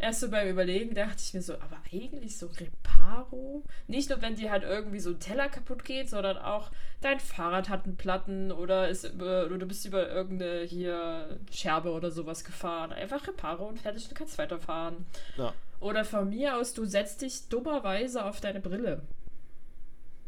erst 0.05 0.19
so 0.19 0.29
beim 0.29 0.47
Überlegen 0.47 0.93
dachte 0.93 1.17
ich 1.17 1.33
mir 1.33 1.41
so, 1.41 1.55
aber 1.55 1.77
eigentlich 1.91 2.37
so 2.37 2.45
Reparo? 2.47 3.63
Nicht 3.87 4.09
nur, 4.09 4.21
wenn 4.21 4.35
dir 4.35 4.51
halt 4.51 4.63
irgendwie 4.63 4.99
so 4.99 5.09
ein 5.09 5.19
Teller 5.19 5.49
kaputt 5.49 5.83
geht, 5.83 6.09
sondern 6.09 6.37
auch 6.37 6.69
dein 7.01 7.19
Fahrrad 7.19 7.69
hat 7.69 7.85
einen 7.85 7.97
Platten 7.97 8.51
oder, 8.51 8.87
ist 8.87 9.05
über, 9.05 9.45
oder 9.45 9.57
du 9.57 9.65
bist 9.65 9.83
über 9.85 10.07
irgendeine 10.09 10.61
hier 10.61 11.39
Scherbe 11.51 11.91
oder 11.91 12.11
sowas 12.11 12.43
gefahren. 12.43 12.93
Einfach 12.93 13.27
Reparo 13.27 13.67
und 13.67 13.79
fertig, 13.79 14.07
du 14.07 14.13
kannst 14.13 14.37
weiterfahren. 14.37 15.07
Ja. 15.37 15.53
Oder 15.79 16.05
von 16.05 16.29
mir 16.29 16.55
aus, 16.57 16.73
du 16.73 16.85
setzt 16.85 17.23
dich 17.23 17.49
dummerweise 17.49 18.23
auf 18.25 18.39
deine 18.39 18.59
Brille. 18.59 19.01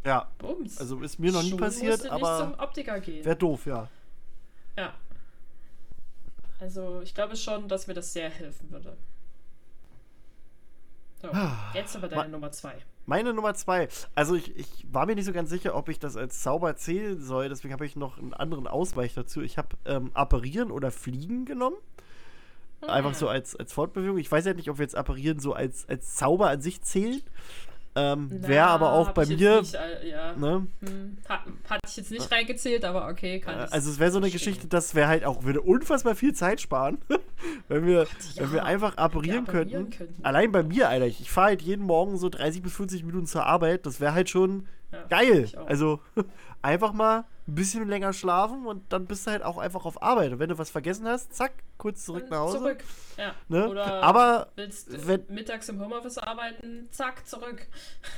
Ja. 0.04 0.32
Bums. 0.40 0.80
Also 0.80 1.00
ist 1.02 1.20
mir 1.20 1.32
noch 1.32 1.44
nie 1.44 1.52
Schon 1.52 1.60
passiert, 1.60 2.10
aber 2.10 2.40
zum 2.40 2.60
Optiker 2.60 3.00
gehen. 3.00 3.24
wäre 3.24 3.36
doof, 3.36 3.68
ja. 3.68 3.88
Ja. 4.76 4.94
Also 6.60 7.02
ich 7.02 7.14
glaube 7.14 7.36
schon, 7.36 7.68
dass 7.68 7.86
mir 7.86 7.94
das 7.94 8.14
sehr 8.14 8.30
helfen 8.32 8.72
würde. 8.72 8.98
So, 11.22 11.30
Ah, 11.32 11.72
jetzt 11.74 11.96
aber 11.96 12.08
deine 12.08 12.30
Nummer 12.30 12.52
zwei. 12.52 12.76
Meine 13.06 13.34
Nummer 13.34 13.54
zwei. 13.54 13.88
Also 14.16 14.36
ich, 14.36 14.56
ich 14.58 14.86
war 14.92 15.06
mir 15.06 15.16
nicht 15.16 15.26
so 15.26 15.32
ganz 15.34 15.50
sicher, 15.50 15.76
ob 15.76 15.90
ich 15.90 15.98
das 16.00 16.16
als 16.18 16.42
Zauber 16.42 16.76
zählen 16.76 17.20
soll, 17.22 17.50
deswegen 17.50 17.74
habe 17.74 17.86
ich 17.86 17.96
noch 17.96 18.18
einen 18.18 18.34
anderen 18.34 18.68
Ausweich 18.68 19.14
dazu. 19.14 19.42
Ich 19.42 19.58
habe 19.58 19.70
ähm, 19.86 20.12
Apparieren 20.14 20.72
oder 20.72 20.92
Fliegen 20.92 21.46
genommen. 21.46 21.78
Einfach 22.82 23.16
so 23.16 23.28
als, 23.28 23.56
als 23.56 23.74
Fortbewegung. 23.74 24.20
Ich 24.20 24.32
weiß 24.32 24.46
ja 24.46 24.54
nicht, 24.54 24.70
ob 24.70 24.78
wir 24.78 24.84
jetzt 24.84 24.96
Apparieren 24.96 25.40
so 25.40 25.54
als, 25.54 25.90
als 25.90 26.16
Zauber 26.16 26.50
an 26.50 26.62
sich 26.62 26.84
zählen. 26.84 27.22
Ähm, 27.96 28.30
Wäre 28.30 28.68
aber 28.68 28.92
auch 28.94 29.10
bei 29.12 29.26
mir. 29.26 29.62
Nicht, 29.62 29.74
äh, 29.74 30.10
ja. 30.10 30.36
Ne? 30.36 30.68
Hm, 30.82 31.18
hat, 31.28 31.40
hatte 31.68 31.82
ich 31.88 31.98
jetzt 31.98 32.12
nicht 32.12 32.32
reingezählt, 32.32 32.86
aber 32.86 33.08
okay, 33.08 33.40
kann 33.40 33.66
ich. 33.66 33.74
Also 33.74 33.90
es 33.90 33.98
wäre 33.98 34.12
so 34.12 34.20
eine 34.20 34.30
verstehen. 34.30 34.54
Geschichte, 34.54 34.68
das 34.68 34.94
wäre 34.94 35.08
halt 35.08 35.26
auch, 35.26 35.44
würde 35.44 35.62
unfassbar 35.62 36.14
viel 36.14 36.36
Zeit 36.36 36.62
sparen, 36.62 37.00
wenn 37.68 37.86
wir, 37.86 38.08
wenn 38.36 38.52
wir 38.54 38.66
einfach 38.66 38.98
apparieren, 38.98 39.48
apparieren 39.48 39.90
könnten. 39.90 39.98
könnten. 39.98 40.26
Allein 40.26 40.52
bei 40.52 40.64
mir, 40.64 40.90
Alter, 40.90 41.06
ich 41.08 41.30
fahre 41.30 41.48
halt 41.48 41.62
jeden 41.62 41.86
Morgen 41.86 42.18
so 42.18 42.30
30 42.30 42.62
bis 42.62 42.74
40 42.74 43.04
Minuten 43.04 43.26
zur 43.26 43.46
Arbeit, 43.46 43.86
das 43.86 44.00
wäre 44.00 44.14
halt 44.14 44.30
schon 44.30 44.68
Ja, 44.92 45.04
geil. 45.10 45.50
Also 45.66 46.00
einfach 46.62 46.94
mal 46.94 47.26
ein 47.48 47.56
bisschen 47.56 47.88
länger 47.88 48.12
schlafen 48.12 48.66
und 48.66 48.84
dann 48.92 49.06
bist 49.06 49.26
du 49.26 49.32
halt 49.32 49.42
auch 49.44 49.58
einfach 49.58 49.86
auf 49.86 50.02
Arbeit. 50.04 50.34
Und 50.34 50.40
wenn 50.40 50.50
du 50.50 50.58
was 50.58 50.70
vergessen 50.70 51.06
hast, 51.08 51.34
zack, 51.34 51.54
kurz 51.78 52.04
zurück 52.04 52.26
nach 52.30 52.40
Hause. 52.40 52.58
Zurück. 52.58 52.84
Ja. 53.18 53.34
Ne? 53.48 53.70
Oder 53.70 54.04
Aber 54.04 54.48
willst 54.56 54.92
du 54.92 55.08
wenn- 55.08 55.24
mittags 55.30 55.70
im 55.70 55.80
Homeoffice 55.80 56.18
arbeiten, 56.18 56.88
zack, 56.92 57.26
zurück. 57.26 57.68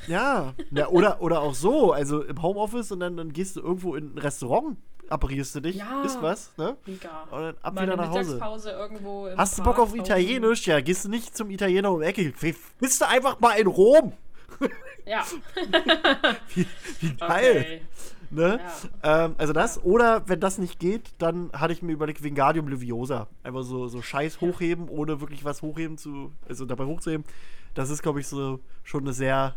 ja, 0.07 0.53
ja 0.71 0.87
oder, 0.87 1.21
oder 1.21 1.41
auch 1.41 1.53
so, 1.53 1.91
also 1.91 2.23
im 2.23 2.41
Homeoffice 2.41 2.91
und 2.91 3.01
dann, 3.01 3.17
dann 3.17 3.31
gehst 3.33 3.55
du 3.55 3.61
irgendwo 3.61 3.95
in 3.95 4.15
ein 4.15 4.17
Restaurant, 4.17 4.77
apparierst 5.11 5.55
du 5.55 5.59
dich, 5.61 5.75
Ja. 5.77 6.03
isst 6.03 6.21
was, 6.21 6.51
ne? 6.57 6.75
Mega. 6.85 7.23
Und 7.31 7.41
dann 7.41 7.55
ab 7.61 7.73
Mal 7.75 7.83
wieder 7.83 7.95
nach 7.97 8.09
Hause. 8.09 8.33
Mittagspause 8.33 8.71
irgendwo 8.71 9.27
im 9.27 9.37
Hast 9.37 9.57
du 9.59 9.63
Bock 9.63 9.79
auf. 9.79 9.95
Italienisch? 9.95 10.67
Ja, 10.67 10.79
gehst 10.81 11.05
du 11.05 11.09
nicht 11.09 11.35
zum 11.35 11.49
Italiener 11.49 11.91
um 11.91 11.99
die 12.01 12.05
Ecke. 12.07 12.33
Bist 12.79 13.01
du 13.01 13.07
einfach 13.07 13.39
mal 13.39 13.53
in 13.53 13.67
Rom? 13.67 14.13
Ja. 15.05 15.23
Wie, 16.53 16.67
wie 16.99 17.13
geil. 17.15 17.59
Okay. 17.59 17.81
Ne? 18.29 18.59
Ja. 19.03 19.25
Ähm, 19.25 19.35
also 19.39 19.53
das, 19.53 19.83
oder 19.83 20.21
wenn 20.27 20.39
das 20.39 20.59
nicht 20.59 20.77
geht, 20.79 21.09
dann 21.17 21.49
hatte 21.51 21.73
ich 21.73 21.81
mir 21.81 21.93
überlegt, 21.93 22.21
Vingadium 22.21 22.67
Leviosa. 22.67 23.27
Einfach 23.41 23.63
so, 23.63 23.87
so 23.87 24.03
Scheiß 24.03 24.39
hochheben, 24.39 24.87
ohne 24.87 25.19
wirklich 25.19 25.43
was 25.43 25.63
hochheben 25.63 25.97
zu, 25.97 26.31
also 26.47 26.65
dabei 26.65 26.85
hochzuheben. 26.85 27.25
Das 27.73 27.89
ist, 27.89 28.03
glaube 28.03 28.19
ich, 28.19 28.27
so 28.27 28.59
schon 28.83 29.01
eine 29.01 29.13
sehr, 29.13 29.55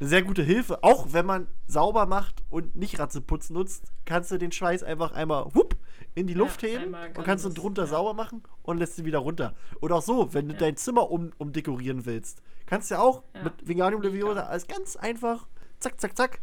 eine 0.00 0.08
sehr 0.08 0.22
gute 0.22 0.42
Hilfe. 0.42 0.82
Auch 0.82 1.12
wenn 1.12 1.26
man 1.26 1.46
sauber 1.66 2.06
macht 2.06 2.42
und 2.48 2.74
nicht 2.74 2.98
Ratzeputz 2.98 3.50
nutzt, 3.50 3.84
kannst 4.06 4.30
du 4.30 4.38
den 4.38 4.50
Scheiß 4.50 4.82
einfach 4.82 5.12
einmal 5.12 5.44
hup, 5.54 5.76
in 6.14 6.26
die 6.26 6.32
Ja, 6.32 6.38
Luft 6.40 6.62
heben 6.62 6.84
einmal 6.84 7.08
und 7.08 7.14
kann 7.14 7.24
kannst 7.24 7.44
ihn 7.44 7.54
drunter 7.54 7.82
ja. 7.82 7.88
sauber 7.88 8.14
machen 8.14 8.42
und 8.62 8.78
lässt 8.78 8.98
ihn 8.98 9.04
wieder 9.04 9.18
runter. 9.18 9.54
Oder 9.80 9.96
auch 9.96 10.02
so, 10.02 10.32
wenn 10.32 10.48
du 10.48 10.54
dein 10.54 10.76
Zimmer 10.76 11.10
um, 11.10 11.32
umdekorieren 11.38 12.06
willst. 12.06 12.42
Kannst 12.66 12.90
du 12.90 12.94
ja 12.94 13.00
auch 13.00 13.22
mit 13.42 13.66
Mega. 13.66 13.88
Leviosa 13.88 14.44
alles 14.44 14.66
ganz 14.66 14.96
einfach, 14.96 15.46
zack, 15.80 16.00
zack, 16.00 16.16
zack. 16.16 16.40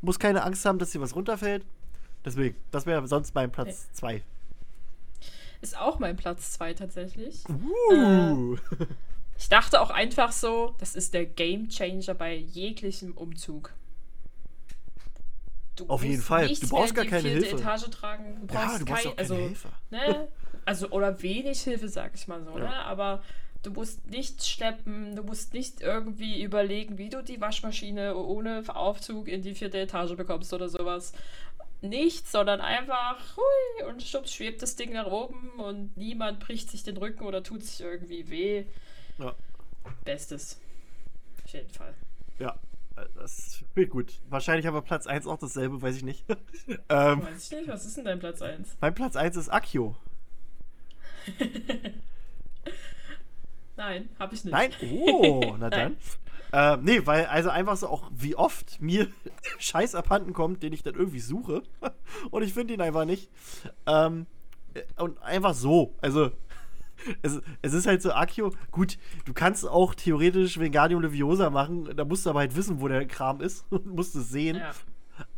Muss 0.00 0.18
keine 0.18 0.42
Angst 0.42 0.64
haben, 0.64 0.78
dass 0.78 0.90
dir 0.90 1.00
was 1.00 1.14
runterfällt. 1.14 1.64
Deswegen, 2.24 2.56
das 2.70 2.86
wäre 2.86 3.06
sonst 3.06 3.34
mein 3.34 3.52
Platz 3.52 3.88
2. 3.92 4.22
Ist 5.60 5.78
auch 5.78 5.98
mein 5.98 6.16
Platz 6.16 6.52
2 6.52 6.74
tatsächlich. 6.74 7.44
Uh. 7.48 8.56
Ich 9.38 9.48
dachte 9.48 9.80
auch 9.80 9.90
einfach 9.90 10.32
so, 10.32 10.74
das 10.78 10.96
ist 10.96 11.14
der 11.14 11.26
Game 11.26 11.68
Changer 11.68 12.14
bei 12.14 12.34
jeglichem 12.34 13.12
Umzug. 13.12 13.72
Du 15.76 15.86
Auf 15.88 16.02
jeden 16.02 16.22
Fall. 16.22 16.48
Du 16.48 16.68
brauchst 16.68 16.94
gar 16.94 17.04
keine 17.04 17.28
Hilfe. 17.28 17.56
Etage 17.56 17.90
tragen. 17.90 18.46
Du 18.46 18.54
ja, 18.54 18.64
brauchst 18.64 18.80
du 18.80 18.84
brauchst 18.86 19.02
kein, 19.02 19.12
auch 19.12 19.16
keine 19.16 19.18
also, 19.18 19.34
Hilfe. 19.36 19.68
ne? 19.90 20.28
Also, 20.64 20.88
oder 20.90 21.22
wenig 21.22 21.60
Hilfe, 21.60 21.88
sag 21.88 22.12
ich 22.14 22.26
mal 22.28 22.42
so, 22.42 22.58
Ja. 22.58 22.64
ne? 22.64 22.74
Aber 22.86 23.22
du 23.62 23.70
musst 23.70 24.06
nichts 24.06 24.48
schleppen, 24.48 25.14
du 25.14 25.22
musst 25.22 25.52
nicht 25.52 25.82
irgendwie 25.82 26.42
überlegen, 26.42 26.96
wie 26.96 27.10
du 27.10 27.22
die 27.22 27.40
Waschmaschine 27.40 28.16
ohne 28.16 28.62
Aufzug 28.74 29.28
in 29.28 29.42
die 29.42 29.54
vierte 29.54 29.78
Etage 29.78 30.16
bekommst 30.16 30.52
oder 30.54 30.68
sowas. 30.70 31.12
Nichts, 31.82 32.32
sondern 32.32 32.62
einfach 32.62 33.18
hui, 33.36 33.86
und 33.86 34.02
schubst 34.02 34.34
schwebt 34.34 34.62
das 34.62 34.76
Ding 34.76 34.94
nach 34.94 35.06
oben 35.06 35.50
und 35.58 35.94
niemand 35.98 36.40
bricht 36.40 36.70
sich 36.70 36.84
den 36.84 36.96
Rücken 36.96 37.24
oder 37.24 37.42
tut 37.42 37.62
sich 37.62 37.82
irgendwie 37.82 38.30
weh. 38.30 38.64
Ja. 39.18 39.34
Bestes. 40.04 40.60
Auf 41.44 41.50
jeden 41.52 41.70
Fall. 41.70 41.94
ja, 42.38 42.58
das 43.14 43.62
wird 43.74 43.90
gut. 43.90 44.14
Wahrscheinlich 44.28 44.66
haben 44.66 44.74
wir 44.74 44.82
Platz 44.82 45.06
1 45.06 45.26
auch 45.26 45.38
dasselbe, 45.38 45.80
weiß 45.80 45.96
ich 45.96 46.02
nicht. 46.02 46.24
ähm, 46.88 47.22
Weiß 47.22 47.44
ich 47.44 47.58
nicht, 47.58 47.68
was 47.68 47.86
ist 47.86 47.96
denn 47.96 48.04
dein 48.04 48.18
Platz 48.18 48.42
1? 48.42 48.76
mein 48.80 48.94
Platz 48.94 49.16
1 49.16 49.36
ist 49.36 49.48
Akio. 49.48 49.96
Nein, 53.76 54.08
hab 54.18 54.32
ich 54.32 54.44
nicht. 54.44 54.52
Nein? 54.52 54.72
Oh, 54.82 55.54
na 55.58 55.68
dann. 55.70 55.96
Ähm, 56.52 56.84
nee, 56.84 57.04
weil 57.04 57.26
also 57.26 57.50
einfach 57.50 57.76
so 57.76 57.88
auch, 57.88 58.10
wie 58.14 58.36
oft 58.36 58.80
mir 58.80 59.08
Scheiß 59.58 59.94
abhanden 59.94 60.32
kommt, 60.32 60.62
den 60.62 60.72
ich 60.72 60.82
dann 60.82 60.94
irgendwie 60.94 61.20
suche. 61.20 61.62
Und 62.30 62.42
ich 62.42 62.54
finde 62.54 62.74
ihn 62.74 62.80
einfach 62.80 63.04
nicht. 63.04 63.30
Ähm, 63.86 64.26
äh, 64.74 64.82
und 65.02 65.20
einfach 65.22 65.54
so. 65.54 65.94
Also, 66.00 66.30
es, 67.22 67.40
es 67.62 67.72
ist 67.72 67.86
halt 67.86 68.02
so 68.02 68.12
Akio. 68.12 68.52
Gut, 68.70 68.98
du 69.24 69.32
kannst 69.32 69.66
auch 69.66 69.94
theoretisch 69.94 70.58
Vingadium 70.58 71.02
Leviosa 71.02 71.50
machen. 71.50 71.96
Da 71.96 72.04
musst 72.04 72.26
du 72.26 72.30
aber 72.30 72.40
halt 72.40 72.56
wissen, 72.56 72.80
wo 72.80 72.88
der 72.88 73.06
Kram 73.06 73.40
ist 73.40 73.64
und 73.70 73.86
musst 73.86 74.14
es 74.14 74.30
sehen. 74.30 74.56
Ja. 74.56 74.72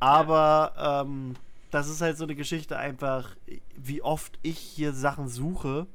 Aber 0.00 1.04
ähm, 1.06 1.34
das 1.70 1.88
ist 1.88 2.00
halt 2.00 2.16
so 2.16 2.24
eine 2.24 2.34
Geschichte 2.34 2.76
einfach, 2.76 3.36
wie 3.76 4.02
oft 4.02 4.38
ich 4.42 4.59
hier 4.59 4.92
Sachen 4.92 5.28
suche, 5.28 5.86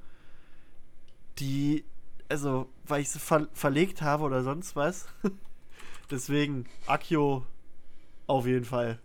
die, 1.39 1.84
also, 2.30 2.70
weil 2.86 3.01
ich 3.01 3.09
sie 3.09 3.20
ver 3.20 3.47
verlegt 3.53 4.01
habe 4.01 4.24
oder 4.24 4.43
sonst 4.43 4.76
was. 4.76 5.07
Deswegen, 6.11 6.66
Akio 6.86 7.45
auf 8.28 8.45
jeden 8.45 8.66
Fall. 8.66 8.99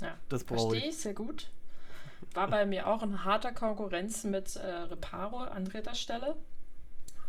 ja. 0.00 0.16
Das 0.28 0.44
brauche 0.44 0.70
Verstehe 0.70 0.88
ich. 0.88 0.96
ich 0.96 1.00
sehr 1.00 1.14
gut. 1.14 1.50
War 2.34 2.48
bei 2.48 2.64
mir 2.66 2.86
auch 2.86 3.02
in 3.02 3.24
harter 3.24 3.52
Konkurrenz 3.52 4.24
mit 4.24 4.56
äh, 4.56 4.66
Reparo 4.66 5.38
an 5.38 5.64
dritter 5.64 5.94
Stelle. 5.94 6.36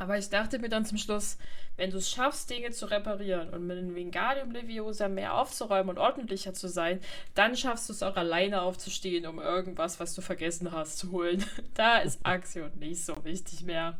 Aber 0.01 0.17
ich 0.17 0.29
dachte 0.29 0.57
mir 0.57 0.69
dann 0.69 0.83
zum 0.83 0.97
Schluss, 0.97 1.37
wenn 1.77 1.91
du 1.91 1.97
es 1.97 2.09
schaffst, 2.09 2.49
Dinge 2.49 2.71
zu 2.71 2.87
reparieren 2.87 3.51
und 3.51 3.67
mit 3.67 3.77
dem 3.77 3.93
Vingadium 3.93 4.49
Leviosa 4.49 5.07
mehr 5.07 5.35
aufzuräumen 5.35 5.91
und 5.91 5.99
ordentlicher 5.99 6.55
zu 6.55 6.67
sein, 6.67 7.01
dann 7.35 7.55
schaffst 7.55 7.87
du 7.87 7.93
es 7.93 8.01
auch 8.01 8.15
alleine 8.15 8.63
aufzustehen, 8.63 9.27
um 9.27 9.37
irgendwas, 9.37 9.99
was 9.99 10.15
du 10.15 10.21
vergessen 10.21 10.71
hast, 10.71 10.97
zu 10.97 11.11
holen. 11.11 11.45
Da 11.75 11.99
ist 11.99 12.25
Aktion 12.25 12.71
nicht 12.79 13.05
so 13.05 13.23
wichtig 13.23 13.61
mehr. 13.61 13.99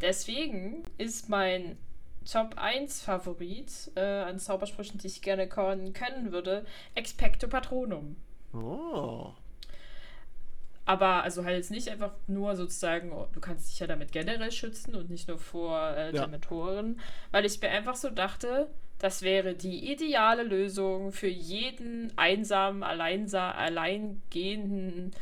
Deswegen 0.00 0.84
ist 0.96 1.28
mein 1.28 1.76
Top 2.30 2.56
1 2.56 3.02
Favorit 3.02 3.90
äh, 3.96 4.00
an 4.00 4.38
Zaubersprüchen, 4.38 4.98
die 4.98 5.08
ich 5.08 5.20
gerne 5.20 5.46
können 5.46 6.32
würde, 6.32 6.64
Expecto 6.94 7.48
Patronum. 7.48 8.16
Oh. 8.54 9.32
Aber 10.88 11.22
also 11.22 11.44
halt 11.44 11.58
jetzt 11.58 11.70
nicht 11.70 11.90
einfach 11.90 12.12
nur 12.28 12.56
sozusagen, 12.56 13.12
oh, 13.12 13.26
du 13.34 13.40
kannst 13.40 13.70
dich 13.70 13.78
ja 13.78 13.86
damit 13.86 14.10
generell 14.10 14.50
schützen 14.50 14.94
und 14.94 15.10
nicht 15.10 15.28
nur 15.28 15.36
vor 15.38 15.90
äh, 15.90 16.14
Ja. 16.14 16.24
Dementoren, 16.24 16.98
weil 17.30 17.44
ich 17.44 17.60
mir 17.60 17.68
einfach 17.68 17.94
so 17.94 18.08
dachte, 18.08 18.70
das 18.98 19.20
wäre 19.20 19.52
die 19.54 19.92
ideale 19.92 20.44
Lösung 20.44 21.12
für 21.12 21.28
jeden 21.28 22.10
einsamen, 22.16 22.82
alleinsa 22.82 23.50
alleingehenden 23.50 25.12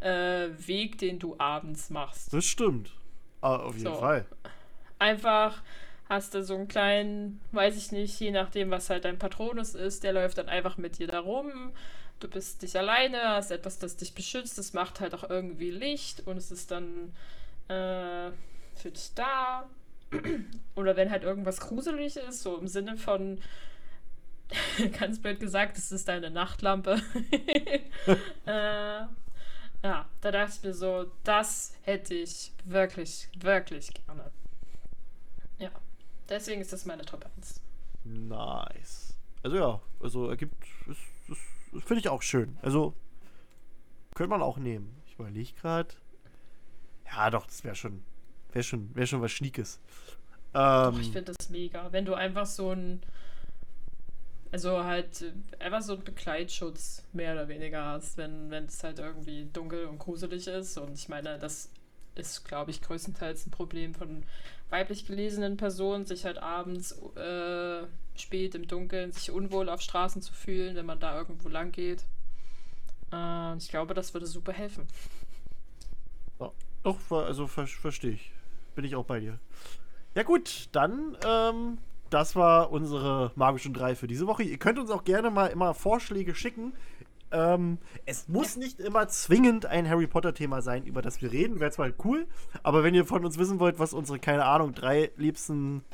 äh, 0.00 0.48
Weg, 0.66 0.96
den 0.96 1.18
du 1.18 1.36
abends 1.38 1.90
machst. 1.90 2.32
Das 2.32 2.46
stimmt. 2.46 2.90
Ah, 3.42 3.56
auf 3.56 3.74
jeden 3.76 3.86
So. 3.92 3.94
Fall. 3.96 4.24
Einfach 4.98 5.62
hast 6.08 6.32
du 6.34 6.42
so 6.42 6.54
einen 6.54 6.66
kleinen, 6.68 7.42
weiß 7.52 7.76
ich 7.76 7.92
nicht, 7.92 8.18
je 8.20 8.30
nachdem, 8.30 8.70
was 8.70 8.88
halt 8.88 9.04
dein 9.04 9.18
Patronus 9.18 9.74
ist, 9.74 10.02
der 10.02 10.14
läuft 10.14 10.38
dann 10.38 10.48
einfach 10.48 10.78
mit 10.78 10.98
dir 10.98 11.08
da 11.08 11.20
rum. 11.20 11.72
Du 12.20 12.28
bist 12.28 12.62
dich 12.62 12.78
alleine, 12.78 13.20
hast 13.22 13.50
etwas, 13.50 13.78
das 13.78 13.96
dich 13.96 14.14
beschützt, 14.14 14.56
das 14.56 14.72
macht 14.72 15.00
halt 15.00 15.14
auch 15.14 15.28
irgendwie 15.28 15.70
Licht 15.70 16.26
und 16.26 16.36
es 16.36 16.50
ist 16.50 16.70
dann 16.70 17.12
äh, 17.68 18.30
für 18.74 18.90
dich 18.90 19.12
da. 19.14 19.68
Oder 20.74 20.96
wenn 20.96 21.10
halt 21.10 21.24
irgendwas 21.24 21.60
gruselig 21.60 22.16
ist, 22.16 22.42
so 22.42 22.56
im 22.56 22.68
Sinne 22.68 22.96
von, 22.96 23.40
ganz 24.98 25.20
blöd 25.20 25.40
gesagt, 25.40 25.76
es 25.78 25.92
ist 25.92 26.08
deine 26.08 26.30
Nachtlampe. 26.30 27.00
äh, 28.46 29.06
ja, 29.84 30.08
da 30.20 30.30
dachte 30.30 30.54
ich 30.56 30.62
mir 30.62 30.74
so, 30.74 31.10
das 31.24 31.74
hätte 31.82 32.14
ich 32.14 32.52
wirklich, 32.64 33.28
wirklich 33.38 33.92
gerne. 33.92 34.30
Ja. 35.58 35.70
Deswegen 36.28 36.62
ist 36.62 36.72
das 36.72 36.86
meine 36.86 37.04
Top 37.04 37.26
1. 37.36 37.60
Nice. 38.04 39.14
Also 39.42 39.56
ja, 39.56 39.80
also 40.00 40.30
ergibt, 40.30 40.64
finde 41.80 42.00
ich 42.00 42.08
auch 42.08 42.22
schön. 42.22 42.56
Also 42.62 42.94
könnte 44.14 44.30
man 44.30 44.42
auch 44.42 44.58
nehmen. 44.58 44.94
Ich 45.06 45.14
überlege 45.14 45.52
gerade. 45.60 45.94
Ja, 47.06 47.30
doch, 47.30 47.46
das 47.46 47.64
wäre 47.64 47.74
schon, 47.74 48.02
wäre 48.52 48.62
schon, 48.62 48.94
wäre 48.94 49.06
schon 49.06 49.20
was 49.20 49.32
Schniekes. 49.32 49.80
Ähm, 50.54 51.00
ich 51.00 51.10
finde 51.10 51.32
das 51.32 51.50
mega. 51.50 51.92
Wenn 51.92 52.04
du 52.04 52.14
einfach 52.14 52.46
so 52.46 52.70
ein, 52.70 53.02
also 54.52 54.84
halt 54.84 55.22
äh, 55.22 55.64
einfach 55.64 55.82
so 55.82 55.94
einen 55.94 56.04
Begleitschutz 56.04 57.04
mehr 57.12 57.34
oder 57.34 57.48
weniger 57.48 57.84
hast, 57.84 58.16
wenn 58.16 58.52
es 58.52 58.82
halt 58.82 58.98
irgendwie 58.98 59.46
dunkel 59.52 59.86
und 59.86 59.98
gruselig 59.98 60.46
ist. 60.46 60.78
Und 60.78 60.94
ich 60.94 61.08
meine, 61.08 61.38
das 61.38 61.70
ist, 62.14 62.44
glaube 62.44 62.70
ich, 62.70 62.80
größtenteils 62.80 63.46
ein 63.46 63.50
Problem 63.50 63.94
von 63.94 64.24
weiblich 64.74 65.06
gelesenen 65.06 65.56
Personen, 65.56 66.04
sich 66.04 66.24
halt 66.24 66.38
abends 66.38 67.00
äh, 67.16 67.86
spät 68.16 68.56
im 68.56 68.66
Dunkeln 68.66 69.12
sich 69.12 69.30
unwohl 69.30 69.68
auf 69.68 69.80
Straßen 69.80 70.20
zu 70.20 70.32
fühlen, 70.32 70.74
wenn 70.74 70.84
man 70.84 70.98
da 70.98 71.16
irgendwo 71.16 71.48
lang 71.48 71.70
geht. 71.70 72.04
Äh, 73.12 73.56
ich 73.56 73.68
glaube, 73.68 73.94
das 73.94 74.14
würde 74.14 74.26
super 74.26 74.52
helfen. 74.52 74.88
Ja, 76.40 76.50
also 77.10 77.46
ver 77.46 77.68
verstehe 77.68 78.12
ich. 78.12 78.32
Bin 78.74 78.84
ich 78.84 78.96
auch 78.96 79.04
bei 79.04 79.20
dir. 79.20 79.38
Ja 80.16 80.24
gut, 80.24 80.68
dann, 80.72 81.16
ähm, 81.24 81.78
das 82.10 82.34
war 82.34 82.72
unsere 82.72 83.30
magischen 83.36 83.74
drei 83.74 83.94
für 83.94 84.08
diese 84.08 84.26
Woche. 84.26 84.42
Ihr 84.42 84.58
könnt 84.58 84.80
uns 84.80 84.90
auch 84.90 85.04
gerne 85.04 85.30
mal 85.30 85.46
immer 85.46 85.72
Vorschläge 85.74 86.34
schicken. 86.34 86.72
Ähm, 87.30 87.78
es 88.06 88.28
muss 88.28 88.56
nicht 88.56 88.80
immer 88.80 89.08
zwingend 89.08 89.66
ein 89.66 89.88
Harry 89.88 90.06
Potter-Thema 90.06 90.62
sein, 90.62 90.84
über 90.84 91.02
das 91.02 91.20
wir 91.20 91.32
reden. 91.32 91.60
Wäre 91.60 91.70
zwar 91.70 91.90
cool, 92.04 92.26
aber 92.62 92.84
wenn 92.84 92.94
ihr 92.94 93.04
von 93.04 93.24
uns 93.24 93.38
wissen 93.38 93.58
wollt, 93.58 93.78
was 93.78 93.92
unsere, 93.92 94.18
keine 94.18 94.44
Ahnung, 94.44 94.74
drei 94.74 95.10
liebsten 95.16 95.84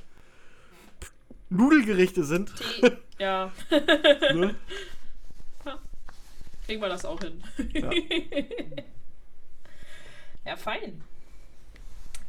Nudelgerichte 1.48 2.24
sind. 2.24 2.52
Die, 2.82 3.23
ja. 3.23 3.51
ne? 3.70 4.55
Kriegen 6.66 6.82
wir 6.82 6.89
das 6.89 7.05
auch 7.05 7.20
hin. 7.20 7.43
Ja, 7.73 7.90
ja 10.47 10.57
fein. 10.57 11.02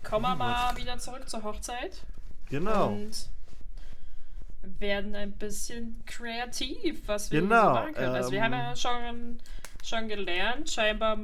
Kommen 0.03 0.23
wir 0.23 0.36
mal 0.36 0.76
wieder 0.78 0.98
zurück 0.98 1.30
zur 1.30 1.44
Hochzeit. 1.44 2.02
Genau. 2.49 2.88
Und 2.88 3.30
werden 4.80 5.16
ein 5.16 5.32
bisschen 5.32 6.02
kreativ, 6.06 7.08
was 7.08 7.32
wir 7.32 7.42
genau, 7.42 7.74
machen 7.74 7.94
können. 7.94 8.16
Also 8.16 8.32
wir 8.32 8.44
haben 8.44 8.54
ja 8.54 8.70
ähm, 8.70 8.76
schon, 8.76 9.38
schon 9.84 10.08
gelernt, 10.08 10.70
scheinbar 10.70 11.18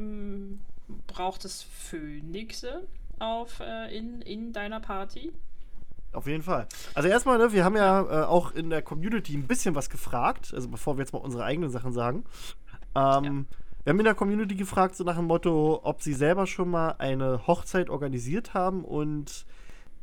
braucht 1.07 1.45
es 1.45 1.63
Phönixe 1.63 2.87
auf, 3.19 3.59
äh, 3.59 3.95
in, 3.95 4.21
in 4.21 4.53
deiner 4.53 4.79
Party. 4.79 5.31
Auf 6.13 6.25
jeden 6.25 6.43
Fall. 6.43 6.67
Also 6.93 7.09
erstmal, 7.09 7.37
ne, 7.37 7.51
wir 7.51 7.63
haben 7.63 7.75
ja 7.75 8.01
äh, 8.01 8.25
auch 8.25 8.51
in 8.51 8.69
der 8.69 8.81
Community 8.81 9.35
ein 9.35 9.47
bisschen 9.47 9.75
was 9.75 9.89
gefragt, 9.89 10.53
also 10.53 10.69
bevor 10.69 10.97
wir 10.97 11.01
jetzt 11.01 11.13
mal 11.13 11.19
unsere 11.19 11.43
eigenen 11.43 11.69
Sachen 11.69 11.91
sagen. 11.91 12.23
Ähm, 12.95 13.23
ja. 13.23 13.57
Wir 13.83 13.91
haben 13.91 13.99
in 13.99 14.05
der 14.05 14.15
Community 14.15 14.55
gefragt, 14.55 14.95
so 14.95 15.03
nach 15.03 15.15
dem 15.15 15.25
Motto, 15.25 15.79
ob 15.83 16.01
sie 16.01 16.13
selber 16.13 16.47
schon 16.47 16.69
mal 16.69 16.95
eine 16.97 17.45
Hochzeit 17.47 17.89
organisiert 17.89 18.53
haben 18.53 18.83
und 18.83 19.45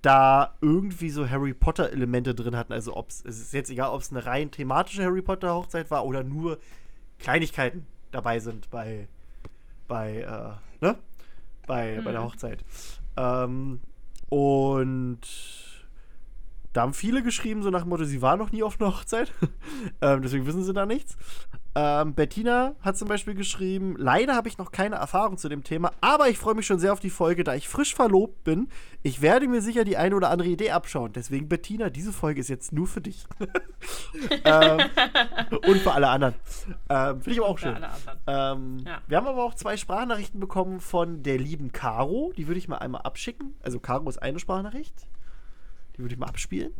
da 0.04 0.54
irgendwie 0.60 1.08
so 1.08 1.28
Harry 1.28 1.54
Potter-Elemente 1.54 2.34
drin 2.34 2.56
hatten. 2.56 2.72
Also 2.72 2.94
ob 2.94 3.08
es 3.08 3.22
ist 3.22 3.54
jetzt 3.54 3.70
egal, 3.70 3.90
ob 3.90 4.02
es 4.02 4.10
eine 4.10 4.26
rein 4.26 4.50
thematische 4.50 5.02
Harry 5.02 5.22
Potter-Hochzeit 5.22 5.90
war 5.90 6.04
oder 6.04 6.22
nur 6.22 6.58
Kleinigkeiten 7.18 7.86
dabei 8.10 8.38
sind 8.38 8.70
bei, 8.70 9.08
bei, 9.88 10.18
äh, 10.20 10.84
ne? 10.84 10.98
Bei, 11.66 11.96
mhm. 11.98 12.04
bei 12.04 12.12
der 12.12 12.20
mhm. 12.20 12.24
Hochzeit. 12.26 12.64
Ähm, 13.16 13.80
und 14.28 15.20
da 16.74 16.82
haben 16.82 16.92
viele 16.92 17.22
geschrieben, 17.22 17.62
so 17.62 17.70
nach 17.70 17.82
dem 17.82 17.88
Motto, 17.88 18.04
sie 18.04 18.20
war 18.20 18.36
noch 18.36 18.52
nie 18.52 18.62
auf 18.62 18.80
einer 18.80 18.90
Hochzeit. 18.90 19.32
ähm, 20.02 20.20
deswegen 20.20 20.44
wissen 20.44 20.64
sie 20.64 20.74
da 20.74 20.84
nichts. 20.84 21.16
Ähm, 21.76 22.14
Bettina 22.14 22.76
hat 22.82 22.96
zum 22.96 23.08
Beispiel 23.08 23.34
geschrieben, 23.34 23.96
leider 23.98 24.36
habe 24.36 24.46
ich 24.46 24.58
noch 24.58 24.70
keine 24.70 24.94
Erfahrung 24.94 25.38
zu 25.38 25.48
dem 25.48 25.64
Thema, 25.64 25.90
aber 26.00 26.28
ich 26.28 26.38
freue 26.38 26.54
mich 26.54 26.66
schon 26.66 26.78
sehr 26.78 26.92
auf 26.92 27.00
die 27.00 27.10
Folge, 27.10 27.42
da 27.42 27.54
ich 27.54 27.68
frisch 27.68 27.94
verlobt 27.96 28.44
bin. 28.44 28.68
Ich 29.02 29.22
werde 29.22 29.48
mir 29.48 29.60
sicher 29.60 29.84
die 29.84 29.96
eine 29.96 30.14
oder 30.14 30.30
andere 30.30 30.48
Idee 30.48 30.70
abschauen. 30.70 31.12
Deswegen, 31.12 31.48
Bettina, 31.48 31.90
diese 31.90 32.12
Folge 32.12 32.40
ist 32.40 32.48
jetzt 32.48 32.72
nur 32.72 32.86
für 32.86 33.00
dich. 33.00 33.24
ähm, 34.44 34.80
und 35.66 35.78
für 35.78 35.92
alle 35.92 36.08
anderen. 36.08 36.34
Ähm, 36.88 37.20
Finde 37.20 37.32
ich 37.32 37.38
aber 37.40 37.48
auch 37.48 37.58
schön. 37.58 37.76
Ähm, 38.28 38.78
ja. 38.86 39.02
Wir 39.08 39.16
haben 39.16 39.26
aber 39.26 39.42
auch 39.42 39.54
zwei 39.54 39.76
Sprachnachrichten 39.76 40.38
bekommen 40.38 40.78
von 40.78 41.24
der 41.24 41.38
lieben 41.38 41.72
Caro. 41.72 42.32
Die 42.36 42.46
würde 42.46 42.58
ich 42.58 42.68
mal 42.68 42.78
einmal 42.78 43.02
abschicken. 43.02 43.56
Also 43.62 43.80
Caro 43.80 44.08
ist 44.08 44.22
eine 44.22 44.38
Sprachnachricht. 44.38 44.94
Die 45.96 45.98
würde 45.98 46.14
ich 46.14 46.20
mal 46.20 46.28
abspielen. 46.28 46.72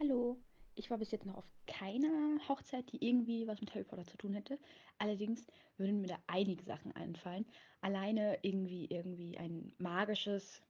Hallo. 0.00 0.38
Ich 0.76 0.90
war 0.90 0.98
bis 0.98 1.10
jetzt 1.10 1.26
noch 1.26 1.36
auf 1.36 1.48
keiner 1.66 2.38
Hochzeit, 2.48 2.90
die 2.92 3.06
irgendwie 3.06 3.46
was 3.46 3.60
mit 3.60 3.74
Harry 3.74 3.84
Potter 3.84 4.04
zu 4.04 4.16
tun 4.16 4.34
hätte. 4.34 4.58
Allerdings 4.98 5.46
würden 5.76 6.00
mir 6.00 6.08
da 6.08 6.18
einige 6.26 6.64
Sachen 6.64 6.92
einfallen. 6.92 7.46
Alleine 7.80 8.38
irgendwie, 8.42 8.86
irgendwie 8.86 9.38
ein 9.38 9.72
magisches, 9.78 10.62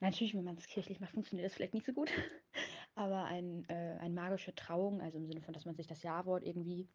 natürlich, 0.00 0.34
wenn 0.34 0.44
man 0.44 0.56
es 0.56 0.66
kirchlich 0.66 1.00
macht, 1.00 1.12
funktioniert 1.12 1.46
das 1.46 1.54
vielleicht 1.54 1.74
nicht 1.74 1.86
so 1.86 1.92
gut, 1.92 2.10
aber 2.94 3.24
ein, 3.24 3.64
äh, 3.68 3.96
eine 4.00 4.14
magische 4.14 4.54
Trauung, 4.54 5.00
also 5.00 5.18
im 5.18 5.26
Sinne 5.26 5.42
von, 5.42 5.54
dass 5.54 5.66
man 5.66 5.76
sich 5.76 5.86
das 5.86 6.02
Jawort 6.02 6.44
irgendwie 6.44 6.88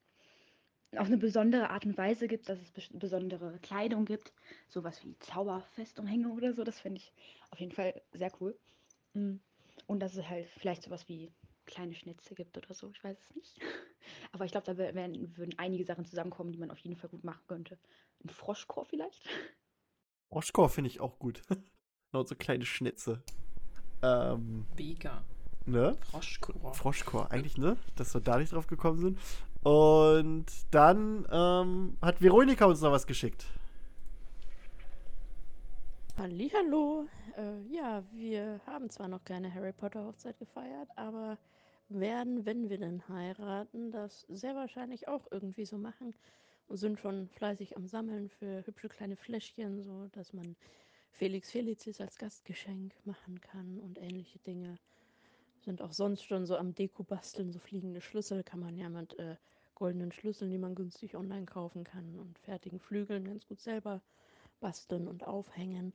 auf 0.98 1.08
eine 1.08 1.18
besondere 1.18 1.70
Art 1.70 1.86
und 1.86 1.98
Weise 1.98 2.28
gibt, 2.28 2.50
dass 2.50 2.60
es 2.60 2.90
besondere 2.92 3.58
Kleidung 3.60 4.04
gibt, 4.06 4.34
sowas 4.68 5.04
wie 5.06 5.18
Zauberfestumhänge 5.20 6.30
oder 6.30 6.54
so, 6.54 6.64
das 6.66 6.80
finde 6.80 6.98
ich 6.98 7.14
auf 7.50 7.60
jeden 7.60 7.72
Fall 7.72 8.02
sehr 8.12 8.32
cool. 8.42 8.58
Mm. 9.14 9.38
Und 9.88 10.00
dass 10.02 10.16
es 10.16 10.28
halt 10.28 10.48
vielleicht 10.58 10.84
sowas 10.84 11.08
wie 11.08 11.32
kleine 11.66 11.94
Schnitze 11.94 12.36
gibt 12.36 12.58
oder 12.58 12.74
so. 12.74 12.90
Ich 12.90 13.04
weiß 13.04 13.18
es 13.18 13.36
nicht. 13.36 13.60
Aber 14.32 14.46
ich 14.46 14.52
glaube, 14.52 14.66
da 14.66 14.78
werden, 14.78 15.36
würden 15.38 15.54
einige 15.58 15.86
Sachen 15.86 16.06
zusammenkommen, 16.06 16.52
die 16.52 16.58
man 16.58 16.72
auf 16.72 16.80
jeden 16.80 16.96
Fall 16.96 17.10
gut 17.10 17.24
machen 17.24 17.42
könnte. 17.48 17.78
Ein 18.24 18.30
Froschchor 18.30 18.86
vielleicht? 18.86 19.28
Froschchor 20.30 20.70
finde 20.70 20.90
ich 20.90 21.00
auch 21.00 21.20
gut. 21.20 21.42
Nur 22.14 22.26
so 22.28 22.36
kleine 22.36 22.66
Schnitze. 22.66 23.24
Ähm, 24.02 24.66
Mega. 24.78 25.24
Ne? 25.66 25.98
Froschchor. 26.10 26.74
Froschchor, 26.74 27.32
eigentlich, 27.32 27.58
ne? 27.58 27.78
Dass 27.96 28.14
wir 28.14 28.22
da 28.22 28.38
nicht 28.38 28.52
drauf 28.52 28.68
gekommen 28.68 29.00
sind. 29.00 29.20
Und 29.64 30.48
dann 30.72 31.28
ähm, 31.32 31.98
hat 32.02 32.22
Veronika 32.22 32.66
uns 32.66 32.82
noch 32.82 32.92
was 32.92 33.06
geschickt. 33.06 33.46
Hallo. 36.18 37.08
Äh, 37.38 37.62
ja, 37.74 38.04
wir 38.12 38.60
haben 38.66 38.90
zwar 38.90 39.08
noch 39.08 39.24
keine 39.24 39.54
Harry 39.54 39.72
Potter 39.74 40.06
Hochzeit 40.06 40.38
gefeiert, 40.38 40.90
aber 40.96 41.38
werden, 42.00 42.46
wenn 42.46 42.70
wir 42.70 42.78
denn 42.78 43.08
heiraten, 43.08 43.92
das 43.92 44.22
sehr 44.30 44.56
wahrscheinlich 44.56 45.08
auch 45.08 45.28
irgendwie 45.32 45.66
so 45.66 45.78
machen 45.78 46.14
und 46.68 46.78
sind 46.78 47.00
schon 47.00 47.28
fleißig 47.30 47.76
am 47.78 47.88
Sammeln 47.88 48.30
für 48.30 48.66
hübsche 48.66 48.90
kleine 48.90 49.16
Fläschchen, 49.16 49.82
so 49.82 50.08
dass 50.14 50.34
man 50.34 50.56
Felix 51.12 51.52
Felicis 51.52 52.00
als 52.00 52.18
Gastgeschenk 52.18 52.94
machen 53.06 53.42
kann 53.42 53.80
und 53.80 54.00
ähnliche 54.00 54.40
Dinge. 54.40 54.78
Sind 55.66 55.82
auch 55.82 55.94
sonst 55.94 56.24
schon 56.24 56.46
so 56.46 56.56
am 56.56 56.74
Deko 56.74 57.04
basteln, 57.04 57.52
so 57.52 57.60
fliegende 57.60 58.02
Schlüssel 58.02 58.44
kann 58.44 58.60
man 58.60 58.78
ja 58.78 58.90
mit 58.90 59.18
äh, 59.20 59.36
goldenen 59.76 60.12
Schlüsseln, 60.12 60.50
die 60.50 60.58
man 60.58 60.76
günstig 60.76 61.16
online 61.16 61.46
kaufen 61.46 61.84
kann 61.84 62.18
und 62.18 62.40
fertigen 62.40 62.80
Flügeln 62.80 63.26
ganz 63.26 63.48
gut 63.48 63.60
selber 63.60 64.02
basteln 64.60 65.08
und 65.08 65.28
aufhängen. 65.28 65.94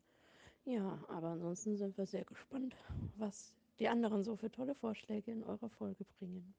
Ja, 0.65 0.99
aber 1.09 1.29
ansonsten 1.29 1.77
sind 1.77 1.97
wir 1.97 2.07
sehr 2.07 2.25
gespannt, 2.25 2.75
was 3.17 3.55
die 3.79 3.89
anderen 3.89 4.25
so 4.25 4.37
für 4.37 4.51
tolle 4.51 4.75
Vorschläge 4.75 5.31
in 5.31 5.45
eurer 5.45 5.71
Folge 5.71 6.05
bringen. 6.19 6.55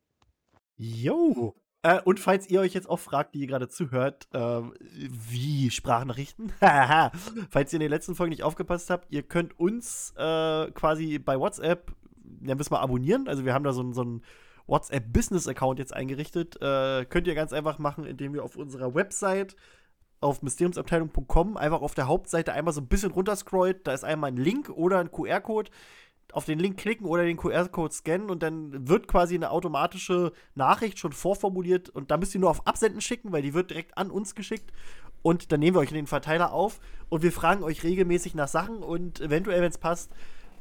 Jo! 0.76 1.56
Äh, 1.84 2.02
und 2.04 2.20
falls 2.20 2.50
ihr 2.50 2.60
euch 2.60 2.74
jetzt 2.74 2.90
auch 2.90 3.00
fragt, 3.00 3.36
die 3.36 3.40
ihr 3.40 3.48
gerade 3.48 3.70
zuhört, 3.70 4.28
äh, 4.34 4.62
wie 4.82 5.70
Sprachnachrichten? 5.70 6.52
falls 7.50 7.74
ihr 7.74 7.78
in 7.78 7.82
den 7.82 7.90
letzten 7.90 8.16
Folgen 8.16 8.32
nicht 8.32 8.44
aufgepasst 8.44 8.90
habt, 8.90 9.12
ihr 9.12 9.24
könnt 9.24 9.60
uns 9.60 10.14
äh, 10.18 10.72
quasi 10.72 11.20
bei 11.20 11.40
WhatsApp, 11.40 11.94
nennen 12.24 12.60
wir 12.60 12.62
es 12.62 12.70
mal 12.70 12.80
abonnieren. 12.80 13.28
Also 13.28 13.46
wir 13.46 13.54
haben 13.54 13.64
da 13.64 13.74
so, 13.74 13.94
so 13.94 14.02
einen 14.02 14.24
WhatsApp-Business-Account 14.68 15.80
jetzt 15.80 15.94
eingerichtet. 15.94 16.62
Äh, 16.62 17.06
könnt 17.06 17.28
ihr 17.28 17.36
ganz 17.36 17.54
einfach 17.54 17.80
machen, 17.80 18.06
indem 18.06 18.36
ihr 18.36 18.44
auf 18.44 18.56
unserer 18.56 18.94
Website 18.94 19.56
auf 20.20 20.42
mysteriumsabteilung.com 20.42 21.58
einfach 21.58 21.82
auf 21.82 21.94
der 21.94 22.08
Hauptseite 22.08 22.54
einmal 22.54 22.74
so 22.74 22.82
ein 22.82 22.88
bisschen 22.88 23.12
runterscrollt. 23.12 23.86
Da 23.86 23.94
ist 23.94 24.04
einmal 24.04 24.32
ein 24.32 24.38
Link 24.38 24.70
oder 24.70 25.00
ein 25.00 25.12
QR-Code 25.12 25.70
auf 26.34 26.46
den 26.46 26.60
Link 26.60 26.78
klicken 26.78 27.06
oder 27.06 27.24
den 27.24 27.38
QR-Code 27.38 27.94
scannen 27.94 28.30
und 28.30 28.44
dann 28.44 28.88
wird 28.88 29.08
quasi 29.08 29.36
eine 29.36 29.52
automatische 29.52 30.34
Nachricht 30.56 31.00
schon 31.00 31.14
vorformuliert 31.14 31.90
und 31.90 32.12
da 32.12 32.18
müsst 32.18 32.36
ihr 32.36 32.42
nur 32.42 32.50
auf 32.50 32.68
Absenden 32.68 33.02
schicken, 33.02 33.32
weil 33.32 33.42
die 33.42 33.54
wird 33.54 33.70
direkt 33.70 33.98
an 33.98 34.12
uns 34.12 34.36
geschickt 34.36 34.72
und 35.22 35.52
dann 35.52 35.60
nehmen 35.60 35.76
wir 35.76 35.82
euch 35.82 35.90
in 35.90 35.96
den 35.96 36.08
Verteiler 36.08 36.54
auf 36.54 36.80
und 37.10 37.24
wir 37.24 37.32
fragen 37.32 37.64
euch 37.64 37.84
regelmäßig 37.84 38.36
nach 38.36 38.48
Sachen 38.48 38.78
und 38.78 39.22
eventuell, 39.22 39.62
wenn 39.62 39.70
es 39.70 39.78
passt, 39.78 40.12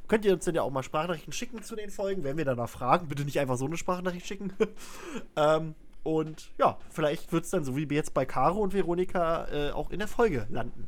könnt 0.09 0.25
ihr 0.25 0.33
uns 0.33 0.45
dann 0.45 0.55
ja 0.55 0.63
auch 0.63 0.71
mal 0.71 0.83
Sprachnachrichten 0.83 1.33
schicken 1.33 1.63
zu 1.63 1.77
den 1.77 1.91
Folgen, 1.91 2.25
wenn 2.25 2.37
wir 2.37 2.45
danach 2.45 2.69
fragen. 2.69 3.09
Bitte 3.09 3.25
nicht 3.25 3.41
einfach 3.41 3.57
so 3.57 3.67
eine 3.67 3.77
Sprachnachricht 3.77 4.27
schicken. 4.27 4.53
ähm, 5.37 5.75
und 6.03 6.53
ja, 6.59 6.79
vielleicht 6.91 7.33
wird 7.33 7.45
es 7.45 7.51
dann 7.51 7.65
so 7.65 7.77
wie 7.77 7.87
jetzt 7.93 8.15
bei 8.15 8.25
Caro 8.25 8.61
und 8.61 8.73
Veronika 8.73 9.49
äh, 9.49 9.71
auch 9.73 9.91
in 9.91 9.99
der 9.99 10.09
Folge 10.09 10.47
landen. 10.51 10.87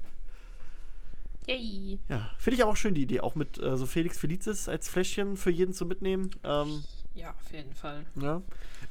Yay. 1.48 1.98
Ja, 2.08 2.30
finde 2.38 2.56
ich 2.56 2.62
aber 2.62 2.72
auch 2.72 2.76
schön 2.76 2.94
die 2.94 3.02
Idee, 3.02 3.20
auch 3.20 3.34
mit 3.34 3.58
äh, 3.58 3.76
so 3.76 3.86
Felix 3.86 4.18
Felicis 4.18 4.68
als 4.68 4.88
Fläschchen 4.88 5.36
für 5.36 5.50
jeden 5.50 5.72
zu 5.72 5.86
mitnehmen. 5.86 6.30
Ähm, 6.44 6.84
Ja, 7.14 7.30
auf 7.30 7.52
jeden 7.52 7.72
Fall. 7.72 8.04
ja. 8.20 8.42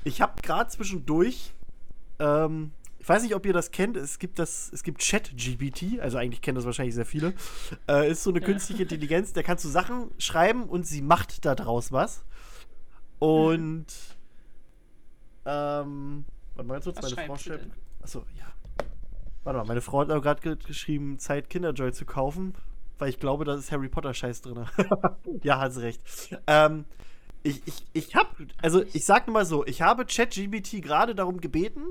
Ich 0.03 0.21
habe 0.21 0.41
gerade 0.41 0.69
zwischendurch, 0.69 1.53
ähm, 2.19 2.71
ich 2.99 3.07
weiß 3.07 3.21
nicht, 3.23 3.35
ob 3.35 3.45
ihr 3.45 3.53
das 3.53 3.71
kennt, 3.71 3.95
es 3.95 4.17
gibt 4.19 4.39
das, 4.39 4.71
es 4.73 4.83
gibt 4.83 5.01
Chat-GPT, 5.01 5.99
also 6.01 6.17
eigentlich 6.17 6.41
kennen 6.41 6.55
das 6.55 6.65
wahrscheinlich 6.65 6.95
sehr 6.95 7.05
viele. 7.05 7.33
Äh, 7.87 8.09
ist 8.11 8.23
so 8.23 8.31
eine 8.31 8.41
künstliche 8.41 8.83
Intelligenz, 8.83 9.33
der 9.33 9.43
kannst 9.43 9.63
du 9.63 9.69
Sachen 9.69 10.09
schreiben 10.17 10.63
und 10.63 10.85
sie 10.87 11.01
macht 11.01 11.45
da 11.45 11.53
draus 11.55 11.91
was. 11.91 12.25
Und 13.19 13.85
ähm, 15.45 16.25
warte 16.55 16.67
mal 16.67 16.73
ganz 16.75 16.85
kurz, 16.85 16.97
Was 16.97 17.15
meine 17.15 17.27
Frau 17.27 17.37
schreibt. 17.37 17.67
Achso, 18.01 18.25
ja. 18.37 18.45
Warte 19.43 19.59
mal, 19.59 19.65
meine 19.65 19.81
Frau 19.81 20.01
hat 20.01 20.09
aber 20.09 20.21
gerade 20.21 20.41
ge 20.41 20.55
geschrieben, 20.55 21.19
Zeit 21.19 21.49
Kinderjoy 21.49 21.91
zu 21.93 22.05
kaufen, 22.05 22.53
weil 22.97 23.09
ich 23.09 23.19
glaube, 23.19 23.45
da 23.45 23.55
ist 23.55 23.71
Harry 23.71 23.87
Potter 23.89 24.13
Scheiß 24.13 24.41
drin. 24.41 24.65
ja, 25.43 25.59
hat 25.59 25.73
sie 25.73 25.81
recht. 25.83 26.01
Ähm, 26.47 26.85
ich, 27.43 27.61
ich, 27.65 27.85
ich 27.93 28.15
hab, 28.15 28.35
also 28.61 28.83
ich 28.93 29.05
sag 29.05 29.27
nur 29.27 29.35
mal 29.35 29.45
so, 29.45 29.65
ich 29.65 29.81
habe 29.81 30.05
ChatGPT 30.05 30.81
gerade 30.81 31.15
darum 31.15 31.39
gebeten, 31.39 31.81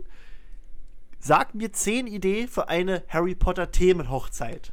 sag 1.19 1.55
mir 1.55 1.73
zehn 1.73 2.07
Ideen 2.07 2.49
für 2.49 2.69
eine 2.69 3.03
Harry 3.09 3.35
Potter 3.35 3.71
Themenhochzeit. 3.71 4.73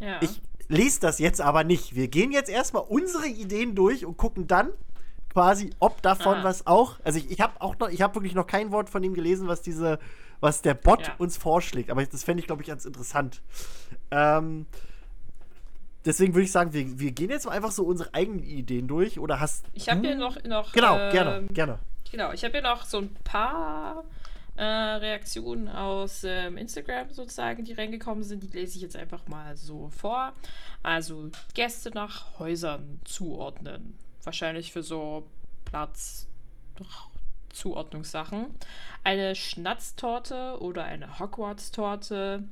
Ja. 0.00 0.20
Ich 0.22 0.42
lese 0.68 1.00
das 1.00 1.18
jetzt 1.18 1.40
aber 1.40 1.64
nicht. 1.64 1.94
Wir 1.94 2.08
gehen 2.08 2.32
jetzt 2.32 2.50
erstmal 2.50 2.82
unsere 2.82 3.26
Ideen 3.28 3.74
durch 3.74 4.04
und 4.04 4.16
gucken 4.16 4.46
dann 4.46 4.70
quasi, 5.32 5.70
ob 5.78 6.02
davon 6.02 6.38
Ah. 6.38 6.44
was 6.44 6.66
auch. 6.66 6.98
Also 7.04 7.18
ich, 7.18 7.30
ich 7.30 7.40
habe 7.40 7.60
auch 7.60 7.78
noch, 7.78 7.88
ich 7.88 8.02
habe 8.02 8.14
wirklich 8.16 8.34
noch 8.34 8.46
kein 8.46 8.72
Wort 8.72 8.90
von 8.90 9.02
ihm 9.04 9.14
gelesen, 9.14 9.48
was 9.48 9.62
diese, 9.62 9.98
was 10.40 10.62
der 10.62 10.74
Bot 10.74 11.06
Ja. 11.06 11.14
uns 11.18 11.36
vorschlägt. 11.36 11.90
Aber 11.90 12.04
das 12.04 12.24
fände 12.24 12.40
ich, 12.40 12.46
glaube 12.46 12.62
ich, 12.62 12.68
ganz 12.68 12.84
interessant. 12.84 13.42
Ähm, 14.10 14.66
deswegen 16.04 16.34
würde 16.34 16.44
ich 16.44 16.52
sagen, 16.52 16.72
wir, 16.72 16.98
wir 16.98 17.12
gehen 17.12 17.30
jetzt 17.30 17.46
mal 17.46 17.52
einfach 17.52 17.72
so 17.72 17.84
unsere 17.84 18.12
eigenen 18.14 18.42
Ideen 18.42 18.88
durch. 18.88 19.18
Oder 19.18 19.40
hast 19.40 19.64
Ich 19.72 19.88
habe 19.88 20.00
hier 20.00 20.16
noch, 20.16 20.42
noch 20.44 20.72
Genau, 20.72 20.98
ähm, 20.98 21.12
gerne, 21.12 21.46
gerne. 21.52 21.78
Genau, 22.10 22.32
ich 22.32 22.44
habe 22.44 22.52
hier 22.52 22.62
noch 22.62 22.84
so 22.84 22.98
ein 22.98 23.14
paar 23.24 24.04
äh, 24.56 24.62
Reaktionen 24.64 25.68
aus 25.68 26.22
ähm, 26.24 26.56
Instagram 26.56 27.10
sozusagen, 27.10 27.64
die 27.64 27.72
reingekommen 27.72 28.22
sind. 28.24 28.42
Die 28.42 28.46
lese 28.56 28.76
ich 28.76 28.82
jetzt 28.82 28.96
einfach 28.96 29.26
mal 29.26 29.56
so 29.56 29.90
vor. 29.90 30.32
Also 30.82 31.30
Gäste 31.54 31.90
nach 31.90 32.38
Häusern 32.38 33.00
zuordnen. 33.04 33.98
Wahrscheinlich 34.22 34.72
für 34.72 34.82
so 34.82 35.26
Platz 35.64 36.26
Zuordnungssachen. 37.56 38.46
Eine 39.02 39.34
Schnatztorte 39.34 40.60
oder 40.60 40.84
eine 40.84 41.18
Hogwarts-Torte. 41.18 42.44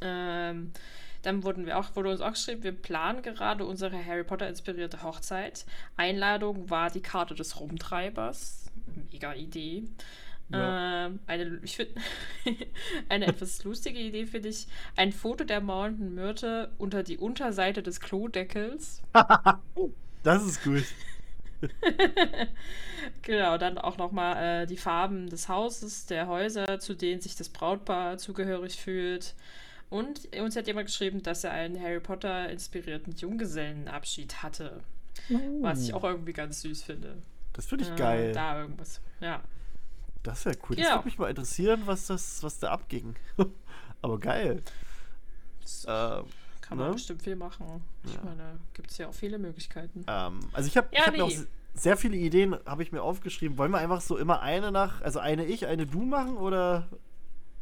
Ähm, 0.00 0.72
dann 1.22 1.42
wurden 1.42 1.66
wir 1.66 1.78
auch, 1.78 1.96
wurde 1.96 2.10
uns 2.10 2.20
auch 2.20 2.32
geschrieben, 2.32 2.62
wir 2.62 2.72
planen 2.72 3.22
gerade 3.22 3.64
unsere 3.64 4.04
Harry 4.04 4.24
Potter 4.24 4.48
inspirierte 4.48 5.02
Hochzeit. 5.02 5.64
Einladung 5.96 6.70
war 6.70 6.90
die 6.90 7.00
Karte 7.00 7.34
des 7.34 7.58
Rumtreibers. 7.58 8.70
Mega 9.10 9.34
Idee. 9.34 9.84
Ja. 10.50 11.06
Ähm, 11.06 11.18
eine, 11.26 11.58
ich 11.62 11.76
find, 11.76 11.90
eine 13.08 13.26
etwas 13.26 13.64
lustige 13.64 13.98
Idee 13.98 14.26
finde 14.26 14.48
ich, 14.48 14.68
ein 14.94 15.10
Foto 15.12 15.44
der 15.44 15.60
maulenden 15.60 16.14
Myrte 16.14 16.70
unter 16.78 17.02
die 17.02 17.18
Unterseite 17.18 17.82
des 17.82 18.00
Klodeckels. 18.00 19.02
Das 20.22 20.44
ist 20.44 20.64
gut. 20.64 20.82
Genau, 23.22 23.56
dann 23.58 23.78
auch 23.78 23.96
nochmal 23.98 24.62
äh, 24.62 24.66
die 24.66 24.76
Farben 24.76 25.28
des 25.28 25.48
Hauses, 25.48 26.06
der 26.06 26.26
Häuser, 26.26 26.78
zu 26.80 26.94
denen 26.94 27.20
sich 27.20 27.36
das 27.36 27.48
Brautpaar 27.48 28.18
zugehörig 28.18 28.76
fühlt. 28.76 29.34
Und 29.90 30.28
uns 30.36 30.56
hat 30.56 30.66
jemand 30.66 30.86
geschrieben, 30.86 31.22
dass 31.22 31.44
er 31.44 31.52
einen 31.52 31.80
Harry 31.80 32.00
Potter 32.00 32.48
inspirierten 32.50 33.14
Junggesellenabschied 33.14 34.42
hatte. 34.42 34.80
Was 35.60 35.82
ich 35.82 35.94
auch 35.94 36.04
irgendwie 36.04 36.32
ganz 36.32 36.60
süß 36.62 36.82
finde. 36.82 37.16
Das 37.52 37.66
finde 37.66 37.84
ich 37.84 37.90
Äh, 37.92 37.96
geil. 37.96 38.32
Da 38.32 38.60
irgendwas. 38.60 39.00
Ja. 39.20 39.42
Das 40.22 40.44
wäre 40.44 40.56
cool. 40.68 40.76
Das 40.76 40.84
Ja. 40.86 40.94
würde 40.96 41.04
mich 41.06 41.18
mal 41.18 41.30
interessieren, 41.30 41.82
was, 41.86 42.06
das, 42.06 42.42
was 42.42 42.58
da 42.58 42.70
abging. 42.72 43.14
Aber 44.02 44.18
geil. 44.18 44.62
Das 45.62 45.86
Ähm, 45.88 46.24
kann 46.68 46.78
man 46.78 46.88
ne? 46.88 46.92
bestimmt 46.94 47.22
viel 47.22 47.36
machen. 47.36 47.82
Ich 48.04 48.14
Ja. 48.14 48.20
meine, 48.24 48.58
gibt 48.74 48.90
es 48.90 48.98
ja 48.98 49.08
auch 49.08 49.14
viele 49.14 49.38
Möglichkeiten. 49.38 50.04
Ähm, 50.08 50.40
also 50.52 50.66
ich 50.68 50.76
habe 50.76 50.88
Ja, 50.92 51.06
hab 51.06 51.12
mir 51.12 51.24
auch 51.24 51.28
nee. 51.28 51.44
sehr 51.74 51.96
viele 51.96 52.16
Ideen, 52.16 52.56
habe 52.66 52.82
ich 52.82 52.92
mir 52.92 53.02
aufgeschrieben. 53.02 53.58
Wollen 53.58 53.70
wir 53.70 53.78
einfach 53.78 54.00
so 54.00 54.16
immer 54.16 54.40
eine 54.40 54.72
nach, 54.72 55.00
also 55.02 55.18
eine 55.18 55.44
ich, 55.44 55.66
eine 55.66 55.86
du 55.86 56.02
machen 56.02 56.36
oder? 56.36 56.88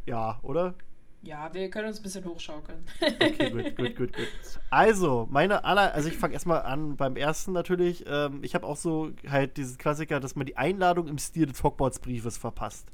Ja, 0.07 0.39
oder? 0.43 0.75
Ja, 1.23 1.53
wir 1.55 1.71
können 1.71 1.89
uns 1.89 2.01
ein 2.01 2.03
bisschen 2.03 2.25
hochschaukeln. 2.27 2.85
Okay, 3.01 3.51
gut, 3.51 3.77
gut, 3.77 3.97
gut, 3.97 4.13
gut. 4.15 4.29
Also, 4.69 5.27
meine 5.31 5.65
aller, 5.65 5.95
also 5.95 6.09
ich 6.11 6.17
fange 6.19 6.35
erstmal 6.35 6.63
an 6.63 6.97
beim 6.97 7.17
ersten 7.17 7.53
natürlich. 7.53 8.05
Ähm, 8.07 8.41
ich 8.43 8.55
habe 8.55 8.67
auch 8.67 8.77
so 8.77 9.11
halt 9.27 9.57
diesen 9.57 9.79
Klassiker, 9.79 10.21
dass 10.21 10.37
man 10.37 10.45
die 10.45 10.59
Einladung 10.59 11.09
im 11.09 11.17
Stil 11.17 11.47
des 11.47 11.63
Hogwarts-Briefes 11.63 12.37
verpasst. 12.37 12.89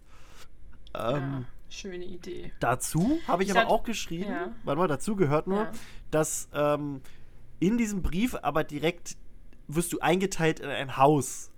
Ähm, 0.95 1.15
ja, 1.17 1.45
schöne 1.71 2.05
Idee. 2.05 2.53
Dazu 2.61 3.19
habe 3.27 3.43
ich 3.43 3.49
Ich 3.51 3.57
aber 3.57 3.65
sag- 3.67 3.71
auch 3.71 3.83
geschrieben, 3.85 4.31
ja. 4.31 4.53
warte 4.65 4.79
mal, 4.79 4.89
dazu 4.89 5.17
gehört 5.17 5.47
nur, 5.47 5.63
Ja. 5.63 5.73
dass 6.11 6.49
ähm, 6.53 7.01
in 7.61 7.79
diesem 7.79 8.03
Brief 8.03 8.35
aber 8.43 8.65
direkt 8.65 9.17
wirst 9.69 9.93
du 9.93 10.01
eingeteilt 10.01 10.61
in 10.61 10.69
ein 10.69 10.97
Haus. 10.97 11.51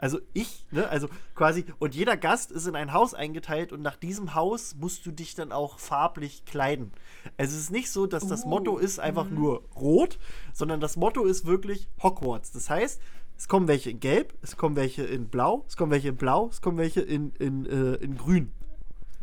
Also 0.00 0.20
ich, 0.32 0.64
ne, 0.70 0.88
also 0.88 1.08
quasi, 1.34 1.64
und 1.80 1.92
jeder 1.94 2.16
Gast 2.16 2.52
ist 2.52 2.66
in 2.68 2.76
ein 2.76 2.92
Haus 2.92 3.14
eingeteilt 3.14 3.72
und 3.72 3.82
nach 3.82 3.96
diesem 3.96 4.34
Haus 4.36 4.76
musst 4.76 5.04
du 5.06 5.10
dich 5.10 5.34
dann 5.34 5.50
auch 5.50 5.80
farblich 5.80 6.44
kleiden. 6.44 6.92
Also 7.36 7.56
es 7.56 7.62
ist 7.64 7.70
nicht 7.72 7.90
so, 7.90 8.06
dass 8.06 8.28
das 8.28 8.44
Uh, 8.44 8.48
Motto 8.48 8.78
ist 8.78 9.00
einfach 9.00 9.28
nur 9.28 9.64
rot, 9.74 10.18
sondern 10.52 10.78
das 10.80 10.96
Motto 10.96 11.24
ist 11.24 11.46
wirklich 11.46 11.88
Hogwarts. 12.00 12.52
Das 12.52 12.70
heißt, 12.70 13.00
es 13.36 13.48
kommen 13.48 13.66
welche 13.66 13.90
in 13.90 13.98
gelb, 13.98 14.34
es 14.40 14.56
kommen 14.56 14.76
welche 14.76 15.02
in 15.04 15.28
blau, 15.30 15.64
es 15.66 15.76
kommen 15.76 15.90
welche 15.90 16.08
in 16.10 16.16
blau, 16.16 16.48
es 16.48 16.60
kommen 16.60 16.78
welche 16.78 17.00
in, 17.00 17.32
in, 17.40 17.66
äh, 17.66 17.94
in 17.94 18.16
grün. 18.16 18.52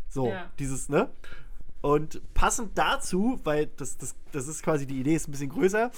So, 0.08 0.28
Ja. 0.28 0.50
dieses, 0.58 0.88
ne? 0.88 1.08
Und 1.82 2.20
passend 2.34 2.76
dazu, 2.76 3.38
weil 3.44 3.66
das, 3.76 3.96
das, 3.96 4.14
das 4.32 4.48
ist 4.48 4.62
quasi 4.62 4.86
die 4.86 4.98
Idee, 5.00 5.14
ist 5.14 5.28
ein 5.28 5.32
bisschen 5.32 5.50
größer, 5.50 5.90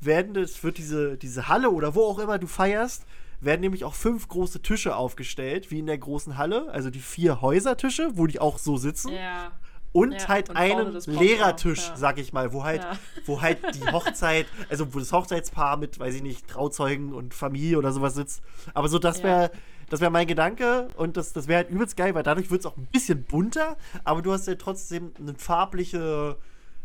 werden 0.00 0.34
das 0.34 0.62
wird 0.62 0.78
diese, 0.78 1.16
diese 1.16 1.48
Halle 1.48 1.70
oder 1.70 1.94
wo 1.94 2.04
auch 2.04 2.18
immer 2.18 2.38
du 2.38 2.46
feierst, 2.46 3.04
werden 3.40 3.60
nämlich 3.60 3.84
auch 3.84 3.94
fünf 3.94 4.28
große 4.28 4.62
Tische 4.62 4.96
aufgestellt, 4.96 5.70
wie 5.70 5.80
in 5.80 5.86
der 5.86 5.98
großen 5.98 6.38
Halle, 6.38 6.70
also 6.70 6.88
die 6.90 7.00
vier 7.00 7.40
Häusertische, 7.42 8.10
wo 8.14 8.26
die 8.26 8.40
auch 8.40 8.58
so 8.58 8.76
sitzen. 8.78 9.12
Ja. 9.12 9.52
Und 9.92 10.12
Ja, 10.12 10.28
halt 10.28 10.50
und 10.50 10.56
einen 10.56 10.92
Lehrertisch, 11.06 11.88
ja. 11.88 11.96
sag 11.96 12.18
ich 12.18 12.32
mal, 12.32 12.52
wo 12.52 12.64
halt, 12.64 12.82
Ja. 12.82 12.98
wo 13.24 13.40
halt 13.42 13.58
die 13.74 13.86
Hochzeit, 13.92 14.46
also 14.68 14.94
wo 14.94 14.98
das 14.98 15.12
Hochzeitspaar 15.12 15.76
mit, 15.76 15.98
weiß 15.98 16.14
ich 16.14 16.22
nicht, 16.22 16.48
Trauzeugen 16.48 17.12
und 17.14 17.34
Familie 17.34 17.78
oder 17.78 17.92
sowas 17.92 18.14
sitzt. 18.14 18.42
Aber 18.74 18.88
so, 18.88 18.98
das 18.98 19.22
wäre 19.22 19.50
das 19.88 20.00
wäre 20.00 20.10
mein 20.10 20.26
Gedanke 20.26 20.88
und 20.96 21.16
das, 21.16 21.32
das 21.32 21.46
wäre 21.48 21.58
halt 21.64 21.70
übelst 21.70 21.96
geil, 21.96 22.14
weil 22.14 22.22
dadurch 22.22 22.50
wird 22.50 22.60
es 22.60 22.66
auch 22.66 22.76
ein 22.76 22.86
bisschen 22.86 23.22
bunter, 23.24 23.76
aber 24.04 24.22
du 24.22 24.32
hast 24.32 24.46
ja 24.46 24.54
trotzdem 24.56 25.12
eine 25.18 25.34
farbliche, 25.34 26.36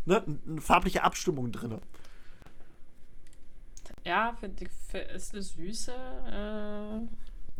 ne, 0.06 0.22
eine 0.48 0.60
farbliche 0.60 1.02
Abstimmung 1.02 1.50
drin. 1.52 1.78
Ja, 4.04 4.34
finde 4.38 4.64
ich, 4.64 4.70
f- 4.92 5.14
ist 5.14 5.32
eine 5.32 5.42
süße 5.42 5.92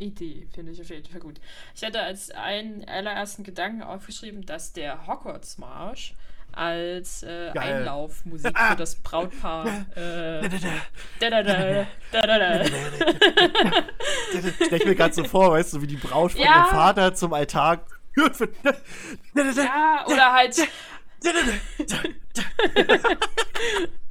äh, 0.00 0.04
Idee, 0.04 0.46
finde 0.52 0.72
ich 0.72 0.80
auf 0.80 0.90
jeden 0.90 1.08
Fall 1.10 1.20
gut. 1.20 1.40
Ich 1.74 1.84
hatte 1.84 2.00
als 2.00 2.30
einen 2.30 2.84
allerersten 2.88 3.44
Gedanken 3.44 3.82
aufgeschrieben, 3.82 4.44
dass 4.44 4.72
der 4.72 5.06
Hogwarts-Marsch 5.06 6.14
als 6.52 7.22
äh. 7.22 7.50
Einlaufmusik 7.56 8.56
für 8.58 8.76
das 8.76 8.96
Brautpaar 8.96 9.66
äh. 9.96 10.48
Stell 14.64 14.78
ich 14.78 14.84
mir 14.84 14.94
gerade 14.94 15.14
so 15.14 15.24
vor, 15.24 15.52
weißt 15.52 15.74
du, 15.74 15.82
wie 15.82 15.86
die 15.86 15.96
Braut 15.96 16.32
von 16.32 16.40
Ja. 16.40 16.56
ihrem 16.62 16.66
Vater 16.66 17.14
zum 17.14 17.32
Altar. 17.32 17.80
Ja, 19.34 20.04
oder 20.06 20.32
halt 20.32 20.56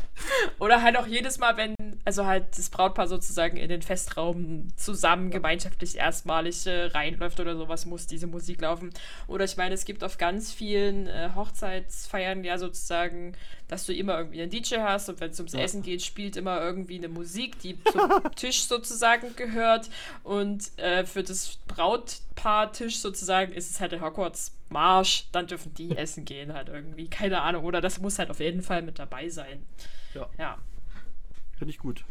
Oder 0.59 0.81
halt 0.81 0.97
auch 0.97 1.07
jedes 1.07 1.37
Mal, 1.39 1.57
wenn, 1.57 1.75
also 2.05 2.25
halt 2.25 2.57
das 2.57 2.69
Brautpaar 2.69 3.07
sozusagen 3.07 3.57
in 3.57 3.69
den 3.69 3.81
Festraum 3.81 4.67
zusammen 4.75 5.31
gemeinschaftlich 5.31 5.97
erstmalig 5.97 6.65
äh, 6.67 6.85
reinläuft 6.85 7.39
oder 7.39 7.55
sowas, 7.55 7.85
muss 7.85 8.07
diese 8.07 8.27
Musik 8.27 8.61
laufen. 8.61 8.91
Oder 9.27 9.45
ich 9.45 9.57
meine, 9.57 9.73
es 9.73 9.85
gibt 9.85 10.03
auf 10.03 10.17
ganz 10.17 10.51
vielen 10.51 11.07
äh, 11.07 11.29
Hochzeitsfeiern 11.35 12.43
ja 12.43 12.57
sozusagen, 12.57 13.33
dass 13.67 13.85
du 13.85 13.93
immer 13.93 14.17
irgendwie 14.17 14.41
einen 14.41 14.51
DJ 14.51 14.77
hast 14.79 15.09
und 15.09 15.19
wenn 15.21 15.31
es 15.31 15.39
ums 15.39 15.53
Ja. 15.53 15.61
Essen 15.61 15.81
geht, 15.81 16.01
spielt 16.01 16.35
immer 16.35 16.61
irgendwie 16.61 16.97
eine 16.97 17.07
Musik, 17.07 17.59
die 17.59 17.81
zum 17.85 18.09
Tisch 18.35 18.63
sozusagen 18.63 19.35
gehört. 19.35 19.89
Und 20.23 20.77
äh, 20.77 21.05
für 21.05 21.23
das 21.23 21.57
Brautpaar-Tisch 21.67 22.97
sozusagen 22.97 23.53
ist 23.53 23.71
es 23.71 23.79
halt 23.79 23.93
der 23.93 24.01
Hogwarts-Marsch. 24.71 25.27
Dann 25.31 25.47
dürfen 25.47 25.73
die 25.73 25.95
essen 25.95 26.25
gehen 26.25 26.53
halt 26.53 26.69
irgendwie. 26.69 27.09
Keine 27.09 27.41
Ahnung. 27.41 27.65
Oder 27.65 27.81
das 27.81 27.99
muss 27.99 28.19
halt 28.19 28.29
auf 28.29 28.39
jeden 28.39 28.61
Fall 28.61 28.81
mit 28.81 28.99
dabei 28.99 29.29
sein. 29.29 29.65
Ja. 30.13 30.27
Ja. 30.37 30.57
Finde 31.57 31.71
ich 31.71 31.79
gut. 31.79 32.03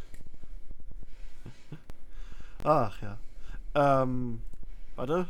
Ach 2.62 3.00
ja. 3.00 3.18
Ähm, 3.74 4.42
warte. 4.96 5.26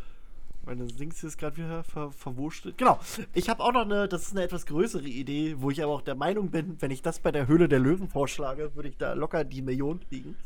meine 0.65 0.87
Dings 0.87 1.23
ist 1.23 1.39
gerade 1.39 1.57
wieder 1.59 1.85
ver 1.85 2.11
verwurschtelt. 2.11 2.77
Genau. 2.77 2.99
Ich 3.35 3.49
habe 3.49 3.63
auch 3.63 3.73
noch 3.73 3.85
eine, 3.85 4.09
das 4.09 4.23
ist 4.23 4.33
eine 4.33 4.43
etwas 4.43 4.67
größere 4.67 5.07
Idee, 5.07 5.55
wo 5.59 5.71
ich 5.71 5.83
aber 5.83 5.93
auch 5.93 6.03
der 6.03 6.17
Meinung 6.17 6.51
bin, 6.51 6.77
wenn 6.81 6.91
ich 6.91 7.03
das 7.03 7.21
bei 7.21 7.31
der 7.31 7.47
Höhle 7.47 7.69
der 7.69 7.79
Löwen 7.79 8.09
vorschlage, 8.09 8.75
würde 8.75 8.89
ich 8.89 8.97
da 8.97 9.13
locker 9.13 9.45
die 9.45 9.63
Million 9.63 10.01
kriegen. 10.01 10.37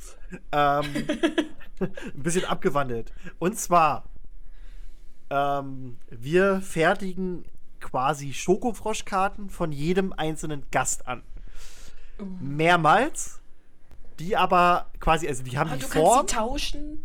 Ähm, 0.52 0.84
ein 1.80 2.22
bisschen 2.22 2.44
abgewandelt. 2.44 3.12
Und 3.38 3.58
zwar, 3.58 4.04
ähm, 5.34 5.96
wir 6.10 6.60
fertigen 6.60 7.44
quasi 7.80 8.32
Schokofroschkarten 8.32 9.50
von 9.50 9.72
jedem 9.72 10.12
einzelnen 10.12 10.64
Gast 10.70 11.08
an. 11.08 11.22
Mehrmals. 12.40 13.40
Die 14.20 14.36
aber 14.36 14.86
quasi, 15.00 15.26
also 15.26 15.42
die 15.42 15.58
haben 15.58 15.70
Oh, 15.72 15.74
die 15.74 15.80
du 15.80 15.86
Form. 15.88 16.28
sie 16.28 16.34
tauschen. 16.34 17.04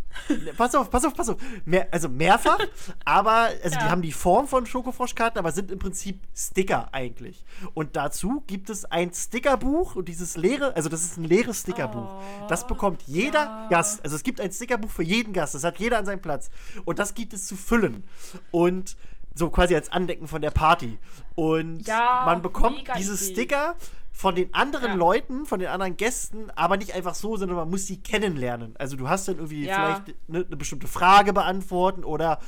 Pass 0.58 0.76
auf, 0.76 0.90
pass 0.90 1.06
auf, 1.06 1.14
pass 1.14 1.30
auf. 1.30 1.38
Mehr, 1.66 1.88
also 1.92 2.08
mehrfach, 2.10 2.60
aber 3.06 3.50
also 3.64 3.70
die 3.70 3.76
Ja. 3.86 3.90
haben 3.90 4.02
die 4.02 4.12
Form 4.12 4.48
von 4.48 4.66
Schokofroschkarten, 4.66 5.40
aber 5.40 5.52
sind 5.52 5.72
im 5.72 5.80
Prinzip 5.80 6.20
Sticker 6.36 6.90
eigentlich. 6.94 7.44
Und 7.74 7.96
dazu 7.96 8.44
gibt 8.48 8.70
es 8.70 8.86
ein 8.86 9.14
Stickerbuch 9.14 9.96
und 9.96 10.08
dieses 10.08 10.38
leere, 10.38 10.76
also 10.76 10.88
das 10.90 11.02
ist 11.04 11.18
ein 11.18 11.24
leeres 11.24 11.62
Stickerbuch. 11.62 12.22
das 12.48 12.68
bekommt 12.68 13.02
jeder 13.08 13.40
ja. 13.44 13.68
Gast. 13.70 14.04
Also 14.04 14.16
es 14.16 14.24
gibt 14.24 14.40
ein 14.42 14.52
Stickerbuch 14.52 14.90
für 14.92 15.04
jeden 15.04 15.34
Gast. 15.34 15.56
Das 15.56 15.64
hat 15.64 15.80
jeder 15.80 15.98
an 15.98 16.06
seinem 16.06 16.22
Platz. 16.22 16.50
Und 16.86 17.00
das 17.00 17.14
gibt 17.16 17.34
es 17.34 17.46
zu 17.48 17.56
füllen. 17.56 18.04
Und 18.52 18.96
so 19.40 19.50
quasi 19.50 19.74
als 19.74 19.92
Andenken 19.92 20.28
von 20.28 20.42
der 20.42 20.52
Party. 20.52 21.00
Und 21.36 21.88
Ja, 21.88 22.24
man 22.26 22.42
bekommt 22.44 22.84
diese 22.98 23.16
Idee. 23.16 23.34
Sticker 23.34 23.76
von 24.12 24.36
den 24.36 24.54
anderen 24.54 24.90
Ja. 24.92 24.96
Leuten, 24.96 25.46
von 25.46 25.60
den 25.60 25.70
anderen 25.70 25.96
Gästen, 25.98 26.52
aber 26.56 26.76
nicht 26.78 26.94
einfach 26.94 27.16
so, 27.16 27.38
sondern 27.38 27.56
man 27.58 27.70
muss 27.70 27.88
sie 27.88 28.02
kennenlernen. 28.02 28.76
Also 28.78 28.98
du 28.98 29.08
hast 29.08 29.28
dann 29.30 29.38
irgendwie 29.38 29.66
Ja. 29.66 29.76
vielleicht 30.04 30.18
eine 30.28 30.40
ne 30.40 30.56
bestimmte 30.58 30.88
Frage 30.88 31.32
beantworten 31.34 32.04
oder 32.04 32.40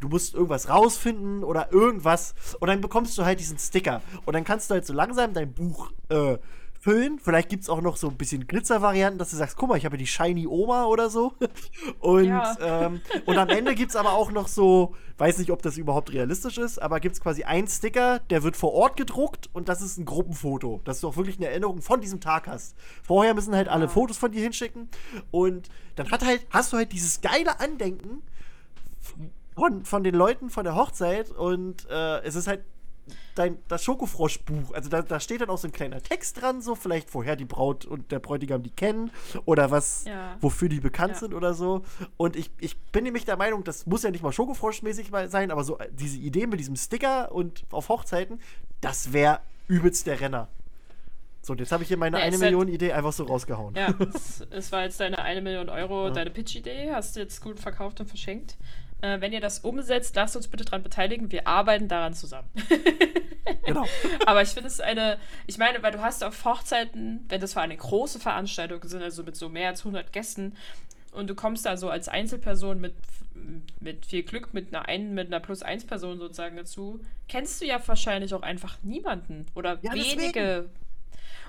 du 0.00 0.08
musst 0.08 0.34
irgendwas 0.34 0.68
rausfinden 0.70 1.44
oder 1.44 1.70
irgendwas 1.72 2.34
und 2.60 2.68
dann 2.68 2.80
bekommst 2.80 3.18
du 3.18 3.24
halt 3.24 3.40
diesen 3.40 3.58
Sticker 3.58 4.00
und 4.24 4.34
dann 4.34 4.44
kannst 4.44 4.70
du 4.70 4.74
halt 4.74 4.86
so 4.86 4.94
langsam 4.94 5.34
dein 5.34 5.52
Buch 5.52 5.90
äh, 6.08 6.38
füllen. 6.80 7.18
Vielleicht 7.18 7.48
gibt 7.48 7.62
es 7.64 7.68
auch 7.68 7.80
noch 7.80 7.96
so 7.96 8.08
ein 8.08 8.16
bisschen 8.16 8.46
Glitzer-Varianten, 8.46 9.18
dass 9.18 9.30
du 9.30 9.36
sagst, 9.36 9.56
guck 9.56 9.68
mal, 9.68 9.76
ich 9.78 9.84
habe 9.84 9.96
die 9.98 10.06
Shiny 10.06 10.46
Oma 10.46 10.84
oder 10.86 11.10
so. 11.10 11.32
Und, 12.00 12.24
Ja. 12.24 12.56
ähm, 12.60 13.00
und 13.26 13.36
am 13.38 13.48
Ende 13.48 13.74
gibt 13.74 13.90
es 13.90 13.96
aber 13.96 14.12
auch 14.12 14.30
noch 14.30 14.46
so, 14.48 14.94
weiß 15.18 15.38
nicht, 15.38 15.50
ob 15.50 15.62
das 15.62 15.76
überhaupt 15.76 16.12
realistisch 16.12 16.58
ist, 16.58 16.80
aber 16.80 17.00
gibt 17.00 17.14
es 17.16 17.20
quasi 17.20 17.42
einen 17.44 17.66
Sticker, 17.66 18.20
der 18.30 18.42
wird 18.42 18.56
vor 18.56 18.72
Ort 18.74 18.96
gedruckt 18.96 19.48
und 19.52 19.68
das 19.68 19.82
ist 19.82 19.98
ein 19.98 20.04
Gruppenfoto, 20.04 20.80
dass 20.84 21.00
du 21.00 21.08
auch 21.08 21.16
wirklich 21.16 21.36
eine 21.38 21.48
Erinnerung 21.48 21.82
von 21.82 22.00
diesem 22.00 22.20
Tag 22.20 22.46
hast. 22.46 22.76
Vorher 23.02 23.34
müssen 23.34 23.54
halt 23.54 23.68
alle 23.68 23.88
Fotos 23.88 24.16
von 24.16 24.30
dir 24.32 24.42
hinschicken 24.42 24.88
und 25.30 25.68
dann 25.96 26.10
hat 26.10 26.24
halt, 26.24 26.46
hast 26.50 26.72
du 26.72 26.76
halt 26.76 26.92
dieses 26.92 27.20
geile 27.20 27.58
Andenken 27.60 28.22
von, 29.56 29.84
von 29.84 30.04
den 30.04 30.14
Leuten 30.14 30.50
von 30.50 30.64
der 30.64 30.76
Hochzeit 30.76 31.30
und 31.30 31.86
äh, 31.90 32.20
es 32.22 32.34
ist 32.36 32.46
halt 32.46 32.62
dein, 33.34 33.58
das 33.68 33.84
Schokofroschbuch. 33.84 34.72
Also 34.72 34.88
da, 34.88 35.02
da 35.02 35.20
steht 35.20 35.40
dann 35.40 35.50
auch 35.50 35.58
so 35.58 35.68
ein 35.68 35.72
kleiner 35.72 36.02
Text 36.02 36.40
dran, 36.40 36.60
so 36.60 36.74
vielleicht 36.74 37.12
woher 37.14 37.36
die 37.36 37.44
Braut 37.44 37.84
und 37.84 38.10
der 38.12 38.18
Bräutigam 38.18 38.62
die 38.62 38.70
kennen 38.70 39.10
oder 39.44 39.70
was, 39.70 40.04
Ja. 40.04 40.36
wofür 40.40 40.68
die 40.68 40.80
bekannt 40.80 41.14
Ja. 41.14 41.18
sind 41.20 41.34
oder 41.34 41.54
so. 41.54 41.82
Und 42.16 42.36
ich, 42.36 42.50
ich 42.58 42.76
bin 42.92 43.04
nämlich 43.04 43.24
der 43.24 43.36
Meinung, 43.36 43.64
das 43.64 43.86
muss 43.86 44.02
ja 44.02 44.10
nicht 44.10 44.22
mal 44.22 44.32
Schokofroschmäßig 44.32 45.10
sein, 45.28 45.50
aber 45.50 45.64
so 45.64 45.78
äh, 45.78 45.88
diese 45.92 46.18
Idee 46.18 46.46
mit 46.46 46.60
diesem 46.60 46.76
Sticker 46.76 47.32
und 47.32 47.64
auf 47.70 47.88
Hochzeiten, 47.88 48.40
das 48.80 49.12
wäre 49.12 49.40
übelst 49.68 50.06
der 50.06 50.20
Renner. 50.20 50.48
So, 51.42 51.54
jetzt 51.54 51.72
habe 51.72 51.82
ich 51.82 51.88
hier 51.88 51.96
meine 51.96 52.18
Ja, 52.18 52.24
eine 52.24 52.34
ist 52.34 52.42
halt- 52.42 52.50
Million 52.52 52.68
Idee 52.68 52.92
einfach 52.92 53.12
so 53.12 53.24
rausgehauen. 53.24 53.74
Ja, 53.74 53.94
es, 54.14 54.44
es 54.50 54.72
war 54.72 54.82
jetzt 54.82 55.00
deine 55.00 55.18
eine 55.20 55.40
Million 55.40 55.68
Euro, 55.68 56.10
deine 56.14 56.30
Pitch-Idee, 56.30 56.90
hast 56.92 57.16
du 57.16 57.20
jetzt 57.20 57.40
gut 57.40 57.58
verkauft 57.58 58.00
und 58.00 58.06
verschenkt. 58.06 58.56
Äh, 59.00 59.20
wenn 59.20 59.32
ihr 59.32 59.40
das 59.40 59.60
umsetzt, 59.60 60.16
lasst 60.16 60.36
uns 60.36 60.48
bitte 60.48 60.64
dran 60.64 60.82
beteiligen. 60.82 61.30
Wir 61.30 61.46
arbeiten 61.46 61.88
daran 61.88 62.14
zusammen. 62.14 62.48
Genau. 63.64 63.86
Aber 64.26 64.42
ich 64.42 64.50
finde 64.50 64.68
es 64.68 64.80
eine, 64.80 65.18
ich 65.46 65.58
meine, 65.58 65.82
weil 65.82 65.92
du 65.92 66.00
hast 66.00 66.22
auf 66.22 66.44
Hochzeiten, 66.44 67.24
wenn 67.28 67.40
das 67.40 67.54
für 67.54 67.60
eine 67.60 67.76
große 67.76 68.18
Veranstaltung 68.18 68.82
sind, 68.84 69.02
also 69.02 69.22
mit 69.22 69.36
so 69.36 69.48
mehr 69.48 69.68
als 69.68 69.80
100 69.80 70.12
Gästen, 70.12 70.54
und 71.12 71.28
du 71.28 71.34
kommst 71.34 71.64
da 71.66 71.76
so 71.76 71.88
als 71.88 72.08
Einzelperson 72.08 72.80
mit, 72.80 72.94
mit 73.80 74.06
viel 74.06 74.22
Glück, 74.22 74.52
mit 74.52 74.74
einer, 74.74 74.86
ein, 74.86 75.14
mit 75.14 75.28
einer 75.28 75.40
Plus-1-Person 75.40 76.18
sozusagen 76.18 76.56
dazu, 76.56 77.00
kennst 77.28 77.60
du 77.60 77.66
ja 77.66 77.80
wahrscheinlich 77.86 78.34
auch 78.34 78.42
einfach 78.42 78.78
niemanden 78.82 79.46
oder 79.54 79.78
Ja, 79.82 79.92
wenige. 79.94 80.68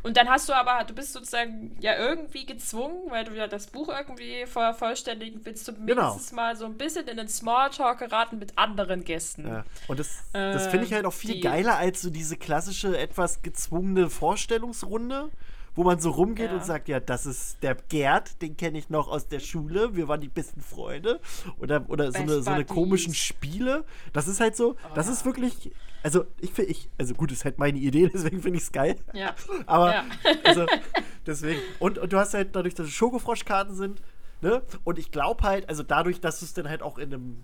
Und 0.04 0.18
dann 0.18 0.30
hast 0.30 0.48
du 0.50 0.54
aber, 0.54 0.84
du 0.86 0.94
bist 0.94 1.14
sozusagen 1.14 1.76
ja 1.82 1.98
irgendwie 1.98 2.46
gezwungen, 2.46 3.10
weil 3.10 3.26
du 3.26 3.34
ja 3.34 3.48
das 3.48 3.68
Buch 3.68 3.90
irgendwie 3.90 4.46
vervollständigen 4.46 5.42
willst, 5.46 5.68
du 5.68 5.74
Genau. 5.74 5.86
mindestens 5.86 6.32
mal 6.32 6.56
so 6.56 6.66
ein 6.66 6.78
bisschen 6.78 7.08
in 7.08 7.18
den 7.18 7.28
Smalltalk 7.28 8.00
geraten 8.00 8.40
mit 8.40 8.58
anderen 8.58 9.04
Gästen. 9.04 9.48
Ja. 9.48 9.64
Und 9.88 10.00
das, 10.00 10.24
das 10.34 10.68
finde 10.68 10.86
ich 10.86 10.94
halt 10.94 11.06
auch 11.06 11.14
viel 11.14 11.36
die- 11.36 11.40
geiler 11.42 11.78
als 11.78 12.02
so 12.02 12.10
diese 12.10 12.38
klassische, 12.38 12.98
etwas 12.98 13.42
gezwungene 13.42 14.10
Vorstellungsrunde, 14.10 15.30
wo 15.76 15.84
man 15.84 16.00
so 16.00 16.10
rumgeht 16.12 16.50
Ja. 16.52 16.56
und 16.58 16.66
sagt, 16.66 16.88
ja, 16.88 17.00
das 17.00 17.26
ist 17.26 17.62
der 17.64 17.76
Gerd, 17.76 18.42
den 18.42 18.58
kenne 18.58 18.78
ich 18.78 18.90
noch 18.90 19.08
aus 19.08 19.28
der 19.28 19.40
Schule, 19.40 19.96
wir 19.96 20.08
waren 20.08 20.22
die 20.22 20.28
besten 20.30 20.62
Freunde. 20.62 21.20
Oder, 21.60 21.86
oder 21.90 22.12
so, 22.12 22.18
eine, 22.20 22.42
so 22.42 22.50
eine 22.50 22.66
komischen 22.66 23.14
Spiele. 23.14 23.86
Das 24.14 24.28
ist 24.28 24.40
halt 24.40 24.56
so, 24.56 24.76
das 24.96 25.08
ist 25.08 25.26
wirklich, 25.26 25.72
also 26.04 26.26
ich 26.40 26.52
finde, 26.52 26.72
ich, 26.72 26.90
also 26.98 27.14
gut, 27.14 27.32
ist 27.32 27.46
halt 27.46 27.60
meine 27.60 27.78
Idee, 27.80 28.10
deswegen 28.14 28.42
finde 28.42 28.58
ich 28.58 28.64
es 28.64 28.72
geil. 28.72 28.96
Ja. 29.14 29.36
Aber, 29.66 29.94
Ja. 29.94 30.06
also, 30.44 30.66
deswegen. 31.26 31.60
Und, 31.80 31.98
und 31.98 32.12
du 32.14 32.18
hast 32.18 32.34
halt 32.34 32.56
dadurch, 32.56 32.74
dass 32.76 32.88
es 32.88 32.94
Schokofroschkarten 32.94 33.76
sind, 33.76 34.02
ne? 34.42 34.62
Und 34.84 34.98
ich 35.00 35.12
glaube 35.12 35.44
halt, 35.44 35.68
also 35.70 35.84
dadurch, 35.84 36.20
dass 36.22 36.40
du 36.40 36.46
es 36.46 36.54
dann 36.54 36.68
halt 36.70 36.82
auch 36.82 36.98
in 36.98 37.14
einem, 37.14 37.44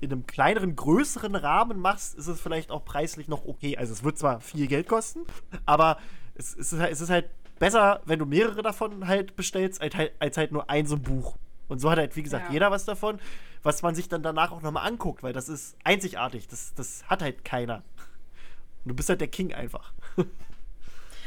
in 0.00 0.10
einem 0.12 0.26
kleineren, 0.26 0.76
größeren 0.76 1.34
Rahmen 1.34 1.78
machst, 1.78 2.14
ist 2.14 2.26
es 2.26 2.40
vielleicht 2.40 2.70
auch 2.70 2.84
preislich 2.84 3.28
noch 3.28 3.44
okay. 3.44 3.76
Also 3.76 3.92
es 3.92 4.02
wird 4.02 4.16
zwar 4.18 4.40
viel 4.40 4.66
Geld 4.66 4.88
kosten, 4.88 5.20
aber 5.66 5.98
es, 6.36 6.56
es, 6.56 6.72
ist, 6.72 6.80
halt, 6.80 6.92
es 6.92 7.00
ist 7.02 7.10
halt 7.10 7.28
besser, 7.60 8.00
wenn 8.06 8.18
du 8.18 8.26
mehrere 8.26 8.62
davon 8.62 9.06
halt 9.06 9.36
bestellst, 9.36 9.80
als 9.80 9.94
halt, 9.94 10.12
als 10.18 10.36
halt 10.36 10.50
nur 10.50 10.68
ein 10.68 10.86
so 10.86 10.96
ein 10.96 11.02
Buch. 11.02 11.36
Und 11.68 11.78
so 11.78 11.88
hat 11.88 11.98
halt, 11.98 12.16
wie 12.16 12.24
gesagt, 12.24 12.48
Ja. 12.48 12.52
jeder 12.52 12.70
was 12.72 12.84
davon, 12.84 13.20
was 13.62 13.82
man 13.82 13.94
sich 13.94 14.08
dann 14.08 14.24
danach 14.24 14.50
auch 14.50 14.62
nochmal 14.62 14.88
anguckt, 14.88 15.22
weil 15.22 15.32
das 15.32 15.48
ist 15.48 15.76
einzigartig. 15.84 16.48
Das, 16.48 16.74
das 16.74 17.04
hat 17.08 17.22
halt 17.22 17.44
keiner. 17.44 17.84
Und 18.84 18.88
du 18.88 18.94
bist 18.94 19.08
halt 19.08 19.20
der 19.20 19.28
King 19.28 19.54
einfach. 19.54 19.92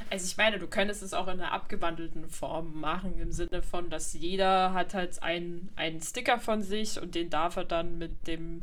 Also 0.10 0.26
ich 0.26 0.38
meine, 0.38 0.60
du 0.60 0.68
könntest 0.68 1.02
es 1.02 1.14
auch 1.14 1.28
in 1.28 1.40
einer 1.40 1.54
abgewandelten 1.54 2.28
Form 2.30 2.80
machen, 2.80 3.18
im 3.20 3.32
Sinne 3.32 3.62
von, 3.64 3.90
dass 3.90 4.14
jeder 4.14 4.74
hat 4.74 4.94
halt 4.94 5.24
einen, 5.24 5.70
einen 5.76 6.02
Sticker 6.02 6.40
von 6.40 6.62
sich 6.62 7.02
und 7.02 7.16
den 7.16 7.30
darf 7.30 7.56
er 7.56 7.64
dann 7.66 7.98
mit 7.98 8.28
dem 8.28 8.62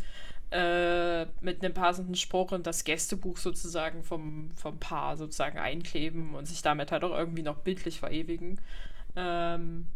äh, 0.51 1.27
mit 1.40 1.62
einem 1.62 1.74
passenden 1.74 2.14
Spruch 2.14 2.52
in 2.52 2.62
das 2.62 2.85
Gästebuch 2.85 3.36
sozusagen 3.36 4.02
vom, 4.02 4.51
vom 4.56 4.78
Paar 4.78 5.16
sozusagen 5.16 5.59
einkleben 5.59 6.35
und 6.35 6.47
sich 6.47 6.62
damit 6.62 6.93
halt 6.93 7.05
auch 7.05 7.16
irgendwie 7.16 7.43
noch 7.43 7.59
bildlich 7.59 8.01
verewigen. 8.01 8.60
Ähm, 9.16 9.86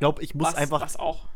glaube, 0.00 0.22
ich 0.22 0.34
muss 0.34 0.48
was, 0.48 0.54
einfach. 0.56 0.80
was 0.80 0.98
auch. 0.98 1.28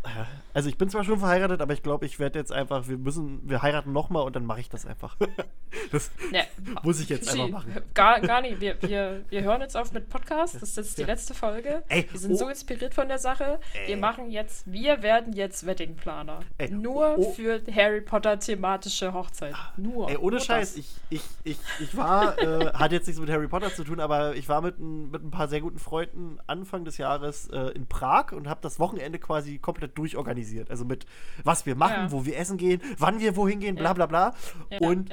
Also 0.52 0.68
ich 0.68 0.78
bin 0.78 0.88
zwar 0.88 1.04
schon 1.04 1.18
verheiratet, 1.18 1.60
aber 1.60 1.72
ich 1.72 1.82
glaube, 1.82 2.06
ich 2.06 2.18
werde 2.18 2.38
jetzt 2.38 2.50
einfach, 2.50 2.88
wir 2.88 2.96
müssen, 2.96 3.48
wir 3.48 3.62
heiraten 3.62 3.92
nochmal 3.92 4.24
und 4.24 4.34
dann 4.34 4.44
mache 4.46 4.60
ich 4.60 4.68
das 4.68 4.86
einfach. 4.86 5.16
das 5.92 6.10
Ne, 6.32 6.44
muss 6.82 7.00
ich 7.00 7.08
jetzt 7.08 7.30
einfach 7.30 7.48
machen. 7.48 7.82
Gar, 7.92 8.20
gar 8.20 8.40
nicht. 8.40 8.60
Wir, 8.60 8.80
wir, 8.82 9.24
wir 9.28 9.42
hören 9.42 9.60
jetzt 9.60 9.76
auf 9.76 9.92
mit 9.92 10.08
Podcast. 10.08 10.54
Das 10.54 10.62
ist 10.62 10.76
jetzt 10.76 10.98
die 10.98 11.02
Ja. 11.02 11.08
letzte 11.08 11.34
Folge. 11.34 11.82
Ey, 11.88 12.06
wir 12.10 12.18
sind 12.18 12.32
oh. 12.32 12.36
so 12.36 12.48
inspiriert 12.48 12.94
von 12.94 13.08
der 13.08 13.18
Sache. 13.18 13.60
Ey. 13.74 13.88
Wir 13.88 13.96
machen 13.98 14.30
jetzt, 14.30 14.70
wir 14.70 15.02
werden 15.02 15.32
jetzt 15.34 15.66
Weddingplaner. 15.66 16.40
Ey, 16.58 16.70
Nur 16.70 17.18
oh. 17.18 17.32
für 17.32 17.60
Harry 17.74 18.00
Potter 18.00 18.38
thematische 18.38 19.12
Hochzeit. 19.12 19.54
Nur. 19.76 20.08
Ey, 20.08 20.16
ohne 20.16 20.36
Nur 20.36 20.40
Scheiß, 20.40 20.74
das. 20.74 20.78
ich, 20.78 20.90
ich, 21.10 21.22
ich, 21.44 21.58
ich 21.80 21.96
war, 21.96 22.38
äh, 22.38 22.66
hat 22.74 22.92
jetzt 22.92 23.06
nichts 23.06 23.20
mit 23.20 23.30
Harry 23.30 23.48
Potter 23.48 23.74
zu 23.74 23.84
tun, 23.84 24.00
aber 24.00 24.34
ich 24.34 24.48
war 24.48 24.62
mit, 24.62 24.78
ein, 24.78 25.10
mit 25.10 25.22
ein 25.22 25.30
paar 25.30 25.48
sehr 25.48 25.60
guten 25.60 25.78
Freunden 25.78 26.38
Anfang 26.46 26.84
des 26.84 26.96
Jahres 26.96 27.48
äh, 27.50 27.70
in 27.74 27.86
Prag 27.86 28.32
und 28.32 28.48
habe 28.48 28.53
das 28.60 28.78
Wochenende 28.78 29.18
quasi 29.18 29.58
komplett 29.58 29.96
durchorganisiert. 29.98 30.70
Also 30.70 30.84
mit 30.84 31.06
was 31.42 31.66
wir 31.66 31.76
machen, 31.76 32.04
Ja. 32.06 32.12
wo 32.12 32.24
wir 32.24 32.38
essen 32.38 32.56
gehen, 32.56 32.80
wann 32.98 33.20
wir 33.20 33.36
wohin 33.36 33.60
gehen, 33.60 33.76
bla 33.76 33.92
bla 33.92 34.06
bla. 34.06 34.34
Und 34.80 35.10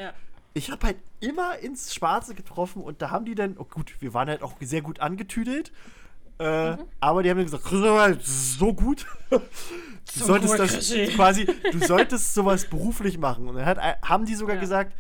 ich 0.53 0.69
habe 0.72 0.88
halt 0.88 0.97
immer 1.19 1.57
ins 1.59 1.93
Schwarze 1.93 2.34
getroffen 2.35 2.81
und 2.81 3.01
da 3.01 3.09
haben 3.09 3.26
die 3.26 3.35
dann, 3.35 3.55
oh 3.57 3.63
gut, 3.65 3.95
wir 4.01 4.13
waren 4.13 4.27
halt 4.27 4.41
auch 4.43 4.53
sehr 4.59 4.81
gut 4.81 4.99
angetüdelt. 4.99 5.72
Äh, 6.39 6.72
Mhm. 6.72 6.77
Aber 6.99 7.22
die 7.23 7.30
haben 7.30 7.38
dann 7.38 7.45
gesagt, 7.45 7.63
"Christopher, 7.65 8.15
das 8.15 8.27
ist 8.27 8.57
so 8.59 8.73
gut. 8.73 9.05
Du 9.30 9.39
So 10.05 10.26
solltest 10.26 10.57
das 10.59 10.72
Chrissy." 10.73 11.07
quasi, 11.15 11.45
du 11.45 11.80
solltest 11.85 12.34
sowas 12.34 12.65
beruflich 12.68 13.18
machen. 13.19 13.47
Und 13.47 13.55
dann 13.57 13.65
hat, 13.65 13.77
haben 14.03 14.26
die 14.26 14.34
sogar 14.35 14.55
Ja. 14.55 14.61
gesagt, 14.61 14.95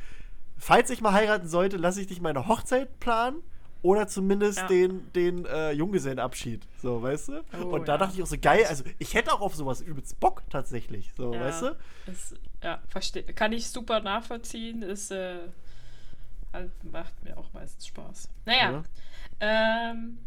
falls 0.57 0.89
ich 0.91 1.01
mal 1.01 1.13
heiraten 1.13 1.47
sollte, 1.47 1.77
lasse 1.77 1.99
ich 1.99 2.07
dich 2.07 2.21
meine 2.21 2.47
Hochzeit 2.47 2.99
planen 2.99 3.37
oder 3.81 4.07
zumindest 4.07 4.59
Ja. 4.59 4.67
den, 4.67 5.11
den 5.13 5.45
äh, 5.45 5.71
Junggesellenabschied. 5.71 6.67
So, 6.81 7.01
weißt 7.01 7.29
du? 7.29 7.43
Oh, 7.53 7.75
und 7.75 7.87
da 7.87 7.93
ja. 7.93 7.97
dachte 7.97 8.15
ich 8.15 8.23
auch 8.23 8.27
so, 8.27 8.37
geil, 8.39 8.65
also 8.67 8.83
ich 8.99 9.13
hätte 9.13 9.33
auch 9.33 9.41
auf 9.41 9.55
sowas 9.55 9.81
übelst 9.81 10.19
Bock 10.19 10.43
tatsächlich. 10.49 11.11
So, 11.15 11.33
Ja, 11.33 11.41
weißt 11.41 11.61
du? 11.63 11.77
Ist, 12.07 12.35
ja, 12.63 12.79
verstehe. 12.87 13.23
Kann 13.23 13.53
ich 13.53 13.69
super 13.69 13.99
nachvollziehen. 14.01 14.81
Ist, 14.83 15.11
äh, 15.11 15.39
halt, 16.53 16.71
macht 16.83 17.23
mir 17.23 17.37
auch 17.37 17.51
meistens 17.53 17.87
Spaß. 17.87 18.29
Naja. 18.45 18.83
Ähm, 19.39 20.19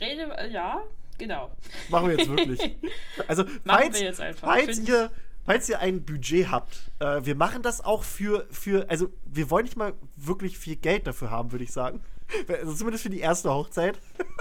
Rede, 0.00 0.36
äh, 0.36 0.50
ja, 0.50 0.82
genau. 1.18 1.50
Machen 1.88 2.08
wir 2.08 2.16
jetzt 2.18 2.28
wirklich. 2.28 2.76
Also, 3.28 3.44
Machen 3.44 3.60
falls, 3.64 3.98
wir 4.00 4.06
jetzt 4.06 4.20
einfach. 4.20 4.48
falls 4.48 4.76
Find 4.76 4.88
ihr 4.88 5.10
falls 5.46 5.68
ihr 5.68 5.78
ein 5.78 6.04
Budget 6.04 6.50
habt, 6.50 6.90
äh, 6.98 7.24
wir 7.24 7.36
machen 7.36 7.62
das 7.62 7.80
auch 7.80 8.02
für, 8.02 8.46
für, 8.50 8.90
also 8.90 9.08
wir 9.24 9.48
wollen 9.48 9.64
nicht 9.64 9.76
mal 9.76 9.94
wirklich 10.16 10.58
viel 10.58 10.74
Geld 10.74 11.06
dafür 11.06 11.30
haben, 11.30 11.52
würde 11.52 11.62
ich 11.64 11.72
sagen. 11.72 12.02
Also 12.48 12.74
zumindest 12.74 13.04
für 13.04 13.10
die 13.10 13.20
erste 13.20 13.50
Hochzeit. 13.50 13.98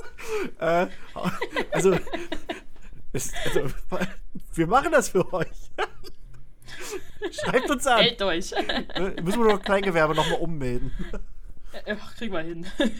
äh, 0.60 0.88
also, 1.72 1.98
also, 3.14 3.62
wir 4.54 4.68
machen 4.68 4.92
das 4.92 5.10
für 5.10 5.32
euch. 5.34 5.48
Schreibt 7.32 7.70
uns 7.70 7.88
an. 7.88 8.02
Hält 8.02 8.22
durch. 8.22 8.52
Ne, 8.52 9.16
Müssen 9.22 9.44
wir 9.44 9.54
noch 9.54 9.62
Kleingewerbe 9.62 10.16
nochmal 10.16 10.40
ummelden. 10.40 10.92
Ach, 11.88 12.16
kriegen 12.16 12.34
wir 12.34 12.42
hin. 12.42 12.66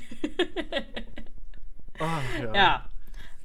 Ah, 1.98 2.20
ja. 2.42 2.54
Ja. 2.54 2.90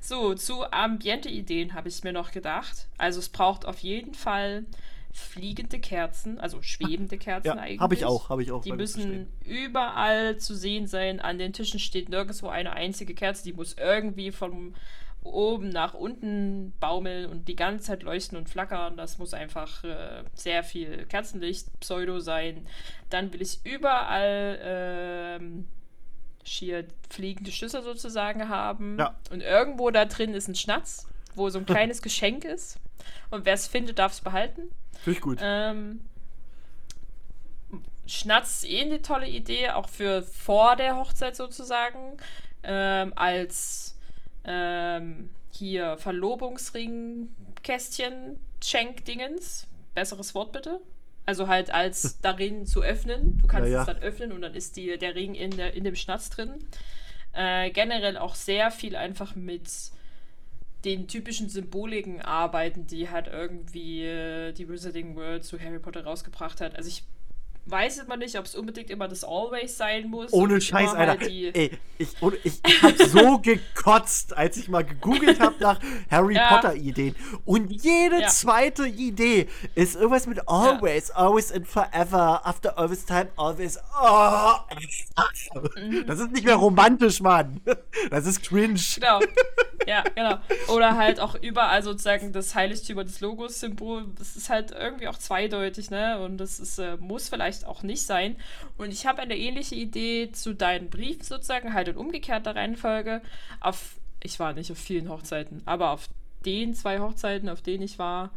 So, 0.00 0.34
zu 0.34 0.64
Ambiente-Ideen 0.72 1.74
habe 1.74 1.88
ich 1.88 2.02
mir 2.02 2.12
noch 2.12 2.32
gedacht. 2.32 2.88
Also 2.98 3.20
es 3.20 3.28
braucht 3.28 3.64
auf 3.64 3.78
jeden 3.78 4.12
Fall 4.12 4.66
fliegende 5.12 5.78
Kerzen, 5.78 6.38
also 6.38 6.62
schwebende 6.62 7.18
Kerzen 7.18 7.48
Ja, 7.48 7.54
eigentlich. 7.54 7.80
habe 7.80 7.94
ich 7.94 8.04
auch, 8.04 8.28
habe 8.28 8.42
ich 8.42 8.52
auch. 8.52 8.62
Die 8.62 8.72
müssen 8.72 9.28
überall 9.44 10.38
zu 10.38 10.54
sehen 10.54 10.86
sein. 10.86 11.20
An 11.20 11.38
den 11.38 11.52
Tischen 11.52 11.80
steht 11.80 12.08
nirgendwo 12.08 12.48
eine 12.48 12.72
einzige 12.72 13.14
Kerze. 13.14 13.44
Die 13.44 13.52
muss 13.52 13.74
irgendwie 13.74 14.30
von 14.32 14.74
oben 15.22 15.68
nach 15.68 15.94
unten 15.94 16.72
baumeln 16.80 17.28
und 17.28 17.48
die 17.48 17.56
ganze 17.56 17.86
Zeit 17.86 18.02
leuchten 18.02 18.38
und 18.38 18.48
flackern. 18.48 18.96
Das 18.96 19.18
muss 19.18 19.34
einfach 19.34 19.84
äh, 19.84 20.24
sehr 20.34 20.62
viel 20.62 21.04
Kerzenlicht, 21.06 21.78
Pseudo 21.80 22.20
sein. 22.20 22.66
Dann 23.10 23.32
will 23.32 23.42
ich 23.42 23.60
überall 23.64 24.58
ähm, 24.62 25.66
schier 26.44 26.86
fliegende 27.10 27.52
Schüssel 27.52 27.82
sozusagen 27.82 28.48
haben. 28.48 28.98
Ja. 28.98 29.14
Und 29.30 29.42
irgendwo 29.42 29.90
da 29.90 30.06
drin 30.06 30.32
ist 30.32 30.48
ein 30.48 30.54
Schnatz, 30.54 31.06
wo 31.34 31.50
so 31.50 31.58
ein 31.58 31.66
kleines 31.66 32.00
Geschenk 32.06 32.44
ist. 32.44 32.78
Und 33.30 33.44
wer 33.44 33.54
es 33.54 33.66
findet, 33.66 33.98
darf 33.98 34.12
es 34.12 34.20
behalten. 34.20 34.70
Finde 35.02 35.18
ich 35.18 35.22
gut. 35.22 35.38
Ähm, 35.40 36.00
Schnatz 38.06 38.62
ist 38.62 38.70
eh 38.70 38.82
eine 38.82 39.02
tolle 39.02 39.26
Idee, 39.28 39.70
auch 39.70 39.88
für 39.88 40.22
vor 40.22 40.76
der 40.76 40.96
Hochzeit 40.96 41.34
sozusagen. 41.36 42.16
Ähm, 42.62 43.12
als 43.16 43.96
ähm, 44.44 45.30
hier 45.50 45.96
Verlobungsring-Kästchen, 45.98 48.38
Schenkdingens. 48.62 49.66
Besseres 49.94 50.34
Wort 50.34 50.52
bitte. 50.52 50.80
Also 51.26 51.48
halt 51.48 51.70
als 51.72 52.18
darin 52.22 52.66
zu 52.66 52.82
öffnen. 52.82 53.38
Du 53.38 53.46
kannst 53.46 53.68
Ja, 53.68 53.74
ja. 53.74 53.80
es 53.80 53.86
dann 53.86 53.98
öffnen 53.98 54.32
und 54.32 54.40
dann 54.42 54.54
ist 54.54 54.76
die, 54.76 54.98
der 54.98 55.14
Ring 55.14 55.34
in, 55.34 55.56
der, 55.56 55.72
in 55.74 55.84
dem 55.84 55.96
Schnatz 55.96 56.28
drin. 56.30 56.64
Äh, 57.32 57.70
generell 57.70 58.16
auch 58.18 58.34
sehr 58.34 58.70
viel 58.72 58.96
einfach 58.96 59.36
mit 59.36 59.68
den 60.84 61.08
typischen 61.08 61.48
Symboliken 61.48 62.20
arbeiten, 62.20 62.86
die 62.86 63.10
halt 63.10 63.26
irgendwie 63.28 64.04
äh, 64.04 64.52
die 64.52 64.68
Wizarding 64.68 65.14
World 65.16 65.44
zu 65.44 65.60
Harry 65.60 65.78
Potter 65.78 66.04
rausgebracht 66.04 66.60
hat. 66.60 66.76
Also 66.76 66.88
ich 66.88 67.04
weiß 67.66 67.98
immer 67.98 68.16
nicht, 68.16 68.36
ob 68.38 68.44
es 68.46 68.54
unbedingt 68.54 68.90
immer 68.90 69.06
das 69.08 69.22
Always 69.24 69.76
sein 69.76 70.08
muss. 70.08 70.32
Ohne 70.32 70.60
Scheiß, 70.60 70.94
halt 70.94 71.08
Alter. 71.10 71.26
die- 71.26 71.54
Ey, 71.54 71.70
ich, 71.98 72.08
ohne, 72.20 72.36
ich, 72.42 72.60
hab 72.82 72.96
so 72.98 73.38
gekotzt, 73.42 74.36
als 74.36 74.56
ich 74.56 74.68
mal 74.68 74.84
gegoogelt 74.84 75.38
habe 75.40 75.54
nach 75.60 75.78
Harry 76.10 76.34
Ja. 76.34 76.48
Potter 76.48 76.74
Ideen. 76.74 77.14
Und 77.44 77.70
jede 77.70 78.22
Ja. 78.22 78.28
zweite 78.28 78.86
Idee 78.86 79.48
ist 79.74 79.94
irgendwas 79.96 80.26
mit 80.26 80.48
always, 80.48 81.10
always 81.12 81.52
and 81.52 81.66
forever, 81.66 82.40
after 82.44 82.76
always 82.78 83.04
time, 83.04 83.28
always. 83.36 83.78
Oh. 84.02 84.52
Mhm. 85.76 86.06
Das 86.06 86.18
ist 86.18 86.32
nicht 86.32 86.44
mehr 86.44 86.56
romantisch, 86.56 87.20
Mann. 87.20 87.60
Das 88.10 88.26
ist 88.26 88.42
cringe. 88.42 88.80
Genau. 88.94 89.20
Ja, 89.86 90.02
genau. 90.14 90.36
Oder 90.68 90.96
halt 90.96 91.20
auch 91.20 91.34
überall 91.36 91.82
sozusagen 91.82 92.32
das 92.32 92.54
Heiligtümer 92.54 93.04
des 93.04 93.20
Logos-Symbol. 93.20 94.06
Das 94.18 94.36
ist 94.36 94.48
halt 94.50 94.72
irgendwie 94.72 95.08
auch 95.08 95.18
zweideutig, 95.18 95.90
ne? 95.90 96.20
Und 96.20 96.38
das 96.38 96.60
ist, 96.60 96.78
äh, 96.78 96.96
muss 96.98 97.28
vielleicht 97.28 97.59
auch 97.64 97.82
nicht 97.82 98.02
sein. 98.02 98.36
Und 98.78 98.92
ich 98.92 99.06
habe 99.06 99.22
eine 99.22 99.36
ähnliche 99.36 99.74
Idee 99.74 100.30
zu 100.32 100.54
deinen 100.54 100.90
Briefen 100.90 101.22
sozusagen, 101.22 101.74
halt 101.74 101.88
in 101.88 101.96
umgekehrter 101.96 102.56
Reihenfolge. 102.56 103.20
Auf, 103.60 103.96
ich 104.22 104.38
war 104.40 104.52
nicht 104.52 104.70
auf 104.72 104.78
vielen 104.78 105.08
Hochzeiten, 105.08 105.62
aber 105.66 105.90
auf 105.90 106.08
den 106.44 106.74
zwei 106.74 107.00
Hochzeiten, 107.00 107.48
auf 107.48 107.62
denen 107.62 107.82
ich 107.82 107.98
war, 107.98 108.30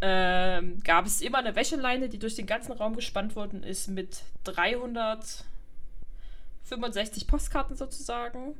ähm, 0.00 0.80
gab 0.84 1.06
es 1.06 1.20
immer 1.20 1.38
eine 1.38 1.56
Wäscheleine, 1.56 2.08
die 2.08 2.20
durch 2.20 2.36
den 2.36 2.46
ganzen 2.46 2.70
Raum 2.72 2.94
gespannt 2.94 3.34
worden 3.34 3.64
ist 3.64 3.88
mit 3.88 4.22
365 4.44 7.26
Postkarten 7.26 7.74
sozusagen 7.76 8.54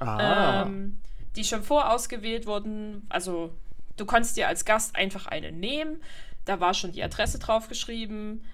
Ah. 0.00 0.62
ähm, 0.62 0.98
die 1.36 1.44
schon 1.44 1.62
vorausgewählt 1.62 2.46
wurden. 2.46 3.06
Also 3.08 3.52
du 3.96 4.06
konntest 4.06 4.36
dir 4.36 4.48
als 4.48 4.64
Gast 4.64 4.96
einfach 4.96 5.26
eine 5.26 5.52
nehmen. 5.52 6.02
Da 6.44 6.60
war 6.60 6.74
schon 6.74 6.92
die 6.92 7.02
Adresse 7.02 7.38
drauf 7.38 7.68
geschrieben 7.68 8.44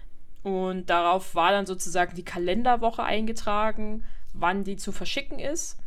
und 0.45 0.91
darauf 0.91 1.35
war 1.35 1.51
dann 1.51 1.67
sozusagen 1.67 2.15
die 2.15 2.25
Kalenderwoche 2.25 3.03
eingetragen, 3.03 4.05
wann 4.35 4.63
die 4.63 4.77
zu 4.77 4.93
verschicken 4.93 5.39
ist. 5.41 5.79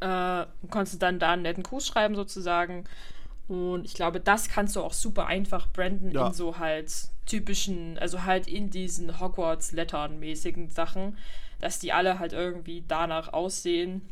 Äh, 0.00 0.46
und 0.62 0.70
konntest 0.70 1.02
dann 1.02 1.18
da 1.18 1.32
einen 1.32 1.42
netten 1.42 1.62
Gruß 1.62 1.86
schreiben 1.86 2.14
sozusagen. 2.14 2.84
Und 3.46 3.84
ich 3.84 3.94
glaube, 3.94 4.18
das 4.20 4.48
kannst 4.48 4.76
du 4.76 4.82
auch 4.82 4.92
super 4.94 5.26
einfach 5.26 5.68
branden 5.68 6.10
Ja. 6.10 6.28
in 6.28 6.32
so 6.32 6.58
halt 6.58 6.90
typischen, 7.26 7.98
also 7.98 8.24
halt 8.24 8.48
in 8.48 8.70
diesen 8.70 9.20
Hogwarts-Lettern 9.20 10.18
mäßigen 10.18 10.70
Sachen, 10.70 11.18
dass 11.60 11.78
die 11.78 11.92
alle 11.92 12.18
halt 12.18 12.32
irgendwie 12.32 12.82
danach 12.88 13.32
aussehen. 13.34 14.08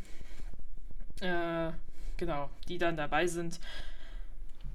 Äh, 1.20 1.70
genau, 2.18 2.50
die 2.68 2.76
dann 2.76 2.96
dabei 2.98 3.26
sind. 3.26 3.60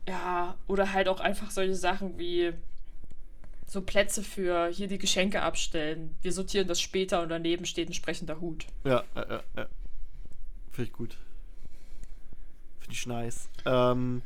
Ja, 0.07 0.55
oder 0.67 0.93
halt 0.93 1.07
auch 1.07 1.19
einfach 1.19 1.51
solche 1.51 1.75
Sachen 1.75 2.17
wie 2.17 2.53
so 3.71 3.81
Plätze 3.81 4.21
für 4.21 4.67
hier 4.67 4.89
die 4.89 4.97
Geschenke 4.97 5.41
abstellen. 5.41 6.17
Wir 6.21 6.33
sortieren 6.33 6.67
das 6.67 6.81
später 6.81 7.21
und 7.21 7.29
daneben 7.29 7.63
steht 7.63 7.89
ein 7.89 7.93
sprechender 7.93 8.41
Hut. 8.41 8.65
Ja, 8.83 9.05
äh, 9.15 9.21
äh, 9.21 9.61
äh. 9.61 9.65
Finde 10.71 10.89
ich 10.89 10.91
gut. 10.91 11.15
Finde 12.79 12.91
ich 12.91 13.07
nice. 13.07 13.47
Ähm, 13.65 14.23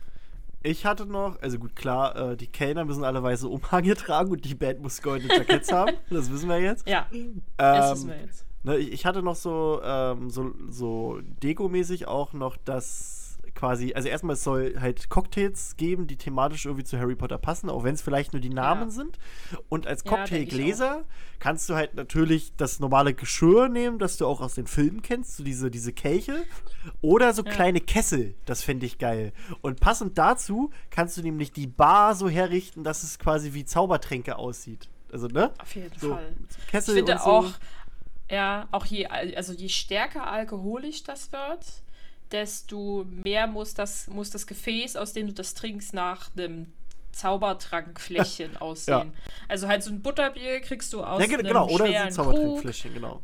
ich 0.63 0.88
hatte 0.88 1.05
noch, 1.05 1.39
also 1.43 1.59
gut, 1.59 1.76
klar, 1.76 2.31
äh, 2.31 2.38
die 2.38 2.47
Kellner 2.47 2.85
müssen 2.85 3.03
alle 3.03 3.22
weiße 3.22 3.47
Umhänge 3.47 3.93
tragen 3.95 4.31
und 4.31 4.43
die 4.43 4.55
Band 4.55 4.81
muss 4.81 5.03
goldene 5.03 5.31
Jackets 5.35 5.72
haben. 5.72 5.95
Das 6.09 6.31
wissen 6.31 6.49
wir 6.49 6.59
jetzt. 6.59 6.89
Ja, 6.89 7.07
das 7.55 7.91
Ähm, 7.91 7.97
wissen 7.97 8.09
wir 8.09 8.22
jetzt. 8.22 8.45
Ne, 8.63 8.77
ich, 8.77 8.93
ich 8.93 9.05
hatte 9.05 9.22
noch 9.22 9.35
so, 9.35 9.80
ähm, 9.84 10.31
so, 10.31 10.55
so 10.69 11.19
Deko-mäßig 11.43 12.07
auch 12.07 12.34
noch 12.34 12.57
das 12.57 13.24
quasi, 13.56 13.94
also 13.94 14.07
erstmal 14.07 14.34
es 14.36 14.44
soll 14.44 14.76
halt 14.80 15.10
Cocktails 15.10 15.77
geben, 15.77 16.07
die 16.07 16.18
thematisch 16.18 16.65
irgendwie 16.65 16.84
zu 16.84 16.99
Harry 16.99 17.15
Potter 17.15 17.38
passen, 17.38 17.69
auch 17.69 17.84
wenn 17.84 17.95
es 17.95 18.02
vielleicht 18.02 18.34
nur 18.34 18.41
die 18.41 18.49
Namen 18.49 18.90
Ja. 18.90 18.91
sind. 18.91 19.18
Und 19.69 19.88
als 19.88 20.03
Ja, 20.03 20.10
Cocktailgläser 20.10 21.06
kannst 21.40 21.69
du 21.69 21.76
halt 21.76 21.95
natürlich 21.95 22.53
das 22.57 22.80
normale 22.80 23.14
Geschirr 23.14 23.69
nehmen, 23.69 23.98
das 23.98 24.18
du 24.18 24.27
auch 24.27 24.41
aus 24.41 24.56
den 24.56 24.68
Filmen 24.68 25.02
kennst, 25.02 25.38
so 25.38 25.44
diese, 25.44 25.72
diese 25.72 25.94
Kelche. 25.94 26.45
Oder 27.02 27.34
so 27.34 27.44
Ja. 27.44 27.52
kleine 27.52 27.82
Kessel, 27.82 28.36
das 28.45 28.61
fände 28.61 28.86
ich 28.86 28.98
geil. 28.99 29.34
Und 29.61 29.80
passend 29.80 30.18
dazu 30.18 30.69
kannst 30.90 31.18
du 31.18 31.22
nämlich 31.22 31.52
die 31.52 31.68
Bar 31.68 32.14
so 32.15 32.30
herrichten, 32.30 32.84
dass 32.84 33.03
es 33.03 33.18
quasi 33.19 33.53
wie 33.53 33.65
Zaubertränke 33.65 34.38
aussieht. 34.38 34.90
Also, 35.11 35.27
ne? 35.27 35.52
Auf 35.60 35.73
jeden 35.76 35.98
So, 35.98 36.10
Fall. 36.10 36.34
so 36.49 36.57
Ich 36.60 36.68
Kessel 36.68 36.95
finde 36.98 37.14
und 37.14 37.22
so. 37.22 37.26
auch, 37.32 37.45
ja, 38.30 38.68
auch 38.72 38.86
je, 38.86 39.06
also 39.07 39.53
je 39.53 39.69
stärker 39.69 40.27
alkoholisch 40.27 41.03
das 41.03 41.32
wird, 41.32 41.65
desto 42.36 43.06
mehr 43.24 43.48
muss 43.48 43.74
das, 43.74 44.07
muss 44.07 44.30
das 44.30 44.45
Gefäß, 44.45 44.98
aus 44.98 45.14
dem 45.14 45.28
du 45.28 45.34
das 45.34 45.53
trinkst, 45.53 45.94
nach 45.94 46.30
einem 46.38 46.74
Zaubertrankfläschchen 47.14 48.57
aussehen. 48.62 49.14
Also 49.48 49.68
halt 49.68 49.84
so 49.84 49.91
ein 49.91 50.02
Butterbier 50.02 50.60
kriegst 50.60 50.91
du 50.94 51.02
aus 51.03 51.22
Ja, 51.22 51.28
ge- 51.28 51.38
einem 51.38 51.48
genau, 51.48 51.66
oder 51.68 51.78
so 51.78 51.84
ein 51.86 51.90
schweren 51.91 52.06
Krug, 52.07 52.16
Zaubertrinkfläschchen, 52.16 52.94
genau. 52.94 53.22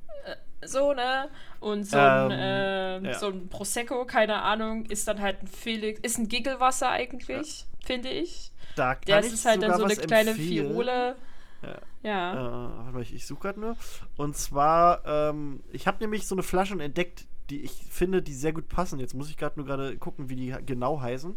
so, 0.64 0.94
ne? 0.94 1.30
Und 1.60 1.84
so 1.86 1.98
ein, 1.98 2.32
Ähm, 2.32 2.38
ähm, 2.40 3.06
ja. 3.12 3.20
so 3.20 3.28
ein 3.28 3.50
Prosecco, 3.50 4.06
keine 4.06 4.42
Ahnung, 4.42 4.86
ist 4.86 5.08
dann 5.08 5.20
halt 5.20 5.44
ein 5.44 5.48
Felix, 5.48 6.00
ist 6.02 6.18
ein 6.18 6.28
Giggelwasser 6.30 6.90
eigentlich, 6.90 7.66
finde 7.86 8.10
ich. 8.10 8.52
Da 8.78 8.96
kann 8.96 9.02
Das 9.08 9.26
ich 9.28 9.34
ist 9.34 9.46
halt 9.46 9.62
dann 9.62 9.78
so 9.78 9.84
eine 9.84 9.96
kleine 9.96 10.32
empfehlen. 10.32 10.72
Fiole. 10.72 11.16
Ja. 11.62 11.78
Ja. 12.04 12.34
Äh, 12.34 12.78
warte 12.78 12.92
mal, 12.94 13.02
ich, 13.04 13.14
ich 13.14 13.28
suche 13.28 13.42
gerade 13.42 13.60
nur. 13.60 13.76
Und 14.18 14.36
zwar, 14.38 15.06
ähm, 15.06 15.62
ich 15.72 15.86
habe 15.86 15.98
nämlich 16.00 16.26
so 16.28 16.34
eine 16.34 16.42
Flaschen 16.44 16.80
entdeckt, 16.80 17.26
die 17.52 17.62
ich 17.62 17.72
finde, 17.72 18.22
die 18.22 18.34
sehr 18.34 18.54
gut 18.54 18.68
passen. 18.68 19.00
Jetzt 19.00 19.14
muss 19.14 19.30
ich 19.30 19.38
gerade 19.38 19.60
nur 19.60 19.66
gerade 19.66 19.98
gucken, 19.98 20.30
wie 20.30 20.36
die 20.36 20.56
genau 20.66 21.02
heißen. 21.02 21.36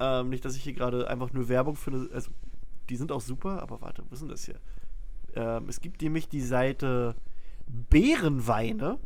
Ähm, 0.00 0.28
nicht, 0.28 0.44
dass 0.44 0.56
ich 0.56 0.62
hier 0.62 0.74
gerade 0.74 1.08
einfach 1.08 1.32
nur 1.32 1.48
Werbung 1.48 1.78
eine. 1.86 2.08
Also, 2.12 2.30
die 2.90 2.96
sind 2.96 3.12
auch 3.12 3.20
super, 3.20 3.62
aber 3.62 3.80
warte, 3.80 4.02
was 4.10 4.18
ist 4.18 4.22
denn 4.22 4.28
das 4.28 4.44
hier? 4.44 4.60
Ähm, 5.34 5.68
es 5.68 5.80
gibt 5.80 6.02
nämlich 6.02 6.28
die 6.28 6.42
Seite 6.42 7.14
Bärenweine. 7.66 8.98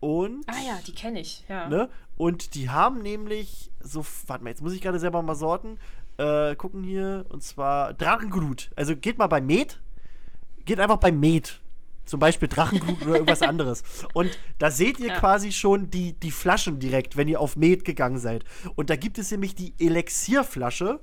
Und. 0.00 0.48
Ah 0.48 0.62
ja, 0.66 0.80
die 0.86 0.94
kenne 0.94 1.20
ich, 1.20 1.44
ja. 1.48 1.68
Ne? 1.68 1.90
Und 2.16 2.54
die 2.54 2.70
haben 2.70 3.02
nämlich 3.02 3.70
so, 3.80 4.04
warte 4.26 4.42
mal, 4.42 4.50
jetzt 4.50 4.62
muss 4.62 4.72
ich 4.72 4.80
gerade 4.80 4.98
selber 4.98 5.22
mal 5.22 5.34
sorten. 5.34 5.78
Äh, 6.16 6.56
gucken 6.56 6.82
hier, 6.82 7.26
und 7.28 7.42
zwar 7.42 7.92
Drachenglut. 7.94 8.70
Also 8.76 8.96
geht 8.96 9.18
mal 9.18 9.26
bei 9.26 9.40
Med. 9.40 9.80
Geht 10.64 10.80
einfach 10.80 10.98
bei 10.98 11.12
Med 11.12 11.60
Zum 12.10 12.18
Beispiel 12.18 12.48
Drachenglut 12.48 13.02
oder 13.02 13.12
irgendwas 13.14 13.40
anderes. 13.40 13.84
Und 14.14 14.36
da 14.58 14.72
seht 14.72 14.98
ihr 14.98 15.10
Ja. 15.10 15.18
quasi 15.20 15.52
schon 15.52 15.92
die, 15.92 16.14
die 16.14 16.32
Flaschen 16.32 16.80
direkt, 16.80 17.16
wenn 17.16 17.28
ihr 17.28 17.40
auf 17.40 17.54
Met 17.56 17.84
gegangen 17.84 18.18
seid. 18.18 18.44
Und 18.74 18.90
da 18.90 18.96
gibt 18.96 19.16
es 19.18 19.30
nämlich 19.30 19.54
die 19.54 19.74
Elixierflasche 19.78 20.98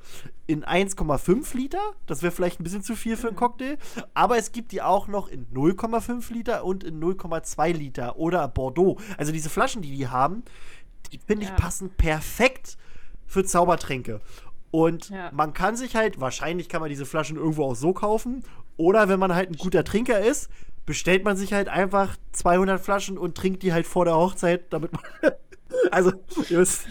in 0.47 0.65
1,5 0.65 1.55
Liter. 1.55 1.79
Das 2.07 2.23
wäre 2.23 2.34
vielleicht 2.34 2.59
ein 2.59 2.65
bisschen 2.65 2.84
zu 2.84 2.97
viel 2.97 3.15
für 3.15 3.27
einen 3.29 3.38
Cocktail. 3.38 3.77
Aber 4.13 4.38
es 4.38 4.51
gibt 4.51 4.73
die 4.73 4.81
auch 4.81 5.07
noch 5.07 5.29
in 5.29 5.45
0,5 5.53 6.34
Liter 6.34 6.65
und 6.65 6.84
in 6.84 6.99
0,2 6.99 7.71
Liter 7.71 8.17
oder 8.17 8.45
Bordeaux. 8.49 8.97
Also 9.17 9.31
diese 9.31 9.49
Flaschen, 9.49 9.81
die 9.81 9.95
die 9.95 10.09
haben, 10.09 10.43
die 11.13 11.19
finde 11.25 11.43
ich 11.45 11.49
Ja. 11.51 11.55
passen 11.55 11.89
perfekt 11.89 12.77
für 13.25 13.45
Zaubertränke. 13.45 14.19
Und 14.71 15.09
Ja. 15.09 15.31
man 15.31 15.53
kann 15.53 15.77
sich 15.77 15.95
halt, 15.95 16.19
wahrscheinlich 16.19 16.67
kann 16.67 16.81
man 16.81 16.89
diese 16.89 17.05
Flaschen 17.05 17.38
irgendwo 17.38 17.63
auch 17.63 17.75
so 17.75 17.93
kaufen. 17.93 18.43
Oder 18.75 19.07
wenn 19.07 19.21
man 19.21 19.34
halt 19.34 19.49
ein 19.49 19.55
guter 19.55 19.85
Trinker 19.85 20.19
ist, 20.19 20.49
bestellt 20.88 21.23
man 21.23 21.38
sich 21.38 21.53
halt 21.53 21.68
einfach 21.68 22.15
200 22.31 22.81
Flaschen 22.81 23.19
und 23.19 23.35
trinkt 23.35 23.61
die 23.61 23.73
halt 23.73 23.85
vor 23.85 24.05
der 24.05 24.15
Hochzeit, 24.15 24.73
damit 24.73 24.91
man. 24.93 25.03
Also, 25.91 26.11
ihr 26.49 26.59
wisst, 26.59 26.88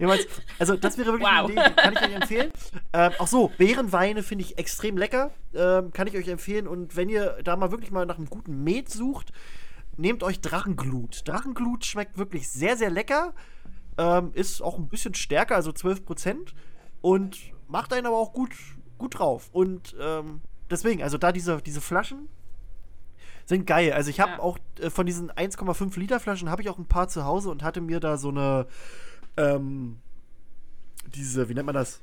also, 0.00 0.24
also 0.58 0.76
das 0.76 0.96
wäre 0.96 1.12
wirklich 1.12 1.28
Wow. 1.28 1.50
eine 1.50 1.52
Idee, 1.52 1.74
kann 1.76 1.92
ich 1.92 2.00
euch 2.00 2.14
empfehlen. 2.14 2.52
Ähm, 2.94 3.12
auch 3.18 3.26
so, 3.26 3.52
Beerenweine 3.58 4.22
finde 4.22 4.44
ich 4.44 4.56
extrem 4.58 4.96
lecker, 4.96 5.30
ähm, 5.54 5.92
kann 5.92 6.06
ich 6.06 6.16
euch 6.16 6.26
empfehlen. 6.28 6.66
Und 6.66 6.96
wenn 6.96 7.10
ihr 7.10 7.38
da 7.44 7.54
mal 7.54 7.70
wirklich 7.70 7.90
mal 7.90 8.06
nach 8.06 8.16
einem 8.16 8.30
guten 8.30 8.64
Met 8.64 8.88
sucht, 8.88 9.32
nehmt 9.98 10.22
euch 10.22 10.40
Drachenglut. 10.40 11.28
Drachenglut 11.28 11.84
schmeckt 11.84 12.16
wirklich 12.16 12.48
sehr, 12.48 12.78
sehr 12.78 12.90
lecker. 12.90 13.34
Ähm, 13.98 14.30
ist 14.32 14.62
auch 14.62 14.78
ein 14.78 14.88
bisschen 14.88 15.14
stärker, 15.14 15.54
also 15.54 15.70
12%. 15.70 16.54
Und 17.02 17.38
macht 17.68 17.92
einen 17.92 18.06
aber 18.06 18.16
auch 18.16 18.32
gut, 18.32 18.52
gut 18.96 19.18
drauf. 19.18 19.50
Und 19.52 19.94
ähm, 20.00 20.40
deswegen, 20.70 21.02
also 21.02 21.18
da 21.18 21.30
diese, 21.30 21.60
diese 21.60 21.82
Flaschen 21.82 22.28
sind 23.46 23.66
geil. 23.66 23.92
Also 23.92 24.10
ich 24.10 24.20
habe 24.20 24.32
Ja. 24.32 24.38
auch 24.40 24.58
äh, 24.80 24.90
von 24.90 25.06
diesen 25.06 25.30
1,5 25.30 25.98
Liter 25.98 26.20
Flaschen 26.20 26.48
habe 26.50 26.62
ich 26.62 26.68
auch 26.70 26.78
ein 26.78 26.86
paar 26.86 27.08
zu 27.08 27.24
Hause 27.24 27.50
und 27.50 27.62
hatte 27.62 27.80
mir 27.80 28.00
da 28.00 28.16
so 28.16 28.28
eine, 28.28 28.66
ähm, 29.36 29.98
diese, 31.14 31.48
wie 31.48 31.54
nennt 31.54 31.66
man 31.66 31.74
das? 31.74 32.00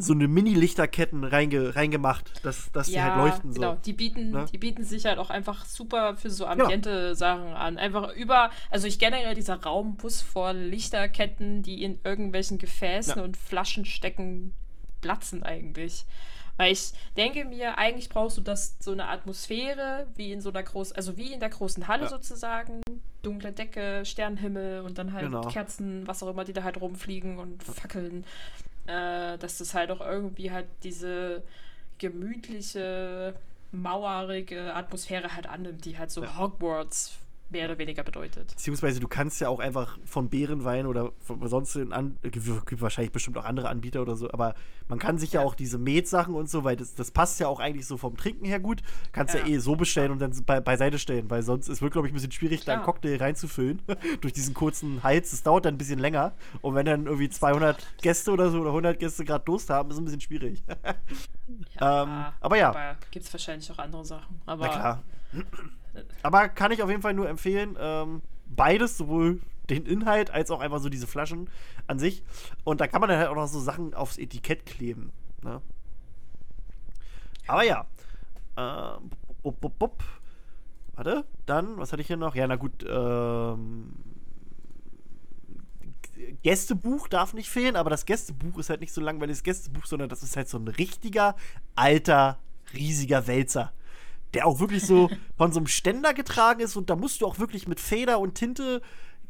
So 0.00 0.12
eine 0.12 0.28
Mini-Lichterketten 0.28 1.24
reinge 1.24 1.74
reingemacht, 1.74 2.44
dass, 2.44 2.70
dass 2.70 2.86
die 2.86 3.02
halt 3.02 3.16
leuchten 3.16 3.52
so. 3.52 3.60
genau. 3.60 3.74
Die 3.84 3.92
bieten, 3.92 4.30
Ne? 4.30 4.46
die 4.52 4.58
bieten 4.58 4.84
sich 4.84 5.06
halt 5.06 5.18
auch 5.18 5.28
einfach 5.30 5.64
super 5.64 6.16
für 6.16 6.30
so 6.30 6.46
Ambiente-Sachen 6.46 7.48
an. 7.54 7.78
Einfach 7.78 8.14
über, 8.14 8.50
also 8.70 8.86
ich 8.86 9.00
generell 9.00 9.34
dieser 9.34 9.60
Raumbus 9.60 10.20
vor 10.22 10.52
Lichterketten, 10.52 11.64
die 11.64 11.82
in 11.82 11.98
irgendwelchen 12.04 12.58
Gefäßen 12.58 13.16
Ja. 13.16 13.24
und 13.24 13.36
Flaschen 13.36 13.84
stecken, 13.84 14.54
platzen 15.00 15.42
eigentlich. 15.42 16.06
Weil 16.58 16.72
ich 16.72 16.92
denke 17.16 17.44
mir, 17.44 17.78
eigentlich 17.78 18.08
brauchst 18.08 18.36
du 18.36 18.40
das 18.42 18.76
so 18.80 18.90
eine 18.92 19.06
Atmosphäre, 19.08 20.08
wie 20.16 20.32
in 20.32 20.40
so 20.40 20.50
einer 20.50 20.62
großen, 20.62 20.94
also 20.96 21.16
wie 21.16 21.32
in 21.32 21.40
der 21.40 21.48
großen 21.50 21.88
Halle 21.88 22.02
Ja. 22.02 22.08
sozusagen. 22.08 22.82
Dunkle 23.22 23.52
Decke, 23.52 24.04
Sternenhimmel 24.04 24.82
und 24.82 24.98
dann 24.98 25.12
halt 25.12 25.24
Genau. 25.24 25.46
Kerzen, 25.48 26.06
was 26.06 26.22
auch 26.22 26.28
immer, 26.28 26.44
die 26.44 26.52
da 26.52 26.64
halt 26.64 26.80
rumfliegen 26.80 27.38
und 27.38 27.62
Fackeln. 27.62 28.24
Äh, 28.86 29.38
dass 29.38 29.58
das 29.58 29.74
halt 29.74 29.90
auch 29.90 30.00
irgendwie 30.00 30.50
halt 30.50 30.66
diese 30.82 31.42
gemütliche, 31.98 33.34
mauerige 33.70 34.74
Atmosphäre 34.74 35.34
halt 35.34 35.46
annimmt, 35.46 35.84
die 35.84 35.98
halt 35.98 36.10
so 36.10 36.22
Hogwarts 36.38 37.18
mehr 37.50 37.66
oder 37.66 37.78
weniger 37.78 38.02
bedeutet. 38.02 38.48
Beziehungsweise 38.48 39.00
du 39.00 39.08
kannst 39.08 39.40
ja 39.40 39.48
auch 39.48 39.58
einfach 39.60 39.98
von 40.04 40.28
Beerenwein 40.28 40.86
oder 40.86 41.12
von 41.20 41.46
sonst 41.48 41.76
an, 41.76 42.16
gibt 42.22 42.44
gibt 42.66 42.82
wahrscheinlich 42.82 43.12
bestimmt 43.12 43.38
auch 43.38 43.44
andere 43.44 43.68
Anbieter 43.68 44.02
oder 44.02 44.16
so, 44.16 44.30
aber 44.30 44.54
man 44.88 44.98
kann 44.98 45.18
sich 45.18 45.32
ja, 45.32 45.40
auch 45.42 45.54
diese 45.54 45.78
Met-Sachen 45.78 46.34
und 46.34 46.48
so, 46.50 46.64
weil 46.64 46.76
das, 46.76 46.94
das 46.94 47.10
passt 47.10 47.40
ja 47.40 47.48
auch 47.48 47.60
eigentlich 47.60 47.86
so 47.86 47.96
vom 47.96 48.16
Trinken 48.16 48.44
her 48.44 48.60
gut, 48.60 48.82
kannst 49.12 49.34
ja, 49.34 49.40
Ja. 49.40 49.46
eh 49.46 49.58
so 49.58 49.76
bestellen 49.76 50.12
und 50.12 50.18
dann 50.18 50.32
be 50.44 50.60
beiseite 50.60 50.98
stellen, 50.98 51.30
weil 51.30 51.42
sonst 51.42 51.68
ist 51.68 51.80
wirklich, 51.80 51.92
glaube 51.92 52.08
ich, 52.08 52.12
ein 52.12 52.16
bisschen 52.16 52.32
schwierig, 52.32 52.64
da 52.64 52.72
einen 52.74 52.82
Klar. 52.82 52.94
Cocktail 52.94 53.16
reinzufüllen 53.16 53.82
durch 54.20 54.32
diesen 54.32 54.54
kurzen 54.54 55.02
Hals. 55.02 55.30
Das 55.30 55.42
dauert 55.42 55.64
dann 55.64 55.74
ein 55.74 55.78
bisschen 55.78 55.98
länger 55.98 56.32
und 56.60 56.74
wenn 56.74 56.86
dann 56.86 57.06
irgendwie 57.06 57.28
200 57.28 57.86
Gäste 58.02 58.30
oder 58.30 58.50
so 58.50 58.60
oder 58.60 58.70
100 58.70 58.98
Gäste 58.98 59.24
gerade 59.24 59.44
Durst 59.44 59.70
haben, 59.70 59.90
ist 59.90 59.96
es 59.96 60.00
ein 60.00 60.04
bisschen 60.04 60.20
schwierig. 60.20 60.62
Ähm, 61.80 62.26
aber 62.40 62.56
ja. 62.58 62.68
Aber 62.70 62.96
gibt 63.10 63.24
es 63.24 63.32
wahrscheinlich 63.32 63.70
auch 63.72 63.78
andere 63.78 64.04
Sachen. 64.04 64.40
Aber 64.44 64.66
Na 64.66 64.72
klar. 64.72 65.02
Aber 66.22 66.48
kann 66.48 66.72
ich 66.72 66.82
auf 66.82 66.90
jeden 66.90 67.02
Fall 67.02 67.14
nur 67.14 67.28
empfehlen. 67.28 67.76
Ähm, 67.78 68.22
beides, 68.46 68.98
sowohl 68.98 69.40
den 69.70 69.86
Inhalt 69.86 70.30
als 70.30 70.50
auch 70.50 70.60
einfach 70.60 70.80
so 70.80 70.88
diese 70.88 71.06
Flaschen 71.06 71.48
an 71.86 71.98
sich. 71.98 72.22
Und 72.64 72.80
da 72.80 72.86
kann 72.86 73.00
man 73.00 73.10
dann 73.10 73.18
halt 73.18 73.28
auch 73.28 73.34
noch 73.34 73.46
so 73.46 73.60
Sachen 73.60 73.94
aufs 73.94 74.18
Etikett 74.18 74.66
kleben. 74.66 75.12
Ne? 75.42 75.60
Aber 77.46 77.64
ja. 77.64 77.86
Ähm, 78.56 79.10
bup, 79.42 79.60
bup, 79.60 79.78
bup. 79.78 80.04
Warte, 80.94 81.24
dann, 81.46 81.78
was 81.78 81.92
hatte 81.92 82.02
ich 82.02 82.08
hier 82.08 82.16
noch? 82.16 82.34
Ja, 82.34 82.46
na 82.46 82.56
gut, 82.56 82.84
ähm. 82.88 83.94
Gästebuch 86.42 87.06
darf 87.06 87.32
nicht 87.34 87.48
fehlen, 87.48 87.76
aber 87.76 87.90
das 87.90 88.04
Gästebuch 88.04 88.58
ist 88.58 88.70
halt 88.70 88.80
nicht 88.80 88.92
so 88.92 89.00
langweiliges 89.00 89.44
Gästebuch, 89.44 89.86
sondern 89.86 90.08
das 90.08 90.24
ist 90.24 90.36
halt 90.36 90.48
so 90.48 90.58
ein 90.58 90.66
richtiger, 90.66 91.36
alter, 91.76 92.38
riesiger 92.74 93.28
Wälzer. 93.28 93.72
Der 94.34 94.46
auch 94.46 94.60
wirklich 94.60 94.84
so 94.84 95.08
von 95.36 95.52
so 95.52 95.58
einem 95.60 95.66
Ständer 95.66 96.12
getragen 96.14 96.60
ist 96.60 96.76
und 96.76 96.90
da 96.90 96.96
musst 96.96 97.20
du 97.20 97.26
auch 97.26 97.38
wirklich 97.38 97.66
mit 97.66 97.80
Feder 97.80 98.18
und 98.18 98.34
Tinte 98.34 98.82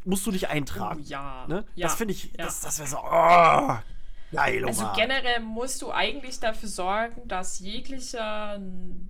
musst 0.05 0.27
du 0.27 0.31
dich 0.31 0.47
oh, 0.47 0.51
eintragen. 0.51 1.03
ja. 1.05 1.47
Ne? 1.49 1.65
ja. 1.75 1.87
Das 1.87 1.97
finde 1.97 2.15
ich, 2.15 2.25
ja. 2.33 2.45
das, 2.45 2.61
das 2.61 2.79
wäre 2.79 2.89
so, 2.89 2.99
oh, 2.99 3.79
geil, 4.33 4.65
Also 4.67 4.87
generell 4.97 5.41
musst 5.41 5.83
du 5.83 5.91
eigentlich 5.93 6.41
dafür 6.41 6.69
sorgen, 6.69 7.27
dass 7.27 7.61
jeglicher, 7.61 8.55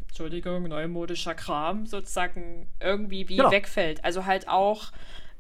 Entschuldigung, 0.09 0.65
neumodischer 0.65 1.35
Kram 1.35 1.87
sozusagen 1.87 2.67
irgendwie 2.81 3.29
wie 3.29 3.37
Genau. 3.37 3.51
wegfällt. 3.51 4.05
Also 4.05 4.27
halt 4.27 4.49
auch, 4.49 4.93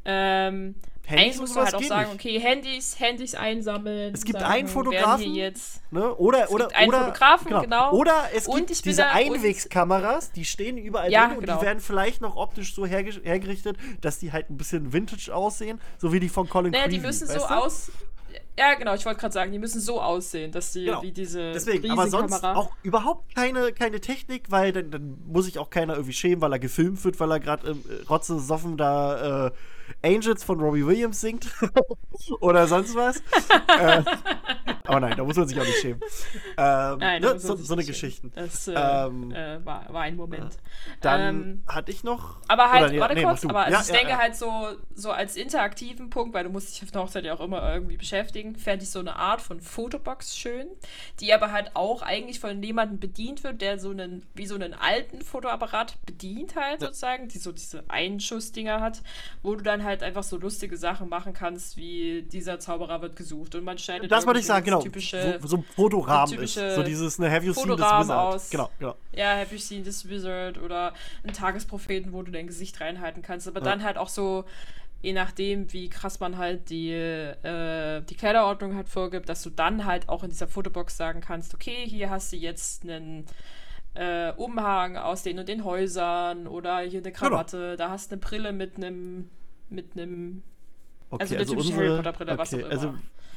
ähm, 0.05 0.75
Handys 1.09 1.19
eigentlich 1.21 1.35
und 1.35 1.41
musst 1.41 1.51
du 1.51 1.55
sowas 1.61 1.73
halt 1.73 1.75
auch 1.77 1.83
sagen, 1.89 2.13
nicht. 2.13 2.21
okay, 2.21 2.39
Handys, 2.41 3.01
Handys 3.01 3.35
einsammeln. 3.35 4.15
Es 4.15 4.25
gibt 4.25 4.39
sagen, 4.41 4.53
einen 4.53 4.69
Fotografen, 4.69 5.35
jetzt 5.35 5.81
Ne? 5.91 6.15
Oder, 6.17 6.45
Es 6.45 6.51
oder, 6.51 6.67
gibt 6.67 6.77
einen 6.79 6.89
oder, 6.91 7.05
Fotografen, 7.07 7.61
genau. 7.63 7.93
Oder 7.93 8.25
es 8.35 8.47
Und 8.47 8.67
gibt 8.67 8.85
diese 8.85 9.03
da- 9.03 9.11
und- 9.13 9.17
Einwegskameras, 9.35 10.33
die 10.33 10.45
stehen 10.45 10.77
überall 10.79 11.11
Ja, 11.11 11.27
drin 11.29 11.39
und 11.39 11.45
genau. 11.47 11.59
die 11.59 11.65
werden 11.67 11.81
vielleicht 11.81 12.21
noch 12.21 12.37
optisch 12.37 12.75
so 12.75 12.85
herge 12.87 13.13
hergerichtet, 13.23 13.77
dass 14.01 14.19
die 14.19 14.33
halt 14.33 14.51
ein 14.51 14.57
bisschen 14.57 14.93
vintage 14.93 15.35
aussehen, 15.35 15.81
so 15.99 16.13
wie 16.13 16.21
die 16.21 16.29
von 16.29 16.49
Colin 16.49 16.73
Naja, 16.73 16.85
die 16.89 16.97
Creevy, 16.97 17.07
müssen 17.07 17.27
so 17.27 17.39
du? 17.39 17.45
aus. 17.45 17.91
Ja, 18.59 18.75
genau, 18.75 18.95
ich 18.95 19.07
wollte 19.07 19.21
gerade 19.21 19.33
sagen, 19.33 19.53
die 19.53 19.59
müssen 19.59 19.81
so 19.81 20.01
aussehen, 20.03 20.51
dass 20.51 20.73
die 20.73 20.87
Genau. 20.87 21.01
wie 21.03 21.13
diese 21.13 21.53
Deswegen, 21.53 21.91
aber 21.93 22.09
sonst 22.09 22.43
auch 22.45 22.73
überhaupt 22.83 23.35
keine, 23.35 23.73
keine 23.73 24.01
Technik, 24.01 24.51
weil 24.51 24.73
dann, 24.73 24.91
dann 24.91 25.17
muss 25.27 25.45
sich 25.45 25.59
auch 25.59 25.71
keiner 25.71 25.95
irgendwie 25.95 26.13
schämen, 26.13 26.41
weil 26.41 26.53
er 26.53 26.59
gefilmt 26.59 27.03
wird, 27.05 27.21
weil 27.21 27.31
er 27.31 27.41
gerade 27.41 27.71
ähm, 27.71 27.83
Rotze 28.11 28.39
soffen 28.41 28.77
da 28.77 29.47
äh, 29.47 29.51
Angels 30.03 30.45
von 30.45 30.61
Robbie 30.61 30.87
Williams 30.87 31.21
singt 31.21 31.49
oder 32.41 32.67
sonst 32.67 32.95
was. 32.95 33.19
äh, 33.79 34.03
aber 34.85 35.01
nein, 35.01 35.17
da 35.17 35.25
muss 35.25 35.37
man 35.37 35.47
sich 35.47 35.61
auch 35.61 35.65
nicht 35.65 35.79
schämen. 35.79 36.01
Ähm, 36.57 36.99
Nein, 36.99 37.23
ne, 37.23 37.39
so, 37.39 37.57
so 37.57 37.75
eine. 37.75 37.85
Geschichten. 37.85 38.33
Das 38.35 38.69
äh, 38.69 38.73
Ähm, 38.73 39.31
äh, 39.33 39.65
war, 39.65 39.93
war 39.93 40.03
ein 40.03 40.17
Moment. 40.17 40.57
Dann 41.01 41.21
Ähm, 41.21 41.63
hatte 41.67 41.91
ich 41.91 42.05
noch. 42.05 42.37
Aber 42.49 42.71
halt, 42.71 42.93
nee, 42.93 43.01
warte 43.01 43.15
nee, 43.15 43.23
kurz, 43.23 43.45
aber 43.45 43.61
also 43.65 43.73
Ja, 43.73 43.81
ich 43.83 43.89
ja, 43.89 43.95
denke 43.95 44.11
ja. 44.11 44.19
halt 44.19 44.37
so, 44.37 44.69
so 44.95 45.11
als 45.11 45.37
interaktiven 45.37 46.11
Punkt, 46.11 46.35
weil 46.35 46.45
du 46.45 46.51
musst 46.51 46.71
dich 46.71 46.83
auf 46.83 46.95
einer 46.95 47.05
Hochzeit 47.05 47.25
ja 47.25 47.35
auch 47.35 47.41
immer 47.41 47.75
irgendwie 47.75 47.97
beschäftigen, 47.97 48.57
fände 48.57 48.85
ich 48.85 48.91
so 48.91 48.99
eine 48.99 49.17
Art 49.17 49.41
von 49.41 49.61
Fotobox 49.61 50.37
schön, 50.37 50.69
die 51.21 51.33
aber 51.33 51.53
halt 51.53 51.73
auch 51.75 52.03
eigentlich 52.03 52.41
von 52.41 52.63
jemandem 52.63 52.99
bedient 52.99 53.45
wird, 53.45 53.61
der 53.61 53.79
so 53.79 53.91
einen, 53.91 54.27
wie 54.35 54.47
so 54.47 54.55
einen 54.55 54.75
alten 54.75 55.23
Fotoapparat 55.23 55.97
bedient 56.07 56.57
halt 56.57 56.81
sozusagen, 56.81 57.29
die 57.29 57.39
so 57.39 57.53
diese 57.53 57.85
Einschussdinger 57.89 58.81
hat, 58.81 59.03
wo 59.43 59.55
du 59.55 59.63
dann 59.63 59.78
halt 59.85 60.03
einfach 60.03 60.23
so 60.23 60.37
lustige 60.37 60.77
Sachen 60.77 61.09
machen 61.09 61.33
kannst, 61.33 61.77
wie 61.77 62.23
dieser 62.23 62.59
Zauberer 62.59 63.03
wird 63.03 63.17
gesucht 63.17 63.55
und 63.55 63.65
man 63.65 63.79
schneidet 63.79 64.11
Das 64.11 64.27
wollte 64.27 64.41
ich 64.41 64.47
sagen, 64.47 64.65
genau. 64.65 64.81
typische 64.83 65.39
so, 65.41 65.49
so 65.49 65.57
ein 65.59 65.63
Fotorahmen 65.77 66.39
ist. 66.41 66.55
So 66.55 66.83
dieses, 66.83 67.19
ne, 67.19 67.31
have 67.31 67.45
you 67.45 67.53
seen 67.53 67.65
this 67.69 67.79
wizard? 67.79 68.11
aus- 68.11 68.51
Genau, 68.51 68.71
genau. 68.79 68.95
ja, 69.13 69.37
Have 69.37 69.55
you 69.55 69.61
seen 69.61 69.85
this 69.85 70.09
wizard 70.09 70.59
oder 70.63 70.93
einen 71.23 71.33
Tagespropheten, 71.33 72.13
wo 72.13 72.23
du 72.23 72.31
dein 72.33 72.47
Gesicht 72.47 72.81
reinhalten 72.81 73.23
kannst, 73.23 73.49
aber 73.49 73.61
Ja. 73.61 73.65
dann 73.65 73.83
halt 73.83 73.99
auch 73.99 74.09
so, 74.09 74.45
je 75.03 75.13
nachdem, 75.13 75.73
wie 75.73 75.89
krass 75.89 76.19
man 76.21 76.39
halt 76.39 76.71
die, 76.71 76.91
äh, 76.93 78.01
die 78.03 78.15
Kleiderordnung 78.17 78.75
halt 78.75 78.89
vorgibt, 78.89 79.29
dass 79.29 79.43
du 79.43 79.51
dann 79.51 79.85
halt 79.85 80.09
auch 80.09 80.25
in 80.25 80.31
dieser 80.31 80.49
Fotobox 80.49 80.97
sagen 80.97 81.21
kannst, 81.21 81.55
okay, 81.55 81.85
hier 81.87 82.11
hast 82.11 82.33
du 82.33 82.37
jetzt 82.37 82.83
einen 82.85 83.27
äh, 83.95 84.33
Umhang 84.37 84.97
aus 84.97 85.23
den 85.25 85.39
und 85.41 85.49
den 85.49 85.65
Häusern 85.65 86.47
oder 86.47 86.79
hier 86.81 87.01
Genau. 87.01 87.07
eine 87.07 87.13
Krawatte, 87.13 87.77
da 87.77 87.91
hast 87.91 88.11
du 88.11 88.15
eine 88.15 88.21
Brille 88.21 88.53
mit 88.53 88.77
einem 88.77 89.29
mit 89.71 89.93
einem 89.97 90.43
Okay, 91.11 91.23
Also 91.23 91.37
also, 91.37 91.57
unsere, 91.57 91.77
Harry 91.79 91.97
Potter 91.97 92.13
Brille, 92.13 92.39
was 92.39 92.53
okay, 92.53 92.63
auch 92.65 92.67
immer. 92.71 92.75
also, 92.75 92.95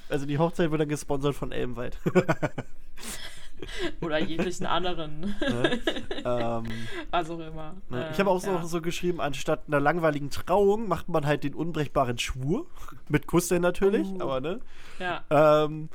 also 0.09 0.25
die 0.25 0.37
Hochzeit 0.37 0.71
wird 0.71 0.81
dann 0.81 0.89
gesponsert 0.89 1.35
von 1.35 1.51
Elbenwald. 1.53 1.97
oder 4.01 4.17
jeglichen 4.19 4.65
anderen, 4.65 5.21
ne? 5.21 5.79
ähm, 6.25 6.65
was 7.11 7.29
auch 7.29 7.39
immer. 7.39 7.75
ne? 7.89 8.09
Ich 8.11 8.19
habe 8.19 8.29
auch 8.29 8.43
ja. 8.43 8.61
so, 8.61 8.67
so 8.67 8.81
geschrieben, 8.81 9.21
anstatt 9.21 9.61
einer 9.67 9.79
langweiligen 9.79 10.29
Trauung 10.31 10.87
macht 10.87 11.09
man 11.09 11.25
halt 11.25 11.43
den 11.43 11.53
unbrechbaren 11.53 12.17
Schwur. 12.17 12.65
Mit 13.07 13.27
Kuss 13.27 13.47
denn 13.49 13.61
natürlich, 13.61 14.07
Oh. 14.07 14.21
aber 14.23 14.41
ne? 14.41 14.59
Ja. 14.99 15.23
Ähm, 15.29 15.89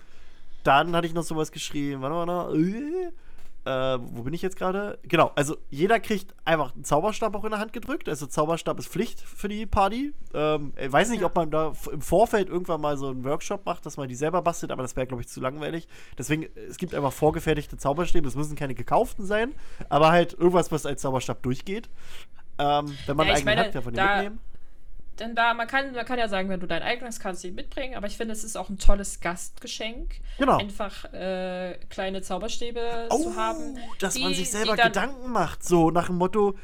dann 0.62 0.94
hatte 0.96 1.06
ich 1.06 1.14
noch 1.14 1.24
sowas 1.24 1.52
geschrieben. 1.52 2.02
Warte 2.02 2.14
mal 2.14 2.26
noch. 2.26 2.54
Äh, 2.54 3.10
äh, 3.66 3.98
wo 4.00 4.22
bin 4.22 4.32
ich 4.32 4.42
jetzt 4.42 4.56
gerade? 4.56 4.98
Genau, 5.02 5.32
also 5.34 5.56
jeder 5.70 5.98
kriegt 6.00 6.34
einfach 6.44 6.74
einen 6.74 6.84
Zauberstab 6.84 7.34
auch 7.34 7.44
in 7.44 7.50
der 7.50 7.58
Hand 7.58 7.72
gedrückt. 7.72 8.08
Also 8.08 8.26
Zauberstab 8.26 8.78
ist 8.78 8.88
Pflicht 8.88 9.20
für 9.20 9.48
die 9.48 9.66
Party. 9.66 10.14
Ähm, 10.32 10.72
ich 10.80 10.92
weiß 10.92 11.10
nicht, 11.10 11.24
ob 11.24 11.34
man 11.34 11.50
da 11.50 11.72
im 11.92 12.00
Vorfeld 12.00 12.48
irgendwann 12.48 12.80
mal 12.80 12.96
so 12.96 13.08
einen 13.08 13.24
Workshop 13.24 13.66
macht, 13.66 13.84
dass 13.84 13.96
man 13.96 14.08
die 14.08 14.14
selber 14.14 14.40
bastelt, 14.42 14.70
aber 14.72 14.82
das 14.82 14.94
wäre, 14.96 15.06
glaube 15.06 15.22
ich, 15.22 15.28
zu 15.28 15.40
langweilig. 15.40 15.88
Deswegen, 16.16 16.46
es 16.68 16.76
gibt 16.78 16.94
einfach 16.94 17.12
vorgefertigte 17.12 17.76
Zauberstäbe. 17.76 18.28
Es 18.28 18.36
müssen 18.36 18.54
keine 18.56 18.74
gekauften 18.74 19.26
sein, 19.26 19.52
aber 19.88 20.10
halt 20.12 20.32
irgendwas, 20.34 20.70
was 20.72 20.86
als 20.86 21.02
Zauberstab 21.02 21.42
durchgeht. 21.42 21.88
Ähm, 22.58 22.96
wenn 23.06 23.16
man 23.16 23.26
Ja, 23.26 23.34
einen 23.34 23.48
eigenen 23.48 23.54
meine, 23.56 23.60
hat, 23.68 23.74
darf 23.74 23.84
man 23.84 23.94
den 23.94 23.96
da- 24.04 24.14
mitnehmen. 24.16 24.40
Denn 25.18 25.34
da, 25.34 25.54
man 25.54 25.66
kann, 25.66 25.92
man 25.92 26.04
kann 26.04 26.18
ja 26.18 26.28
sagen, 26.28 26.48
wenn 26.48 26.60
du 26.60 26.66
deinen 26.66 26.82
eigenen 26.82 27.08
hast, 27.08 27.20
kannst 27.20 27.42
du 27.42 27.48
ihn 27.48 27.54
mitbringen, 27.54 27.94
aber 27.96 28.06
ich 28.06 28.16
finde, 28.16 28.32
es 28.32 28.44
ist 28.44 28.56
auch 28.56 28.68
ein 28.68 28.78
tolles 28.78 29.20
Gastgeschenk, 29.20 30.20
Genau. 30.38 30.58
einfach 30.58 31.04
äh, 31.12 31.78
kleine 31.88 32.22
Zauberstäbe 32.22 33.08
Oh, 33.10 33.22
zu 33.22 33.36
haben. 33.36 33.78
dass 33.98 34.18
man 34.18 34.30
die- 34.30 34.36
sich 34.36 34.50
selber 34.50 34.76
Gedanken 34.76 35.30
macht, 35.32 35.64
so 35.64 35.90
nach 35.90 36.06
dem 36.06 36.16
Motto, 36.16 36.54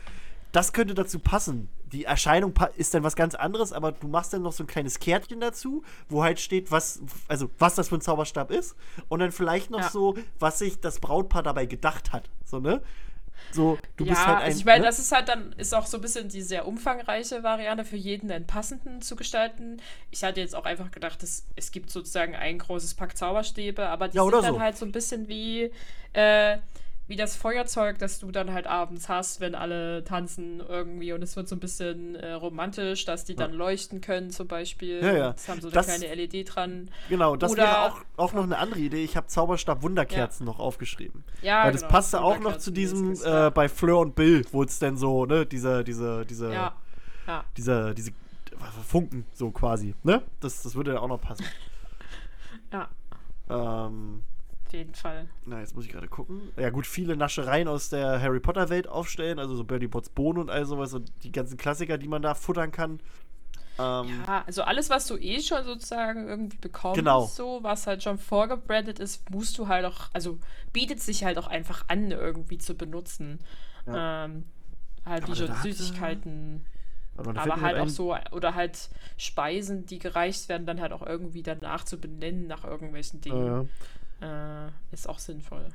das 0.52 0.72
könnte 0.72 0.94
dazu 0.94 1.18
passen. 1.18 1.68
Die 1.92 2.04
Erscheinung 2.04 2.54
ist 2.76 2.94
dann 2.94 3.02
was 3.02 3.16
ganz 3.16 3.34
anderes, 3.34 3.72
aber 3.72 3.92
du 3.92 4.08
machst 4.08 4.32
dann 4.32 4.42
noch 4.42 4.52
so 4.52 4.64
ein 4.64 4.66
kleines 4.66 4.98
Kärtchen 4.98 5.40
dazu, 5.40 5.82
wo 6.08 6.22
halt 6.22 6.40
steht, 6.40 6.70
was, 6.70 7.00
also 7.28 7.50
was 7.58 7.74
das 7.74 7.88
für 7.90 7.96
ein 7.96 8.00
Zauberstab 8.00 8.50
ist 8.50 8.74
und 9.08 9.20
dann 9.20 9.30
vielleicht 9.32 9.70
noch 9.70 9.80
Ja. 9.80 9.90
so, 9.90 10.14
was 10.38 10.58
sich 10.58 10.80
das 10.80 11.00
Brautpaar 11.00 11.42
dabei 11.42 11.66
gedacht 11.66 12.12
hat, 12.12 12.30
so 12.44 12.60
ne? 12.60 12.82
So, 13.50 13.78
du 13.96 14.04
ja, 14.04 14.14
bist 14.14 14.26
halt 14.26 14.40
ein. 14.40 14.56
also 14.56 14.58
ich 14.58 14.64
meine, 14.64 14.84
ne? 14.84 14.86
das 14.86 14.98
ist 14.98 15.12
halt 15.12 15.28
dann, 15.28 15.52
ist 15.52 15.74
auch 15.74 15.86
so 15.86 15.98
ein 15.98 16.00
bisschen 16.00 16.28
die 16.28 16.42
sehr 16.42 16.66
umfangreiche 16.66 17.42
Variante 17.42 17.84
für 17.84 17.96
jeden 17.96 18.30
einen 18.32 18.46
passenden 18.46 19.00
zu 19.02 19.14
gestalten. 19.16 19.80
Ich 20.10 20.24
hatte 20.24 20.40
jetzt 20.40 20.54
auch 20.56 20.64
einfach 20.64 20.90
gedacht, 20.90 21.22
es, 21.22 21.46
es 21.56 21.70
gibt 21.70 21.90
sozusagen 21.90 22.34
ein 22.34 22.58
großes 22.58 22.94
Pack 22.94 23.16
Zauberstäbe, 23.16 23.88
aber 23.88 24.08
die 24.08 24.18
Ja, 24.18 24.22
sind 24.22 24.42
dann 24.42 24.58
so. 24.58 24.60
halt 24.60 24.76
so 24.76 24.84
ein 24.84 24.92
bisschen 24.92 25.28
wie, 25.28 25.70
äh, 26.14 26.58
wie 27.12 27.16
das 27.16 27.36
Feuerzeug, 27.36 27.98
das 27.98 28.20
du 28.20 28.30
dann 28.30 28.54
halt 28.54 28.66
abends 28.66 29.10
hast, 29.10 29.38
wenn 29.40 29.54
alle 29.54 30.02
tanzen 30.02 30.60
irgendwie 30.66 31.12
und 31.12 31.20
es 31.22 31.36
wird 31.36 31.46
so 31.46 31.54
ein 31.54 31.60
bisschen 31.60 32.14
äh, 32.14 32.32
romantisch, 32.32 33.04
dass 33.04 33.26
die 33.26 33.36
dann 33.36 33.52
leuchten 33.52 34.00
können 34.00 34.30
zum 34.30 34.48
Beispiel. 34.48 35.02
Ja, 35.02 35.12
ja. 35.12 35.32
Das 35.32 35.46
haben 35.46 35.60
so 35.60 35.66
eine 35.68 35.74
Das- 35.74 35.84
kleine 35.86 36.06
LED 36.14 36.44
dran. 36.54 36.88
Genau, 37.10 37.36
das 37.36 37.52
oder- 37.52 37.64
wäre 37.64 37.82
auch, 37.82 38.00
auch 38.16 38.32
noch 38.32 38.44
eine 38.44 38.56
andere 38.56 38.80
Idee. 38.80 39.04
Ich 39.04 39.14
habe 39.14 39.26
Zauberstab 39.26 39.82
Wunderkerzen 39.82 40.46
noch 40.46 40.58
aufgeschrieben. 40.58 41.22
Ja, 41.42 41.64
Weil 41.64 41.72
das 41.72 41.82
genau, 41.82 41.92
passte 41.92 42.22
auch 42.22 42.38
noch 42.40 42.56
zu 42.56 42.70
diesem 42.70 43.12
äh, 43.12 43.16
ja. 43.28 43.50
bei 43.50 43.68
Fleur 43.68 43.98
und 43.98 44.14
Bill, 44.14 44.46
wo 44.50 44.62
es 44.62 44.78
dann 44.78 44.96
so, 44.96 45.26
ne, 45.26 45.44
diese, 45.44 45.84
diese, 45.84 46.24
diese, 46.24 46.50
ja. 46.50 46.72
Ja. 47.26 47.44
diese, 47.58 47.94
diese 47.94 48.12
Funken, 48.88 49.26
so 49.34 49.50
quasi, 49.50 49.94
ne? 50.02 50.22
Das, 50.40 50.62
das 50.62 50.74
würde 50.74 50.94
ja 50.94 51.00
auch 51.00 51.08
noch 51.08 51.20
passen. 51.20 51.44
ja, 52.72 52.88
Ähm, 53.50 54.22
auf 54.72 54.78
jeden 54.78 54.94
Fall. 54.94 55.28
na, 55.44 55.60
jetzt 55.60 55.74
muss 55.76 55.84
ich 55.84 55.90
gerade 55.92 56.08
gucken. 56.08 56.40
Ja, 56.56 56.70
gut, 56.70 56.86
viele 56.86 57.14
Naschereien 57.16 57.68
aus 57.68 57.90
der 57.90 58.20
Harry 58.22 58.40
Potter-Welt 58.40 58.88
aufstellen, 58.88 59.38
also 59.38 59.54
so 59.54 59.64
Bertie 59.64 59.86
Botts 59.86 60.08
Bohnen 60.08 60.38
und 60.38 60.50
all 60.50 60.64
sowas 60.64 60.94
und 60.94 61.12
die 61.24 61.30
ganzen 61.32 61.58
Klassiker, 61.58 61.98
die 61.98 62.08
man 62.08 62.22
da 62.22 62.34
futtern 62.34 62.72
kann. 62.72 63.00
Ähm, 63.78 64.22
Ja, 64.26 64.44
also 64.46 64.62
alles, 64.62 64.88
was 64.90 65.06
du 65.06 65.16
eh 65.18 65.40
schon 65.40 65.64
sozusagen 65.64 66.26
irgendwie 66.28 66.56
bekommst, 66.58 66.98
Genau. 66.98 67.26
so, 67.26 67.58
was 67.62 67.86
halt 67.86 68.02
schon 68.02 68.18
vorgebrandet 68.18 68.98
ist, 68.98 69.28
musst 69.30 69.58
du 69.58 69.68
halt 69.68 69.84
auch, 69.84 70.08
also 70.12 70.38
bietet 70.72 71.00
sich 71.00 71.24
halt 71.24 71.36
auch 71.38 71.46
einfach 71.48 71.84
an, 71.88 72.10
irgendwie 72.10 72.58
zu 72.58 72.74
benutzen. 72.74 73.40
Ähm, 73.86 74.44
halt 75.04 75.24
Aber 75.24 75.32
wie 75.32 75.36
so 75.38 75.46
da 75.46 75.58
hatte- 75.58 75.68
Süßigkeiten, 75.72 76.64
aber 77.16 77.32
mir 77.34 77.60
halt 77.60 77.78
auch 77.78 77.88
so, 77.88 78.16
oder 78.30 78.54
halt 78.54 78.88
Speisen, 79.18 79.84
die 79.84 79.98
gereicht 79.98 80.48
werden, 80.48 80.66
dann 80.66 80.80
halt 80.80 80.92
auch 80.92 81.04
irgendwie 81.06 81.42
danach 81.42 81.84
zu 81.84 81.98
benennen 81.98 82.46
nach 82.46 82.64
irgendwelchen 82.64 83.20
Dingen. 83.20 83.68
Äh, 84.22 84.68
ist 84.92 85.08
auch 85.08 85.18
sinnvoll. 85.18 85.66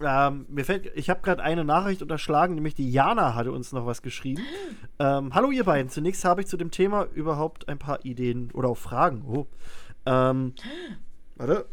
Ähm, 0.00 0.46
mir 0.48 0.64
fällt, 0.64 0.90
ich 0.96 1.08
habe 1.08 1.22
gerade 1.22 1.42
eine 1.42 1.64
Nachricht 1.64 2.02
unterschlagen, 2.02 2.54
nämlich 2.54 2.74
die 2.74 2.90
Jana 2.90 3.34
hatte 3.34 3.52
uns 3.52 3.72
noch 3.72 3.86
was 3.86 4.02
geschrieben. 4.02 4.42
Ähm, 4.98 5.32
hallo 5.34 5.50
ihr 5.50 5.64
beiden, 5.64 5.88
zunächst 5.90 6.24
habe 6.24 6.40
ich 6.42 6.48
zu 6.48 6.56
dem 6.56 6.70
Thema 6.70 7.04
überhaupt 7.14 7.68
ein 7.68 7.78
paar 7.78 8.04
Ideen 8.04 8.50
oder 8.52 8.68
auch 8.68 8.76
Fragen. 8.76 9.22
Oh. 9.26 9.46
Ähm, 10.04 10.54
warte. 11.36 11.66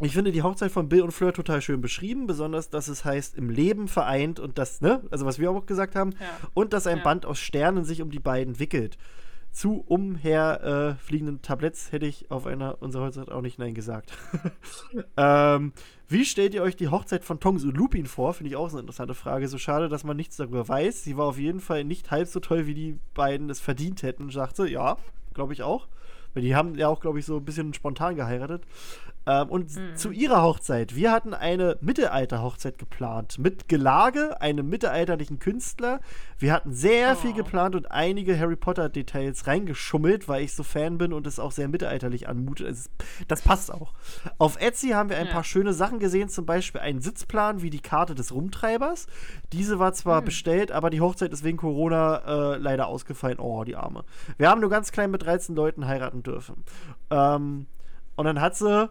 Ich 0.00 0.12
finde 0.12 0.32
die 0.32 0.42
Hochzeit 0.42 0.70
von 0.70 0.88
Bill 0.88 1.02
und 1.02 1.10
Fleur 1.10 1.32
total 1.32 1.60
schön 1.60 1.80
beschrieben, 1.80 2.26
besonders, 2.26 2.70
dass 2.70 2.88
es 2.88 3.04
heißt, 3.04 3.36
im 3.36 3.50
Leben 3.50 3.88
vereint 3.88 4.40
und 4.40 4.56
das, 4.56 4.80
ne, 4.80 5.02
also 5.10 5.26
was 5.26 5.38
wir 5.38 5.50
auch 5.50 5.66
gesagt 5.66 5.96
haben, 5.96 6.12
Ja. 6.12 6.48
und 6.54 6.72
dass 6.72 6.86
ein 6.86 6.98
Ja. 6.98 7.02
Band 7.04 7.26
aus 7.26 7.38
Sternen 7.40 7.84
sich 7.84 8.00
um 8.00 8.10
die 8.10 8.20
beiden 8.20 8.58
wickelt. 8.58 8.96
Zu 9.52 9.84
umher 9.86 10.96
äh, 11.00 11.32
Tabletts 11.42 11.90
hätte 11.90 12.06
ich 12.06 12.30
auf 12.30 12.46
einer 12.46 12.80
unserer 12.80 13.06
Hochzeit 13.06 13.30
auch 13.30 13.40
nicht 13.40 13.58
Nein 13.58 13.74
gesagt. 13.74 14.12
ähm, 15.16 15.72
wie 16.08 16.24
stellt 16.24 16.54
ihr 16.54 16.62
euch 16.62 16.76
die 16.76 16.88
Hochzeit 16.88 17.24
von 17.24 17.40
Tongs 17.40 17.64
und 17.64 17.76
Lupin 17.76 18.06
vor? 18.06 18.34
Finde 18.34 18.50
ich 18.50 18.56
auch 18.56 18.70
eine 18.70 18.80
interessante 18.80 19.14
Frage. 19.14 19.48
So 19.48 19.58
schade, 19.58 19.88
dass 19.88 20.04
man 20.04 20.16
nichts 20.16 20.36
darüber 20.36 20.68
weiß. 20.68 21.02
Sie 21.02 21.16
war 21.16 21.26
auf 21.26 21.38
jeden 21.38 21.60
Fall 21.60 21.84
nicht 21.84 22.10
halb 22.10 22.28
so 22.28 22.40
toll, 22.40 22.66
wie 22.66 22.74
die 22.74 22.98
beiden 23.14 23.50
es 23.50 23.60
verdient 23.60 24.02
hätten, 24.02 24.30
sagte. 24.30 24.68
Ja, 24.68 24.96
glaube 25.34 25.52
ich 25.52 25.62
auch. 25.62 25.88
Weil 26.34 26.42
die 26.42 26.54
haben 26.54 26.76
ja 26.76 26.88
auch, 26.88 27.00
glaube 27.00 27.18
ich, 27.18 27.26
so 27.26 27.36
ein 27.36 27.44
bisschen 27.44 27.74
spontan 27.74 28.16
geheiratet. 28.16 28.62
Ähm, 29.30 29.48
und 29.50 29.76
Mhm. 29.76 29.94
zu 29.96 30.10
ihrer 30.10 30.42
Hochzeit. 30.42 30.94
Wir 30.96 31.12
hatten 31.12 31.34
eine 31.34 31.76
Mittelalter-Hochzeit 31.82 32.78
geplant. 32.78 33.38
Mit 33.38 33.68
Gelage, 33.68 34.40
einem 34.40 34.68
mittelalterlichen 34.70 35.38
Künstler. 35.38 36.00
Wir 36.38 36.52
hatten 36.54 36.72
sehr 36.72 37.14
viel 37.14 37.32
Oh. 37.32 37.34
geplant 37.34 37.74
und 37.74 37.90
einige 37.92 38.38
Harry 38.38 38.56
Potter-Details 38.56 39.46
reingeschummelt, 39.46 40.28
weil 40.28 40.42
ich 40.44 40.54
so 40.54 40.62
Fan 40.62 40.96
bin 40.96 41.12
und 41.12 41.26
es 41.26 41.38
auch 41.38 41.52
sehr 41.52 41.68
mittelalterlich 41.68 42.26
anmutet. 42.28 42.68
Es 42.68 42.90
das 43.28 43.42
passt 43.42 43.70
auch. 43.72 43.92
Auf 44.38 44.58
Etsy 44.60 44.88
haben 44.90 45.10
wir 45.10 45.18
ein 45.18 45.26
Ja. 45.26 45.32
paar 45.32 45.44
schöne 45.44 45.74
Sachen 45.74 45.98
gesehen, 45.98 46.30
zum 46.30 46.46
Beispiel 46.46 46.80
einen 46.80 47.02
Sitzplan 47.02 47.60
wie 47.60 47.68
die 47.70 47.80
Karte 47.80 48.14
des 48.14 48.32
Rumtreibers. 48.32 49.08
Diese 49.52 49.78
war 49.78 49.92
zwar 49.92 50.22
bestellt, 50.22 50.72
aber 50.72 50.88
die 50.88 51.02
Hochzeit 51.02 51.32
ist 51.34 51.44
wegen 51.44 51.58
Corona 51.58 52.54
äh, 52.54 52.56
leider 52.56 52.86
ausgefallen. 52.86 53.38
Oh, 53.40 53.62
die 53.64 53.76
Arme. 53.76 54.04
Wir 54.38 54.48
haben 54.48 54.60
nur 54.62 54.70
ganz 54.70 54.90
klein 54.90 55.10
mit 55.10 55.22
13 55.22 55.54
Leuten 55.54 55.86
heiraten 55.86 56.22
dürfen. 56.22 56.64
Ähm, 57.10 57.66
und 58.16 58.24
dann 58.24 58.40
hat 58.40 58.56
sie 58.56 58.88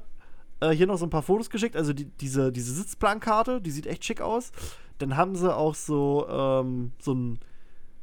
äh, 0.60 0.72
hier 0.72 0.88
noch 0.88 0.98
so 0.98 1.06
ein 1.06 1.10
paar 1.10 1.24
Fotos 1.24 1.50
geschickt. 1.50 1.76
Also 1.76 1.94
die, 1.94 2.06
diese, 2.06 2.52
diese 2.52 2.74
Sitzplankarte, 2.74 3.62
die 3.62 3.72
sieht 3.72 3.88
echt 3.88 4.06
schick 4.06 4.22
aus. 4.22 4.52
Dann 4.98 5.16
haben 5.16 5.36
sie 5.36 5.56
auch 5.56 5.76
so, 5.76 6.28
ähm, 6.30 6.92
so 7.00 7.14
ein 7.14 7.40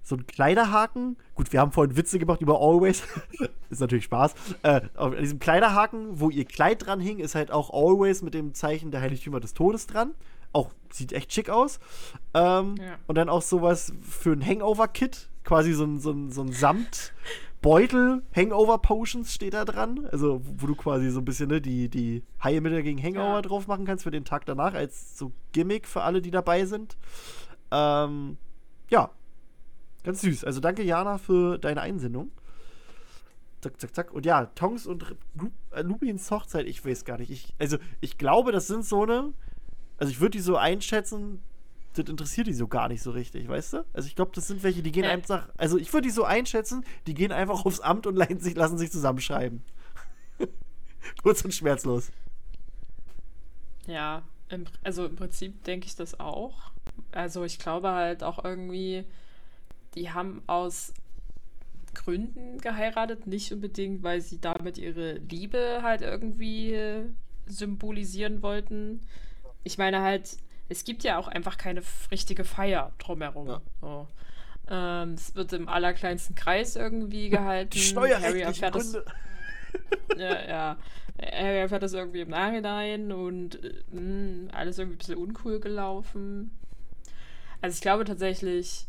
so 0.05 0.16
ein 0.16 0.26
Kleiderhaken. 0.26 1.16
Gut, 1.35 1.52
wir 1.52 1.60
haben 1.60 1.72
vorhin 1.72 1.97
Witze 1.97 2.18
gemacht 2.18 2.43
über 2.43 2.60
Always. 2.60 3.02
ist 3.70 3.81
natürlich 3.81 4.05
Spaß. 4.05 4.35
Äh, 4.62 4.82
auf 4.97 5.16
diesem 5.16 5.39
Kleiderhaken, 5.39 6.20
wo 6.20 6.28
ihr 6.28 6.44
Kleid 6.44 6.86
dran 6.86 7.01
hing, 7.01 7.18
ist 7.18 7.35
halt 7.35 7.51
auch 7.51 7.70
Always 7.70 8.22
mit 8.22 8.35
dem 8.35 8.52
Zeichen 8.52 8.90
der 8.90 9.01
Heiligtümer 9.01 9.40
des 9.40 9.55
Todes 9.55 9.86
dran. 9.86 10.14
Auch 10.52 10.70
sieht 10.90 11.14
echt 11.14 11.32
schick 11.32 11.48
aus. 11.48 11.81
Ähm, 12.35 12.76
Ja. 12.78 12.98
Und 13.06 13.16
dann 13.16 13.31
auch 13.31 13.43
sowas 13.43 13.94
für 14.02 14.32
ein 14.32 14.44
Hangover-Kit. 14.47 15.31
Quasi 15.43 15.72
so 15.72 15.85
ein, 15.85 15.98
so 15.98 16.10
ein, 16.10 16.31
so 16.31 16.43
ein 16.43 16.52
Samtbeutel. 17.65 18.23
Hangover-Potions 18.36 19.32
steht 19.32 19.55
da 19.55 19.65
dran. 19.65 20.07
Also, 20.12 20.41
wo 20.45 20.66
du 20.66 20.74
quasi 20.74 21.11
so 21.11 21.20
ein 21.20 21.24
bisschen 21.24 21.49
ne, 21.49 21.61
die, 21.61 21.89
die 21.89 22.23
Heilmittel 22.43 22.82
gegen 22.82 23.03
Hangover 23.03 23.36
Ja. 23.36 23.43
drauf 23.43 23.66
machen 23.66 23.85
kannst 23.86 24.05
für 24.05 24.11
den 24.11 24.24
Tag 24.24 24.45
danach, 24.47 24.74
als 24.74 25.16
so 25.19 25.32
Gimmick 25.53 25.86
für 25.89 26.03
alle, 26.03 26.20
die 26.23 26.31
dabei 26.31 26.65
sind. 26.66 26.97
Ähm, 27.70 28.36
ja, 28.91 29.11
Ganz 30.05 30.20
süß. 30.20 30.45
Also 30.45 30.61
danke, 30.61 30.82
Jana, 30.82 31.16
für 31.16 31.57
deine 31.57 31.81
Einsendung. 31.81 32.31
Zack, 33.62 33.81
zack, 33.81 33.95
zack. 33.95 34.12
Und 34.12 34.27
ja, 34.27 34.45
Tongs 34.55 34.86
und 34.86 35.16
äh, 35.70 35.81
Lupins 35.81 36.31
Hochzeit, 36.31 36.66
ich 36.66 36.85
weiß 36.85 37.07
gar 37.07 37.16
nicht. 37.16 37.31
Ich, 37.31 37.55
also, 37.59 37.78
ich 38.03 38.19
glaube, 38.19 38.53
das 38.53 38.66
sind 38.66 38.85
so 38.85 39.05
eine. 39.05 39.32
Also, 39.97 40.11
ich 40.12 40.20
würde 40.20 40.32
die 40.36 40.41
so 40.43 40.59
einschätzen, 40.59 41.41
das 41.95 42.07
interessiert 42.09 42.47
die 42.47 42.53
so 42.55 42.69
gar 42.69 42.89
nicht 42.89 43.03
so 43.03 43.11
richtig, 43.12 43.49
weißt 43.49 43.75
du? 43.75 43.85
Also, 43.93 44.07
ich 44.09 44.16
glaube, 44.16 44.33
das 44.35 44.47
sind 44.49 44.62
welche, 44.62 44.83
die 44.83 44.93
gehen 44.93 45.05
Ja. 45.05 45.11
einfach. 45.11 45.49
Also, 45.57 45.79
ich 45.79 45.93
würde 45.93 46.07
die 46.09 46.12
so 46.12 46.25
einschätzen, 46.25 46.85
die 47.07 47.15
gehen 47.15 47.33
einfach 47.33 47.65
aufs 47.65 47.81
Amt 47.81 48.07
und 48.07 48.16
lassen 48.16 48.41
sich, 48.41 48.55
lassen 48.55 48.79
sich 48.79 48.91
zusammenschreiben. 48.91 49.62
Kurz 51.23 51.45
und 51.45 51.55
schmerzlos. 51.55 52.11
Ja, 53.87 54.23
im, 54.49 54.65
also 54.83 55.07
im 55.07 55.16
Prinzip 55.16 55.65
denke 55.65 55.87
ich 55.87 55.97
das 55.97 56.19
auch. 56.21 56.71
Also 57.12 57.45
ich 57.45 57.59
glaube 57.59 57.91
halt 57.93 58.23
auch 58.23 58.45
irgendwie, 58.45 59.05
die 59.95 60.11
haben 60.11 60.43
aus 60.47 60.93
Gründen 61.95 62.59
geheiratet, 62.59 63.27
nicht 63.27 63.53
unbedingt, 63.53 64.03
weil 64.03 64.21
sie 64.21 64.41
damit 64.41 64.79
ihre 64.79 65.15
Liebe 65.15 65.81
halt 65.83 66.01
irgendwie 66.01 67.05
symbolisieren 67.47 68.43
wollten. 68.43 69.01
Ich 69.62 69.79
meine 69.79 70.01
halt, 70.01 70.37
es 70.69 70.85
gibt 70.85 71.03
ja 71.05 71.19
auch 71.19 71.28
einfach 71.28 71.57
keine 71.59 71.82
richtige 72.11 72.45
Feier 72.45 72.93
drumherum. 72.99 73.49
Ja. 73.49 73.61
So. 73.81 74.09
Ähm, 74.69 75.12
es 75.15 75.35
wird 75.35 75.53
im 75.53 75.69
allerkleinsten 75.69 76.35
Kreis 76.35 76.77
irgendwie 76.77 77.28
gehalten. 77.31 77.70
Die 77.70 77.78
Harry 77.78 77.86
steuerrechtlichen 77.89 78.47
erfährt 78.65 78.74
das, 78.74 78.93
ja, 80.16 80.49
ja. 80.49 80.77
Er 81.16 81.61
erfährt 81.61 81.82
das 81.82 81.93
irgendwie 81.93 82.23
im 82.23 82.31
Nachhinein 82.31 83.12
und 83.12 83.62
äh, 83.62 83.82
mh, 83.93 84.51
alles 84.53 84.78
irgendwie 84.78 84.97
ein 84.97 84.99
bisschen 84.99 85.16
uncool 85.19 85.61
gelaufen. 85.61 86.51
Also 87.61 87.74
ich 87.77 87.81
glaube 87.81 88.05
tatsächlich, 88.05 88.86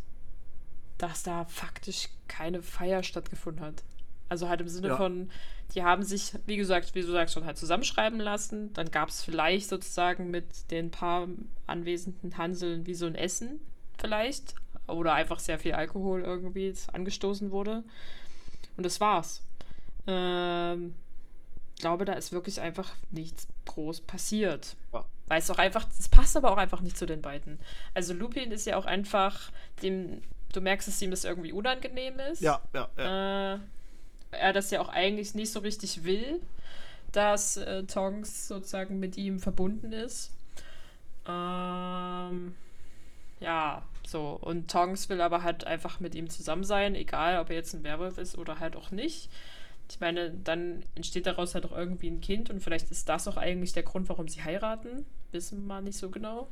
dass 0.97 1.23
da 1.23 1.45
faktisch 1.45 2.10
keine 2.27 2.61
Feier 2.61 3.03
stattgefunden 3.03 3.64
hat. 3.64 3.84
Also 4.27 4.49
halt 4.49 4.61
im 4.61 4.68
Sinne 4.69 4.88
Ja. 4.89 4.97
von, 4.97 5.30
die 5.73 5.83
haben 5.83 6.03
sich, 6.03 6.33
wie 6.45 6.57
gesagt, 6.57 6.95
wie 6.95 7.01
du 7.01 7.11
sagst, 7.11 7.33
schon 7.33 7.45
halt 7.45 7.57
zusammenschreiben 7.57 8.19
lassen. 8.19 8.73
Dann 8.73 8.91
gab 8.91 9.09
es 9.09 9.23
vielleicht 9.23 9.69
sozusagen 9.69 10.31
mit 10.31 10.71
den 10.71 10.91
paar 10.91 11.27
anwesenden 11.67 12.37
Hanseln 12.37 12.85
wie 12.85 12.93
so 12.93 13.05
ein 13.05 13.15
Essen 13.15 13.59
vielleicht. 13.97 14.55
Oder 14.87 15.13
einfach 15.13 15.39
sehr 15.39 15.57
viel 15.57 15.73
Alkohol 15.73 16.21
irgendwie 16.21 16.73
angestoßen 16.93 17.51
wurde. 17.51 17.83
Und 18.77 18.85
das 18.85 19.01
war's. 19.01 19.41
Ähm, 20.05 20.93
ich 21.75 21.81
glaube, 21.81 22.05
da 22.05 22.13
ist 22.13 22.31
wirklich 22.31 22.61
einfach 22.61 22.93
nichts 23.11 23.47
groß 23.65 24.01
passiert. 24.01 24.75
Ja. 24.93 25.03
Weil 25.27 25.39
es 25.39 25.49
auch 25.49 25.57
einfach, 25.57 25.87
es 25.97 26.07
passt 26.07 26.37
aber 26.37 26.51
auch 26.51 26.57
einfach 26.57 26.81
nicht 26.81 26.97
zu 26.97 27.05
den 27.05 27.21
beiden. 27.21 27.59
Also 27.93 28.13
Lupin 28.13 28.51
ist 28.51 28.65
ja 28.65 28.77
auch 28.77 28.85
einfach 28.85 29.51
dem, 29.81 30.21
du 30.53 30.61
merkst, 30.61 30.87
dass 30.87 31.01
ihm 31.01 31.11
das 31.11 31.25
irgendwie 31.25 31.51
unangenehm 31.51 32.19
ist. 32.19 32.41
Ja, 32.41 32.61
ja, 32.73 32.87
ja. 32.97 33.55
Äh, 33.55 33.59
er 34.38 34.53
das 34.53 34.72
ja 34.72 34.82
auch 34.82 34.90
eigentlich 34.90 35.36
nicht 35.36 35.52
so 35.52 35.60
richtig 35.60 36.03
will, 36.03 36.41
dass 37.12 37.57
äh, 37.57 37.84
Tongs 37.84 38.48
sozusagen 38.48 38.99
mit 38.99 39.18
ihm 39.18 39.40
verbunden 39.40 39.94
ist. 39.94 40.32
Ähm, 41.28 42.56
ja, 43.40 43.84
so. 44.06 44.38
Und 44.41 44.70
Tongs 44.70 45.10
will 45.10 45.22
aber 45.22 45.44
halt 45.44 45.66
einfach 45.66 45.99
mit 45.99 46.16
ihm 46.16 46.30
zusammen 46.30 46.64
sein, 46.64 46.95
egal 46.95 47.40
ob 47.40 47.49
er 47.49 47.56
jetzt 47.56 47.74
ein 47.74 47.84
Werwolf 47.84 48.18
ist 48.18 48.38
oder 48.38 48.60
halt 48.60 48.76
auch 48.76 48.91
nicht. 48.91 49.30
Ich 49.90 49.99
meine, 49.99 50.32
dann 50.32 50.84
entsteht 50.95 51.28
daraus 51.28 51.53
halt 51.53 51.66
auch 51.66 51.78
irgendwie 51.78 52.10
ein 52.10 52.22
Kind 52.22 52.49
und 52.49 52.62
vielleicht 52.62 52.90
ist 52.91 53.07
das 53.07 53.28
auch 53.28 53.38
eigentlich 53.38 53.74
der 53.74 53.84
Grund, 53.84 54.10
warum 54.10 54.28
sie 54.28 54.44
heiraten. 54.44 55.06
Wissen 55.32 55.62
wir 55.62 55.68
mal 55.68 55.82
nicht 55.82 55.98
so 55.98 56.10
genau. 56.10 56.48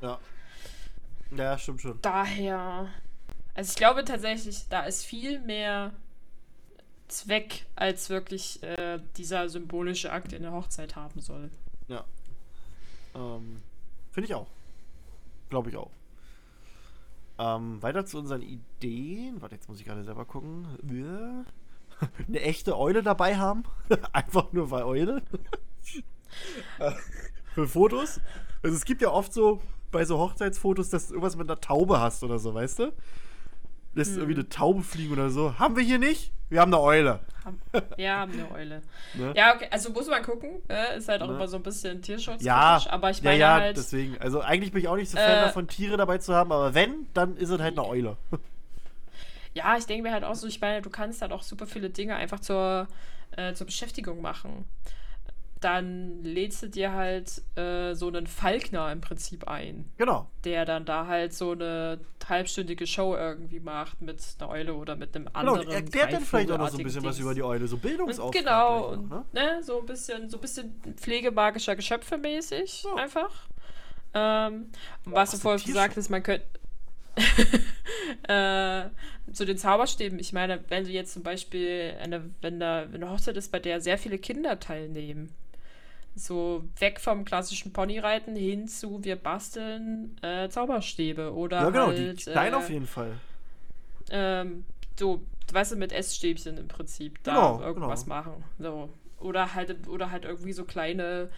ja. 0.00 0.18
Ja, 1.36 1.56
stimmt 1.58 1.82
schon. 1.82 1.98
Daher, 2.02 2.88
also 3.54 3.70
ich 3.70 3.76
glaube 3.76 4.04
tatsächlich, 4.04 4.66
da 4.68 4.82
ist 4.82 5.04
viel 5.04 5.38
mehr 5.40 5.92
Zweck, 7.10 7.66
als 7.76 8.10
wirklich 8.10 8.62
äh, 8.62 9.00
dieser 9.16 9.48
symbolische 9.48 10.12
Akt 10.12 10.32
in 10.32 10.42
der 10.42 10.52
Hochzeit 10.52 10.96
haben 10.96 11.20
soll. 11.20 11.50
Ja. 11.88 12.04
Ähm, 13.14 13.62
Finde 14.12 14.26
ich 14.26 14.34
auch. 14.34 14.46
Glaube 15.48 15.70
ich 15.70 15.76
auch. 15.76 15.90
Ähm, 17.38 17.82
weiter 17.82 18.04
zu 18.04 18.18
unseren 18.18 18.42
Ideen. 18.42 19.40
Warte, 19.40 19.54
jetzt 19.54 19.68
muss 19.68 19.80
ich 19.80 19.86
gerade 19.86 20.04
selber 20.04 20.24
gucken. 20.24 20.66
Wir 20.82 21.44
eine 22.28 22.40
echte 22.40 22.78
Eule 22.78 23.02
dabei 23.02 23.36
haben. 23.36 23.64
Einfach 24.12 24.52
nur 24.52 24.70
weil 24.70 24.84
Eule. 24.84 25.22
Für 27.54 27.66
Fotos. 27.66 28.20
Also 28.62 28.76
es 28.76 28.84
gibt 28.84 29.02
ja 29.02 29.10
oft 29.10 29.32
so 29.32 29.60
bei 29.90 30.04
so 30.04 30.18
Hochzeitsfotos, 30.18 30.90
dass 30.90 31.08
du 31.08 31.14
irgendwas 31.14 31.36
mit 31.36 31.50
einer 31.50 31.60
Taube 31.60 31.98
hast 31.98 32.22
oder 32.22 32.38
so, 32.38 32.54
weißt 32.54 32.78
du? 32.78 32.92
Lässt 33.94 34.16
irgendwie 34.16 34.34
eine 34.34 34.48
Taube 34.48 34.82
fliegen 34.82 35.12
oder 35.12 35.30
so. 35.30 35.58
Haben 35.58 35.76
wir 35.76 35.82
hier 35.82 35.98
nicht? 35.98 36.32
Wir 36.48 36.60
haben 36.60 36.72
eine 36.72 36.82
Eule. 36.82 37.20
Ja, 37.96 38.18
haben 38.18 38.32
eine 38.32 38.50
Eule. 38.52 38.82
Ne? 39.14 39.32
Ja, 39.36 39.54
okay, 39.54 39.66
also 39.70 39.90
muss 39.90 40.06
man 40.08 40.22
gucken. 40.22 40.62
Ne? 40.68 40.86
Ist 40.96 41.08
halt 41.08 41.22
auch 41.22 41.26
Ne? 41.28 41.34
immer 41.34 41.48
so 41.48 41.56
ein 41.56 41.62
bisschen 41.64 42.00
Tierschutz. 42.02 42.42
Ja, 42.44 42.80
aber 42.90 43.10
ich 43.10 43.18
ja, 43.18 43.24
meine 43.24 43.38
ja, 43.38 43.54
halt. 43.54 43.76
deswegen. 43.76 44.16
Also 44.18 44.40
eigentlich 44.40 44.70
bin 44.72 44.82
ich 44.82 44.88
auch 44.88 44.94
nicht 44.96 45.10
so 45.10 45.16
Fan 45.16 45.38
Äh, 45.38 45.40
davon, 45.46 45.66
Tiere 45.66 45.96
dabei 45.96 46.18
zu 46.18 46.34
haben, 46.34 46.52
aber 46.52 46.74
wenn, 46.74 47.06
dann 47.14 47.36
ist 47.36 47.50
es 47.50 47.60
halt 47.60 47.76
eine 47.78 47.86
Eule. 47.86 48.16
Ja, 49.52 49.76
ich 49.76 49.84
denke 49.86 50.04
mir 50.04 50.12
halt 50.12 50.22
auch 50.22 50.36
so, 50.36 50.46
ich 50.46 50.60
meine, 50.60 50.80
du 50.80 50.90
kannst 50.90 51.22
halt 51.22 51.32
auch 51.32 51.42
super 51.42 51.66
viele 51.66 51.90
Dinge 51.90 52.14
einfach 52.14 52.38
zur, 52.38 52.86
äh, 53.36 53.52
zur 53.52 53.66
Beschäftigung 53.66 54.20
machen. 54.22 54.64
Dann 55.60 56.22
lädst 56.24 56.62
du 56.62 56.68
dir 56.68 56.92
halt 56.92 57.42
äh, 57.56 57.92
so 57.94 58.08
einen 58.08 58.26
Falkner 58.26 58.90
im 58.92 59.02
Prinzip 59.02 59.46
ein, 59.46 59.84
Genau. 59.98 60.26
der 60.44 60.64
dann 60.64 60.86
da 60.86 61.06
halt 61.06 61.34
so 61.34 61.50
eine 61.52 62.00
halbstündige 62.26 62.86
Show 62.86 63.14
irgendwie 63.14 63.60
macht 63.60 64.00
mit 64.00 64.22
einer 64.38 64.48
Eule 64.50 64.74
oder 64.74 64.96
mit 64.96 65.14
einem 65.14 65.26
Genau, 65.26 65.38
anderen. 65.38 65.66
und 65.68 65.72
erklärt 65.74 66.12
dann 66.14 66.22
vielleicht 66.22 66.50
auch 66.50 66.58
noch 66.58 66.68
so 66.70 66.78
ein 66.78 66.84
bisschen 66.84 67.04
was 67.04 67.16
Dings. 67.16 67.24
über 67.24 67.34
die 67.34 67.42
Eule, 67.42 67.66
so 67.68 67.76
Und 67.76 67.82
Bildungsauftrag. 67.82 68.42
genau, 68.42 68.88
und 68.92 69.10
noch, 69.10 69.24
ne? 69.34 69.60
so 69.62 69.80
ein 69.80 69.86
bisschen, 69.86 70.30
so 70.30 70.38
ein 70.38 70.40
bisschen 70.40 70.80
pflegemagischer 70.96 71.76
Geschöpfe 71.76 72.16
mäßig 72.16 72.84
Ja. 72.84 72.94
einfach. 72.94 73.30
Ähm, 74.14 74.70
und 75.04 75.12
was 75.12 75.30
du 75.32 75.36
was 75.36 75.42
vorhin 75.42 75.66
gesagt 75.66 75.96
hast, 75.96 76.08
man 76.08 76.22
könnte 76.22 76.46
äh, 78.28 78.88
zu 79.32 79.44
den 79.44 79.58
Zauberstäben, 79.58 80.18
ich 80.18 80.32
meine, 80.32 80.60
wenn 80.68 80.84
du 80.84 80.90
jetzt 80.90 81.12
zum 81.12 81.22
Beispiel 81.22 81.94
eine, 82.00 82.30
wenn 82.40 82.60
da 82.60 82.82
eine 82.82 83.10
Hochzeit 83.10 83.36
ist, 83.36 83.52
bei 83.52 83.58
der 83.58 83.80
sehr 83.80 83.98
viele 83.98 84.18
Kinder 84.18 84.58
teilnehmen, 84.58 85.30
so 86.14 86.64
weg 86.78 87.00
vom 87.00 87.24
klassischen 87.24 87.72
Ponyreiten 87.72 88.36
hin 88.36 88.68
zu 88.68 89.04
wir 89.04 89.16
basteln 89.16 90.16
äh, 90.22 90.48
Zauberstäbe 90.48 91.32
oder 91.34 91.62
Ja, 91.62 91.70
genau, 91.70 91.86
halt, 91.86 91.98
die 91.98 92.14
kleinen 92.30 92.54
äh, 92.54 92.56
auf 92.56 92.68
jeden 92.70 92.86
Fall. 92.86 93.12
ähm, 94.10 94.64
so, 94.98 95.22
weißt 95.52 95.72
du, 95.72 95.76
mit 95.76 95.92
Essstäbchen 95.92 96.58
im 96.58 96.68
Prinzip 96.68 97.22
da 97.22 97.32
Genau, 97.34 97.60
irgendwas 97.60 98.04
genau. 98.04 98.16
machen. 98.16 98.44
So. 98.58 98.90
Oder 99.18 99.54
halt, 99.54 99.86
oder 99.88 100.10
halt 100.10 100.24
irgendwie 100.24 100.52
so 100.52 100.64
kleine 100.64 101.30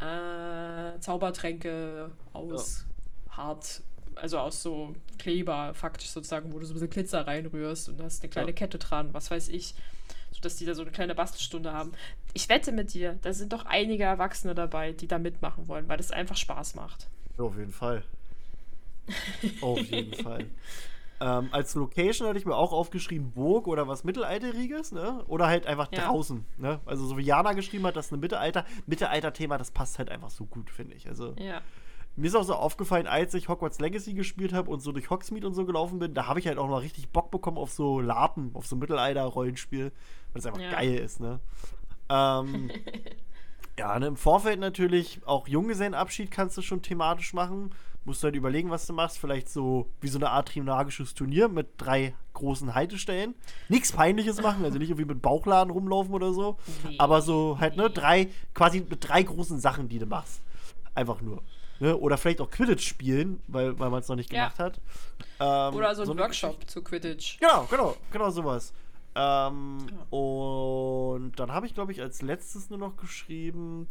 äh, 0.00 0.98
Zaubertränke 1.00 2.10
aus 2.32 2.86
hart, 3.30 3.82
also 4.16 4.38
aus 4.38 4.62
so 4.62 4.94
Kleber 5.18 5.74
faktisch 5.74 6.10
sozusagen, 6.10 6.52
wo 6.52 6.58
du 6.58 6.66
so 6.66 6.72
ein 6.72 6.74
bisschen 6.74 6.90
Glitzer 6.90 7.26
reinrührst 7.26 7.88
und 7.88 8.02
hast 8.02 8.22
eine 8.22 8.30
kleine 8.30 8.50
Ja. 8.50 8.52
Kette 8.52 8.78
dran, 8.78 9.14
was 9.14 9.30
weiß 9.30 9.48
ich. 9.48 9.74
Sodass 10.32 10.56
die 10.56 10.64
da 10.64 10.74
so 10.74 10.82
eine 10.82 10.90
kleine 10.90 11.14
Bastelstunde 11.14 11.72
haben. 11.72 11.92
Ich 12.34 12.48
wette 12.48 12.72
mit 12.72 12.92
dir, 12.94 13.18
da 13.22 13.32
sind 13.32 13.52
doch 13.52 13.66
einige 13.66 14.04
Erwachsene 14.04 14.54
dabei, 14.54 14.92
die 14.92 15.06
da 15.06 15.18
mitmachen 15.18 15.68
wollen, 15.68 15.88
weil 15.88 15.98
das 15.98 16.10
einfach 16.10 16.36
Spaß 16.36 16.74
macht. 16.74 17.08
Ja, 17.38 17.44
auf 17.44 17.56
jeden 17.56 17.72
Fall. 17.72 18.02
auf 19.60 19.88
jeden 19.90 20.12
Fall. 20.12 20.48
Ähm, 21.20 21.48
als 21.52 21.74
Location 21.74 22.26
hatte 22.28 22.38
ich 22.38 22.46
mir 22.46 22.56
auch 22.56 22.72
aufgeschrieben 22.72 23.30
Burg 23.30 23.68
oder 23.68 23.86
was 23.86 24.02
Mittelalteriges, 24.02 24.90
ne? 24.92 25.24
Oder 25.28 25.46
halt 25.46 25.66
einfach 25.66 25.88
Ja. 25.92 26.08
draußen, 26.08 26.44
ne? 26.58 26.80
Also 26.84 27.06
so 27.06 27.16
wie 27.16 27.22
Jana 27.22 27.52
geschrieben 27.52 27.86
hat, 27.86 27.94
das 27.96 28.06
ist 28.06 28.12
ein 28.12 28.20
Mittelalter. 28.20 28.64
Mittelalter-Thema, 28.86 29.56
das 29.58 29.70
passt 29.70 29.98
halt 29.98 30.10
einfach 30.10 30.30
so 30.30 30.44
gut, 30.46 30.70
finde 30.70 30.96
ich. 30.96 31.08
Also 31.08 31.34
Ja. 31.38 31.60
mir 32.16 32.26
ist 32.26 32.34
auch 32.34 32.42
so 32.42 32.54
aufgefallen, 32.54 33.06
als 33.06 33.34
ich 33.34 33.48
Hogwarts 33.48 33.78
Legacy 33.78 34.14
gespielt 34.14 34.52
habe 34.52 34.68
und 34.70 34.80
so 34.80 34.90
durch 34.90 35.10
Hogsmeade 35.10 35.46
und 35.46 35.54
so 35.54 35.64
gelaufen 35.64 36.00
bin, 36.00 36.12
da 36.12 36.26
habe 36.26 36.40
ich 36.40 36.46
halt 36.48 36.58
auch 36.58 36.68
mal 36.68 36.78
richtig 36.78 37.08
Bock 37.10 37.30
bekommen 37.30 37.56
auf 37.58 37.70
so 37.70 38.00
Lapen, 38.00 38.50
auf 38.54 38.66
so 38.66 38.74
Mittelalter-Rollenspiel, 38.74 39.92
weil 40.32 40.40
es 40.40 40.46
einfach 40.46 40.60
Ja. 40.60 40.70
geil 40.70 40.94
ist, 40.96 41.20
ne? 41.20 41.40
Ähm, 42.08 42.70
ja, 43.78 43.98
ne, 43.98 44.06
im 44.08 44.16
Vorfeld 44.16 44.60
natürlich 44.60 45.20
auch 45.24 45.48
Junggesellenabschied 45.48 46.30
kannst 46.30 46.56
du 46.58 46.62
schon 46.62 46.82
thematisch 46.82 47.32
machen. 47.32 47.72
Musst 48.04 48.22
du 48.22 48.26
halt 48.26 48.36
überlegen, 48.36 48.68
was 48.68 48.86
du 48.86 48.92
machst. 48.92 49.18
Vielleicht 49.18 49.48
so 49.48 49.88
wie 50.00 50.08
so 50.08 50.18
eine 50.18 50.28
Art 50.30 50.48
trimagisches 50.48 51.14
Turnier 51.14 51.48
mit 51.48 51.68
drei 51.78 52.14
großen 52.34 52.74
Haltestellen. 52.74 53.34
Nichts 53.68 53.92
Peinliches 53.92 54.42
machen, 54.42 54.64
also 54.64 54.76
nicht 54.78 54.90
irgendwie 54.90 55.06
mit 55.14 55.22
Bauchladen 55.22 55.70
rumlaufen 55.72 56.12
oder 56.12 56.32
so. 56.34 56.58
Nee, 56.86 56.96
Aber 56.98 57.22
so 57.22 57.58
halt, 57.60 57.76
ne, 57.76 57.88
drei, 57.88 58.28
quasi 58.54 58.80
mit 58.80 59.08
drei 59.08 59.22
großen 59.22 59.60
Sachen, 59.60 59.88
die 59.88 60.00
du 60.00 60.06
machst. 60.06 60.42
Einfach 60.96 61.20
nur. 61.22 61.42
Ne? 61.78 61.96
Oder 61.96 62.18
vielleicht 62.18 62.40
auch 62.40 62.50
Quidditch 62.50 62.86
spielen, 62.86 63.40
weil, 63.46 63.78
weil 63.78 63.88
man 63.88 64.00
es 64.00 64.08
noch 64.08 64.16
nicht 64.16 64.32
Ja. 64.32 64.48
gemacht 64.48 64.58
hat. 64.58 64.80
Ähm, 65.40 65.74
Oder 65.76 65.94
so 65.94 66.02
ein 66.02 66.10
eine 66.10 66.20
Workshop 66.20 66.68
zu 66.68 66.82
Quidditch. 66.82 67.38
Genau, 67.38 67.66
genau, 67.70 67.96
genau 68.10 68.30
sowas. 68.30 68.72
Ähm, 69.14 69.78
Ja. 69.90 70.16
Und 70.18 71.32
dann 71.38 71.52
habe 71.52 71.66
ich, 71.66 71.74
glaube 71.74 71.92
ich, 71.92 72.00
als 72.00 72.22
letztes 72.22 72.70
nur 72.70 72.78
noch 72.78 72.96
geschrieben, 72.96 73.86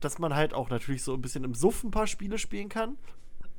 dass 0.00 0.18
man 0.18 0.34
halt 0.34 0.54
auch 0.54 0.70
natürlich 0.70 1.02
so 1.02 1.14
ein 1.14 1.20
bisschen 1.22 1.44
im 1.44 1.54
Suff 1.54 1.82
ein 1.84 1.90
paar 1.90 2.06
Spiele 2.06 2.38
spielen 2.38 2.68
kann. 2.68 2.96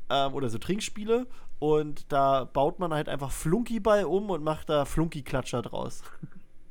Ähm, 0.09 0.33
oder 0.33 0.49
so 0.49 0.57
Trinkspiele. 0.57 1.27
Und 1.59 2.11
da 2.11 2.43
baut 2.45 2.79
man 2.79 2.93
halt 2.93 3.07
einfach 3.07 3.31
Flunkyball 3.31 4.05
um 4.05 4.29
und 4.29 4.43
macht 4.43 4.69
da 4.69 4.85
Flunky-Klatscher 4.85 5.61
draus. 5.61 6.01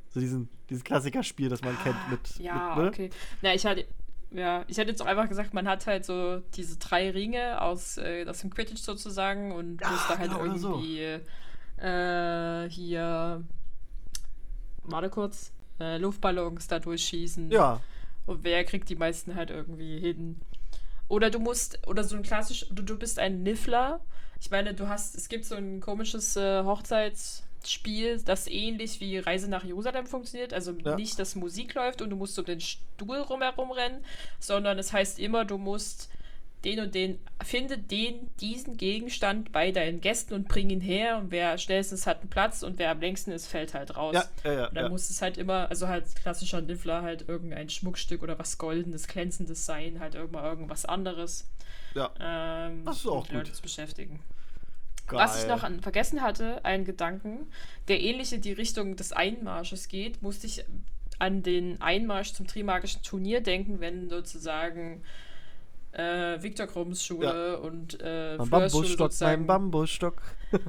so 0.09 0.19
diesen, 0.19 0.49
dieses 0.69 0.83
Klassikerspiel, 0.83 1.47
das 1.49 1.61
man 1.61 1.77
kennt 1.79 1.95
mit. 2.09 2.19
Ah, 2.39 2.41
Ja, 2.41 2.75
mit, 2.75 2.83
ne? 2.83 2.89
okay. 2.89 3.09
Na, 3.41 3.53
ich 3.53 3.65
hatte, 3.65 3.85
ja, 4.31 4.63
ich 4.67 4.77
hätte 4.77 4.91
jetzt 4.91 5.01
auch 5.01 5.05
einfach 5.07 5.29
gesagt, 5.29 5.53
man 5.53 5.67
hat 5.67 5.87
halt 5.87 6.03
so 6.05 6.39
diese 6.55 6.77
drei 6.77 7.09
Ringe 7.11 7.61
aus, 7.61 7.97
äh, 7.97 8.25
aus 8.27 8.41
dem 8.41 8.49
Quidditch 8.49 8.81
sozusagen 8.81 9.51
und 9.53 9.79
Ja, 9.81 9.89
muss 9.91 10.07
da 10.09 10.17
halt 10.17 10.31
genau, 10.31 10.43
oder 10.43 10.57
so. 10.57 10.69
irgendwie 10.81 11.21
äh, 11.77 12.69
hier, 12.69 13.43
warte 14.91 15.09
kurz, 15.09 15.51
äh, 15.79 15.97
Luftballons 15.97 16.67
da 16.67 16.79
durchschießen. 16.79 17.51
Ja, 17.51 17.81
Und 18.25 18.43
wer 18.43 18.63
kriegt 18.63 18.89
die 18.89 18.95
meisten 18.95 19.35
halt 19.35 19.49
irgendwie 19.49 19.99
hin? 19.99 20.39
Oder 21.07 21.29
du 21.29 21.39
musst, 21.39 21.85
oder 21.87 22.03
so 22.03 22.15
ein 22.15 22.23
klassisch, 22.23 22.65
du, 22.71 22.83
du 22.83 22.97
bist 22.97 23.19
ein 23.19 23.43
Niffler. 23.43 23.99
Ich 24.39 24.49
meine, 24.51 24.73
du 24.73 24.87
hast, 24.87 25.15
es 25.15 25.27
gibt 25.29 25.45
so 25.45 25.55
ein 25.55 25.81
komisches 25.81 26.35
äh, 26.35 26.63
Hochzeitsspiel, 26.63 28.21
das 28.23 28.47
ähnlich 28.47 28.99
wie 29.01 29.17
Reise 29.17 29.49
nach 29.49 29.63
Jerusalem 29.63 30.05
funktioniert. 30.05 30.53
Also 30.53 30.71
Ja. 30.83 30.95
nicht, 30.95 31.19
dass 31.19 31.35
Musik 31.35 31.73
läuft 31.73 32.01
und 32.01 32.09
du 32.09 32.15
musst 32.15 32.37
um 32.39 32.45
den 32.45 32.61
Stuhl 32.61 33.17
rumherum 33.17 33.71
rennen, 33.71 34.03
sondern 34.39 34.79
es 34.79 34.93
heißt 34.93 35.19
immer, 35.19 35.45
du 35.45 35.57
musst 35.57 36.09
den 36.63 36.79
und 36.79 36.93
den, 36.93 37.19
finde 37.43 37.77
den, 37.77 38.29
diesen 38.39 38.77
Gegenstand 38.77 39.51
bei 39.51 39.71
deinen 39.71 39.99
Gästen 39.99 40.33
und 40.35 40.47
bring 40.47 40.69
ihn 40.69 40.81
her. 40.81 41.17
Und 41.17 41.31
wer 41.31 41.57
schnellstens 41.57 42.05
hat 42.05 42.19
einen 42.21 42.29
Platz 42.29 42.61
und 42.61 42.77
wer 42.77 42.91
am 42.91 42.99
längsten 42.99 43.31
ist, 43.31 43.47
fällt 43.47 43.73
halt 43.73 43.95
raus. 43.95 44.13
ja, 44.13 44.25
ja, 44.43 44.53
ja. 44.53 44.67
Und 44.67 44.75
dann 44.75 44.85
ja. 44.85 44.89
muss 44.89 45.09
es 45.09 45.21
halt 45.21 45.37
immer, 45.37 45.69
also 45.69 45.87
halt 45.87 46.15
klassischer 46.15 46.61
Niffler, 46.61 47.01
halt 47.01 47.27
irgendein 47.27 47.69
Schmuckstück 47.69 48.21
oder 48.21 48.37
was 48.37 48.57
Goldenes, 48.57 49.07
Glänzendes 49.07 49.65
sein, 49.65 49.99
halt 49.99 50.15
irgendwann 50.15 50.45
irgendwas 50.45 50.85
anderes. 50.85 51.49
ja. 51.95 52.11
Ähm, 52.19 52.85
Das 52.85 52.97
ist 52.97 53.07
auch 53.07 53.25
die 53.27 53.33
Leute 53.33 53.47
gut. 53.47 53.55
zu 53.55 53.61
beschäftigen. 53.63 54.19
Was 55.07 55.41
ich 55.41 55.47
Geil. 55.47 55.55
noch 55.57 55.63
an, 55.63 55.81
vergessen 55.81 56.21
hatte, 56.21 56.63
einen 56.63 56.85
Gedanken, 56.85 57.51
der 57.87 57.99
ähnlich 58.01 58.31
in 58.31 58.41
die 58.41 58.53
Richtung 58.53 58.95
des 58.95 59.11
Einmarsches 59.11 59.89
geht, 59.89 60.21
musste 60.21 60.47
ich 60.47 60.63
an 61.19 61.43
den 61.43 61.81
Einmarsch 61.81 62.33
zum 62.33 62.47
Trimagischen 62.47 63.03
Turnier 63.03 63.41
denken, 63.41 63.79
wenn 63.79 64.09
sozusagen 64.09 65.03
äh, 65.93 66.41
Viktor 66.41 66.67
Krumms 66.67 67.03
Schule 67.05 67.59
und 67.59 67.99
äh, 68.01 68.37
Mein 68.37 68.49
Bambusstock, 68.49 69.11
mein. 69.21 69.45
Bambusstock. 69.47 70.21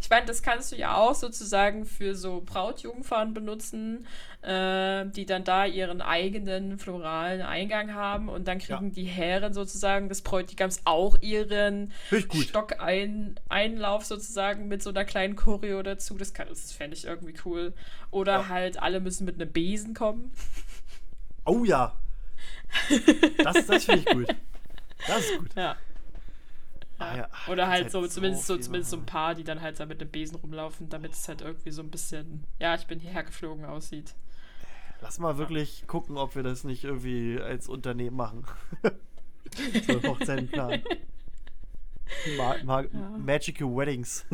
Ich 0.00 0.10
meine, 0.10 0.26
das 0.26 0.42
kannst 0.42 0.70
du 0.72 0.76
ja 0.76 0.96
auch 0.96 1.14
sozusagen 1.14 1.84
für 1.84 2.14
so 2.14 2.40
Brautjungfern 2.44 3.34
benutzen, 3.34 4.06
äh, 4.42 5.06
die 5.06 5.26
dann 5.26 5.44
da 5.44 5.66
ihren 5.66 6.00
eigenen 6.00 6.78
floralen 6.78 7.42
Eingang 7.42 7.94
haben 7.94 8.28
und 8.28 8.46
dann 8.48 8.58
kriegen 8.58 8.88
Ja. 8.88 8.94
die 8.94 9.04
Herren 9.04 9.52
sozusagen 9.52 10.08
des 10.08 10.22
Bräutigams 10.22 10.82
auch 10.84 11.16
ihren. 11.20 11.92
Stockeinlauf 12.32 14.04
sozusagen 14.04 14.68
mit 14.68 14.82
so 14.82 14.90
einer 14.90 15.04
kleinen 15.04 15.36
Choreo 15.36 15.82
dazu. 15.82 16.16
Das, 16.16 16.32
kann- 16.34 16.48
das 16.48 16.72
fände 16.72 16.96
ich 16.96 17.04
irgendwie 17.04 17.34
cool. 17.44 17.72
Oder 18.10 18.32
Ja. 18.34 18.48
halt 18.48 18.80
alle 18.82 19.00
müssen 19.00 19.24
mit 19.24 19.40
einem 19.40 19.50
Besen 19.52 19.94
kommen. 19.94 20.30
Oh 21.44 21.64
ja. 21.64 21.92
Das, 23.44 23.66
das 23.66 23.84
finde 23.84 24.00
ich 24.00 24.06
gut. 24.06 24.36
Das 25.06 25.20
ist 25.20 25.38
gut. 25.38 25.54
Ja. 25.54 25.76
Ah, 26.98 27.16
ja. 27.16 27.28
Oder 27.48 27.68
halt 27.68 27.82
Kannst 27.82 27.92
so, 27.92 28.00
halt 28.00 28.12
zumindest 28.12 28.46
so, 28.46 28.56
zumindest 28.56 28.90
so 28.90 28.96
ein 28.96 29.06
paar, 29.06 29.34
die 29.34 29.44
dann 29.44 29.60
halt 29.60 29.78
da 29.78 29.86
mit 29.86 30.00
einem 30.00 30.10
Besen 30.10 30.36
rumlaufen, 30.36 30.88
damit 30.88 31.12
es 31.12 31.28
halt 31.28 31.42
irgendwie 31.42 31.70
so 31.70 31.82
ein 31.82 31.90
bisschen, 31.90 32.44
ja, 32.58 32.74
ich 32.74 32.86
bin 32.86 33.00
hierher 33.00 33.22
geflogen 33.22 33.64
aussieht. 33.66 34.14
Lass 35.02 35.18
mal 35.18 35.36
wirklich 35.36 35.86
gucken, 35.86 36.16
ob 36.16 36.34
wir 36.36 36.42
das 36.42 36.64
nicht 36.64 36.84
irgendwie 36.84 37.38
als 37.38 37.68
Unternehmen 37.68 38.16
machen. 38.16 38.44
so 39.86 40.02
Hochzeiten 40.02 40.48
planen. 40.48 40.82
Ma 42.38 42.56
ma 42.64 42.82
Magical 43.18 43.68
Weddings. 43.68 44.24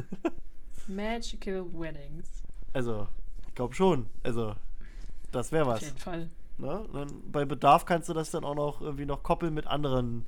Magical 0.87 1.65
Weddings. 1.73 2.43
Also, 2.73 3.09
ich 3.49 3.55
glaube 3.55 3.75
schon. 3.75 4.07
Also, 4.23 4.55
das 5.33 5.51
wäre 5.51 5.65
Auf 5.67 5.75
was. 5.75 5.81
jeden 5.83 5.99
Fall. 5.99 6.31
Ne? 6.63 6.89
Dann, 6.93 7.09
bei 7.31 7.45
Bedarf 7.45 7.85
kannst 7.85 8.09
du 8.09 8.15
das 8.15 8.31
dann 8.31 8.45
auch 8.45 8.55
noch 8.55 8.81
irgendwie 8.81 9.05
noch 9.07 9.23
koppeln 9.23 9.53
mit 9.55 9.67
anderen 9.67 10.25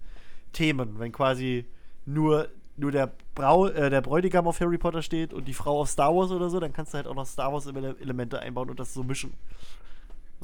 Themen. 0.53 0.99
Wenn 0.99 1.13
quasi 1.13 1.65
nur, 2.07 2.49
nur 2.77 2.93
der, 2.93 3.13
Brau 3.35 3.67
äh, 3.69 3.89
der 3.91 4.01
Bräutigam 4.01 4.47
auf 4.47 4.61
Harry 4.61 4.79
Potter 4.79 5.01
steht 5.03 5.33
und 5.33 5.47
die 5.47 5.55
Frau 5.55 5.81
auf 5.81 5.89
Star 5.89 6.15
Wars 6.15 6.31
oder 6.31 6.51
so, 6.51 6.61
dann 6.61 6.73
kannst 6.73 6.93
du 6.93 6.97
halt 6.97 7.07
auch 7.07 7.15
noch 7.15 7.27
Star 7.27 7.53
Wars 7.53 7.67
Ele- 7.67 7.99
Elemente 8.01 8.39
einbauen 8.41 8.69
und 8.71 8.79
das 8.79 8.93
so 8.93 9.03
mischen. 9.03 9.33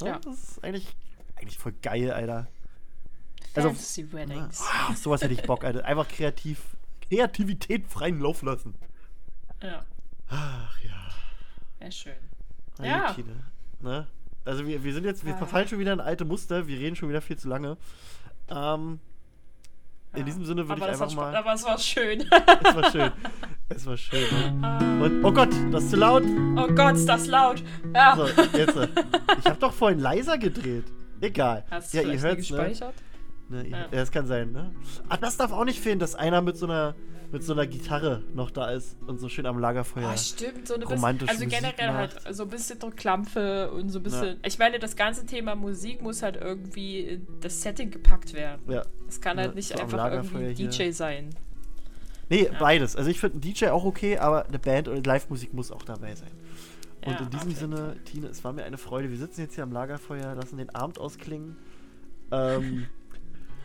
Ne? 0.01 0.07
Ja. 0.07 0.19
Das 0.19 0.33
ist 0.35 0.63
eigentlich, 0.63 0.87
eigentlich 1.35 1.57
voll 1.57 1.73
geil, 1.81 2.11
Alter. 2.11 2.47
Also- 3.53 3.69
Fantasy 3.69 4.11
Weddings. 4.13 4.61
Ah, 4.61 4.95
sowas 4.95 5.21
hätte 5.21 5.33
ich 5.33 5.43
Bock, 5.43 5.63
Alter. 5.63 5.85
Einfach 5.85 6.07
kreativ, 6.07 6.61
Kreativität 7.09 7.87
freien 7.87 8.19
Lauf 8.19 8.41
lassen. 8.41 8.75
Ja, 9.61 9.83
Ach 10.29 10.79
ja. 10.79 11.09
sehr 11.79 11.91
schön. 11.91 12.13
Ja. 12.81 13.15
Ne? 13.81 14.07
Also 14.45 14.65
wir, 14.65 14.83
wir 14.83 14.93
sind 14.93 15.03
jetzt, 15.05 15.25
wir 15.25 15.33
Ah. 15.33 15.37
verfallen 15.37 15.67
schon 15.67 15.79
wieder 15.79 15.93
in 15.93 15.99
alte 15.99 16.25
Muster, 16.25 16.67
wir 16.67 16.79
reden 16.79 16.95
schon 16.95 17.09
wieder 17.09 17.21
viel 17.21 17.37
zu 17.37 17.47
lange. 17.47 17.77
Ähm, 18.49 18.99
in 20.13 20.19
Ja. 20.19 20.23
diesem 20.25 20.43
Sinne 20.45 20.67
würde 20.67 20.81
ich 20.81 20.87
einfach 20.87 21.13
mal. 21.13 21.33
Aber 21.35 21.53
es 21.53 21.63
war 21.63 21.77
schön. 21.77 22.21
Es 22.63 22.75
war 22.75 22.91
schön. 22.91 23.11
Es 23.69 23.85
war 23.85 23.97
schön. 23.97 24.59
Ne? 24.59 24.99
Und, 25.03 25.23
oh 25.23 25.31
Gott, 25.31 25.49
das 25.71 25.83
ist 25.85 25.91
zu 25.91 25.95
laut. 25.97 26.23
oh 26.57 26.67
Gott, 26.73 26.95
ist 26.95 27.05
das 27.07 27.27
laut. 27.27 27.63
Ja. 27.95 28.15
So, 28.17 28.25
jetzt. 28.57 28.75
äh, 28.75 28.87
Ich 29.39 29.45
habe 29.45 29.57
doch 29.59 29.71
vorhin 29.73 29.99
leiser 29.99 30.37
gedreht. 30.37 30.83
Egal. 31.21 31.63
Hast 31.69 31.93
du 31.93 31.97
ja, 31.97 32.03
ihr 32.03 32.19
vielleicht 32.19 32.23
nie 32.23 32.29
hört's, 32.29 32.49
ne? 32.51 32.57
gespeichert? 32.57 32.95
ne? 33.49 33.63
ihr- 33.63 33.69
Ja. 33.69 33.77
Ja, 33.83 33.87
das 33.91 34.11
kann 34.11 34.25
sein, 34.27 34.51
ne? 34.51 34.71
Ah, 35.07 35.17
das 35.17 35.37
darf 35.37 35.51
auch 35.53 35.63
nicht 35.65 35.79
fehlen, 35.79 35.99
dass 35.99 36.15
einer 36.15 36.41
mit 36.41 36.57
so 36.57 36.65
einer 36.65 36.95
mit 37.31 37.43
so 37.43 37.53
einer 37.53 37.65
Gitarre 37.67 38.23
noch 38.33 38.51
da 38.51 38.71
ist 38.71 38.97
und 39.07 39.19
so 39.19 39.29
schön 39.29 39.45
am 39.45 39.57
Lagerfeuer. 39.59 40.11
Oh, 40.13 40.17
stimmt, 40.17 40.67
so 40.67 40.75
eine 40.75 40.85
romantisch 40.85 41.29
bisschen, 41.29 41.43
also 41.43 41.55
Musik 41.57 41.75
generell 41.77 41.93
macht. 42.07 42.25
halt 42.25 42.35
so 42.35 42.43
ein 42.43 42.49
bisschen 42.49 42.95
Klampfe 42.95 43.71
und 43.71 43.89
so 43.89 43.99
ein 43.99 44.03
bisschen. 44.03 44.39
Ich 44.45 44.59
meine, 44.59 44.79
das 44.79 44.95
ganze 44.95 45.25
Thema 45.25 45.55
Musik 45.55 46.01
muss 46.01 46.21
halt 46.23 46.35
irgendwie 46.35 46.99
in 47.01 47.27
das 47.41 47.61
Setting 47.61 47.89
gepackt 47.91 48.33
werden. 48.33 48.61
ja. 48.67 48.83
Es 49.07 49.19
kann 49.19 49.37
Ja, 49.37 49.43
halt 49.45 49.55
nicht 49.55 49.67
so 49.67 49.81
einfach 49.81 50.11
irgendwie 50.11 50.53
hier. 50.53 50.69
DJ 50.69 50.91
sein. 50.91 51.29
Nee, 52.29 52.49
beides. 52.59 52.95
Also 52.95 53.09
ich 53.09 53.19
finde 53.19 53.39
ein 53.39 53.41
DJ 53.41 53.67
auch 53.67 53.83
okay, 53.83 54.17
aber 54.17 54.45
eine 54.45 54.57
Band 54.57 54.87
oder 54.87 55.01
Live-Musik 55.03 55.53
muss 55.53 55.69
auch 55.69 55.83
dabei 55.83 56.15
sein. 56.15 56.31
Und 57.05 57.13
Ja, 57.13 57.19
in 57.19 57.29
diesem 57.29 57.51
Sinne, 57.51 57.95
Tine, 58.05 58.27
es 58.27 58.43
war 58.45 58.53
mir 58.53 58.63
eine 58.63 58.77
Freude. 58.77 59.09
Wir 59.09 59.17
sitzen 59.17 59.41
jetzt 59.41 59.55
hier 59.55 59.65
am 59.65 59.71
Lagerfeuer, 59.73 60.35
lassen 60.35 60.55
den 60.57 60.69
Abend 60.73 60.97
ausklingen. 60.97 61.57
Ähm, 62.31 62.85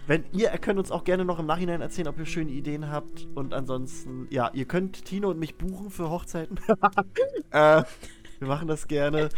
wenn 0.07 0.25
ihr, 0.33 0.53
ihr 0.53 0.59
könnt 0.59 0.79
uns 0.79 0.91
auch 0.91 1.05
gerne 1.05 1.25
noch 1.25 1.39
im 1.39 1.47
Nachhinein 1.47 1.81
erzählen, 1.81 2.09
ob 2.09 2.19
ihr 2.19 2.27
schöne 2.27 2.51
Ideen 2.51 2.91
habt. 2.91 3.27
Und 3.35 3.55
ansonsten, 3.55 4.29
ja, 4.31 4.51
ihr 4.53 4.67
könnt 4.67 5.05
Tine 5.05 5.29
und 5.29 5.39
mich 5.39 5.57
buchen 5.57 5.91
für 5.91 6.11
Hochzeiten. 6.11 6.59
äh, 7.51 7.83
wir 8.39 8.49
machen 8.49 8.69
das 8.69 8.87
gerne. 8.87 9.29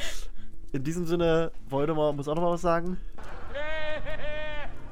In 0.72 0.84
diesem 0.84 1.06
Sinne, 1.06 1.52
Voldemort 1.68 2.16
muss 2.16 2.28
auch 2.28 2.34
noch 2.34 2.42
mal 2.42 2.52
was 2.52 2.60
sagen. 2.60 2.98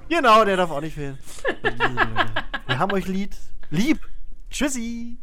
Genau, 0.09 0.45
der 0.45 0.57
darf 0.57 0.71
auch 0.71 0.81
nicht 0.81 0.95
fehlen. 0.95 1.19
Wir 2.67 2.79
haben 2.79 2.93
euch 2.93 3.07
lieb. 3.07 3.35
Lieb. 3.71 3.99
Tschüssi. 4.51 5.19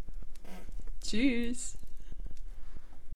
Tschüss. 1.01 1.77